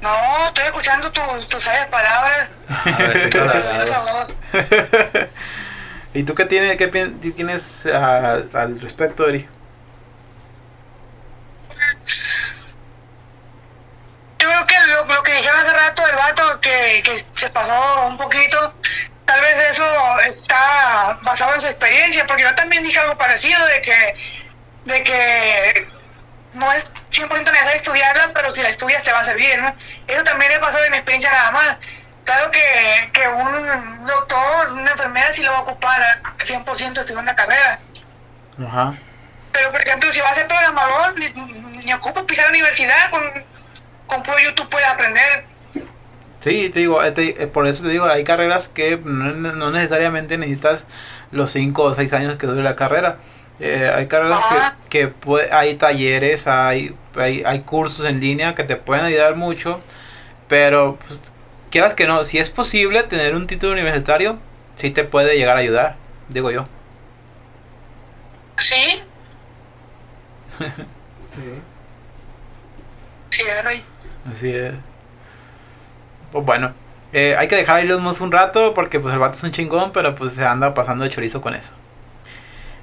No, 0.00 0.46
estoy 0.46 0.66
escuchando 0.66 1.10
tus 1.10 1.48
tus 1.48 1.62
sabias 1.62 1.88
palabras. 1.88 2.48
A 2.68 2.98
ver 2.98 3.18
si 3.18 3.38
voz. 3.38 4.36
¿Y 6.14 6.22
tú 6.24 6.34
qué 6.34 6.44
tienes, 6.44 6.76
qué 6.76 6.88
tienes 6.88 7.86
ah, 7.86 8.42
al 8.52 8.80
respecto, 8.80 9.26
Eri? 9.26 9.48
Yo 14.44 14.50
creo 14.50 14.66
que 14.66 14.86
lo, 14.88 15.04
lo 15.06 15.22
que 15.22 15.32
dijeron 15.32 15.58
hace 15.58 15.72
rato 15.72 16.06
el 16.06 16.16
vato 16.16 16.60
que, 16.60 17.02
que 17.02 17.18
se 17.34 17.48
pasó 17.48 18.06
un 18.06 18.18
poquito 18.18 18.74
tal 19.24 19.40
vez 19.40 19.58
eso 19.70 19.84
está 20.26 21.18
basado 21.22 21.54
en 21.54 21.60
su 21.62 21.66
experiencia, 21.66 22.26
porque 22.26 22.42
yo 22.42 22.54
también 22.54 22.82
dije 22.82 22.98
algo 22.98 23.16
parecido 23.16 23.64
de 23.66 23.80
que, 23.80 24.16
de 24.84 25.02
que 25.02 25.88
no 26.52 26.70
es 26.72 26.86
100% 27.10 27.30
necesario 27.30 27.76
estudiarla, 27.76 28.32
pero 28.34 28.52
si 28.52 28.62
la 28.62 28.68
estudias 28.68 29.02
te 29.02 29.12
va 29.12 29.20
a 29.20 29.24
servir, 29.24 29.60
¿no? 29.62 29.74
Eso 30.06 30.24
también 30.24 30.52
es 30.52 30.60
basado 30.60 30.84
en 30.84 30.90
mi 30.90 30.98
experiencia 30.98 31.32
nada 31.32 31.50
más. 31.52 31.78
Claro 32.24 32.50
que, 32.50 33.10
que 33.12 33.28
un 33.28 34.06
doctor, 34.06 34.72
una 34.72 34.90
enfermera 34.90 35.32
sí 35.32 35.42
lo 35.42 35.52
va 35.52 35.58
a 35.58 35.62
ocupar 35.62 36.02
a 36.02 36.36
100% 36.38 36.98
estudiar 36.98 37.22
una 37.22 37.34
carrera. 37.34 37.78
Ajá. 38.66 38.94
Pero, 39.52 39.70
por 39.70 39.80
ejemplo, 39.80 40.12
si 40.12 40.20
vas 40.20 40.32
a 40.32 40.34
ser 40.34 40.48
programador, 40.48 41.18
ni, 41.18 41.28
ni 41.84 41.92
ocupas 41.94 42.24
pisar 42.24 42.46
la 42.46 42.50
universidad, 42.50 43.10
con, 43.10 43.44
con 44.06 44.22
puro 44.22 44.36
YouTube 44.38 44.68
puedes 44.68 44.88
aprender. 44.88 45.44
Sí, 46.40 46.68
te 46.70 46.80
digo, 46.80 47.02
eh, 47.02 47.10
te- 47.12 47.42
eh, 47.42 47.46
por 47.46 47.66
eso 47.66 47.82
te 47.84 47.88
digo, 47.88 48.04
hay 48.04 48.22
carreras 48.24 48.68
que 48.68 48.98
no, 49.02 49.32
no 49.32 49.70
necesariamente 49.70 50.36
necesitas 50.36 50.84
los 51.30 51.50
5 51.52 51.84
o 51.84 51.94
6 51.94 52.12
años 52.12 52.36
que 52.36 52.46
dure 52.46 52.62
la 52.62 52.76
carrera. 52.76 53.16
Eh, 53.60 53.90
hay 53.94 54.08
carreras 54.08 54.38
Ajá. 54.44 54.76
que, 54.90 55.12
que 55.14 55.46
hay 55.52 55.74
talleres, 55.76 56.46
hay, 56.46 56.94
hay, 57.16 57.42
hay 57.46 57.60
cursos 57.60 58.04
en 58.06 58.20
línea 58.20 58.54
que 58.54 58.64
te 58.64 58.76
pueden 58.76 59.04
ayudar 59.06 59.36
mucho, 59.36 59.80
pero 60.48 60.98
pues, 61.06 61.22
quieras 61.70 61.94
que 61.94 62.06
no, 62.06 62.24
si 62.24 62.38
es 62.38 62.50
posible 62.50 63.04
tener 63.04 63.34
un 63.36 63.46
título 63.46 63.72
universitario, 63.72 64.38
sí 64.74 64.90
te 64.90 65.04
puede 65.04 65.38
llegar 65.38 65.56
a 65.56 65.60
ayudar, 65.60 65.96
digo 66.28 66.50
yo. 66.50 66.66
Sí, 68.58 69.00
sí, 73.30 73.42
Rey. 73.62 73.84
Así 74.30 74.54
es. 74.54 74.74
Pues 76.32 76.44
bueno, 76.44 76.72
eh, 77.12 77.36
hay 77.38 77.46
que 77.48 77.56
dejar 77.56 77.76
a 77.76 77.80
Elon 77.80 78.02
Musk 78.02 78.22
un 78.22 78.32
rato 78.32 78.74
porque 78.74 78.98
pues 78.98 79.14
el 79.14 79.20
vato 79.20 79.34
es 79.34 79.42
un 79.44 79.52
chingón, 79.52 79.92
pero 79.92 80.14
pues 80.14 80.32
se 80.32 80.44
anda 80.44 80.74
pasando 80.74 81.04
de 81.04 81.10
chorizo 81.10 81.40
con 81.40 81.54
eso. 81.54 81.72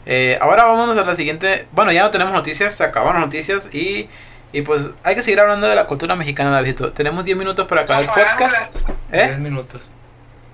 Eh, 0.05 0.37
ahora 0.41 0.63
vámonos 0.65 0.97
a 0.97 1.03
la 1.03 1.15
siguiente. 1.15 1.67
Bueno, 1.71 1.91
ya 1.91 2.03
no 2.03 2.11
tenemos 2.11 2.33
noticias, 2.33 2.73
se 2.73 2.83
acabaron 2.83 3.15
las 3.15 3.25
noticias 3.25 3.73
y, 3.73 4.09
y 4.51 4.61
pues 4.61 4.85
hay 5.03 5.15
que 5.15 5.23
seguir 5.23 5.39
hablando 5.39 5.67
de 5.67 5.75
la 5.75 5.85
cultura 5.85 6.15
mexicana, 6.15 6.51
Davidito. 6.51 6.93
Tenemos 6.93 7.25
10 7.25 7.37
minutos 7.37 7.67
para 7.67 7.81
acabar 7.81 8.03
el 8.03 8.07
podcast. 8.07 8.37
farándula. 8.37 8.69
¿Eh? 9.11 9.27
10 9.27 9.39
minutos. 9.39 9.81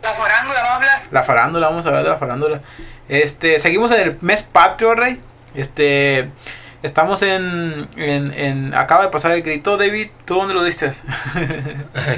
La 0.01 0.11
farándula, 0.11 0.61
vamos 0.61 0.71
a 0.71 0.75
hablar. 0.75 1.03
La 1.11 1.23
farándula, 1.23 1.67
vamos 1.69 1.85
a 1.85 1.89
hablar 1.89 2.03
de 2.03 2.09
la 2.09 2.17
farándula. 2.17 2.61
Este, 3.09 3.59
seguimos 3.59 3.91
en 3.91 4.01
el 4.01 4.17
mes 4.21 4.43
patrio, 4.43 4.95
Rey. 4.95 5.21
Este, 5.55 6.29
estamos 6.84 7.21
en, 7.21 7.88
en, 7.97 8.34
en 8.34 8.73
acaba 8.73 9.03
de 9.03 9.09
pasar 9.09 9.32
el 9.32 9.41
grito, 9.41 9.78
David. 9.78 10.07
¿Tú 10.25 10.36
dónde 10.36 10.53
lo 10.53 10.63
diste? 10.63 10.88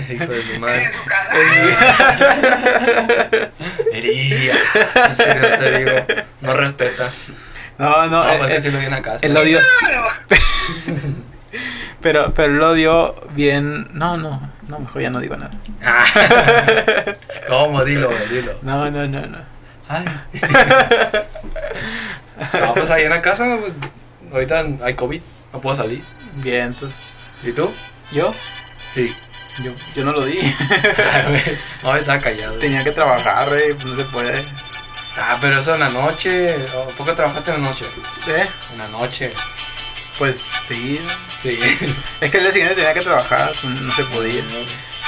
Hijo 0.09 0.25
de 0.25 0.41
su 0.43 0.59
madre. 0.59 0.83
En 0.85 0.91
su 0.91 1.03
casa. 1.03 1.33
Hería. 3.93 4.55
Chido, 5.17 5.57
te 5.59 5.77
digo. 5.79 5.91
No 6.41 6.53
respeta. 6.53 7.09
no, 7.77 8.07
no, 8.07 8.23
No, 8.23 8.31
eh, 8.31 8.35
pues 8.39 8.51
eh, 8.51 8.61
sí 8.61 8.71
lo 8.71 8.79
di 8.79 8.85
en 8.85 8.91
la 8.91 9.01
casa. 9.01 9.25
él 9.25 9.33
lo 9.33 9.41
dio, 9.41 9.59
pero, 12.01 12.33
pero 12.33 12.53
lo 12.53 12.73
dio 12.73 13.15
bien. 13.31 13.87
No, 13.93 14.17
no, 14.17 14.51
no, 14.67 14.79
mejor 14.79 15.01
ya 15.01 15.09
no 15.09 15.19
digo 15.19 15.37
nada. 15.37 15.51
Ah. 15.83 16.05
¿Cómo? 17.47 17.83
Dilo, 17.83 18.09
dilo. 18.29 18.53
No, 18.61 18.89
no, 18.91 19.07
no, 19.07 19.25
no. 19.25 19.37
Ay. 19.87 20.05
No, 22.59 22.73
pues 22.73 22.89
ahí 22.89 23.03
en 23.03 23.09
la 23.09 23.21
casa, 23.21 23.57
pues, 23.59 23.73
ahorita 24.31 24.65
hay 24.83 24.93
COVID, 24.95 25.21
no 25.53 25.61
puedo 25.61 25.75
salir. 25.75 26.03
Bien, 26.35 26.67
entonces. 26.67 26.99
¿Y 27.43 27.51
tú? 27.51 27.71
¿Yo? 28.11 28.33
Sí. 28.93 29.15
Yo, 29.63 29.71
yo 29.95 30.05
no 30.05 30.13
lo 30.13 30.23
di. 30.25 30.39
no, 31.83 31.95
estaba 31.95 32.19
callado. 32.19 32.57
Tenía 32.59 32.83
que 32.83 32.91
trabajar, 32.91 33.49
pues 33.49 33.85
no 33.85 33.95
se 33.95 34.05
puede. 34.05 34.45
Ah, 35.17 35.37
pero 35.41 35.59
eso 35.59 35.73
en 35.73 35.81
la 35.81 35.89
noche. 35.89 36.55
¿O 36.75 36.87
¿Por 36.89 37.05
qué 37.07 37.13
trabajaste 37.13 37.51
en 37.51 37.61
la 37.61 37.69
noche? 37.69 37.85
¿Eh? 38.27 38.47
En 38.71 38.77
la 38.77 38.87
noche. 38.87 39.31
Pues 40.17 40.45
sí. 40.67 40.99
Sí. 41.41 41.59
Es 42.21 42.29
que 42.31 42.37
el 42.37 42.43
día 42.43 42.51
siguiente 42.53 42.75
tenía 42.75 42.93
que 42.93 43.01
trabajar, 43.01 43.51
pues, 43.61 43.81
no 43.81 43.91
se 43.93 44.03
podía. 44.05 44.43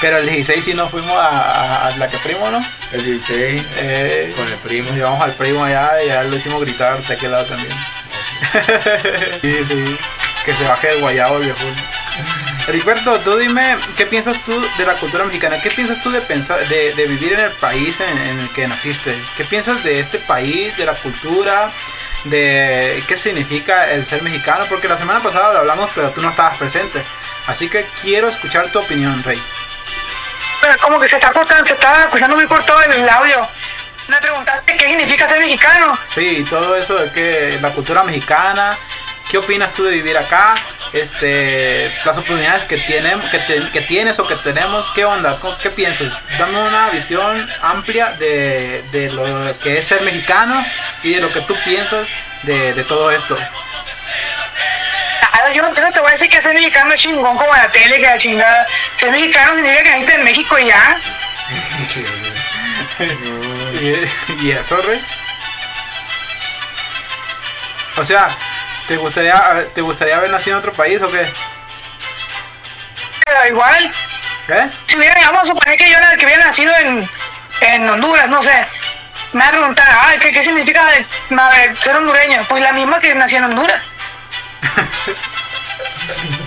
Pero 0.00 0.18
el 0.18 0.26
16 0.26 0.64
sí 0.64 0.74
nos 0.74 0.90
fuimos 0.90 1.12
a, 1.12 1.28
a, 1.28 1.86
a 1.88 1.96
la 1.96 2.08
que 2.08 2.18
primo, 2.18 2.50
¿no? 2.50 2.60
El 2.92 3.04
16 3.04 3.62
Eh, 3.76 4.34
con 4.36 4.46
el 4.48 4.58
primo. 4.58 4.90
Llevamos 4.90 5.22
al 5.22 5.34
primo 5.34 5.64
allá 5.64 6.02
y 6.02 6.08
ya 6.08 6.24
lo 6.24 6.36
hicimos 6.36 6.60
gritar 6.60 7.02
de 7.06 7.14
aquel 7.14 7.30
lado 7.30 7.46
también. 7.46 7.72
Sí, 9.40 9.64
sí. 9.64 9.98
Que 10.44 10.54
se 10.54 10.64
baje 10.64 10.90
el 10.90 11.00
guayabo 11.00 11.38
viejo. 11.38 11.58
Heriberto, 12.66 13.18
tú 13.20 13.36
dime, 13.36 13.76
¿qué 13.96 14.06
piensas 14.06 14.38
tú 14.44 14.52
de 14.78 14.86
la 14.86 14.94
cultura 14.94 15.24
mexicana? 15.24 15.58
¿Qué 15.60 15.70
piensas 15.70 16.00
tú 16.00 16.10
de 16.10 16.20
pensar, 16.20 16.60
de, 16.68 17.06
vivir 17.08 17.32
en 17.32 17.40
el 17.40 17.52
país 17.52 17.96
en, 18.00 18.38
el 18.38 18.52
que 18.52 18.68
naciste? 18.68 19.20
¿Qué 19.36 19.44
piensas 19.44 19.82
de 19.82 19.98
este 19.98 20.18
país, 20.18 20.76
de 20.76 20.86
la 20.86 20.94
cultura, 20.94 21.70
de 22.24 23.02
qué 23.08 23.16
significa 23.16 23.90
el 23.90 24.06
ser 24.06 24.22
mexicano? 24.22 24.66
Porque 24.68 24.86
la 24.86 24.96
semana 24.96 25.20
pasada 25.20 25.52
lo 25.52 25.58
hablamos, 25.60 25.90
pero 25.94 26.10
tú 26.12 26.22
no 26.22 26.30
estabas 26.30 26.56
presente. 26.56 27.02
Así 27.46 27.68
que 27.68 27.86
quiero 28.00 28.28
escuchar 28.28 28.70
tu 28.70 28.78
opinión, 28.78 29.22
Rey. 29.24 29.42
Pero 30.60 30.78
como 30.78 31.00
que 31.00 31.08
se 31.08 31.16
está 31.16 31.32
cortando, 31.32 31.66
se 31.66 31.74
está 31.74 32.02
escuchando 32.02 32.36
muy 32.36 32.46
corto 32.46 32.80
el 32.82 33.08
audio. 33.08 33.48
Me 34.08 34.18
preguntaste 34.20 34.76
qué 34.76 34.88
significa 34.88 35.28
ser 35.28 35.38
mexicano. 35.38 35.98
Sí, 36.06 36.44
todo 36.48 36.76
eso 36.76 36.96
de 36.96 37.10
que 37.12 37.58
la 37.60 37.70
cultura 37.70 38.02
mexicana, 38.02 38.76
¿qué 39.30 39.38
opinas 39.38 39.72
tú 39.72 39.84
de 39.84 39.92
vivir 39.92 40.16
acá? 40.18 40.54
Este, 40.92 41.88
las 42.04 42.18
oportunidades 42.18 42.64
que 42.64 42.76
tenemos, 42.78 43.30
que, 43.30 43.38
te- 43.38 43.70
que 43.70 43.80
tienes 43.82 44.18
o 44.18 44.26
que 44.26 44.34
tenemos, 44.36 44.90
¿qué 44.90 45.04
onda? 45.06 45.36
¿Cómo- 45.40 45.56
¿Qué 45.58 45.70
piensas? 45.70 46.12
Dame 46.38 46.60
una 46.60 46.90
visión 46.90 47.48
amplia 47.62 48.10
de, 48.12 48.82
de 48.90 49.10
lo 49.10 49.24
que 49.60 49.78
es 49.78 49.86
ser 49.86 50.02
mexicano 50.02 50.62
y 51.02 51.14
de 51.14 51.20
lo 51.22 51.32
que 51.32 51.40
tú 51.42 51.56
piensas 51.64 52.06
de, 52.42 52.74
de 52.74 52.84
todo 52.84 53.10
esto. 53.10 53.38
Ah, 55.22 55.48
yo, 55.54 55.62
yo 55.74 55.82
no 55.82 55.92
te 55.92 56.00
voy 56.00 56.10
a 56.10 56.12
decir 56.12 56.28
que 56.28 56.42
ser 56.42 56.52
mexicano 56.54 56.92
es 56.92 57.00
chingón 57.00 57.38
como 57.38 57.52
la 57.54 57.70
tele, 57.72 57.96
que 57.96 58.02
la 58.02 58.18
chingada. 58.18 58.66
Ser 58.96 59.10
mexicano 59.10 59.54
significa 59.54 59.82
que 59.84 59.90
naciste 59.92 60.14
en 60.14 60.24
México 60.24 60.58
y 60.58 60.66
ya. 60.66 61.00
Y, 63.82 64.46
y 64.46 64.50
eso, 64.52 64.76
Rey. 64.76 65.04
O 67.96 68.04
sea, 68.04 68.28
¿te 68.86 68.96
gustaría, 68.96 69.36
haber- 69.36 69.74
¿te 69.74 69.80
gustaría 69.80 70.16
haber 70.16 70.30
nacido 70.30 70.56
en 70.56 70.60
otro 70.60 70.72
país 70.72 71.02
o 71.02 71.10
qué? 71.10 71.30
Pero 73.24 73.46
igual, 73.48 73.92
¿Eh? 74.48 74.70
si 74.86 74.96
hubiera, 74.96 75.20
vamos 75.26 75.42
a 75.42 75.46
suponer 75.46 75.76
que 75.76 75.90
yo 75.90 75.96
era 75.98 76.10
el 76.12 76.18
que 76.18 76.24
hubiera 76.26 76.46
nacido 76.46 76.72
en, 76.76 77.08
en 77.60 77.90
Honduras, 77.90 78.28
no 78.28 78.40
sé. 78.40 78.66
Me 79.32 79.40
va 79.40 79.48
a 79.48 79.52
preguntar, 79.52 79.86
ay, 80.06 80.18
¿qué, 80.20 80.30
qué 80.30 80.42
significa 80.42 80.86
a 80.86 81.74
ser 81.74 81.96
hondureño? 81.96 82.44
Pues 82.48 82.62
la 82.62 82.72
misma 82.72 83.00
que 83.00 83.14
nací 83.14 83.36
en 83.36 83.44
Honduras. 83.44 83.82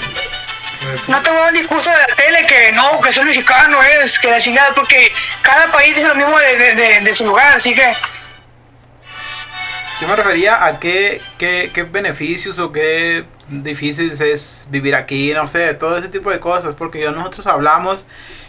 No 1.08 1.22
te 1.22 1.30
el 1.50 1.56
discurso 1.56 1.90
de 1.92 1.98
la 1.98 2.08
tele 2.08 2.46
que 2.48 2.72
no, 2.74 3.00
que 3.02 3.12
ser 3.12 3.26
mexicano 3.26 3.80
es, 3.82 4.18
que 4.20 4.30
la 4.32 4.40
chingada, 4.40 4.74
porque 4.74 5.12
cada 5.42 5.72
país 5.72 5.96
dice 5.96 6.08
lo 6.08 6.16
mismo 6.16 6.38
de, 6.40 6.58
de, 6.76 7.00
de- 7.02 7.14
su 7.14 7.26
lugar, 7.26 7.58
así 7.58 7.74
que 7.74 7.92
Yo 10.02 10.08
me 10.08 10.16
refería 10.16 10.66
a 10.66 10.80
qué, 10.80 11.22
qué, 11.38 11.72
qué 11.74 11.84
beneficios 11.84 12.60
o 12.60 12.72
qué 12.72 13.26
difícil 13.48 14.12
es 14.12 14.68
vivir 14.70 14.96
aquí, 14.96 15.34
no 15.34 15.48
sé, 15.48 15.74
todo 15.76 15.98
ese 15.98 16.10
tipo 16.10 16.32
de 16.32 16.40
cosas, 16.40 16.76
porque 16.76 17.02
yo 17.02 17.12
nosotros 17.12 17.48
hablamos 17.48 18.06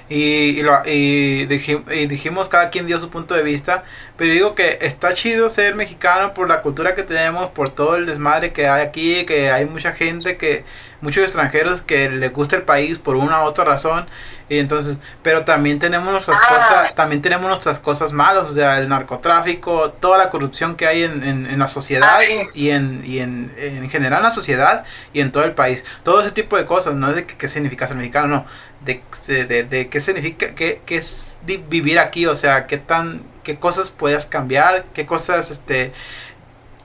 y, 0.09 0.59
y, 0.59 0.63
lo- 0.63 0.83
y 0.85 1.47
diji- 1.49 1.85
y 1.93 2.07
dijimos 2.07 2.49
cada 2.49 2.71
quien 2.71 2.87
dio 2.87 3.01
su 3.01 3.11
punto 3.11 3.35
de 3.35 3.43
vista, 3.43 3.83
pero 4.17 4.33
digo 4.33 4.55
que 4.55 4.79
está 4.83 5.13
chido 5.15 5.49
ser 5.49 5.75
mexicano 5.75 6.33
por 6.35 6.49
la 6.49 6.63
cultura 6.63 6.95
que 6.95 7.03
tenemos, 7.03 7.51
por 7.51 7.71
todo 7.71 7.97
el 7.97 8.07
desmadre 8.07 8.53
que 8.53 8.69
hay 8.69 8.83
aquí, 8.83 9.25
que 9.25 9.51
hay 9.51 9.65
mucha 9.67 9.93
gente 9.93 10.37
que, 10.37 10.65
muchos 11.03 11.25
extranjeros 11.25 11.83
que 11.83 12.09
les 12.09 12.33
gusta 12.33 12.57
el 12.57 12.63
país 12.63 12.99
por 12.99 13.17
una 13.17 13.43
u 13.43 13.45
otra 13.47 13.65
razón, 13.65 14.07
y 14.49 14.59
entonces, 14.59 14.99
pero 15.23 15.45
también 15.45 15.79
tenemos 15.81 16.11
nuestras 16.11 16.41
Ah. 16.43 16.49
cosas, 16.49 16.95
también 16.95 17.21
tenemos 17.21 17.49
nuestras 17.49 17.79
cosas 17.81 18.13
malas, 18.13 18.45
o 18.45 18.55
sea, 18.55 18.79
el 18.79 18.89
narcotráfico, 18.89 19.91
toda 19.91 20.19
la 20.19 20.31
corrupción 20.31 20.77
que 20.77 20.87
hay 20.87 21.03
en, 21.03 21.23
en, 21.25 21.47
en 21.47 21.59
la 21.59 21.69
sociedad 21.69 22.19
y, 22.55 22.71
en, 22.71 23.03
y 23.05 23.19
en, 23.19 23.53
en 23.59 23.91
general 23.91 24.21
en 24.21 24.25
la 24.25 24.31
sociedad 24.31 24.85
y 25.13 25.21
en 25.21 25.33
todo 25.33 25.45
el 25.45 25.53
país. 25.53 25.85
Todo 26.05 26.21
ese 26.23 26.31
tipo 26.31 26.57
de 26.57 26.65
cosas, 26.65 26.95
no 26.95 27.09
es 27.11 27.17
de 27.17 27.27
que- 27.27 27.37
qué 27.37 27.49
significa 27.49 27.87
ser 27.89 27.97
mexicano, 27.97 28.29
no, 28.29 28.47
de, 28.87 29.45
de, 29.45 29.63
de- 29.65 29.89
qué 29.91 30.01
significa, 30.01 30.55
qué, 30.55 30.81
qué 30.87 30.97
es 30.97 31.39
vivir 31.45 31.99
aquí, 31.99 32.27
o 32.27 32.35
sea, 32.35 32.67
qué 32.67 32.79
tan, 32.79 33.23
qué 33.43 33.59
cosas 33.59 33.91
puedes 33.91 34.25
cambiar, 34.27 34.85
qué 34.95 35.05
cosas, 35.07 35.51
este, 35.51 35.93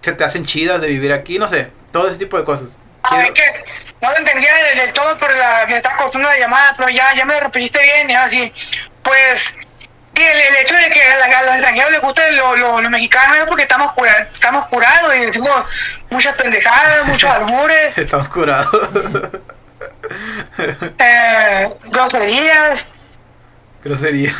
se 0.02 0.12
te 0.14 0.24
hacen 0.24 0.45
chidas 0.45 0.82
de 0.82 0.88
vivir 0.88 1.14
aquí, 1.14 1.39
no 1.39 1.47
sé, 1.47 1.70
todo 1.91 2.08
ese 2.10 2.18
tipo 2.18 2.38
de 2.38 2.43
cosas. 2.43 2.78
a 3.04 3.10
Quiero- 3.10 3.24
ver 3.24 3.34
que 3.34 3.43
no 4.02 4.12
lo 4.12 4.18
entendía 4.18 4.54
del, 4.56 4.78
del 4.80 4.93
todo 4.93 5.18
por 5.20 5.32
la 5.36 5.66
que 5.68 5.78
está 5.78 5.95
cortando 5.95 6.28
la 6.28 6.38
llamada, 6.38 6.74
pero 6.78 6.89
ya, 6.89 7.14
ya 7.16 7.24
me 7.26 7.36
lo 7.36 7.39
repetiste 7.41 7.80
bien, 7.82 8.10
y 8.10 8.14
así, 8.16 8.52
pues 9.04 9.54
sí, 10.16 10.22
el, 10.24 10.38
el 10.39 10.56
hecho 10.58 10.74
de 10.76 10.89
que 10.89 11.04
a, 11.04 11.18
la- 11.28 11.38
a 11.39 11.43
los 11.43 11.54
extranjeros 11.56 11.91
les 11.91 12.02
guste 12.02 12.32
lo, 12.34 12.56
lo, 12.56 12.82
lo 12.82 12.89
mexicano 12.89 13.36
es 13.36 13.45
porque 13.45 13.64
estamos, 13.64 13.93
cura- 13.93 14.30
estamos 14.34 14.66
curados 14.68 15.16
y 15.16 15.26
decimos 15.26 15.66
muchas 16.10 16.36
pendejadas, 16.36 17.06
muchos 17.08 17.30
albures, 17.30 17.97
Estamos 17.97 18.28
curados. 18.30 18.70
eh, 20.97 21.74
groserías. 21.86 22.86
Grosería. 23.84 24.34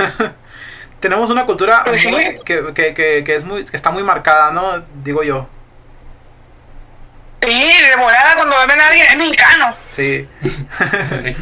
tenemos 1.00 1.30
una 1.30 1.46
cultura 1.46 1.84
Pues 1.84 2.02
sí. 2.02 2.10
muy- 2.10 2.40
que, 2.46 2.74
que, 2.74 2.94
que, 2.94 3.24
que 3.24 3.36
es 3.36 3.44
muy, 3.44 3.64
que 3.66 3.76
está 3.76 3.92
muy 3.92 4.04
marcada, 4.04 4.52
¿no? 4.52 4.84
Digo 5.04 5.24
yo. 5.24 5.48
Sí, 7.42 7.50
de 7.90 7.96
volada 7.96 8.36
cuando 8.36 8.56
ven 8.68 8.80
a 8.80 8.88
alguien 8.88 9.08
es 9.08 9.18
mexicano. 9.18 9.76
Sí. 9.90 10.30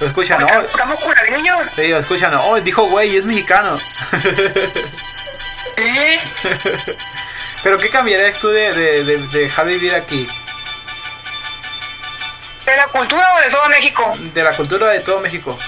Lo 0.00 0.06
escuchan, 0.06 0.38
Porque 0.40 0.54
¿no? 0.54 0.60
Estamos 0.60 1.00
curadillos. 1.02 1.58
Sí, 1.74 1.88
lo 1.88 1.98
escuchan, 1.98 2.32
oh, 2.34 2.60
dijo 2.60 2.84
güey, 2.84 3.16
es 3.16 3.24
mexicano. 3.24 3.76
Sí. 5.76 6.18
Pero 7.64 7.76
¿qué 7.78 7.88
cambiarías 7.90 8.38
tú 8.38 8.46
de, 8.48 8.72
de, 8.72 9.04
de, 9.04 9.18
de 9.26 9.38
dejar 9.40 9.66
vivir 9.66 9.94
aquí? 9.96 10.28
¿De 12.68 12.76
la 12.76 12.86
cultura 12.88 13.26
o 13.34 13.40
de 13.40 13.50
todo 13.50 13.66
México? 13.70 14.12
De 14.14 14.42
la 14.42 14.52
cultura 14.52 14.88
de 14.88 15.00
todo 15.00 15.20
México. 15.20 15.58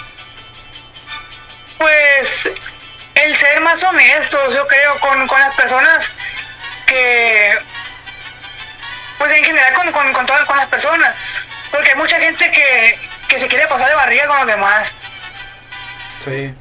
Pues 1.78 2.50
el 3.14 3.36
ser 3.36 3.58
más 3.62 3.82
honestos, 3.82 4.52
yo 4.54 4.66
creo, 4.66 5.00
con, 5.00 5.26
con 5.26 5.40
las 5.40 5.56
personas 5.56 6.12
que, 6.84 7.58
pues 9.16 9.32
en 9.32 9.44
general 9.44 9.72
con, 9.72 9.90
con, 9.92 10.12
con 10.12 10.26
todas 10.26 10.44
con 10.44 10.58
las 10.58 10.66
personas, 10.66 11.14
porque 11.70 11.88
hay 11.88 11.96
mucha 11.96 12.20
gente 12.20 12.50
que, 12.52 13.00
que 13.28 13.38
se 13.38 13.48
quiere 13.48 13.66
pasar 13.66 13.88
de 13.88 13.94
barriga 13.94 14.26
con 14.26 14.36
los 14.36 14.46
demás. 14.46 14.94
Sí. 16.22 16.54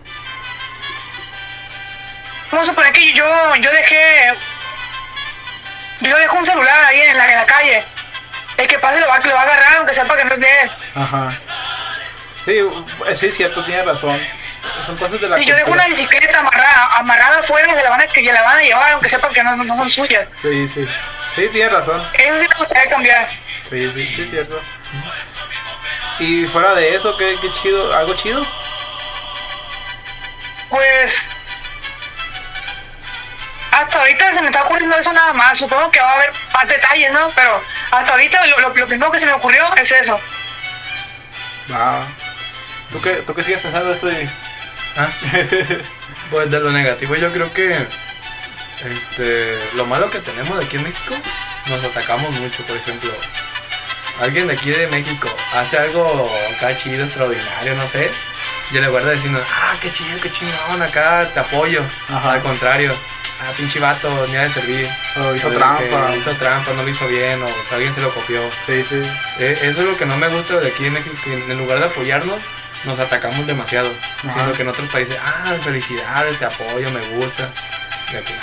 Vamos 2.50 2.64
a 2.66 2.72
suponer 2.72 2.94
que 2.94 3.12
yo, 3.12 3.56
yo 3.58 3.72
dejé, 3.74 4.34
yo 6.00 6.16
dejo 6.16 6.38
un 6.38 6.46
celular 6.46 6.86
ahí 6.86 7.02
en 7.02 7.18
la, 7.18 7.26
en 7.26 7.36
la 7.40 7.46
calle, 7.46 7.86
el 8.60 8.68
que 8.68 8.80
pase 8.80 9.00
lo 9.00 9.08
va, 9.08 9.20
lo 9.20 9.34
va 9.34 9.42
a 9.42 9.44
agarrar 9.44 9.78
aunque 9.78 9.94
sepa 9.94 10.18
que 10.18 10.26
no 10.26 10.34
es 10.34 10.40
de 10.40 10.62
él. 10.62 10.72
Ajá. 10.96 11.32
Sí, 12.46 12.60
eh, 13.08 13.16
sí, 13.16 13.28
es 13.28 13.36
cierto, 13.36 13.64
tienes 13.64 13.86
razón. 13.86 14.20
Son 14.86 14.98
cosas 14.98 15.20
de 15.22 15.30
la 15.30 15.38
Si 15.38 15.46
yo 15.46 15.56
dejo 15.56 15.72
una 15.72 15.88
bicicleta 15.88 16.40
amarrada, 16.40 16.98
amarrada 16.98 17.40
afuera, 17.40 17.74
se 17.76 17.84
la 17.84 17.90
van 17.90 18.02
a, 18.02 18.08
que 18.08 18.22
la 18.22 18.44
van 18.44 18.58
a 18.58 18.62
llevar 18.62 18.92
aunque 18.92 19.10
sepan 19.10 19.32
que 19.34 19.44
no, 19.44 19.56
no 19.56 19.76
son 19.76 19.90
suyas. 19.90 20.28
Sí, 20.42 20.68
sí. 20.68 20.88
Sí, 21.36 21.48
tienes 21.50 21.72
razón. 21.72 22.02
Eso 22.14 22.36
sí 22.36 22.48
me 22.50 22.56
gustaría 22.58 22.90
cambiar. 22.90 23.30
Sí, 23.70 23.92
sí, 23.94 24.14
sí, 24.14 24.22
es 24.24 24.30
cierto. 24.30 24.60
Y 26.20 26.46
fuera 26.48 26.74
de 26.76 26.96
eso, 26.96 27.16
¿qué, 27.18 27.38
qué 27.42 27.50
chido? 27.52 27.96
¿Algo 27.96 28.14
chido? 28.16 28.46
Pues 30.70 31.26
hasta 33.82 34.00
ahorita 34.00 34.34
se 34.34 34.42
me 34.42 34.48
está 34.48 34.64
ocurriendo 34.64 34.98
eso 34.98 35.12
nada 35.14 35.34
más. 35.34 35.58
Supongo 35.58 35.90
que 35.92 36.00
va 36.00 36.12
a 36.12 36.16
haber 36.16 36.32
más 36.54 36.68
detalles, 36.68 37.12
¿no? 37.12 37.30
Pero 37.36 37.64
hasta 37.92 38.12
ahorita 38.12 38.46
lo, 38.48 38.60
lo- 38.62 38.74
lo 38.76 38.88
primero 38.88 39.12
que 39.12 39.20
se 39.20 39.26
me 39.26 39.34
ocurrió 39.34 39.64
es 39.76 39.92
eso. 39.92 40.20
Va. 41.72 42.02
¿Tú 42.92 43.00
qué, 43.02 43.16
¿Tú 43.18 43.34
qué 43.36 43.44
sigues 43.44 43.62
pensando 43.62 43.90
de 43.90 43.94
esto 43.96 44.08
de 44.08 44.30
Ah, 44.98 45.08
Pues 46.32 46.50
de 46.50 46.60
lo 46.60 46.72
negativo 46.72 47.16
yo 47.16 47.32
creo 47.32 47.52
que 47.54 47.88
este 48.86 49.58
lo 49.76 49.86
malo 49.86 50.10
que 50.10 50.20
tenemos 50.20 50.58
de 50.58 50.66
aquí 50.66 50.78
en 50.78 50.84
México 50.84 51.16
nos 51.68 51.84
atacamos 51.84 52.32
mucho, 52.40 52.64
por 52.64 52.78
ejemplo. 52.78 53.12
Alguien 54.22 54.48
de 54.48 54.54
aquí 54.54 54.72
de 54.72 54.88
México 54.88 55.30
hace 55.56 55.78
algo 55.78 56.30
acá 56.56 56.76
chido, 56.78 57.06
extraordinario, 57.06 57.76
no 57.76 57.88
sé. 57.88 58.12
Yo 58.72 58.82
le 58.82 58.88
guardo 58.88 59.12
diciendo, 59.12 59.42
ah, 59.64 59.76
qué 59.80 59.92
chido, 59.94 60.20
qué 60.22 60.30
chingón, 60.30 60.82
acá 60.82 61.30
te 61.34 61.40
apoyo. 61.40 61.84
Ajá. 62.14 62.34
Al 62.34 62.42
contrario, 62.42 62.94
ah, 63.42 63.52
pinche 63.58 63.80
vato, 63.80 64.28
ni 64.28 64.36
ha 64.38 64.44
de 64.44 64.50
servir. 64.50 64.90
O 65.18 65.34
hizo 65.36 65.48
O 65.48 65.52
de 65.52 65.58
trampa. 65.58 66.16
Hizo 66.16 66.34
trampa, 66.36 66.72
no 66.74 66.84
lo 66.84 66.90
hizo 66.90 67.08
bien, 67.08 67.42
o 67.44 67.48
si 67.68 67.74
alguien 67.74 67.94
se 67.94 68.02
lo 68.02 68.14
copió. 68.14 68.42
Sí, 68.66 68.84
sí. 68.88 69.02
Eh, 69.40 69.58
eso 69.64 69.82
es 69.82 69.88
lo 69.88 69.98
que 69.98 70.06
no 70.06 70.18
me 70.18 70.28
gusta 70.28 70.58
de 70.60 70.68
aquí 70.70 70.86
en 70.86 70.94
México, 70.94 71.16
que 71.24 71.34
en 71.34 71.58
lugar 71.58 71.80
de 71.80 71.86
apoyarnos, 71.86 72.40
nos 72.86 73.00
atacamos 73.00 73.46
demasiado. 73.48 73.92
Ajá. 74.24 74.32
Siendo 74.34 74.54
que 74.54 74.62
en 74.62 74.70
otros 74.70 74.90
países, 74.92 75.18
ah, 75.24 75.56
felicidades, 75.62 76.38
te 76.38 76.46
apoyo, 76.46 76.90
me 76.92 77.02
gusta. 77.18 77.50
Y 78.14 78.16
aquí, 78.16 78.34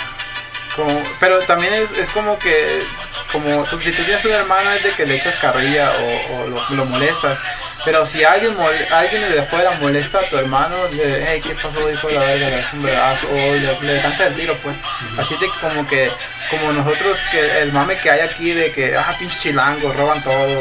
Como, 0.75 1.03
pero 1.19 1.39
también 1.41 1.73
es, 1.73 1.91
es 1.91 2.09
como 2.11 2.37
que, 2.37 2.83
como 3.31 3.63
tú- 3.65 3.79
si 3.79 3.91
tú 3.91 4.03
tienes 4.03 4.23
un 4.25 4.31
hermano 4.33 4.71
es 4.71 4.83
de 4.83 4.91
que 4.91 5.05
le 5.07 5.15
echas 5.15 5.35
carrilla 5.35 5.91
o, 5.91 6.35
o 6.43 6.47
lo, 6.47 6.69
lo 6.69 6.85
molestas. 6.85 7.39
Pero 7.87 8.05
si 8.05 8.21
alguien 8.21 8.53
alguien 8.91 9.31
de 9.31 9.39
afuera 9.39 9.71
molesta 9.79 10.19
a 10.19 10.29
tu 10.29 10.37
hermano, 10.37 10.75
le 10.91 11.25
hey, 11.25 11.41
¿qué 11.41 11.55
pasó, 11.55 11.89
hijo 11.89 12.09
de 12.09 12.15
la 12.15 12.19
verga? 12.19 12.49
Le 12.49 12.57
das 12.57 12.73
un 12.73 12.83
vergazo, 12.83 13.27
o 13.29 13.33
le, 13.33 13.79
le 13.79 14.01
canta 14.01 14.27
el 14.27 14.35
tiro, 14.35 14.57
pues. 14.61 14.75
Así 15.17 15.35
de 15.35 15.45
que 15.47 15.57
como 15.61 15.87
que, 15.87 16.11
como 16.49 16.73
nosotros, 16.73 17.17
que 17.31 17.61
el 17.61 17.71
mame 17.71 17.95
que 17.95 18.11
hay 18.11 18.19
aquí 18.19 18.51
de 18.51 18.73
que, 18.73 18.93
ah, 18.97 19.15
pinche 19.17 19.39
chilango, 19.39 19.93
roban 19.93 20.21
todo, 20.21 20.59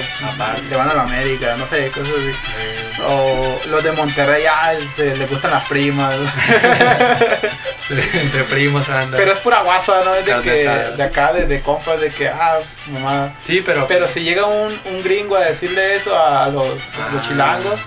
le 0.71 0.77
van 0.77 0.89
a 0.89 0.95
la 0.95 1.03
América, 1.03 1.57
no 1.57 1.67
sé, 1.67 1.91
cosas 1.91 2.15
así. 2.15 3.03
O 3.05 3.59
los 3.71 3.83
de 3.83 3.91
Monterrey, 3.91 4.45
ah, 4.49 4.75
se, 4.95 5.17
le 5.17 5.27
gustan 5.27 5.51
las 5.51 5.69
primas. 5.69 6.15
entre 7.91 8.45
primos 8.45 8.89
anda. 8.89 9.19
Pero 9.19 9.33
es 9.33 9.41
pura 9.41 9.63
guasa, 9.63 10.01
¿no? 10.05 10.15
Es 10.15 10.25
de 10.25 10.31
Carne 10.31 10.45
que, 10.45 10.95
de 10.97 11.03
acá, 11.03 11.33
de, 11.33 11.47
de 11.47 11.61
compas, 11.61 11.99
de 11.99 12.09
que, 12.09 12.29
ah, 12.29 12.61
mamá. 12.89 13.35
sí, 13.43 13.63
pero, 13.65 13.87
Pero 13.87 14.09
si 14.09 14.21
llega 14.21 14.47
un, 14.47 14.81
un 14.87 15.03
gringo 15.03 15.37
a 15.37 15.41
decirle 15.41 15.97
eso 15.97 16.17
a 16.19 16.49
los, 16.49 16.95
Ah. 16.99 17.23
chilangos, 17.27 17.79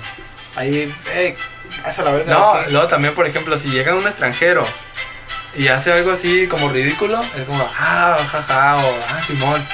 ahí, 0.55 0.93
eh, 1.13 1.35
haz 1.83 1.99
a 1.99 2.03
la 2.03 2.11
verga. 2.11 2.33
No, 2.33 2.55
luego 2.71 2.87
también, 2.87 3.13
por 3.15 3.25
ejemplo, 3.27 3.57
si 3.57 3.69
llega 3.69 3.95
un 3.95 4.07
extranjero 4.07 4.65
y 5.55 5.67
hace 5.67 5.91
algo 5.91 6.11
así 6.11 6.47
como 6.47 6.69
ridículo, 6.69 7.21
es 7.35 7.45
como, 7.45 7.67
ah, 7.79 8.17
jaja, 8.29 8.77
o 8.77 8.95
ah, 9.09 9.21
Simón. 9.25 9.65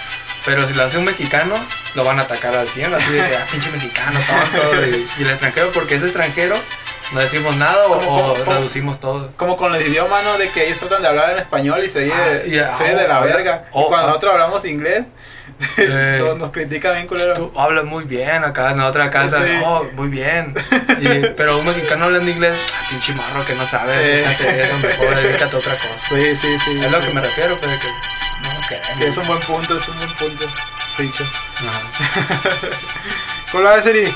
Pero 0.46 0.68
si 0.68 0.74
lo 0.76 0.84
hace 0.84 1.00
un 1.00 1.06
mexicano, 1.06 1.56
lo 1.96 2.04
van 2.04 2.20
a 2.20 2.22
atacar 2.24 2.56
al 2.56 2.70
100, 2.70 2.94
así 2.94 3.12
de 3.14 3.22
ah, 3.36 3.48
pinche 3.52 3.72
mexicano, 3.72 4.20
tonto. 4.28 4.86
Y, 4.86 5.08
y 5.18 5.24
el 5.24 5.30
extranjero, 5.32 5.72
porque 5.72 5.96
es 5.96 6.04
extranjero, 6.04 6.56
no 7.12 7.20
decimos 7.20 7.56
nada 7.58 7.86
o, 7.88 8.00
¿Cómo, 8.00 8.00
o 8.18 8.22
cómo, 8.34 8.34
cómo? 8.34 8.52
reducimos 8.58 9.00
todo. 9.00 9.32
Como 9.38 9.58
con 9.58 9.72
los 9.72 9.82
idiomas, 9.82 10.24
¿no? 10.24 10.38
De 10.38 10.50
que 10.50 10.66
ellos 10.68 10.80
tratan 10.80 11.02
de 11.02 11.08
hablar 11.08 11.32
en 11.32 11.40
español 11.40 11.82
y 11.84 11.90
se 11.90 12.00
oye, 12.04 12.14
Ah, 12.14 12.84
de 12.84 13.08
la 13.08 13.22
oh, 13.22 13.24
verga. 13.24 13.66
oh, 13.72 13.82
y 13.82 13.86
cuando 13.86 14.06
oh. 14.06 14.10
nosotros 14.10 14.34
hablamos 14.34 14.66
inglés, 14.66 15.04
Eh, 15.78 16.18
nos, 16.22 16.38
nos 16.38 16.52
critican 16.52 16.96
bien 16.96 17.08
culero. 17.08 17.34
Tú 17.34 17.52
hablas 17.58 17.86
muy 17.86 18.04
bien 18.04 18.44
acá, 18.44 18.72
en 18.72 18.80
la 18.80 18.88
otra 18.88 19.10
casa, 19.10 19.42
Sí. 19.46 19.52
oh, 19.64 19.86
muy 19.94 20.10
bien. 20.10 20.54
Y- 21.00 21.28
pero 21.38 21.60
un 21.60 21.66
mexicano 21.66 22.06
hablando 22.06 22.30
inglés, 22.30 22.58
ah, 22.78 22.84
pinche 22.90 23.14
marro 23.14 23.46
que 23.46 23.54
no 23.54 23.66
sabe, 23.66 23.94
Sí. 23.96 24.30
fíjate 24.30 24.52
de 24.54 24.64
eso, 24.64 24.78
mejor 24.80 25.16
dedícate 25.16 25.56
a 25.56 25.60
otra 25.60 25.76
cosa. 25.78 25.96
Sí, 26.10 26.36
sí, 26.36 26.60
sí. 26.60 26.80
Es 26.84 26.92
lo 26.92 27.00
que 27.00 27.10
me 27.14 27.22
refiero, 27.22 27.58
pero 27.62 27.72
que 27.80 27.88
no. 27.88 29.00
Que 29.00 29.08
es 29.08 29.16
un 29.18 29.28
buen 29.28 29.40
punto, 29.40 29.78
es 29.78 29.88
un 29.88 29.98
buen 29.98 30.14
punto. 30.16 30.46
Dicho. 30.98 31.24
Ajá. 31.24 31.82
¿Cómo 33.52 33.64
la 33.64 33.76
ves, 33.76 33.86
Eri? 33.86 34.16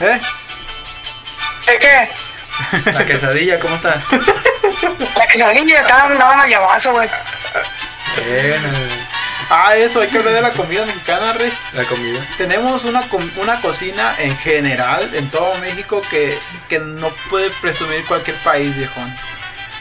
¿Eh? 0.00 0.20
Es 1.66 1.78
que 1.78 2.92
La 2.92 3.04
quesadilla, 3.06 3.58
¿cómo 3.58 3.74
está? 3.76 4.00
la 5.16 5.26
quesadilla 5.26 6.04
andaban 6.04 6.40
al 6.40 6.48
llavazo, 6.48 6.92
güey. 6.92 7.08
Bien, 8.26 9.04
Ah, 9.50 9.76
eso, 9.76 10.00
hay 10.00 10.08
que 10.08 10.18
hablar 10.18 10.32
de 10.32 10.40
la 10.40 10.52
comida 10.52 10.86
mexicana, 10.86 11.34
Rey. 11.34 11.52
la 11.74 11.84
comida. 11.84 12.18
Tenemos 12.38 12.84
una, 12.84 13.02
com- 13.08 13.30
una 13.36 13.60
cocina 13.60 14.14
en 14.18 14.36
general 14.38 15.08
en 15.12 15.28
todo 15.30 15.54
México 15.56 16.00
que, 16.10 16.38
que 16.68 16.78
no 16.78 17.10
puede 17.28 17.50
presumir 17.60 18.04
cualquier 18.06 18.36
país, 18.38 18.74
viejón. 18.74 19.14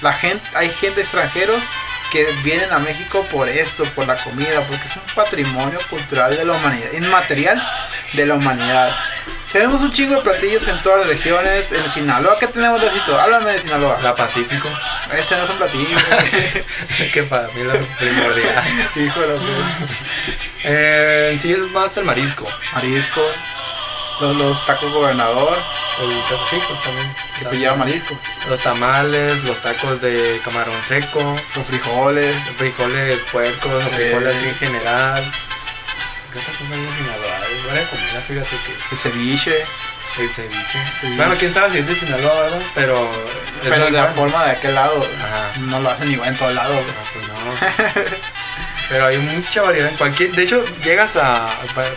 La 0.02 0.12
gente, 0.12 0.46
hay 0.56 0.70
gente 0.70 1.00
extranjeros 1.02 1.64
que 2.12 2.26
vienen 2.44 2.74
a 2.74 2.80
México 2.80 3.26
por 3.32 3.48
esto, 3.48 3.84
por 3.96 4.06
la 4.06 4.18
comida, 4.18 4.62
porque 4.68 4.86
es 4.86 4.96
un 4.98 5.02
patrimonio 5.16 5.80
cultural 5.90 6.36
de 6.36 6.44
la 6.44 6.54
humanidad, 6.54 6.92
inmaterial 6.92 7.66
de 8.12 8.26
la 8.26 8.34
humanidad. 8.36 8.94
Tenemos 9.54 9.82
un 9.82 9.92
chingo 9.94 10.16
de 10.16 10.22
platillos 10.22 10.68
en 10.68 10.82
todas 10.82 11.00
las 11.02 11.08
regiones. 11.08 11.72
En 11.72 11.88
Sinaloa, 11.90 12.40
¿qué 12.40 12.48
tenemos 12.48 12.82
de 12.82 12.90
Fito? 12.90 13.20
Háblame 13.20 13.52
de 13.52 13.60
Sinaloa. 13.60 14.00
La 14.02 14.16
Pacífico, 14.16 14.68
Ese 15.12 15.38
no 15.38 15.44
es 15.44 15.50
un 15.52 15.58
platillo. 15.58 15.96
que 17.14 17.24
para 17.24 17.44
mí 17.50 17.62
es 17.62 17.66
lo 17.68 17.74
primordial. 17.98 18.64
Puta. 18.94 19.26
Eh, 20.64 21.30
en 21.34 21.40
sí 21.40 21.52
es 21.54 21.60
más 21.72 21.96
el 21.98 22.06
marisco. 22.06 22.48
Mariscos. 22.74 23.32
Los, 24.22 24.36
los 24.38 24.66
tacos 24.66 24.92
gobernador, 24.94 25.58
El 26.02 26.10
Pacífico 26.38 26.80
también. 26.84 27.14
que 27.50 27.58
lleva 27.58 27.76
marisco. 27.76 28.18
Los 28.48 28.60
tamales, 28.62 29.44
los 29.44 29.60
tacos 29.62 30.00
de 30.02 30.40
camarón 30.44 30.76
seco, 30.88 31.36
Los 31.56 31.66
frijoles. 31.68 32.36
los 32.48 32.56
frijoles 32.56 33.20
puercos, 33.32 33.72
los 33.72 33.84
frijoles 33.94 34.34
Eh. 34.36 34.38
así 34.38 34.48
en 34.50 34.56
general. 34.56 35.32
¿Qué 36.32 36.40
hay 36.40 36.80
en 36.80 36.96
Sinaloa? 36.96 37.40
Hay 37.74 37.86
buena 37.86 37.90
comida, 37.90 38.22
fíjate 38.46 38.64
que 38.66 38.74
El 38.92 38.98
ceviche. 38.98 39.64
el 40.20 40.32
ceviche. 40.32 40.80
Bueno, 41.16 41.36
quién 41.38 41.54
sabe 41.54 41.72
si 41.72 41.80
es 41.80 41.88
de 41.88 41.96
Sinaloa, 41.96 42.42
¿verdad? 42.42 42.62
Pero. 42.76 43.12
Pero 43.64 43.86
de 43.86 43.92
la 43.92 44.08
forma 44.10 44.44
de 44.46 44.52
aquel 44.52 44.76
lado, 44.76 45.06
Ajá. 45.20 45.52
no 45.62 45.80
lo 45.80 45.90
hacen 45.90 46.12
igual 46.12 46.30
en 46.30 46.36
todos 46.38 46.54
lados. 46.54 46.76
güey. 46.76 46.88
No, 46.88 47.04
pues 47.14 47.28
no. 47.28 48.14
Pero 48.90 49.06
hay 49.08 49.18
mucha 49.18 49.62
variedad 49.62 49.90
en 49.90 49.98
cualquier. 49.98 50.32
De 50.34 50.44
hecho, 50.44 50.64
llegas 50.84 51.16
a 51.16 51.48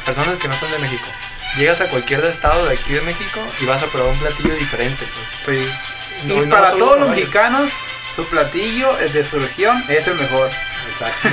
personas 0.04 0.36
que 0.36 0.48
no 0.48 0.54
son 0.54 0.70
de 0.70 0.78
México. 0.78 1.04
Llegas 1.56 1.80
a 1.80 1.88
cualquier 1.88 2.24
estado 2.24 2.66
de 2.66 2.74
aquí 2.74 2.92
de 2.92 3.00
México 3.02 3.40
y 3.60 3.64
vas 3.64 3.82
a 3.82 3.86
probar 3.86 4.12
un 4.12 4.18
platillo 4.18 4.54
diferente. 4.54 5.06
Pues. 5.44 5.58
Sí. 5.58 5.72
No, 6.24 6.34
y 6.34 6.40
no 6.46 6.54
para 6.54 6.70
todos 6.72 6.98
los 6.98 7.10
mexicanos, 7.10 7.72
su 8.14 8.26
platillo 8.28 8.98
es 9.00 9.12
de 9.12 9.22
su 9.24 9.38
región 9.38 9.84
es 9.88 10.06
el 10.06 10.14
mejor. 10.14 10.50
Exacto. 10.88 11.28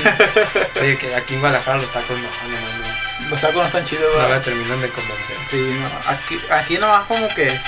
Oye, 0.82 0.98
que 0.98 1.16
aquí 1.16 1.36
en 1.36 1.40
Guadalajara 1.40 1.78
los 1.78 1.92
tacos 1.92 2.18
no, 2.18 2.24
no, 2.26 2.83
Los 3.30 3.40
tacos 3.42 3.56
no 3.56 3.66
están 3.66 3.84
chidos, 3.86 4.16
no 4.22 4.30
me 4.30 4.40
terminan 4.40 4.82
de 4.82 4.90
convencer. 4.90 5.36
Sí, 5.50 5.80
no. 5.80 6.12
Aquí, 6.12 6.40
aquí 6.52 6.78
nomás 6.78 7.02
como 7.08 7.28
que 7.30 7.60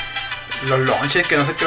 los 0.67 0.79
lonches, 0.79 1.27
que 1.27 1.37
no 1.37 1.45
sé 1.45 1.53
qué, 1.55 1.65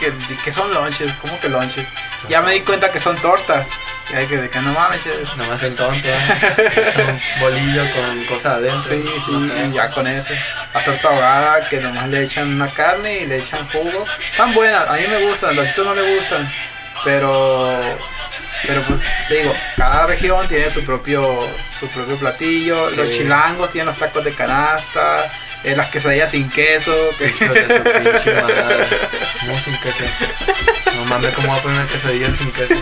que, 0.00 0.36
que 0.36 0.52
son 0.52 0.72
lonches, 0.72 1.12
¿cómo 1.14 1.38
que 1.40 1.48
lonches? 1.48 1.86
Ya 2.28 2.40
me 2.40 2.52
di 2.52 2.60
cuenta 2.60 2.90
que 2.92 3.00
son 3.00 3.16
tortas. 3.16 3.66
Y 4.12 4.14
hay 4.16 4.26
que 4.26 4.36
de 4.36 4.50
que 4.50 4.60
no 4.60 4.72
mames. 4.72 5.00
es- 5.06 5.36
Nomás 5.36 5.62
¿eh? 5.62 5.72
Es 6.76 6.96
un 6.96 7.20
bolillo 7.40 7.82
con 7.94 8.24
cosas 8.26 8.54
adentro. 8.58 8.92
Sí, 8.92 9.02
sí, 9.26 9.52
y 9.70 9.72
ya 9.72 9.90
con 9.90 10.06
eso. 10.06 10.34
La 10.74 10.84
torta 10.84 11.08
ahogada 11.08 11.68
que 11.68 11.80
nomás 11.80 12.08
le 12.08 12.22
echan 12.24 12.54
una 12.54 12.68
carne 12.68 13.20
y 13.20 13.26
le 13.26 13.38
echan 13.38 13.66
jugo. 13.70 14.04
Están 14.30 14.52
buenas, 14.54 14.86
a 14.88 14.92
mí 14.94 15.04
me 15.08 15.26
gustan, 15.28 15.56
los 15.56 15.66
chicos 15.68 15.84
no 15.86 15.94
le 15.94 16.16
gustan. 16.16 16.52
Pero, 17.04 17.80
pero 18.66 18.82
pues 18.82 19.00
te 19.28 19.34
digo, 19.34 19.54
cada 19.76 20.06
región 20.06 20.46
tiene 20.48 20.70
su 20.70 20.84
propio, 20.84 21.48
su 21.78 21.88
propio 21.88 22.16
platillo. 22.16 22.90
Los 22.90 23.10
chilangos 23.10 23.70
tienen 23.70 23.86
los 23.86 23.96
tacos 23.98 24.24
de 24.24 24.32
canasta, 24.32 25.30
eh, 25.64 25.74
las 25.76 25.88
quesadillas 25.90 26.30
sin 26.30 26.48
queso. 26.50 26.94
que- 27.18 27.26
Hijos 27.28 27.54
de 27.54 27.76
su 27.76 27.82
pinche 28.02 28.42
madre. 28.42 28.86
No 29.46 29.58
sin 29.58 29.76
queso. 29.78 30.04
No 30.94 31.04
mames, 31.06 31.32
¿cómo 31.34 31.48
va 31.52 31.58
a 31.58 31.62
poner 31.62 31.78
una 31.80 31.88
quesadilla 31.88 32.26
sin 32.34 32.50
queso? 32.52 32.74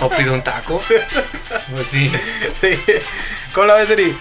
¿O 0.00 0.08
pido 0.10 0.32
un 0.32 0.42
taco? 0.42 0.82
Pues 1.74 1.86
sí. 1.86 2.10
Sí. 2.60 2.80
¿Cómo 3.52 3.66
la 3.66 3.74
ves, 3.74 3.90
Eri? 3.90 4.16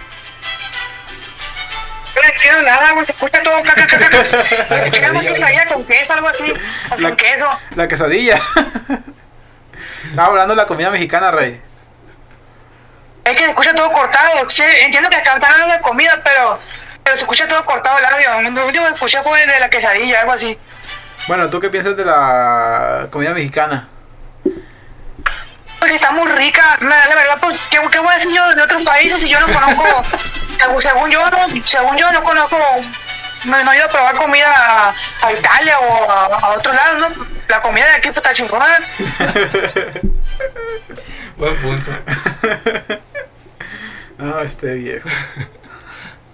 No 2.15 2.21
le 2.23 2.27
entiendo 2.29 2.61
nada, 2.63 2.91
güey, 2.93 3.05
se 3.05 3.11
escucha 3.11 3.43
todo 3.43 3.61
caca, 3.61 3.85
caca, 3.85 4.09
caca. 4.09 4.75
La 4.75 4.89
quesadilla, 4.89 5.33
quesadilla 5.33 5.65
con 5.67 5.85
queso, 5.85 6.13
algo 6.13 6.27
así, 6.29 6.43
o 6.91 6.99
La- 6.99 7.09
sin 7.09 7.15
queso. 7.17 7.45
La 7.75 7.87
quesadilla. 7.87 8.39
Estaba 10.05 10.27
hablando 10.27 10.53
de 10.53 10.61
la 10.61 10.67
comida 10.67 10.89
mexicana, 10.89 11.31
Rey. 11.31 11.61
Es 13.25 13.35
que 13.35 13.43
se 13.43 13.49
escucha 13.49 13.73
todo 13.75 13.91
cortado. 13.91 14.49
Sí, 14.49 14.63
entiendo 14.81 15.09
que 15.09 15.17
están 15.17 15.43
hablando 15.43 15.73
de 15.73 15.81
comida, 15.81 16.21
pero, 16.23 16.59
pero 17.03 17.17
se 17.17 17.23
escucha 17.23 17.47
todo 17.47 17.65
cortado 17.65 17.97
el 17.99 18.05
audio. 18.05 18.51
Lo 18.51 18.67
último 18.67 18.85
que 18.87 18.93
escuché 18.93 19.21
fue 19.21 19.45
de 19.45 19.59
la 19.59 19.69
quesadilla, 19.69 20.21
algo 20.21 20.33
así. 20.33 20.57
Bueno, 21.27 21.49
¿tú 21.49 21.59
qué 21.59 21.69
piensas 21.69 21.97
de 21.97 22.05
la 22.05 23.07
comida 23.11 23.31
mexicana? 23.33 23.87
Porque 25.79 25.95
está 25.95 26.11
muy 26.11 26.31
rica. 26.31 26.77
La, 26.79 27.05
la 27.05 27.15
verdad, 27.15 27.37
pues, 27.41 27.59
¿qué, 27.69 27.79
¿qué 27.91 27.99
voy 27.99 28.13
a 28.13 28.15
decir 28.15 28.31
yo 28.33 28.55
de 28.55 28.61
otros 28.61 28.83
países 28.83 29.21
si 29.21 29.29
yo 29.29 29.39
no 29.39 29.47
conozco? 29.47 29.83
según 30.79 31.09
yo, 31.09 31.29
no, 31.29 31.47
según 31.65 31.97
yo 31.97 32.11
no 32.11 32.23
conozco. 32.23 32.57
No, 33.47 33.63
no 33.63 33.71
he 33.71 33.77
ido 33.77 33.85
a 33.85 33.89
probar 33.89 34.15
comida 34.15 34.53
a, 34.55 34.93
a 35.25 35.33
Italia 35.33 35.79
o 35.79 36.11
a, 36.11 36.25
a 36.25 36.49
otros 36.57 36.75
lados, 36.75 37.15
¿no? 37.17 37.25
La 37.47 37.61
comida 37.61 37.85
de 37.85 37.91
aquí 37.93 38.07
pues, 38.09 38.17
está 38.17 38.33
chingona. 38.33 38.65
Buen 41.37 41.55
punto. 41.57 41.91
No, 44.17 44.39
este 44.39 44.73
viejo. 44.73 45.07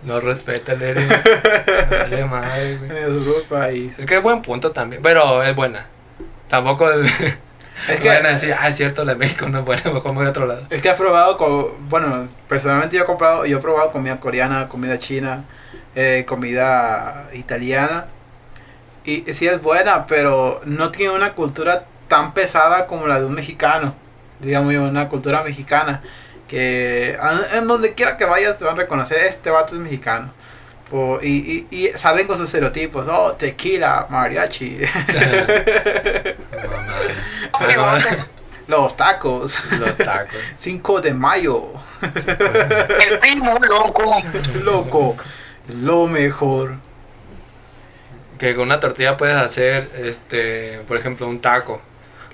No 0.04 0.22
respeta 0.22 0.72
el 0.72 0.82
Eri. 0.84 1.06
Vale 1.06 2.24
madre, 2.24 2.78
güey. 2.78 3.04
En 3.04 3.26
su 3.26 3.44
país. 3.50 4.00
Es 4.00 4.06
que 4.06 4.16
es 4.16 4.24
buen 4.24 4.42
punto 4.42 4.72
también, 4.72 5.02
pero 5.02 5.44
es 5.44 5.54
buena. 5.54 5.86
Tampoco 6.48 6.90
es, 6.90 7.12
Es 7.90 8.00
que- 8.00 8.08
van 8.08 8.26
a 8.26 8.30
decir, 8.30 8.56
ah, 8.58 8.70
es 8.70 8.78
cierto, 8.78 9.04
la 9.04 9.16
de 9.16 9.20
México 9.20 9.50
no 9.50 9.60
es 9.60 9.66
buena, 9.66 9.82
mejor 9.92 10.12
me 10.12 10.18
voy 10.20 10.28
a 10.28 10.30
otro 10.30 10.46
lado. 10.46 10.66
Es 10.70 10.82
que 10.82 10.90
has 10.90 10.96
probado, 10.96 11.36
bueno, 11.90 12.30
personalmente 12.48 12.96
yo 12.96 13.04
he 13.04 13.06
comprado, 13.06 13.46
yo 13.46 13.58
he 13.58 13.62
probado 13.62 13.92
comida 13.92 14.18
coreana, 14.18 14.70
comida 14.70 14.98
china, 14.98 15.44
eh, 15.96 16.26
comida 16.28 17.28
italiana. 17.34 18.08
Y 19.06 19.24
sí 19.34 19.48
es 19.48 19.62
buena, 19.62 20.08
pero 20.08 20.62
no 20.66 20.92
tiene 20.92 21.14
una 21.14 21.34
cultura 21.34 21.86
tan 22.08 22.34
pesada 22.34 22.88
como 22.88 23.08
la 23.08 23.20
de 23.20 23.26
un 23.26 23.34
mexicano. 23.34 23.96
Digamos 24.40 24.74
yo, 24.74 24.84
una 24.84 25.10
cultura 25.10 25.44
mexicana. 25.44 26.02
Que 26.48 27.18
a- 27.22 27.58
en 27.58 27.68
donde 27.68 27.94
quiera 27.94 28.18
que 28.18 28.26
vayas 28.26 28.58
te 28.58 28.64
van 28.66 28.76
a 28.76 28.82
reconocer, 28.82 29.18
este 29.20 29.50
vato 29.50 29.74
es 29.76 29.82
mexicano. 29.82 30.32
Y, 31.24 31.28
y, 31.28 31.68
y 31.72 31.88
salen 31.98 32.28
con 32.28 32.38
sus 32.38 32.46
estereotipos, 32.46 33.08
oh, 33.10 33.32
tequila, 33.34 34.06
mariachi, 34.10 34.78
Mamá. 37.60 38.00
Los 38.68 38.96
tacos, 38.96 39.72
Los 39.74 39.98
tacos. 39.98 40.38
5 40.58 41.02
de 41.02 41.14
mayo, 41.14 41.70
El 42.02 43.20
primo, 43.20 43.60
loco. 43.60 44.22
loco, 44.64 45.18
lo 45.68 46.08
mejor. 46.08 46.76
Que 48.40 48.56
con 48.56 48.66
una 48.66 48.80
tortilla 48.80 49.16
puedes 49.18 49.38
hacer, 49.38 49.90
este, 49.96 50.80
por 50.88 50.98
ejemplo, 50.98 51.28
un 51.28 51.40
taco. 51.40 51.82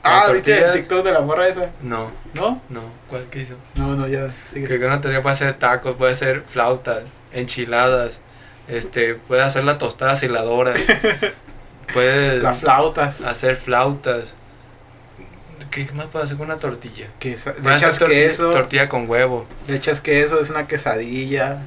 Con 0.02 0.12
Ah, 0.12 0.30
¿viste 0.32 0.58
el 0.58 0.72
TikTok 0.72 1.04
de 1.04 1.12
la 1.12 1.22
morra 1.22 1.48
esa? 1.50 1.72
No, 1.82 2.10
¿No? 2.34 2.62
no. 2.70 2.82
¿Cuál 3.10 3.26
que 3.26 3.40
hizo? 3.42 3.56
No, 3.76 3.96
no, 3.96 4.08
ya, 4.08 4.30
Que 4.54 4.80
con 4.80 4.88
una 4.88 5.02
tortilla 5.02 5.22
puede 5.22 5.34
hacer 5.36 5.54
tacos, 5.60 5.98
puede 5.98 6.14
hacer 6.14 6.44
flautas, 6.48 7.04
enchiladas, 7.34 8.22
este, 8.70 9.16
puede 9.16 9.42
hacer 9.42 9.66
las 9.66 9.78
tostadas 9.78 10.24
heladoras, 10.24 10.80
puede 11.94 12.38
Las 12.38 12.60
flautas. 12.60 13.22
hacer 13.22 13.58
flautas. 13.58 14.36
¿Qué 15.70 15.88
más 15.94 16.08
puede 16.08 16.26
hacer 16.26 16.38
con 16.38 16.48
una 16.48 16.58
tortilla? 16.58 17.08
Que 17.20 17.32
le 17.32 17.76
echas 17.76 18.00
tortilla, 18.00 18.28
queso, 18.28 18.52
tortilla 18.52 18.88
con 18.90 19.08
huevo. 19.10 19.44
le 19.68 19.76
echas 19.76 20.00
queso, 20.02 20.40
es 20.40 20.50
una 20.50 20.66
quesadilla. 20.66 21.58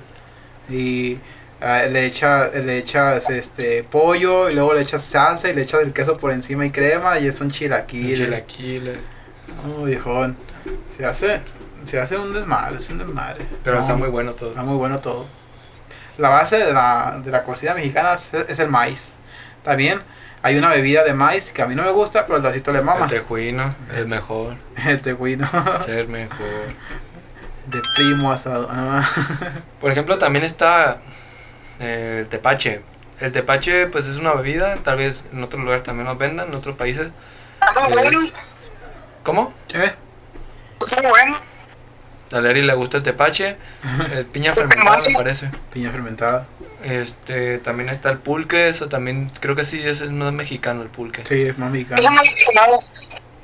Y 0.71 1.19
ah, 1.63 1.83
le, 1.89 2.07
echa, 2.07 2.49
le 2.49 2.79
echas 2.79 3.31
este 3.31 3.85
pollo, 3.85 4.51
y 4.51 4.55
luego 4.55 4.75
le 4.75 4.83
echas 4.83 5.03
salsa, 5.03 5.49
y 5.49 5.55
le 5.55 5.63
echas 5.63 5.83
el 5.83 5.93
queso 5.93 6.17
por 6.19 6.33
encima 6.33 6.67
y 6.67 6.71
crema, 6.71 7.19
y 7.19 7.27
es 7.27 7.41
un 7.41 7.51
chilaquil. 7.51 8.17
Chilaquiles. 8.17 8.99
Oh, 9.67 9.85
viejón. 9.85 10.37
Se 10.97 11.07
hace, 11.07 11.41
se 11.85 12.01
hace 12.01 12.17
un 12.17 12.33
desmadre, 12.33 12.79
es 12.79 12.91
un 12.91 12.99
desmadre. 12.99 13.47
Pero 13.63 13.77
No, 13.77 13.83
está 13.83 13.95
muy 13.95 14.09
bueno 14.09 14.33
todo. 14.33 14.51
Está 14.51 14.63
muy 14.63 14.77
bueno 14.77 14.99
todo. 14.99 15.27
La 16.19 16.29
base 16.29 16.59
de 16.59 16.73
la, 16.73 17.21
de 17.25 17.31
la 17.31 17.43
cocina 17.43 17.75
mexicana 17.75 18.15
es, 18.15 18.33
es 18.35 18.59
el 18.59 18.69
maíz. 18.69 19.15
También 19.65 20.01
hay 20.43 20.59
una 20.59 20.69
bebida 20.69 21.05
de 21.05 21.15
maíz 21.15 21.53
que 21.53 21.63
a 21.63 21.67
mí 21.67 21.77
no 21.77 21.85
me 21.85 21.91
gusta, 21.91 22.27
pero 22.27 22.37
el 22.37 22.43
Dacito 22.43 22.73
le 22.73 22.83
mama. 22.83 23.05
El 23.05 23.11
tejuino 23.11 23.75
es 23.95 24.07
mejor, 24.07 24.57
El 24.87 25.01
tejuino. 25.01 25.49
ser 25.79 26.09
mejor. 26.09 26.75
De 27.67 27.81
primo 27.95 28.33
asado. 28.33 28.69
Ah. 28.71 29.09
Por 29.81 29.93
ejemplo, 29.93 30.19
también 30.19 30.45
está 30.45 30.99
eh, 31.81 32.19
el 32.21 32.29
tepache. 32.29 32.83
El 33.21 33.31
tepache, 33.33 33.87
pues 33.87 34.07
es 34.07 34.17
una 34.17 34.33
bebida, 34.33 34.77
tal 34.83 34.97
vez 34.97 35.27
en 35.33 35.43
otros 35.45 35.63
lugares 35.63 35.83
también 35.85 36.07
lo 36.07 36.17
vendan, 36.17 36.49
en 36.49 36.55
otros 36.55 36.77
países. 36.77 37.11
Está 37.61 37.81
muy 37.85 37.93
bueno. 37.93 38.21
Es- 38.23 38.33
¿Cómo? 39.23 39.55
Está 39.69 41.01
muy 41.03 41.11
bueno. 41.11 41.37
A 42.33 42.41
Larry 42.41 42.63
le 42.63 42.75
gusta 42.75 42.97
el 42.97 43.03
tepache, 43.03 43.57
el 44.15 44.27
piña 44.27 44.55
fermentada 44.55 45.03
me 45.07 45.15
parece. 45.15 45.51
Piña 45.73 45.91
fermentada. 45.91 46.47
Este, 46.83 47.59
también 47.59 47.89
está 47.91 48.11
el 48.11 48.19
pulque, 48.19 48.69
eso 48.69 48.89
también, 48.89 49.31
creo 49.39 49.55
que 49.55 49.63
sí, 49.63 49.81
ese 49.87 50.07
no 50.11 50.27
es 50.27 50.33
mexicano 50.35 50.83
el 50.83 50.89
pulque. 50.89 51.25
Sí, 51.25 51.43
es 51.43 51.59
más 51.59 51.71
mexicano. 51.71 52.03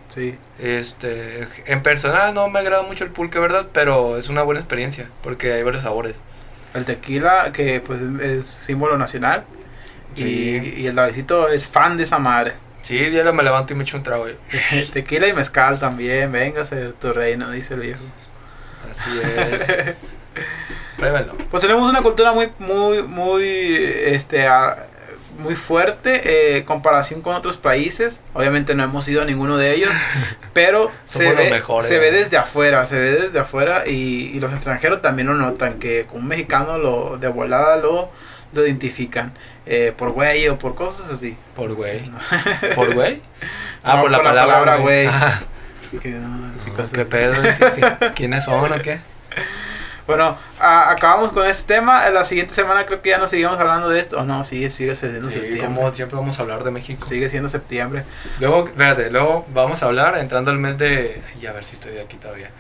Sí. 0.09 0.37
Este, 0.59 1.47
en 1.67 1.83
personal 1.83 2.35
no 2.35 2.49
me 2.49 2.59
agrada 2.59 2.83
mucho 2.83 3.05
el 3.05 3.11
pulque, 3.11 3.39
¿verdad? 3.39 3.67
Pero 3.73 4.17
es 4.17 4.29
una 4.29 4.43
buena 4.43 4.61
experiencia, 4.61 5.09
porque 5.23 5.53
hay 5.53 5.63
varios 5.63 5.83
sabores. 5.85 6.17
El 6.75 6.85
tequila, 6.85 7.51
que 7.53 7.81
pues 7.81 8.01
es 8.21 8.47
símbolo 8.47 8.97
nacional. 8.99 9.45
Y, 10.17 10.21
Sí. 10.23 10.75
y 10.79 10.87
el 10.87 10.95
Davidito 10.97 11.49
es 11.49 11.69
fan 11.69 11.97
de 11.97 12.05
esa 12.05 12.19
madre. 12.19 12.55
Sí, 12.83 12.97
diario 12.97 13.33
me 13.35 13.43
levanto 13.43 13.73
y 13.73 13.77
me 13.77 13.83
echo 13.85 13.97
un 13.97 14.03
trago. 14.03 14.27
Tequila 14.93 15.29
y 15.29 15.33
mezcal 15.33 15.79
también. 15.79 16.33
Véngase 16.33 16.93
tu 17.01 17.13
reino, 17.13 17.51
dice 17.51 17.75
el 17.75 17.81
viejo. 17.81 18.01
Así 18.91 19.11
es. 19.53 19.95
Pruébenlo. 20.97 21.35
Pues 21.51 21.61
tenemos 21.63 21.89
una 21.89 22.03
cultura 22.03 22.33
muy, 22.33 22.51
muy, 22.59 23.03
muy, 23.03 23.45
este, 23.45 24.47
muy 25.39 25.55
fuerte 25.55 26.57
eh, 26.59 26.65
comparación 26.65 27.23
con 27.23 27.35
otros 27.35 27.57
países. 27.57 28.21
Obviamente 28.35 28.75
no 28.75 28.85
hemos 28.85 29.07
ido 29.09 29.23
a 29.23 29.25
ninguno 29.25 29.57
de 29.57 29.73
ellos, 29.75 29.91
pero 30.53 30.91
se 31.05 31.33
ve, 31.33 31.51
mejores, 31.51 31.89
se 31.89 31.99
ve 31.99 32.11
¿no? 32.13 32.19
desde 32.19 32.37
afuera, 32.37 32.85
se 32.87 32.99
ve 32.99 33.11
desde 33.13 33.39
afuera 33.39 33.85
y, 33.87 34.31
y 34.35 34.41
los 34.41 34.53
extranjeros 34.53 35.01
también 35.01 35.29
lo 35.29 35.35
notan, 35.35 35.79
que 35.79 36.05
con 36.07 36.21
un 36.21 36.29
mexicano 36.29 36.77
lo 36.79 37.19
de 37.19 37.29
volada 37.29 37.77
lo, 37.77 38.11
lo 38.53 38.67
identifican 38.67 39.33
eh, 39.67 39.93
por 39.97 40.11
güey 40.13 40.49
o 40.49 40.59
por 40.59 40.75
cosas 40.75 41.11
así. 41.11 41.37
Por 41.55 41.75
güey. 41.75 42.11
¿Por 42.75 42.95
güey? 42.95 43.23
Ah, 43.85 43.97
No, 43.97 44.03
por 44.03 44.11
la 44.11 44.23
palabra, 44.23 44.77
güey. 44.77 45.05
güey. 45.05 45.17
Ah, 45.17 45.41
Que 46.03 46.11
no, 46.11 46.53
¿Qué 46.93 47.05
pedo? 47.05 47.35
¿Qué- 47.43 47.97
qué- 47.99 48.13
¿Quiénes 48.15 48.45
son 48.45 48.73
o 48.73 48.83
qué? 48.83 49.01
Bueno, 50.09 50.39
a- 50.59 50.91
acabamos 50.91 51.33
con 51.33 51.45
este 51.47 51.75
tema. 51.75 52.09
La 52.09 52.25
siguiente 52.25 52.55
semana 52.55 52.87
creo 52.87 53.03
que 53.03 53.11
ya 53.11 53.19
no 53.19 53.29
seguimos 53.29 53.61
hablando 53.61 53.91
de 53.91 54.01
esto. 54.01 54.17
Oh, 54.19 54.25
no, 54.25 54.43
sigue, 54.43 54.71
sigue 54.71 54.97
siendo 54.97 55.29
Sí, 55.31 55.35
septiembre. 55.39 55.67
como 55.67 55.93
siempre 55.95 56.17
vamos 56.19 56.39
a 56.39 56.43
hablar 56.43 56.65
de 56.65 56.71
México. 56.71 57.05
Sigue 57.05 57.29
siendo 57.29 57.51
septiembre. 57.51 58.05
Luego, 58.41 58.67
espérate, 58.67 59.11
luego 59.11 59.45
vamos 59.53 59.83
a 59.83 59.87
hablar 59.87 60.17
entrando 60.19 60.51
al 60.51 60.57
mes 60.59 60.79
de... 60.79 61.23
Y 61.43 61.47
a 61.47 61.53
ver 61.53 61.63
si 61.63 61.75
estoy 61.75 61.99
aquí 61.99 62.17
todavía. 62.17 62.51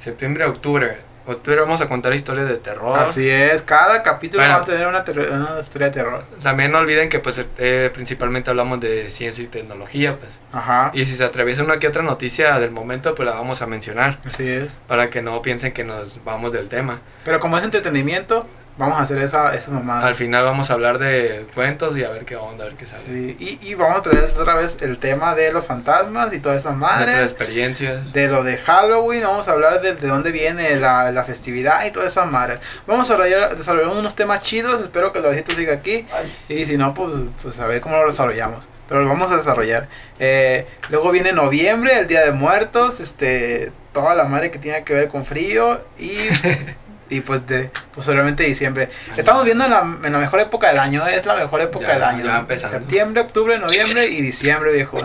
Septiembre, 0.00 0.46
octubre. 0.46 0.96
Octubre 1.26 1.60
vamos 1.60 1.80
a 1.80 1.88
contar 1.88 2.12
historias 2.12 2.48
de 2.48 2.56
terror. 2.56 2.98
Así 2.98 3.28
es, 3.30 3.62
cada 3.62 4.02
capítulo 4.02 4.42
Bueno. 4.42 4.56
va 4.58 4.62
a 4.62 4.64
tener 4.66 4.86
una, 4.86 5.04
una 5.36 5.60
historia 5.60 5.88
de 5.88 5.94
terror. 5.94 6.22
También 6.42 6.70
no 6.70 6.78
olviden 6.78 7.08
que 7.08 7.18
pues 7.18 7.44
eh, 7.58 7.90
principalmente 7.94 8.50
hablamos 8.50 8.80
de 8.80 9.08
ciencia 9.08 9.42
y 9.42 9.46
tecnología, 9.46 10.16
pues. 10.18 10.38
Ajá, 10.52 10.90
Y 10.92 11.06
si 11.06 11.16
se 11.16 11.24
atraviesa 11.24 11.62
una 11.64 11.78
que 11.78 11.88
otra 11.88 12.02
noticia 12.02 12.58
del 12.58 12.70
momento, 12.72 13.14
pues 13.14 13.26
la 13.26 13.34
vamos 13.34 13.62
a 13.62 13.66
mencionar. 13.66 14.18
así 14.24 14.46
es. 14.48 14.80
Para 14.86 15.08
que 15.08 15.22
no 15.22 15.40
piensen 15.42 15.72
que 15.72 15.84
nos 15.84 16.22
vamos 16.24 16.52
del 16.52 16.68
tema. 16.68 17.00
Pero 17.24 17.40
como 17.40 17.56
es 17.56 17.64
entretenimiento, 17.64 18.46
Vamos 18.76 18.98
a 18.98 19.02
hacer 19.04 19.18
esa, 19.18 19.54
esa 19.54 19.70
mamada. 19.70 20.04
Al 20.04 20.16
final 20.16 20.42
vamos 20.42 20.68
a 20.70 20.74
hablar 20.74 20.98
de 20.98 21.46
cuentos 21.54 21.96
y 21.96 22.02
a 22.02 22.10
ver 22.10 22.24
qué 22.24 22.34
onda, 22.34 22.64
a 22.64 22.66
ver 22.66 22.76
qué 22.76 22.86
sale. 22.86 23.04
Sí, 23.04 23.36
y, 23.38 23.68
y 23.70 23.74
vamos 23.74 23.98
a 23.98 24.02
traer 24.02 24.24
otra 24.36 24.54
vez 24.54 24.76
el 24.80 24.98
tema 24.98 25.36
de 25.36 25.52
los 25.52 25.66
fantasmas 25.66 26.32
y 26.34 26.40
todas 26.40 26.58
esas 26.58 26.76
Nuestras 26.76 27.06
madres. 27.06 27.30
experiencias. 27.30 28.12
De 28.12 28.26
lo 28.26 28.42
de 28.42 28.58
Halloween, 28.58 29.22
vamos 29.22 29.46
a 29.46 29.52
hablar 29.52 29.80
de, 29.80 29.94
de 29.94 30.08
dónde 30.08 30.32
viene 30.32 30.74
la, 30.76 31.12
la 31.12 31.22
festividad 31.22 31.84
y 31.86 31.92
todas 31.92 32.08
esas 32.08 32.28
madres. 32.28 32.58
Vamos 32.88 33.08
a 33.10 33.16
desarrollar, 33.16 33.86
unos 33.96 34.16
temas 34.16 34.40
chidos, 34.40 34.80
espero 34.80 35.12
que 35.12 35.18
el 35.18 35.24
Davidito 35.24 35.52
siga 35.52 35.74
aquí. 35.74 36.04
Y 36.48 36.64
si 36.64 36.76
no, 36.76 36.94
pues, 36.94 37.14
pues 37.42 37.60
a 37.60 37.66
ver 37.68 37.80
cómo 37.80 37.96
lo 37.98 38.08
desarrollamos. 38.08 38.66
Pero 38.88 39.02
lo 39.02 39.08
vamos 39.08 39.30
a 39.30 39.36
desarrollar. 39.36 39.88
Eh, 40.18 40.66
luego 40.90 41.12
viene 41.12 41.32
noviembre, 41.32 41.96
el 41.98 42.08
Día 42.08 42.22
de 42.22 42.32
Muertos, 42.32 42.98
este, 43.00 43.72
toda 43.92 44.16
la 44.16 44.24
madre 44.24 44.50
que 44.50 44.58
tiene 44.58 44.82
que 44.82 44.94
ver 44.94 45.06
con 45.08 45.24
frío 45.24 45.80
y... 45.96 46.10
Y 47.14 47.20
pues 47.20 47.46
de 47.46 47.70
posteriormente 47.94 48.42
diciembre. 48.44 48.88
Estamos 49.16 49.44
viendo 49.44 49.64
en 49.64 49.70
la, 49.70 49.80
en 50.04 50.12
la 50.12 50.18
mejor 50.18 50.40
época 50.40 50.68
del 50.68 50.78
año, 50.78 51.06
es 51.06 51.24
la 51.26 51.34
mejor 51.36 51.60
época 51.60 51.86
Ya, 51.86 51.94
del 51.94 52.02
año. 52.02 52.46
ya. 52.48 52.56
Septiembre, 52.68 53.20
octubre, 53.22 53.58
noviembre 53.58 54.06
y 54.08 54.20
diciembre, 54.20 54.72
viejo. 54.72 54.96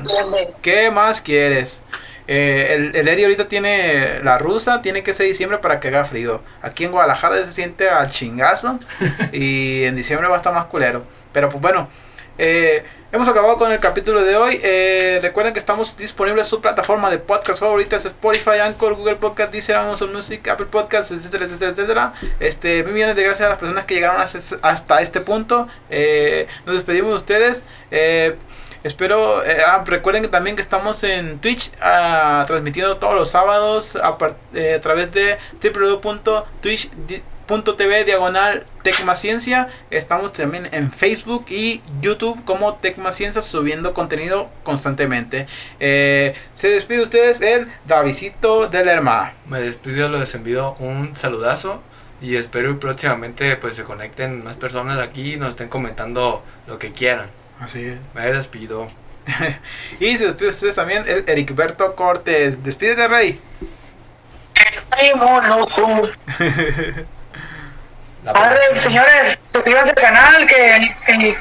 ¿Qué 0.61 0.89
más 0.91 1.21
quieres? 1.21 1.81
Eh, 2.27 2.73
el, 2.75 2.95
el 2.95 3.07
Eri 3.07 3.23
ahorita 3.23 3.47
tiene 3.47 4.19
la 4.23 4.37
rusa, 4.37 4.81
tiene 4.81 5.01
que 5.03 5.13
ser 5.13 5.25
diciembre 5.25 5.57
para 5.57 5.79
que 5.79 5.87
haga 5.87 6.05
frío. 6.05 6.43
Aquí 6.61 6.83
en 6.85 6.91
Guadalajara 6.91 7.37
se 7.43 7.51
siente 7.53 7.89
al 7.89 8.09
chingazo 8.11 8.79
y 9.31 9.83
en 9.85 9.95
diciembre 9.95 10.27
va 10.27 10.35
a 10.35 10.37
estar 10.37 10.53
más 10.53 10.65
culero. 10.65 11.03
Pero 11.33 11.49
pues 11.49 11.61
bueno, 11.61 11.89
eh, 12.39 12.83
hemos 13.11 13.27
acabado 13.27 13.57
con 13.57 13.71
el 13.71 13.79
capítulo 13.79 14.23
de 14.23 14.35
hoy. 14.35 14.59
Eh, 14.63 15.19
recuerden 15.21 15.53
que 15.53 15.59
estamos 15.59 15.95
disponibles 15.97 16.45
en 16.45 16.49
su 16.49 16.61
plataforma 16.61 17.11
de 17.11 17.19
podcast 17.19 17.59
favoritas: 17.59 18.05
Spotify, 18.05 18.59
Anchor, 18.63 18.95
Google 18.95 19.17
Podcast, 19.17 19.51
Deezer, 19.51 19.75
Amazon 19.75 20.11
Music, 20.11 20.47
Apple 20.47 20.67
Podcasts, 20.67 21.11
etcétera, 21.11 21.45
etcétera, 21.45 21.71
etcétera. 21.71 22.13
Este, 22.39 22.83
mil 22.83 22.93
millones 22.93 23.15
de 23.15 23.23
gracias 23.23 23.45
a 23.45 23.49
las 23.49 23.59
personas 23.59 23.85
que 23.85 23.93
llegaron 23.93 24.19
hasta, 24.19 24.39
hasta 24.61 25.01
este 25.01 25.21
punto. 25.21 25.67
Eh, 25.89 26.47
nos 26.65 26.75
despedimos 26.75 27.11
de 27.11 27.15
ustedes. 27.17 27.61
Eh, 27.91 28.35
Espero, 28.81 29.43
eh, 29.43 29.57
ah, 29.65 29.83
recuerden 29.85 30.23
que 30.23 30.29
también 30.29 30.55
que 30.55 30.61
estamos 30.61 31.03
en 31.03 31.39
Twitch 31.39 31.71
ah, 31.81 32.45
transmitiendo 32.47 32.95
todos 32.95 33.13
los 33.13 33.29
sábados 33.29 33.97
a, 33.97 34.17
eh, 34.53 34.75
a 34.75 34.79
través 34.79 35.11
de 35.11 35.37
www.twitch.tv 37.49 38.05
diagonal 38.05 38.65
Tecmaciencia. 38.83 39.67
Estamos 39.89 40.33
también 40.33 40.69
en 40.71 40.91
Facebook 40.91 41.45
y 41.49 41.81
YouTube 42.01 42.43
como 42.45 42.75
Tecmaciencia 42.75 43.41
subiendo 43.41 43.93
contenido 43.93 44.49
constantemente. 44.63 45.47
Eh, 45.79 46.35
se 46.53 46.69
despide 46.69 46.97
de 46.99 47.03
ustedes 47.03 47.41
el 47.41 47.67
Davidito 47.87 48.67
del 48.67 48.87
Herma. 48.87 49.33
Me 49.47 49.59
despido, 49.59 50.09
les 50.09 50.33
envío 50.35 50.75
un 50.79 51.15
saludazo 51.15 51.81
y 52.21 52.35
espero 52.35 52.73
que 52.73 52.79
próximamente 52.79 53.55
pues 53.57 53.75
se 53.75 53.83
conecten 53.83 54.43
más 54.43 54.55
personas 54.55 54.99
aquí 54.99 55.33
y 55.33 55.37
nos 55.37 55.49
estén 55.49 55.69
comentando 55.69 56.43
lo 56.67 56.77
que 56.77 56.91
quieran. 56.91 57.29
Así 57.59 57.83
es. 57.83 57.97
Me 58.13 58.31
despido. 58.31 58.87
Y 59.99 60.17
se 60.17 60.25
despide 60.25 60.45
de 60.45 60.49
ustedes 60.49 60.75
también 60.75 61.03
el 61.07 61.23
Ericberto 61.27 61.95
Cortés. 61.95 62.63
Despídete, 62.63 63.07
Rey. 63.07 63.39
Ay, 64.91 65.11
loco. 65.15 66.09
Arre, 68.25 68.77
señores, 68.77 69.39
suscríbanse 69.53 69.91
al 69.91 69.95
canal 69.95 70.47
que 70.47 70.75
el, 70.75 70.83
el 71.07 71.35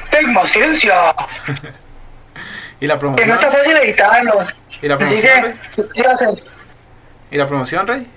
Y 2.79 2.87
la 2.87 2.93
que 2.93 2.99
promoción. 2.99 3.27
no 3.27 3.33
está 3.35 3.51
fácil 3.51 3.77
editarlo. 3.77 4.39
Y 4.81 4.87
la 4.87 4.97
promoción, 4.97 5.21
que, 5.21 5.55
suscríbanse. 5.69 6.27
¿Y 7.31 7.37
la 7.37 7.47
promoción, 7.47 7.85
Rey? 7.85 8.07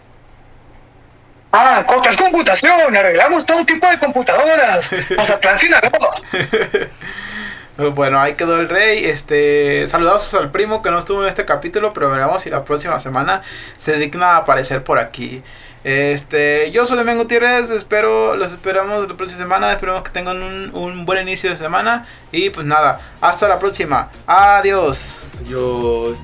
Ah, 1.53 1.85
Costas 1.87 2.17
Computación, 2.17 2.97
arreglamos 2.97 3.45
todo 3.45 3.65
tipo 3.67 3.87
de 3.87 3.99
computadoras. 3.99 4.91
Mazatlán, 5.17 5.59
Sinaloa. 5.59 6.23
Bueno, 7.95 8.21
ahí 8.21 8.35
quedó 8.35 8.59
el 8.61 8.69
rey. 8.69 9.07
Este, 9.07 9.87
saludos 9.89 10.35
al 10.35 10.51
primo 10.51 10.83
que 10.83 10.91
no 10.91 10.99
estuvo 10.99 11.23
en 11.23 11.29
este 11.31 11.47
capítulo, 11.47 11.95
pero 11.95 12.11
veremos 12.11 12.43
si 12.43 12.51
la 12.51 12.65
próxima 12.65 13.01
semana 13.01 13.43
se 13.79 13.97
digna 13.97 14.33
a 14.33 14.37
aparecer 14.39 14.85
por 14.85 14.99
aquí. 14.99 15.43
Este, 15.85 16.71
yo 16.71 16.87
soy 16.87 16.97
Domingo 16.97 17.23
Gutiérrez, 17.23 17.69
espero, 17.71 18.37
los 18.37 18.53
esperamos 18.53 19.09
la 19.09 19.17
próxima 19.17 19.39
semana, 19.39 19.73
esperemos 19.73 20.03
que 20.03 20.11
tengan 20.11 20.41
un, 20.41 20.71
un 20.75 21.05
buen 21.05 21.21
inicio 21.23 21.51
de 21.51 21.57
semana 21.57 22.07
y 22.31 22.51
pues 22.51 22.65
nada, 22.67 23.01
hasta 23.21 23.49
la 23.49 23.59
próxima. 23.59 24.09
Adiós. 24.27 25.25
Adiós. 25.45 26.19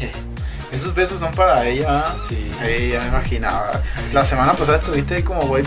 Esos 0.72 0.94
besos 0.94 1.18
son 1.18 1.32
para 1.34 1.66
ella. 1.66 2.04
Sí. 2.28 2.52
Sí, 2.64 2.90
ya 2.90 3.00
me 3.00 3.08
imaginaba. 3.08 3.82
La 4.12 4.24
semana 4.24 4.52
pasada 4.52 4.78
estuviste 4.78 5.16
ahí 5.16 5.22
como 5.24 5.42
güey. 5.42 5.64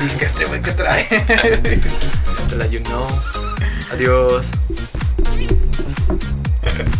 Dije 0.00 0.16
que 0.16 0.24
este 0.24 0.44
güey 0.44 0.62
que 0.62 0.70
trae. 0.72 1.04
La 2.56 2.66
you 2.66 2.80
know. 2.84 3.08
Adiós. 3.92 4.52